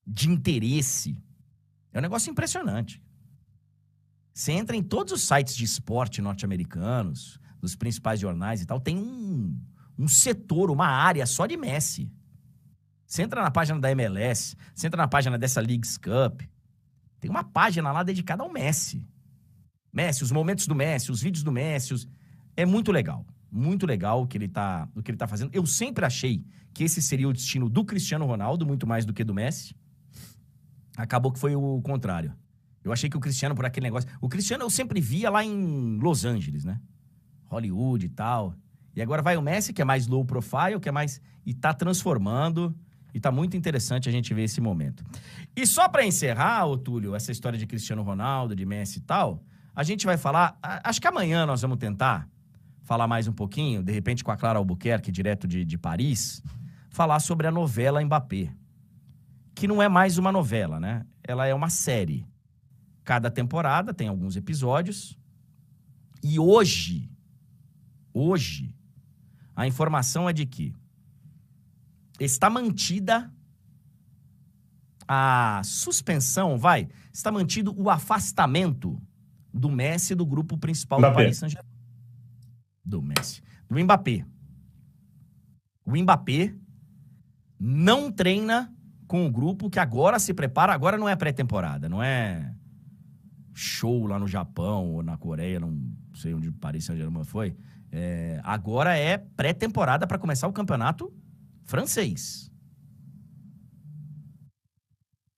de 0.05 0.29
interesse, 0.29 1.17
é 1.93 1.99
um 1.99 2.01
negócio 2.01 2.29
impressionante. 2.29 3.01
Você 4.33 4.51
entra 4.51 4.75
em 4.75 4.83
todos 4.83 5.13
os 5.13 5.21
sites 5.21 5.55
de 5.55 5.63
esporte 5.63 6.21
norte-americanos, 6.21 7.39
dos 7.61 7.75
principais 7.75 8.19
jornais 8.19 8.61
e 8.61 8.65
tal, 8.65 8.81
tem 8.81 8.97
um, 8.97 9.57
um 9.97 10.07
setor, 10.07 10.69
uma 10.71 10.87
área 10.87 11.25
só 11.25 11.45
de 11.45 11.57
Messi. 11.57 12.11
Você 13.05 13.21
entra 13.21 13.41
na 13.41 13.51
página 13.51 13.79
da 13.79 13.91
MLS, 13.91 14.55
você 14.73 14.87
entra 14.87 15.01
na 15.01 15.07
página 15.07 15.37
dessa 15.37 15.61
Leagues 15.61 15.97
Cup, 15.97 16.41
tem 17.19 17.29
uma 17.29 17.43
página 17.43 17.91
lá 17.91 18.03
dedicada 18.03 18.43
ao 18.43 18.51
Messi. 18.51 19.07
Messi, 19.91 20.23
os 20.23 20.31
momentos 20.31 20.67
do 20.67 20.75
Messi, 20.75 21.11
os 21.11 21.21
vídeos 21.21 21.43
do 21.43 21.51
Messi. 21.51 21.93
Os... 21.93 22.07
É 22.55 22.65
muito 22.65 22.91
legal. 22.91 23.25
Muito 23.49 23.85
legal 23.85 24.21
o 24.21 24.27
que, 24.27 24.37
ele 24.37 24.49
tá, 24.49 24.89
o 24.93 25.01
que 25.01 25.09
ele 25.09 25.17
tá 25.17 25.27
fazendo. 25.27 25.49
Eu 25.53 25.65
sempre 25.65 26.05
achei 26.05 26.45
que 26.73 26.83
esse 26.83 27.01
seria 27.01 27.29
o 27.29 27.33
destino 27.33 27.69
do 27.69 27.85
Cristiano 27.85 28.25
Ronaldo, 28.25 28.65
muito 28.65 28.85
mais 28.85 29.05
do 29.05 29.13
que 29.13 29.23
do 29.23 29.33
Messi. 29.33 29.73
Acabou 30.97 31.31
que 31.31 31.39
foi 31.39 31.55
o 31.55 31.81
contrário. 31.81 32.35
Eu 32.83 32.91
achei 32.91 33.09
que 33.09 33.17
o 33.17 33.19
Cristiano, 33.19 33.55
por 33.55 33.65
aquele 33.65 33.85
negócio. 33.85 34.09
O 34.19 34.27
Cristiano 34.27 34.63
eu 34.63 34.69
sempre 34.69 34.99
via 34.99 35.29
lá 35.29 35.43
em 35.43 35.97
Los 35.97 36.25
Angeles, 36.25 36.65
né? 36.65 36.79
Hollywood 37.45 38.05
e 38.05 38.09
tal. 38.09 38.53
E 38.95 39.01
agora 39.01 39.21
vai 39.21 39.35
o 39.35 39.41
Messi, 39.41 39.73
que 39.73 39.81
é 39.81 39.85
mais 39.85 40.07
low 40.07 40.23
profile, 40.23 40.79
que 40.79 40.87
é 40.87 40.91
mais. 40.91 41.21
e 41.45 41.53
tá 41.53 41.73
transformando. 41.73 42.73
E 43.13 43.19
tá 43.19 43.31
muito 43.31 43.55
interessante 43.55 44.09
a 44.09 44.11
gente 44.11 44.33
ver 44.33 44.43
esse 44.43 44.59
momento. 44.59 45.03
E 45.55 45.65
só 45.65 45.87
para 45.87 46.05
encerrar, 46.05 46.65
ô 46.65 46.77
Túlio, 46.77 47.15
essa 47.15 47.31
história 47.31 47.57
de 47.57 47.65
Cristiano 47.65 48.03
Ronaldo, 48.03 48.53
de 48.53 48.65
Messi 48.65 48.99
e 48.99 49.01
tal, 49.01 49.41
a 49.73 49.83
gente 49.83 50.05
vai 50.05 50.17
falar. 50.17 50.57
Acho 50.61 50.99
que 50.99 51.07
amanhã 51.07 51.45
nós 51.45 51.61
vamos 51.61 51.77
tentar 51.77 52.27
falar 52.83 53.07
mais 53.07 53.25
um 53.25 53.31
pouquinho, 53.31 53.81
de 53.81 53.91
repente 53.91 54.23
com 54.23 54.31
a 54.31 54.37
Clara 54.37 54.59
Albuquerque, 54.59 55.11
direto 55.11 55.47
de, 55.47 55.63
de 55.63 55.77
Paris, 55.77 56.43
falar 56.89 57.19
sobre 57.19 57.47
a 57.47 57.51
novela 57.51 58.03
Mbappé. 58.03 58.53
Que 59.55 59.65
não 59.65 59.81
é 59.81 59.87
mais 59.87 60.17
uma 60.17 60.31
novela, 60.31 60.77
né? 60.77 61.05
Ela 61.23 61.47
é 61.47 61.53
uma 61.53 61.69
série. 61.69 62.27
Cada 63.03 63.31
temporada 63.31 63.93
tem 63.93 64.09
alguns 64.09 64.35
episódios. 64.35 65.17
E 66.21 66.37
hoje, 66.37 67.09
hoje, 68.13 68.74
a 69.55 69.65
informação 69.65 70.29
é 70.29 70.33
de 70.33 70.45
que 70.45 70.73
está 72.19 72.49
mantida 72.49 73.31
a 75.07 75.61
suspensão, 75.63 76.57
vai, 76.57 76.87
está 77.13 77.31
mantido 77.31 77.73
o 77.79 77.89
afastamento 77.89 78.99
do 79.53 79.69
Messi 79.69 80.15
do 80.15 80.25
grupo 80.25 80.57
principal 80.57 80.99
Mbappé. 80.99 81.13
do 81.13 81.15
Paris 81.15 81.37
Saint-Germain. 81.37 81.71
Do 82.83 83.01
Messi. 83.01 83.41
Do 83.69 83.79
Mbappé. 83.79 84.25
O 85.85 85.95
Mbappé 85.95 86.55
não 87.59 88.11
treina 88.11 88.73
com 89.07 89.25
o 89.25 89.31
grupo 89.31 89.69
que 89.69 89.79
agora 89.79 90.19
se 90.19 90.33
prepara, 90.33 90.73
agora 90.73 90.97
não 90.97 91.07
é 91.07 91.15
pré-temporada, 91.15 91.87
não 91.87 92.01
é 92.01 92.53
show 93.53 94.05
lá 94.07 94.19
no 94.19 94.27
Japão 94.27 94.91
ou 94.91 95.03
na 95.03 95.17
Coreia, 95.17 95.59
não 95.59 95.79
sei 96.15 96.33
onde 96.33 96.51
Paris 96.51 96.85
Saint-Germain 96.85 97.23
foi. 97.23 97.55
É, 97.97 98.41
agora 98.43 98.97
é 98.97 99.17
pré-temporada 99.17 100.05
para 100.05 100.19
começar 100.19 100.49
o 100.49 100.53
campeonato 100.53 101.13
francês. 101.63 102.51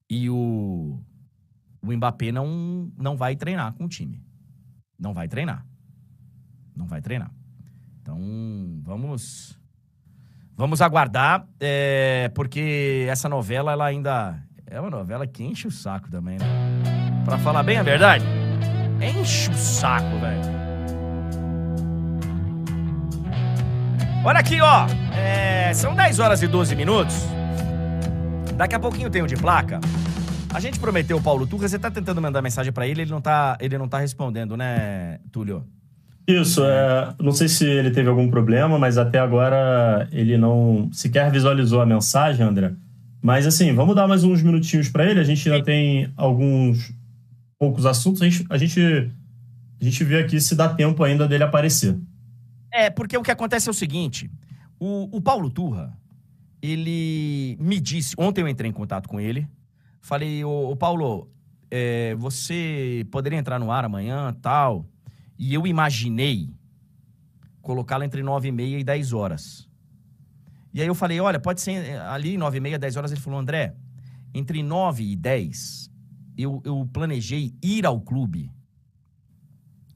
E 0.09 0.27
o, 0.27 0.99
o 1.83 1.93
Mbappé 1.93 2.31
não, 2.31 2.91
não 2.97 3.15
vai 3.15 3.35
treinar 3.35 3.73
com 3.73 3.85
o 3.85 3.87
time. 3.87 4.25
Não 4.97 5.13
vai 5.13 5.27
treinar. 5.27 5.67
Não 6.75 6.87
vai 6.87 6.99
treinar. 6.99 7.31
Então, 8.01 8.17
vamos 8.81 9.55
vamos 10.55 10.81
aguardar, 10.81 11.47
é, 11.59 12.31
porque 12.33 13.05
essa 13.07 13.29
novela, 13.29 13.71
ela 13.71 13.85
ainda 13.85 14.43
é 14.65 14.81
uma 14.81 14.89
novela 14.89 15.27
que 15.27 15.43
enche 15.43 15.67
o 15.67 15.71
saco 15.71 16.09
também, 16.09 16.39
né? 16.39 16.45
Pra 17.23 17.37
falar 17.37 17.61
bem 17.61 17.77
a 17.77 17.83
verdade, 17.83 18.25
enche 18.99 19.51
o 19.51 19.53
saco, 19.53 20.17
velho. 20.19 20.56
Olha 24.27 24.41
aqui, 24.41 24.59
ó. 24.59 24.85
É, 25.15 25.73
são 25.73 25.95
10 25.95 26.19
horas 26.19 26.41
e 26.41 26.49
12 26.49 26.75
minutos. 26.75 27.15
Daqui 28.57 28.75
a 28.75 28.79
pouquinho 28.79 29.09
tem 29.09 29.21
o 29.21 29.25
de 29.25 29.37
placa. 29.37 29.79
A 30.53 30.59
gente 30.59 30.81
prometeu 30.81 31.15
o 31.15 31.21
Paulo 31.21 31.47
Turra, 31.47 31.69
você 31.69 31.79
tá 31.79 31.89
tentando 31.89 32.21
mandar 32.21 32.41
mensagem 32.41 32.73
para 32.73 32.85
ele, 32.85 33.03
ele 33.03 33.11
não 33.11 33.21
tá, 33.21 33.57
ele 33.61 33.77
não 33.77 33.87
tá 33.87 33.99
respondendo, 33.99 34.57
né, 34.57 35.19
Túlio? 35.31 35.63
Isso, 36.27 36.61
é, 36.65 37.15
não 37.21 37.31
sei 37.31 37.47
se 37.47 37.63
ele 37.63 37.89
teve 37.89 38.09
algum 38.09 38.29
problema, 38.29 38.77
mas 38.77 38.97
até 38.97 39.17
agora 39.17 40.09
ele 40.11 40.37
não 40.37 40.89
sequer 40.91 41.31
visualizou 41.31 41.79
a 41.79 41.85
mensagem, 41.85 42.45
André. 42.45 42.73
Mas 43.21 43.47
assim, 43.47 43.73
vamos 43.73 43.95
dar 43.95 44.09
mais 44.09 44.25
uns 44.25 44.43
minutinhos 44.43 44.89
para 44.89 45.05
ele. 45.05 45.21
A 45.21 45.23
gente 45.23 45.49
ainda 45.49 45.63
tem 45.63 46.11
alguns 46.17 46.93
poucos 47.57 47.85
assuntos. 47.85 48.21
A 48.21 48.25
gente, 48.25 48.45
a 48.49 48.57
gente, 48.57 49.09
a 49.79 49.85
gente 49.85 50.03
vê 50.03 50.19
aqui 50.19 50.41
se 50.41 50.53
dá 50.53 50.67
tempo 50.67 51.01
ainda 51.01 51.25
dele 51.25 51.45
aparecer. 51.45 51.95
É, 52.77 52.91
porque 52.91 53.17
o 53.17 53.23
que 53.23 53.31
acontece 53.31 53.67
é 53.67 53.71
o 53.71 53.73
seguinte: 53.73 54.29
o, 54.79 55.17
o 55.17 55.19
Paulo 55.19 55.49
Turra, 55.49 55.97
ele 56.61 57.57
me 57.59 57.79
disse. 57.79 58.13
Ontem 58.19 58.41
eu 58.41 58.47
entrei 58.47 58.69
em 58.69 58.73
contato 58.73 59.09
com 59.09 59.19
ele. 59.19 59.49
Falei, 59.99 60.45
ô, 60.45 60.69
ô 60.69 60.75
Paulo, 60.75 61.27
é, 61.71 62.13
você 62.13 63.03
poderia 63.09 63.39
entrar 63.39 63.57
no 63.57 63.71
ar 63.71 63.83
amanhã 63.83 64.31
tal? 64.43 64.85
E 65.39 65.55
eu 65.55 65.65
imaginei 65.65 66.53
colocá-lo 67.63 68.03
entre 68.03 68.21
9 68.21 68.47
e 68.47 68.51
meia 68.51 68.77
e 68.77 68.83
10 68.83 69.11
horas. 69.11 69.67
E 70.71 70.79
aí 70.79 70.87
eu 70.87 70.93
falei, 70.93 71.19
olha, 71.19 71.39
pode 71.39 71.61
ser 71.61 71.83
é, 71.83 71.99
ali 71.99 72.37
9 72.37 72.57
e 72.57 72.61
meia, 72.61 72.77
10 72.77 72.95
horas. 72.95 73.11
Ele 73.11 73.19
falou, 73.19 73.39
André, 73.39 73.75
entre 74.35 74.61
9 74.61 75.03
e 75.03 75.15
10, 75.15 75.89
eu, 76.37 76.61
eu 76.63 76.87
planejei 76.93 77.55
ir 77.59 77.87
ao 77.87 77.99
clube 77.99 78.51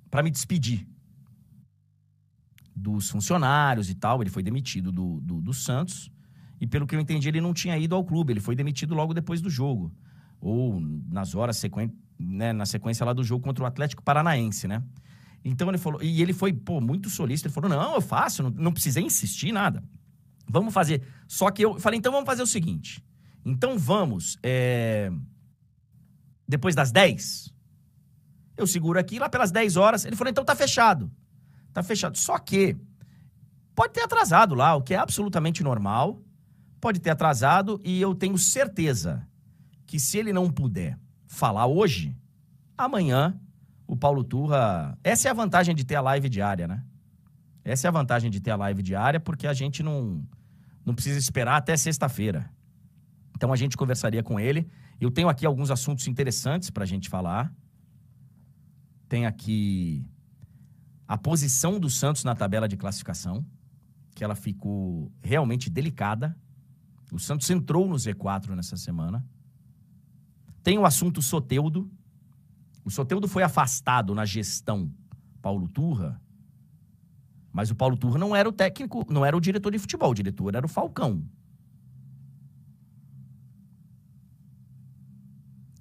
para 0.09 0.23
me 0.23 0.31
despedir 0.31 0.90
dos 2.81 3.09
funcionários 3.09 3.89
e 3.89 3.95
tal. 3.95 4.21
Ele 4.21 4.29
foi 4.29 4.41
demitido 4.41 4.91
do, 4.91 5.21
do, 5.21 5.41
do, 5.41 5.53
Santos. 5.53 6.11
E 6.59 6.65
pelo 6.65 6.87
que 6.87 6.95
eu 6.95 6.99
entendi, 6.99 7.27
ele 7.27 7.41
não 7.41 7.53
tinha 7.53 7.77
ido 7.77 7.95
ao 7.95 8.03
clube. 8.03 8.33
Ele 8.33 8.39
foi 8.39 8.55
demitido 8.55 8.95
logo 8.95 9.13
depois 9.13 9.41
do 9.41 9.49
jogo. 9.49 9.93
Ou 10.39 10.79
nas 10.79 11.35
horas 11.35 11.57
sequen... 11.57 11.93
né, 12.19 12.51
na 12.51 12.65
sequência 12.65 13.05
lá 13.05 13.13
do 13.13 13.23
jogo 13.23 13.43
contra 13.43 13.63
o 13.63 13.67
Atlético 13.67 14.03
Paranaense, 14.03 14.67
né? 14.67 14.83
Então 15.45 15.69
ele 15.69 15.77
falou. 15.77 16.01
E 16.01 16.21
ele 16.21 16.33
foi, 16.33 16.51
pô, 16.53 16.81
muito 16.81 17.09
solícito. 17.09 17.47
Ele 17.47 17.53
falou: 17.53 17.69
não, 17.69 17.95
eu 17.95 18.01
faço, 18.01 18.43
não, 18.43 18.49
não 18.49 18.73
precisei 18.73 19.03
insistir, 19.03 19.51
nada. 19.51 19.83
Vamos 20.47 20.73
fazer. 20.73 21.03
Só 21.27 21.49
que 21.51 21.63
eu 21.63 21.79
falei, 21.79 21.97
então 21.97 22.11
vamos 22.11 22.25
fazer 22.25 22.41
o 22.41 22.47
seguinte. 22.47 23.03
Então 23.45 23.77
vamos. 23.77 24.37
É... 24.43 25.11
Depois 26.47 26.75
das 26.75 26.91
10, 26.91 27.53
eu 28.57 28.67
seguro 28.67 28.99
aqui, 28.99 29.17
lá 29.17 29.29
pelas 29.29 29.51
10 29.51 29.77
horas. 29.77 30.05
Ele 30.05 30.15
falou, 30.15 30.29
então 30.29 30.43
tá 30.43 30.55
fechado. 30.55 31.09
Tá 31.73 31.81
fechado. 31.83 32.17
Só 32.17 32.37
que 32.37 32.75
pode 33.75 33.93
ter 33.93 34.01
atrasado 34.01 34.55
lá, 34.55 34.75
o 34.75 34.81
que 34.81 34.93
é 34.93 34.97
absolutamente 34.97 35.63
normal. 35.63 36.21
Pode 36.79 36.99
ter 36.99 37.11
atrasado 37.11 37.79
e 37.83 38.01
eu 38.01 38.15
tenho 38.15 38.37
certeza 38.37 39.27
que 39.85 39.99
se 39.99 40.17
ele 40.17 40.33
não 40.33 40.49
puder 40.49 40.97
falar 41.27 41.67
hoje, 41.67 42.15
amanhã 42.77 43.39
o 43.87 43.95
Paulo 43.95 44.23
Turra. 44.23 44.97
Essa 45.03 45.27
é 45.27 45.31
a 45.31 45.33
vantagem 45.33 45.75
de 45.75 45.85
ter 45.85 45.95
a 45.95 46.01
live 46.01 46.29
diária, 46.29 46.67
né? 46.67 46.83
Essa 47.63 47.87
é 47.87 47.89
a 47.89 47.91
vantagem 47.91 48.31
de 48.31 48.39
ter 48.39 48.51
a 48.51 48.55
live 48.55 48.81
diária, 48.81 49.19
porque 49.19 49.45
a 49.45 49.53
gente 49.53 49.83
não, 49.83 50.25
não 50.85 50.95
precisa 50.95 51.19
esperar 51.19 51.57
até 51.57 51.75
sexta-feira. 51.77 52.49
Então 53.35 53.51
a 53.51 53.55
gente 53.55 53.77
conversaria 53.77 54.23
com 54.23 54.39
ele. 54.39 54.67
Eu 54.99 55.11
tenho 55.11 55.29
aqui 55.29 55.45
alguns 55.45 55.69
assuntos 55.69 56.07
interessantes 56.07 56.69
para 56.69 56.83
a 56.83 56.87
gente 56.87 57.09
falar. 57.09 57.53
Tem 59.09 59.25
aqui 59.25 60.05
a 61.11 61.17
posição 61.17 61.77
do 61.77 61.89
Santos 61.89 62.23
na 62.23 62.33
tabela 62.33 62.69
de 62.69 62.77
classificação, 62.77 63.45
que 64.15 64.23
ela 64.23 64.33
ficou 64.33 65.11
realmente 65.21 65.69
delicada. 65.69 66.33
O 67.11 67.19
Santos 67.19 67.49
entrou 67.49 67.85
no 67.85 67.95
Z4 67.95 68.55
nessa 68.55 68.77
semana. 68.77 69.21
Tem 70.63 70.77
o 70.77 70.85
assunto 70.85 71.21
Soteudo. 71.21 71.91
O 72.85 72.89
Soteudo 72.89 73.27
foi 73.27 73.43
afastado 73.43 74.15
na 74.15 74.23
gestão 74.23 74.89
Paulo 75.41 75.67
Turra, 75.67 76.17
mas 77.51 77.69
o 77.69 77.75
Paulo 77.75 77.97
Turra 77.97 78.17
não 78.17 78.33
era 78.33 78.47
o 78.47 78.53
técnico, 78.53 79.05
não 79.11 79.25
era 79.25 79.35
o 79.35 79.41
diretor 79.41 79.73
de 79.73 79.79
futebol, 79.79 80.11
o 80.11 80.15
diretor 80.15 80.55
era 80.55 80.65
o 80.65 80.69
Falcão. 80.69 81.27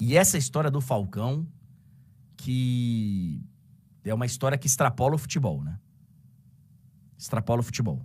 E 0.00 0.16
essa 0.16 0.36
história 0.36 0.72
do 0.72 0.80
Falcão, 0.80 1.46
que 2.36 3.48
é 4.04 4.14
uma 4.14 4.26
história 4.26 4.56
que 4.56 4.66
extrapola 4.66 5.14
o 5.14 5.18
futebol, 5.18 5.62
né? 5.62 5.78
Extrapola 7.18 7.60
o 7.60 7.62
futebol. 7.62 8.04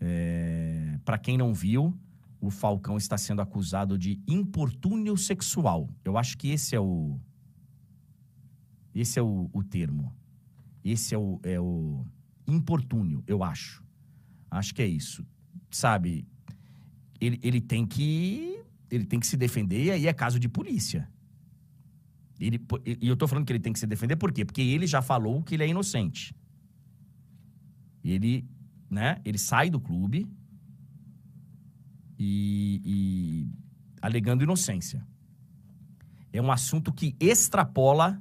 É... 0.00 0.98
Para 1.04 1.18
quem 1.18 1.38
não 1.38 1.54
viu, 1.54 1.98
o 2.40 2.50
Falcão 2.50 2.96
está 2.96 3.16
sendo 3.16 3.40
acusado 3.40 3.96
de 3.96 4.20
importúnio 4.26 5.16
sexual. 5.16 5.88
Eu 6.04 6.18
acho 6.18 6.36
que 6.36 6.50
esse 6.50 6.74
é 6.74 6.80
o. 6.80 7.18
Esse 8.94 9.18
é 9.18 9.22
o, 9.22 9.48
o 9.52 9.62
termo. 9.62 10.12
Esse 10.84 11.14
é 11.14 11.18
o, 11.18 11.40
é 11.44 11.60
o 11.60 12.04
importúnio, 12.46 13.22
eu 13.26 13.44
acho. 13.44 13.82
Acho 14.50 14.74
que 14.74 14.82
é 14.82 14.86
isso. 14.86 15.24
Sabe? 15.70 16.26
Ele, 17.20 17.38
ele 17.42 17.60
tem 17.60 17.86
que. 17.86 18.60
Ele 18.90 19.06
tem 19.06 19.18
que 19.18 19.26
se 19.26 19.36
defender 19.36 19.84
e 19.84 19.90
aí 19.90 20.06
é 20.06 20.12
caso 20.12 20.38
de 20.38 20.48
polícia. 20.48 21.08
Ele, 22.40 22.60
e 22.86 23.08
eu 23.08 23.16
tô 23.16 23.28
falando 23.28 23.46
que 23.46 23.52
ele 23.52 23.60
tem 23.60 23.72
que 23.72 23.78
se 23.78 23.86
defender 23.86 24.16
por 24.16 24.32
quê? 24.32 24.44
Porque 24.44 24.62
ele 24.62 24.86
já 24.86 25.00
falou 25.00 25.42
que 25.42 25.54
ele 25.54 25.62
é 25.64 25.68
inocente. 25.68 26.34
Ele, 28.04 28.44
né, 28.90 29.20
ele 29.24 29.38
sai 29.38 29.70
do 29.70 29.80
clube 29.80 30.28
e, 32.18 32.80
e 32.84 33.50
alegando 34.00 34.42
inocência. 34.42 35.06
É 36.32 36.40
um 36.40 36.50
assunto 36.50 36.92
que 36.92 37.14
extrapola 37.20 38.20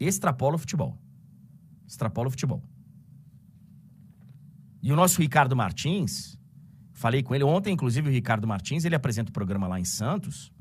extrapola 0.00 0.56
o 0.56 0.58
futebol. 0.58 0.98
Extrapola 1.86 2.28
o 2.28 2.30
futebol. 2.30 2.62
E 4.82 4.92
o 4.92 4.96
nosso 4.96 5.20
Ricardo 5.20 5.54
Martins, 5.54 6.38
falei 6.92 7.22
com 7.22 7.34
ele 7.34 7.44
ontem, 7.44 7.72
inclusive 7.72 8.08
o 8.08 8.12
Ricardo 8.12 8.46
Martins, 8.48 8.84
ele 8.84 8.94
apresenta 8.96 9.30
o 9.30 9.32
programa 9.32 9.68
lá 9.68 9.78
em 9.78 9.84
Santos. 9.84 10.52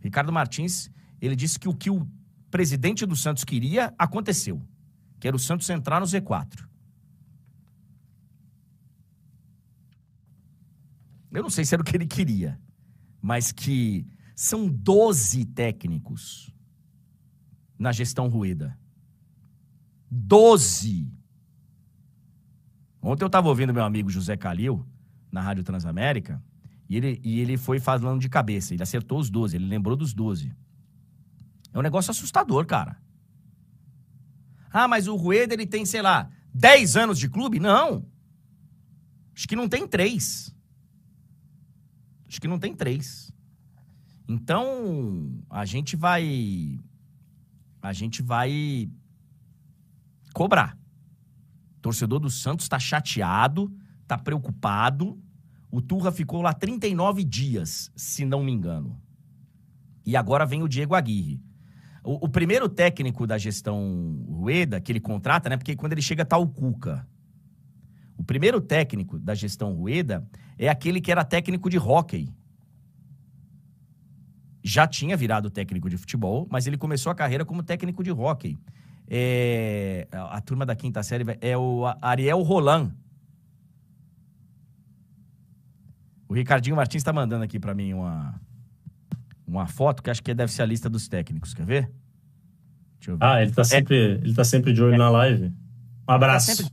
Ricardo 0.00 0.32
Martins 0.32 0.90
ele 1.20 1.36
disse 1.36 1.58
que 1.58 1.68
o 1.68 1.74
que 1.74 1.90
o 1.90 2.08
presidente 2.50 3.06
do 3.06 3.14
Santos 3.14 3.44
queria 3.44 3.94
aconteceu, 3.98 4.60
que 5.18 5.28
era 5.28 5.36
o 5.36 5.40
Santos 5.40 5.68
entrar 5.70 6.00
no 6.00 6.06
Z4. 6.06 6.66
Eu 11.30 11.42
não 11.42 11.50
sei 11.50 11.64
se 11.64 11.74
era 11.74 11.82
o 11.82 11.84
que 11.84 11.96
ele 11.96 12.06
queria, 12.06 12.60
mas 13.22 13.52
que 13.52 14.06
são 14.34 14.68
12 14.68 15.44
técnicos 15.44 16.52
na 17.78 17.92
gestão 17.92 18.28
Rueda. 18.28 18.76
12! 20.10 21.12
Ontem 23.00 23.22
eu 23.22 23.28
estava 23.28 23.48
ouvindo 23.48 23.72
meu 23.72 23.84
amigo 23.84 24.10
José 24.10 24.36
Calil 24.36 24.84
na 25.30 25.40
Rádio 25.40 25.62
Transamérica 25.62 26.42
e 26.88 26.96
ele, 26.96 27.20
e 27.22 27.38
ele 27.38 27.56
foi 27.56 27.78
falando 27.78 28.20
de 28.20 28.28
cabeça. 28.28 28.74
Ele 28.74 28.82
acertou 28.82 29.20
os 29.20 29.30
12, 29.30 29.56
ele 29.56 29.66
lembrou 29.66 29.96
dos 29.96 30.12
12. 30.12 30.52
É 31.72 31.78
um 31.78 31.82
negócio 31.82 32.10
assustador, 32.10 32.66
cara. 32.66 32.96
Ah, 34.72 34.86
mas 34.86 35.08
o 35.08 35.16
Rueda, 35.16 35.54
ele 35.54 35.66
tem, 35.66 35.84
sei 35.84 36.02
lá, 36.02 36.30
10 36.54 36.96
anos 36.96 37.18
de 37.18 37.28
clube? 37.28 37.58
Não. 37.58 38.06
Acho 39.34 39.48
que 39.48 39.56
não 39.56 39.68
tem 39.68 39.86
três. 39.86 40.54
Acho 42.28 42.40
que 42.40 42.48
não 42.48 42.58
tem 42.58 42.74
três. 42.74 43.32
Então, 44.28 45.42
a 45.48 45.64
gente 45.64 45.96
vai. 45.96 46.78
A 47.82 47.92
gente 47.92 48.22
vai 48.22 48.88
cobrar. 50.32 50.78
Torcedor 51.80 52.20
do 52.20 52.30
Santos 52.30 52.66
está 52.66 52.78
chateado, 52.78 53.72
está 54.02 54.16
preocupado. 54.18 55.18
O 55.70 55.80
Turra 55.80 56.12
ficou 56.12 56.42
lá 56.42 56.52
39 56.52 57.24
dias, 57.24 57.90
se 57.96 58.24
não 58.24 58.44
me 58.44 58.52
engano. 58.52 59.00
E 60.04 60.16
agora 60.16 60.44
vem 60.44 60.62
o 60.62 60.68
Diego 60.68 60.94
Aguirre. 60.94 61.42
O, 62.02 62.26
o, 62.26 62.28
primeiro 62.28 62.68
técnico 62.68 63.26
da 63.26 63.36
gestão 63.36 64.24
Rueda, 64.28 64.80
que 64.80 64.90
ele 64.90 65.00
contrata, 65.00 65.48
né? 65.48 65.56
Porque 65.56 65.76
quando 65.76 65.92
ele 65.92 66.02
chega 66.02 66.24
tá 66.24 66.38
o 66.38 66.48
Cuca. 66.48 67.06
O 68.16 68.24
primeiro 68.24 68.60
técnico 68.60 69.18
da 69.18 69.34
gestão 69.34 69.74
Rueda 69.74 70.26
é 70.58 70.68
aquele 70.68 71.00
que 71.00 71.10
era 71.10 71.24
técnico 71.24 71.68
de 71.68 71.78
hóquei. 71.78 72.28
Já 74.62 74.86
tinha 74.86 75.16
virado 75.16 75.50
técnico 75.50 75.88
de 75.88 75.96
futebol, 75.96 76.46
mas 76.50 76.66
ele 76.66 76.76
começou 76.76 77.10
a 77.10 77.14
carreira 77.14 77.44
como 77.44 77.62
técnico 77.62 78.02
de 78.02 78.12
hóquei. 78.12 78.58
É, 79.08 80.06
a 80.12 80.40
turma 80.40 80.64
da 80.64 80.76
quinta 80.76 81.02
série 81.02 81.24
é 81.40 81.56
o 81.56 81.84
Ariel 82.00 82.42
Roland. 82.42 82.92
O 86.28 86.34
Ricardinho 86.34 86.76
Martins 86.76 87.00
está 87.00 87.12
mandando 87.12 87.42
aqui 87.42 87.58
para 87.58 87.74
mim 87.74 87.92
uma, 87.92 88.40
uma 89.50 89.66
foto 89.66 90.02
que 90.02 90.10
acho 90.10 90.22
que 90.22 90.32
deve 90.32 90.52
ser 90.52 90.62
a 90.62 90.66
lista 90.66 90.88
dos 90.88 91.08
técnicos. 91.08 91.52
Quer 91.52 91.66
ver? 91.66 91.90
ver. 93.00 93.16
Ah, 93.20 93.42
ele 93.42 93.52
tá, 93.52 93.64
sempre, 93.64 93.96
é. 93.96 94.12
ele 94.12 94.34
tá 94.34 94.44
sempre 94.44 94.72
de 94.72 94.82
olho 94.82 94.94
é. 94.94 94.98
na 94.98 95.10
live. 95.10 95.52
Um 96.08 96.12
abraço. 96.12 96.48
Tá 96.48 96.54
sempre... 96.54 96.72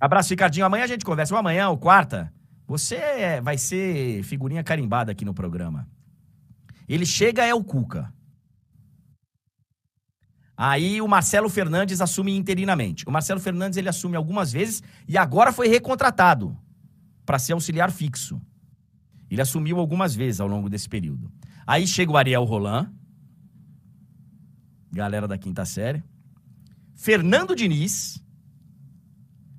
Abraço, 0.00 0.30
Ricardinho. 0.30 0.64
Amanhã 0.64 0.84
a 0.84 0.86
gente 0.88 1.04
conversa. 1.04 1.34
Ou 1.34 1.40
amanhã, 1.40 1.68
ou 1.68 1.76
quarta, 1.76 2.32
você 2.66 2.94
é, 2.94 3.40
vai 3.40 3.58
ser 3.58 4.22
figurinha 4.22 4.62
carimbada 4.62 5.10
aqui 5.10 5.24
no 5.24 5.34
programa. 5.34 5.88
Ele 6.88 7.04
chega, 7.04 7.44
é 7.44 7.52
o 7.52 7.64
Cuca. 7.64 8.12
Aí 10.56 11.00
o 11.00 11.08
Marcelo 11.08 11.48
Fernandes 11.48 12.00
assume 12.00 12.36
interinamente. 12.36 13.04
O 13.06 13.12
Marcelo 13.12 13.40
Fernandes 13.40 13.76
ele 13.76 13.88
assume 13.88 14.16
algumas 14.16 14.52
vezes 14.52 14.82
e 15.06 15.16
agora 15.16 15.52
foi 15.52 15.68
recontratado 15.68 16.56
para 17.24 17.38
ser 17.38 17.52
auxiliar 17.52 17.90
fixo. 17.90 18.40
Ele 19.30 19.40
assumiu 19.40 19.78
algumas 19.78 20.14
vezes 20.14 20.40
ao 20.40 20.48
longo 20.48 20.68
desse 20.68 20.88
período. 20.88 21.30
Aí 21.68 21.86
chega 21.86 22.10
o 22.10 22.16
Ariel 22.16 22.44
Roland, 22.44 22.90
galera 24.90 25.28
da 25.28 25.36
quinta 25.36 25.66
série. 25.66 26.02
Fernando 26.94 27.54
Diniz. 27.54 28.24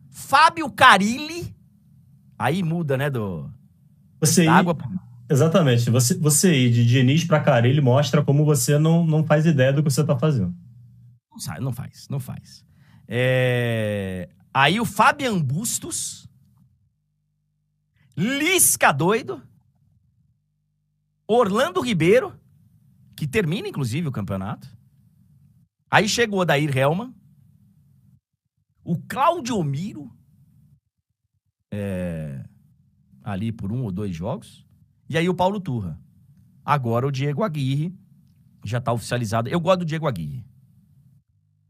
Fábio 0.10 0.72
Carilli. 0.72 1.56
Aí 2.36 2.64
muda, 2.64 2.98
né, 2.98 3.12
do... 3.12 3.48
Você 4.20 4.46
ir, 4.46 4.48
água... 4.48 4.76
Exatamente. 5.30 5.88
Você, 5.92 6.18
você 6.18 6.52
ir 6.52 6.72
de 6.72 6.84
Diniz 6.84 7.26
para 7.26 7.42
Carilli 7.42 7.80
mostra 7.80 8.24
como 8.24 8.44
você 8.44 8.80
não, 8.80 9.06
não 9.06 9.24
faz 9.24 9.46
ideia 9.46 9.72
do 9.72 9.84
que 9.84 9.92
você 9.92 10.04
tá 10.04 10.18
fazendo. 10.18 10.56
Não, 11.32 11.38
sai, 11.38 11.60
não 11.60 11.72
faz, 11.72 12.08
não 12.10 12.20
faz. 12.20 12.66
É... 13.08 14.30
Aí 14.52 14.80
o 14.80 14.86
Fabian 14.86 15.40
Bustos. 15.40 16.28
Lisca 18.18 18.92
doido. 18.92 19.44
Orlando 21.32 21.80
Ribeiro, 21.80 22.34
que 23.16 23.28
termina 23.28 23.68
inclusive 23.68 24.08
o 24.08 24.12
campeonato. 24.12 24.68
Aí 25.92 26.10
chegou 26.10 26.40
o 26.40 26.42
Odair 26.42 26.76
Helman. 26.76 27.14
O 28.84 28.98
Claudio 28.98 29.64
Miro. 29.64 30.12
É, 31.72 32.44
ali 33.24 33.52
por 33.52 33.72
um 33.72 33.84
ou 33.84 33.92
dois 33.92 34.16
jogos. 34.16 34.66
E 35.08 35.20
aí 35.20 35.30
o 35.30 35.36
Paulo 35.36 35.60
Turra. 35.60 36.02
Agora 36.66 37.06
o 37.06 37.12
Diego 37.12 37.44
Aguirre 37.44 37.96
já 38.66 38.80
está 38.80 38.92
oficializado. 38.92 39.50
Eu 39.50 39.60
gosto 39.60 39.82
do 39.82 39.86
Diego 39.86 40.08
Aguirre. 40.08 40.44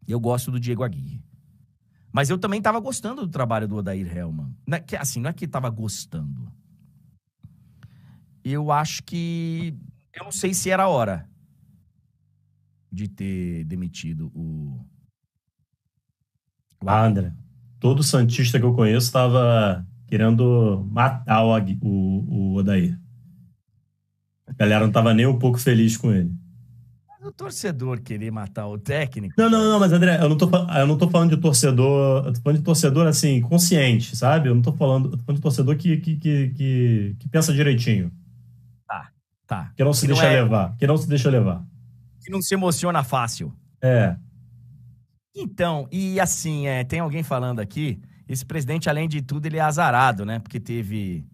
Eu 0.07 0.21
gosto 0.21 0.51
do 0.51 0.59
Diego 0.59 0.85
Aguirre. 0.85 1.21
Mas 2.13 2.29
eu 2.29 2.37
também 2.37 2.59
estava 2.59 2.79
gostando 2.79 3.25
do 3.25 3.31
trabalho 3.31 3.67
do 3.67 3.75
Odair 3.75 4.17
Helman. 4.17 4.55
Não 4.65 4.77
é 4.77 4.79
que, 4.79 4.95
assim, 4.95 5.19
não 5.19 5.29
é 5.29 5.33
que 5.33 5.43
estava 5.43 5.69
gostando 5.69 6.49
eu 8.51 8.71
acho 8.71 9.03
que. 9.03 9.75
Eu 10.13 10.25
não 10.25 10.31
sei 10.31 10.53
se 10.53 10.69
era 10.69 10.83
a 10.83 10.87
hora 10.87 11.29
de 12.91 13.07
ter 13.07 13.63
demitido 13.65 14.31
o. 14.35 14.85
Ah, 16.85 17.05
André. 17.05 17.33
Todo 17.79 18.03
Santista 18.03 18.59
que 18.59 18.65
eu 18.65 18.73
conheço 18.73 19.07
estava 19.07 19.85
querendo 20.07 20.85
matar 20.91 21.43
o, 21.43 21.55
o, 21.81 21.89
o 22.29 22.55
Odair. 22.55 22.99
A 24.47 24.53
galera 24.53 24.81
não 24.81 24.87
estava 24.87 25.13
nem 25.13 25.27
um 25.27 25.37
pouco 25.37 25.59
feliz 25.59 25.95
com 25.95 26.11
ele. 26.11 26.31
Mas 27.07 27.27
o 27.27 27.31
torcedor 27.31 28.01
querer 28.01 28.31
matar 28.31 28.67
o 28.67 28.77
técnico. 28.77 29.35
Não, 29.37 29.49
não, 29.49 29.69
não, 29.69 29.79
mas 29.79 29.91
André, 29.91 30.19
eu 30.21 30.29
não 30.29 30.37
tô, 30.37 30.49
eu 30.49 30.87
não 30.87 30.97
tô 30.97 31.09
falando 31.09 31.35
de 31.35 31.37
torcedor. 31.37 32.25
Eu 32.25 32.33
tô 32.33 32.41
falando 32.41 32.57
de 32.57 32.65
torcedor 32.65 33.07
assim, 33.07 33.39
consciente, 33.41 34.15
sabe? 34.15 34.49
Eu 34.49 34.55
não 34.55 34.61
tô 34.61 34.73
falando. 34.73 35.11
Eu 35.11 35.17
tô 35.17 35.23
falando 35.23 35.37
de 35.37 35.41
torcedor 35.41 35.75
que, 35.77 35.97
que, 35.97 36.15
que, 36.15 36.49
que, 36.49 37.15
que 37.19 37.29
pensa 37.29 37.53
direitinho. 37.53 38.11
Tá. 39.49 39.71
Que 39.75 39.83
não 39.83 39.93
se 39.93 40.01
que 40.01 40.07
deixa 40.09 40.21
não 40.21 40.29
é... 40.29 40.43
levar. 40.43 40.77
Que 40.77 40.85
não 40.85 40.95
se 40.95 41.09
deixa 41.09 41.27
levar. 41.27 41.65
Que 42.23 42.31
não 42.31 42.39
se 42.39 42.53
emociona 42.53 43.03
fácil. 43.03 43.51
É. 43.81 44.15
Então, 45.35 45.87
e 45.91 46.19
assim, 46.19 46.67
é, 46.67 46.83
tem 46.83 46.99
alguém 46.99 47.23
falando 47.23 47.59
aqui, 47.59 47.99
esse 48.27 48.45
presidente, 48.45 48.87
além 48.87 49.09
de 49.09 49.23
tudo, 49.23 49.47
ele 49.47 49.57
é 49.57 49.61
azarado, 49.61 50.23
né? 50.23 50.37
Porque 50.37 50.59
teve 50.59 51.25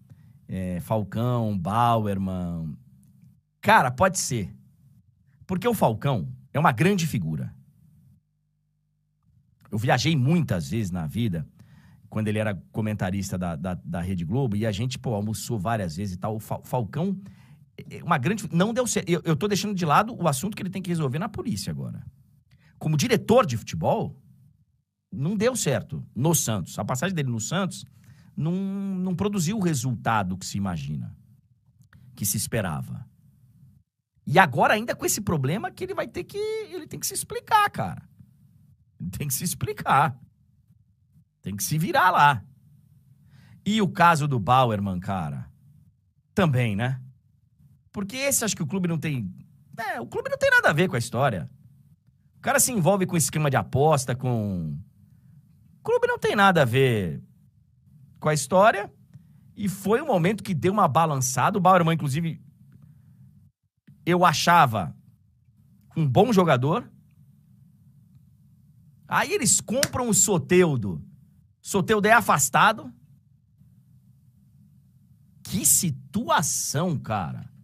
é, 0.48 0.80
Falcão, 0.80 1.58
Bauerman. 1.58 2.74
Cara, 3.60 3.90
pode 3.90 4.18
ser. 4.18 4.50
Porque 5.46 5.68
o 5.68 5.74
Falcão 5.74 6.26
é 6.54 6.58
uma 6.58 6.72
grande 6.72 7.06
figura. 7.06 7.54
Eu 9.70 9.76
viajei 9.76 10.16
muitas 10.16 10.70
vezes 10.70 10.90
na 10.90 11.06
vida, 11.06 11.46
quando 12.08 12.28
ele 12.28 12.38
era 12.38 12.58
comentarista 12.72 13.36
da, 13.36 13.54
da, 13.56 13.74
da 13.74 14.00
Rede 14.00 14.24
Globo, 14.24 14.56
e 14.56 14.64
a 14.64 14.72
gente, 14.72 14.98
pô, 14.98 15.12
almoçou 15.12 15.58
várias 15.58 15.96
vezes 15.96 16.14
e 16.14 16.18
tal. 16.18 16.36
O 16.36 16.40
Falcão 16.40 17.14
uma 18.02 18.18
grande. 18.18 18.48
Não 18.52 18.72
deu 18.72 18.86
certo. 18.86 19.08
Eu, 19.08 19.22
eu 19.24 19.36
tô 19.36 19.46
deixando 19.48 19.74
de 19.74 19.84
lado 19.84 20.14
o 20.14 20.28
assunto 20.28 20.56
que 20.56 20.62
ele 20.62 20.70
tem 20.70 20.82
que 20.82 20.90
resolver 20.90 21.18
na 21.18 21.28
polícia 21.28 21.70
agora. 21.70 22.04
Como 22.78 22.96
diretor 22.96 23.46
de 23.46 23.56
futebol, 23.56 24.20
não 25.12 25.36
deu 25.36 25.56
certo 25.56 26.04
no 26.14 26.34
Santos. 26.34 26.78
A 26.78 26.84
passagem 26.84 27.14
dele 27.14 27.30
no 27.30 27.40
Santos 27.40 27.84
não, 28.36 28.52
não 28.52 29.14
produziu 29.14 29.56
o 29.56 29.62
resultado 29.62 30.36
que 30.36 30.46
se 30.46 30.58
imagina, 30.58 31.16
que 32.14 32.26
se 32.26 32.36
esperava. 32.36 33.06
E 34.26 34.38
agora, 34.38 34.74
ainda 34.74 34.94
com 34.94 35.06
esse 35.06 35.20
problema, 35.20 35.70
que 35.70 35.84
ele 35.84 35.94
vai 35.94 36.08
ter 36.08 36.24
que. 36.24 36.38
Ele 36.38 36.86
tem 36.86 36.98
que 36.98 37.06
se 37.06 37.14
explicar, 37.14 37.70
cara. 37.70 38.02
Ele 39.00 39.10
tem 39.10 39.28
que 39.28 39.34
se 39.34 39.44
explicar. 39.44 40.18
Tem 41.40 41.54
que 41.54 41.62
se 41.62 41.78
virar 41.78 42.10
lá. 42.10 42.44
E 43.64 43.80
o 43.80 43.88
caso 43.88 44.26
do 44.26 44.38
Bauerman, 44.38 44.98
cara, 44.98 45.48
também, 46.34 46.74
né? 46.74 47.00
Porque 47.96 48.18
esse 48.18 48.44
acho 48.44 48.54
que 48.54 48.62
o 48.62 48.66
clube 48.66 48.86
não 48.86 48.98
tem. 48.98 49.34
É, 49.74 49.98
o 49.98 50.06
clube 50.06 50.28
não 50.28 50.36
tem 50.36 50.50
nada 50.50 50.68
a 50.68 50.72
ver 50.74 50.86
com 50.86 50.96
a 50.96 50.98
história. 50.98 51.50
O 52.36 52.40
cara 52.42 52.60
se 52.60 52.70
envolve 52.70 53.06
com 53.06 53.16
esquema 53.16 53.48
de 53.48 53.56
aposta, 53.56 54.14
com. 54.14 54.78
O 55.80 55.82
clube 55.82 56.06
não 56.06 56.18
tem 56.18 56.36
nada 56.36 56.60
a 56.60 56.64
ver 56.66 57.22
com 58.20 58.28
a 58.28 58.34
história. 58.34 58.92
E 59.56 59.66
foi 59.66 60.02
um 60.02 60.08
momento 60.08 60.44
que 60.44 60.52
deu 60.52 60.74
uma 60.74 60.86
balançada. 60.86 61.56
O 61.56 61.60
Bauerman, 61.60 61.94
inclusive, 61.94 62.38
eu 64.04 64.26
achava 64.26 64.94
um 65.96 66.06
bom 66.06 66.34
jogador. 66.34 66.92
Aí 69.08 69.32
eles 69.32 69.58
compram 69.58 70.10
o 70.10 70.14
Soteudo. 70.14 71.02
Soteudo 71.62 72.06
é 72.06 72.12
afastado. 72.12 72.92
Que 75.42 75.64
situação, 75.64 76.98
cara. 76.98 77.55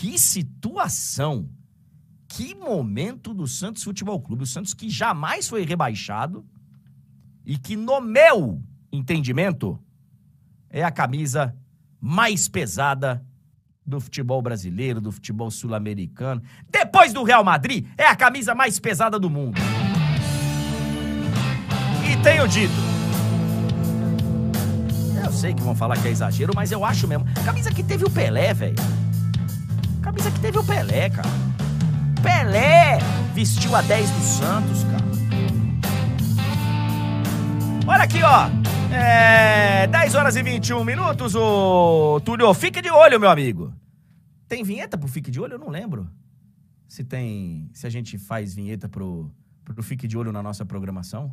Que 0.00 0.18
situação! 0.18 1.46
Que 2.26 2.54
momento 2.54 3.34
do 3.34 3.46
Santos 3.46 3.84
Futebol 3.84 4.18
Clube. 4.18 4.44
O 4.44 4.46
Santos 4.46 4.72
que 4.72 4.88
jamais 4.88 5.46
foi 5.46 5.62
rebaixado 5.62 6.42
e 7.44 7.58
que, 7.58 7.76
no 7.76 8.00
meu 8.00 8.62
entendimento, 8.90 9.78
é 10.70 10.82
a 10.82 10.90
camisa 10.90 11.54
mais 12.00 12.48
pesada 12.48 13.22
do 13.84 14.00
futebol 14.00 14.40
brasileiro, 14.40 15.02
do 15.02 15.12
futebol 15.12 15.50
sul-americano. 15.50 16.42
Depois 16.70 17.12
do 17.12 17.22
Real 17.22 17.44
Madrid, 17.44 17.86
é 17.98 18.06
a 18.06 18.16
camisa 18.16 18.54
mais 18.54 18.80
pesada 18.80 19.18
do 19.18 19.28
mundo. 19.28 19.60
E 22.10 22.22
tenho 22.22 22.48
dito. 22.48 22.72
Eu 25.22 25.30
sei 25.30 25.52
que 25.52 25.60
vão 25.60 25.74
falar 25.74 26.00
que 26.00 26.08
é 26.08 26.10
exagero, 26.10 26.54
mas 26.56 26.72
eu 26.72 26.86
acho 26.86 27.06
mesmo. 27.06 27.26
Camisa 27.44 27.70
que 27.70 27.84
teve 27.84 28.06
o 28.06 28.10
Pelé, 28.10 28.54
velho. 28.54 29.09
Camisa 30.10 30.30
que 30.32 30.40
teve 30.40 30.58
o 30.58 30.64
Pelé, 30.64 31.08
cara. 31.08 31.28
Pelé 32.20 32.98
vestiu 33.32 33.76
a 33.76 33.80
10 33.80 34.10
do 34.10 34.20
Santos, 34.22 34.82
cara. 34.82 35.04
Olha 37.86 38.02
aqui, 38.02 38.20
ó. 38.20 38.48
É, 38.92 39.86
10 39.86 40.14
horas 40.16 40.34
e 40.34 40.42
21 40.42 40.82
minutos, 40.82 41.36
o 41.36 42.18
Túlio. 42.24 42.52
Fique 42.54 42.82
de 42.82 42.90
olho, 42.90 43.20
meu 43.20 43.30
amigo. 43.30 43.72
Tem 44.48 44.64
vinheta 44.64 44.98
pro 44.98 45.06
Fique 45.06 45.30
de 45.30 45.40
Olho? 45.40 45.54
Eu 45.54 45.58
não 45.60 45.68
lembro. 45.68 46.10
Se 46.88 47.04
tem. 47.04 47.70
Se 47.72 47.86
a 47.86 47.90
gente 47.90 48.18
faz 48.18 48.52
vinheta 48.52 48.88
pro, 48.88 49.30
pro 49.64 49.80
Fique 49.80 50.08
de 50.08 50.18
Olho 50.18 50.32
na 50.32 50.42
nossa 50.42 50.66
programação. 50.66 51.32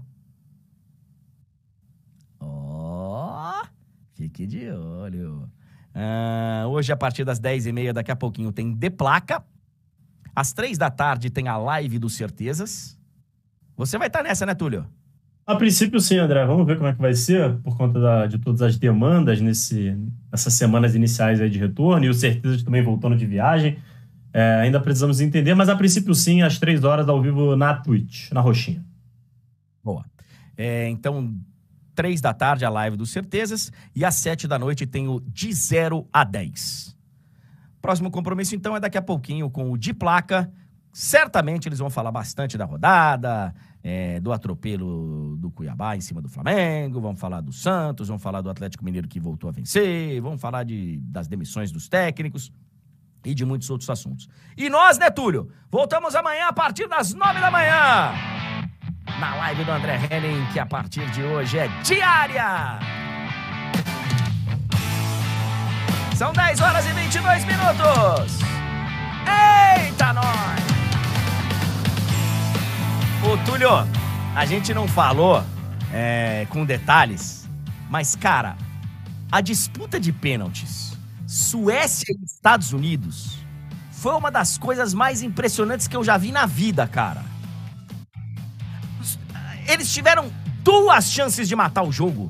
Ó! 2.40 3.60
Oh, 3.60 3.68
fique 4.14 4.46
de 4.46 4.70
olho. 4.70 5.50
Ah, 5.94 6.66
hoje, 6.68 6.92
a 6.92 6.98
partir 6.98 7.24
das 7.24 7.40
10h30, 7.40 7.94
daqui 7.94 8.12
a 8.12 8.16
pouquinho, 8.16 8.52
tem 8.52 8.74
De 8.74 8.90
Placa. 8.90 9.44
Às 10.36 10.54
3 10.54 10.78
da 10.78 10.92
tarde 10.92 11.30
tem 11.30 11.48
a 11.48 11.58
live 11.58 11.98
do 11.98 12.10
Certezas. 12.10 12.98
Você 13.76 13.98
vai 13.98 14.08
estar 14.08 14.20
tá 14.20 14.28
nessa, 14.28 14.46
né, 14.46 14.54
Túlio? 14.54 14.86
A 15.48 15.56
princípio, 15.56 16.00
sim, 16.00 16.18
André. 16.18 16.46
Vamos 16.46 16.68
ver 16.68 16.76
como 16.76 16.90
é 16.90 16.94
que 16.94 17.02
vai 17.02 17.14
ser, 17.14 17.54
por 17.60 17.78
conta 17.78 18.00
da, 18.00 18.28
de 18.28 18.38
todas 18.38 18.62
as 18.62 18.78
demandas 18.78 19.40
nesse, 19.40 19.98
nessas 20.30 20.54
semanas 20.54 20.94
iniciais 20.94 21.40
aí 21.40 21.50
de 21.50 21.58
retorno 21.58 22.06
e 22.06 22.10
o 22.10 22.14
certeza 22.14 22.58
de 22.58 22.66
também 22.66 22.84
voltando 22.84 23.16
de 23.16 23.26
viagem. 23.26 23.80
É, 24.34 24.56
ainda 24.56 24.80
precisamos 24.80 25.22
entender, 25.22 25.56
mas 25.56 25.70
a 25.70 25.76
princípio, 25.76 26.14
sim, 26.14 26.42
às 26.42 26.60
três 26.60 26.84
horas 26.84 27.08
ao 27.08 27.22
vivo 27.22 27.56
na 27.56 27.74
Twitch, 27.74 28.30
na 28.32 28.42
Roxinha. 28.42 28.84
Boa. 29.82 30.06
É, 30.58 30.90
então, 30.90 31.34
três 31.98 32.22
da 32.22 32.32
tarde 32.32 32.64
a 32.64 32.70
live 32.70 32.96
dos 32.96 33.10
Certezas 33.10 33.72
e 33.96 34.06
às 34.06 34.14
sete 34.14 34.48
da 34.48 34.60
noite 34.60 34.86
tem 34.86 35.08
o 35.08 35.20
de 35.20 35.52
0 35.52 36.08
a 36.14 36.24
10. 36.24 36.96
Próximo 37.82 38.12
compromisso, 38.12 38.56
então, 38.56 38.76
é 38.76 38.80
daqui 38.80 39.00
a 39.00 39.02
pouquinho 39.02 39.50
com 39.50 39.72
o 39.72 39.78
de 39.78 39.96
placa. 39.96 40.52
Certamente 40.94 41.68
eles 41.68 41.80
vão 41.80 41.90
falar 41.90 42.12
bastante 42.12 42.56
da 42.56 42.66
rodada, 42.66 43.52
é, 43.84 44.20
do 44.20 44.32
atropelo 44.32 45.38
do 45.38 45.50
Cuiabá 45.50 45.96
em 45.96 46.02
cima 46.02 46.22
do 46.22 46.30
Flamengo, 46.30 47.02
vão 47.02 47.16
falar 47.16 47.42
do 47.42 47.52
Santos, 47.52 48.10
vão 48.10 48.20
falar 48.20 48.42
do 48.42 48.50
Atlético 48.52 48.86
Mineiro 48.86 49.08
que 49.08 49.20
voltou 49.20 49.50
a 49.50 49.52
vencer, 49.52 50.22
vão 50.22 50.38
falar 50.38 50.64
de, 50.66 51.00
das 51.02 51.28
demissões 51.28 51.72
dos 51.72 51.90
técnicos 51.90 52.52
e 53.26 53.34
de 53.34 53.44
muitos 53.44 53.72
outros 53.72 53.90
assuntos. 53.90 54.30
E 54.56 54.70
nós, 54.70 55.00
né, 55.00 55.10
Túlio? 55.10 55.50
Voltamos 55.72 56.14
amanhã 56.14 56.48
a 56.48 56.54
partir 56.54 56.88
das 56.88 57.16
nove 57.16 57.40
da 57.40 57.50
manhã, 57.50 58.14
na 59.20 59.36
live 59.36 59.64
do 59.64 59.72
André 59.72 60.00
Henning, 60.10 60.46
que 60.54 60.60
a 60.60 60.66
partir 60.66 61.10
de 61.12 61.24
hoje 61.24 61.58
é 61.58 61.68
diária. 61.84 62.80
São 66.16 66.34
10 66.34 66.62
horas 66.62 66.86
e 66.86 66.92
22 66.94 67.46
minutos. 67.46 68.40
Eita, 69.28 70.14
nós! 70.14 70.26
Ô, 73.24 73.38
Túlio, 73.46 73.88
a 74.36 74.46
gente 74.46 74.74
não 74.74 74.88
falou 74.88 75.44
é, 75.94 76.46
com 76.50 76.66
detalhes, 76.66 77.50
mas, 77.90 78.16
cara, 78.16 78.56
a 79.32 79.42
disputa 79.42 80.00
de 80.00 80.12
pênaltis 80.12 80.98
Suécia 81.28 82.16
e 82.18 82.24
Estados 82.24 82.72
Unidos 82.72 83.38
foi 83.92 84.14
uma 84.14 84.32
das 84.32 84.58
coisas 84.58 84.94
mais 84.94 85.22
impressionantes 85.22 85.88
que 85.88 85.96
eu 85.96 86.04
já 86.04 86.18
vi 86.18 86.32
na 86.32 86.46
vida, 86.46 86.88
cara. 86.88 87.37
Eles 89.68 89.94
tiveram 89.94 90.32
duas 90.64 91.12
chances 91.12 91.48
de 91.48 91.56
matar 91.56 91.84
o 91.84 91.92
jogo. 91.92 92.30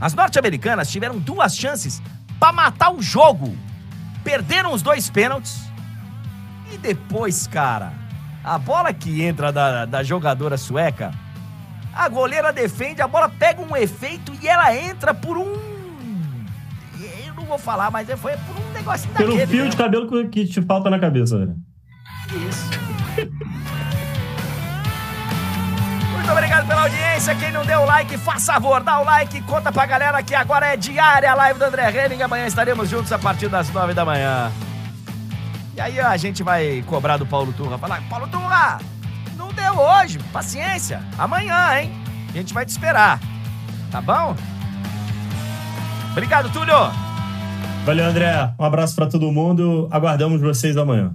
As 0.00 0.14
norte-americanas 0.14 0.90
tiveram 0.90 1.18
duas 1.18 1.56
chances 1.56 2.02
para 2.40 2.52
matar 2.52 2.92
o 2.92 3.02
jogo. 3.02 3.56
Perderam 4.24 4.72
os 4.72 4.82
dois 4.82 5.08
pênaltis. 5.10 5.70
E 6.72 6.78
depois, 6.78 7.46
cara, 7.46 7.92
a 8.42 8.58
bola 8.58 8.92
que 8.92 9.22
entra 9.22 9.52
da, 9.52 9.84
da 9.84 10.02
jogadora 10.02 10.56
sueca, 10.56 11.12
a 11.92 12.08
goleira 12.08 12.52
defende, 12.52 13.02
a 13.02 13.06
bola 13.06 13.28
pega 13.28 13.60
um 13.60 13.76
efeito 13.76 14.32
e 14.40 14.48
ela 14.48 14.74
entra 14.74 15.12
por 15.12 15.36
um. 15.36 15.52
Eu 17.24 17.34
não 17.36 17.44
vou 17.44 17.58
falar, 17.58 17.90
mas 17.90 18.08
é, 18.08 18.16
foi 18.16 18.32
por 18.32 18.56
um 18.56 18.72
negocinho 18.72 19.14
Pelo 19.14 19.32
daquele. 19.32 19.46
Pelo 19.46 19.62
fio 19.62 19.70
de 19.70 19.76
cabelo 19.76 20.28
que 20.30 20.46
te 20.46 20.62
falta 20.62 20.88
na 20.88 20.98
cabeça, 20.98 21.38
velho. 21.38 21.56
Isso. 22.48 23.42
Obrigado 26.32 26.66
pela 26.66 26.82
audiência. 26.82 27.34
Quem 27.34 27.52
não 27.52 27.64
deu 27.64 27.80
o 27.80 27.84
like, 27.84 28.16
faça 28.16 28.54
favor, 28.54 28.82
dá 28.82 29.00
o 29.00 29.04
like, 29.04 29.40
conta 29.42 29.70
pra 29.70 29.84
galera 29.84 30.22
que 30.22 30.34
agora 30.34 30.66
é 30.72 30.76
diária 30.76 31.30
a 31.30 31.34
live 31.34 31.58
do 31.58 31.64
André 31.64 31.90
Henning. 31.90 32.22
Amanhã 32.22 32.46
estaremos 32.46 32.88
juntos 32.88 33.12
a 33.12 33.18
partir 33.18 33.48
das 33.48 33.70
nove 33.70 33.92
da 33.92 34.04
manhã. 34.04 34.50
E 35.76 35.80
aí 35.80 36.00
a 36.00 36.16
gente 36.16 36.42
vai 36.42 36.82
cobrar 36.86 37.16
do 37.18 37.26
Paulo 37.26 37.52
Turra. 37.52 37.78
Falar, 37.78 38.02
Paulo 38.08 38.26
Turra, 38.28 38.78
não 39.36 39.52
deu 39.52 39.78
hoje, 39.78 40.18
paciência. 40.32 41.02
Amanhã, 41.18 41.78
hein? 41.78 41.92
A 42.30 42.32
gente 42.32 42.54
vai 42.54 42.64
te 42.64 42.70
esperar. 42.70 43.20
Tá 43.90 44.00
bom? 44.00 44.34
Obrigado, 46.12 46.50
Túlio. 46.50 46.90
Valeu, 47.84 48.06
André. 48.06 48.54
Um 48.58 48.64
abraço 48.64 48.94
para 48.94 49.06
todo 49.06 49.30
mundo. 49.32 49.88
Aguardamos 49.90 50.40
vocês 50.40 50.76
amanhã. 50.76 51.12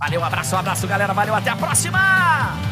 Valeu, 0.00 0.20
um 0.20 0.24
abraço, 0.24 0.56
um 0.56 0.58
abraço, 0.58 0.86
galera. 0.86 1.12
Valeu, 1.12 1.34
até 1.34 1.50
a 1.50 1.56
próxima! 1.56 2.63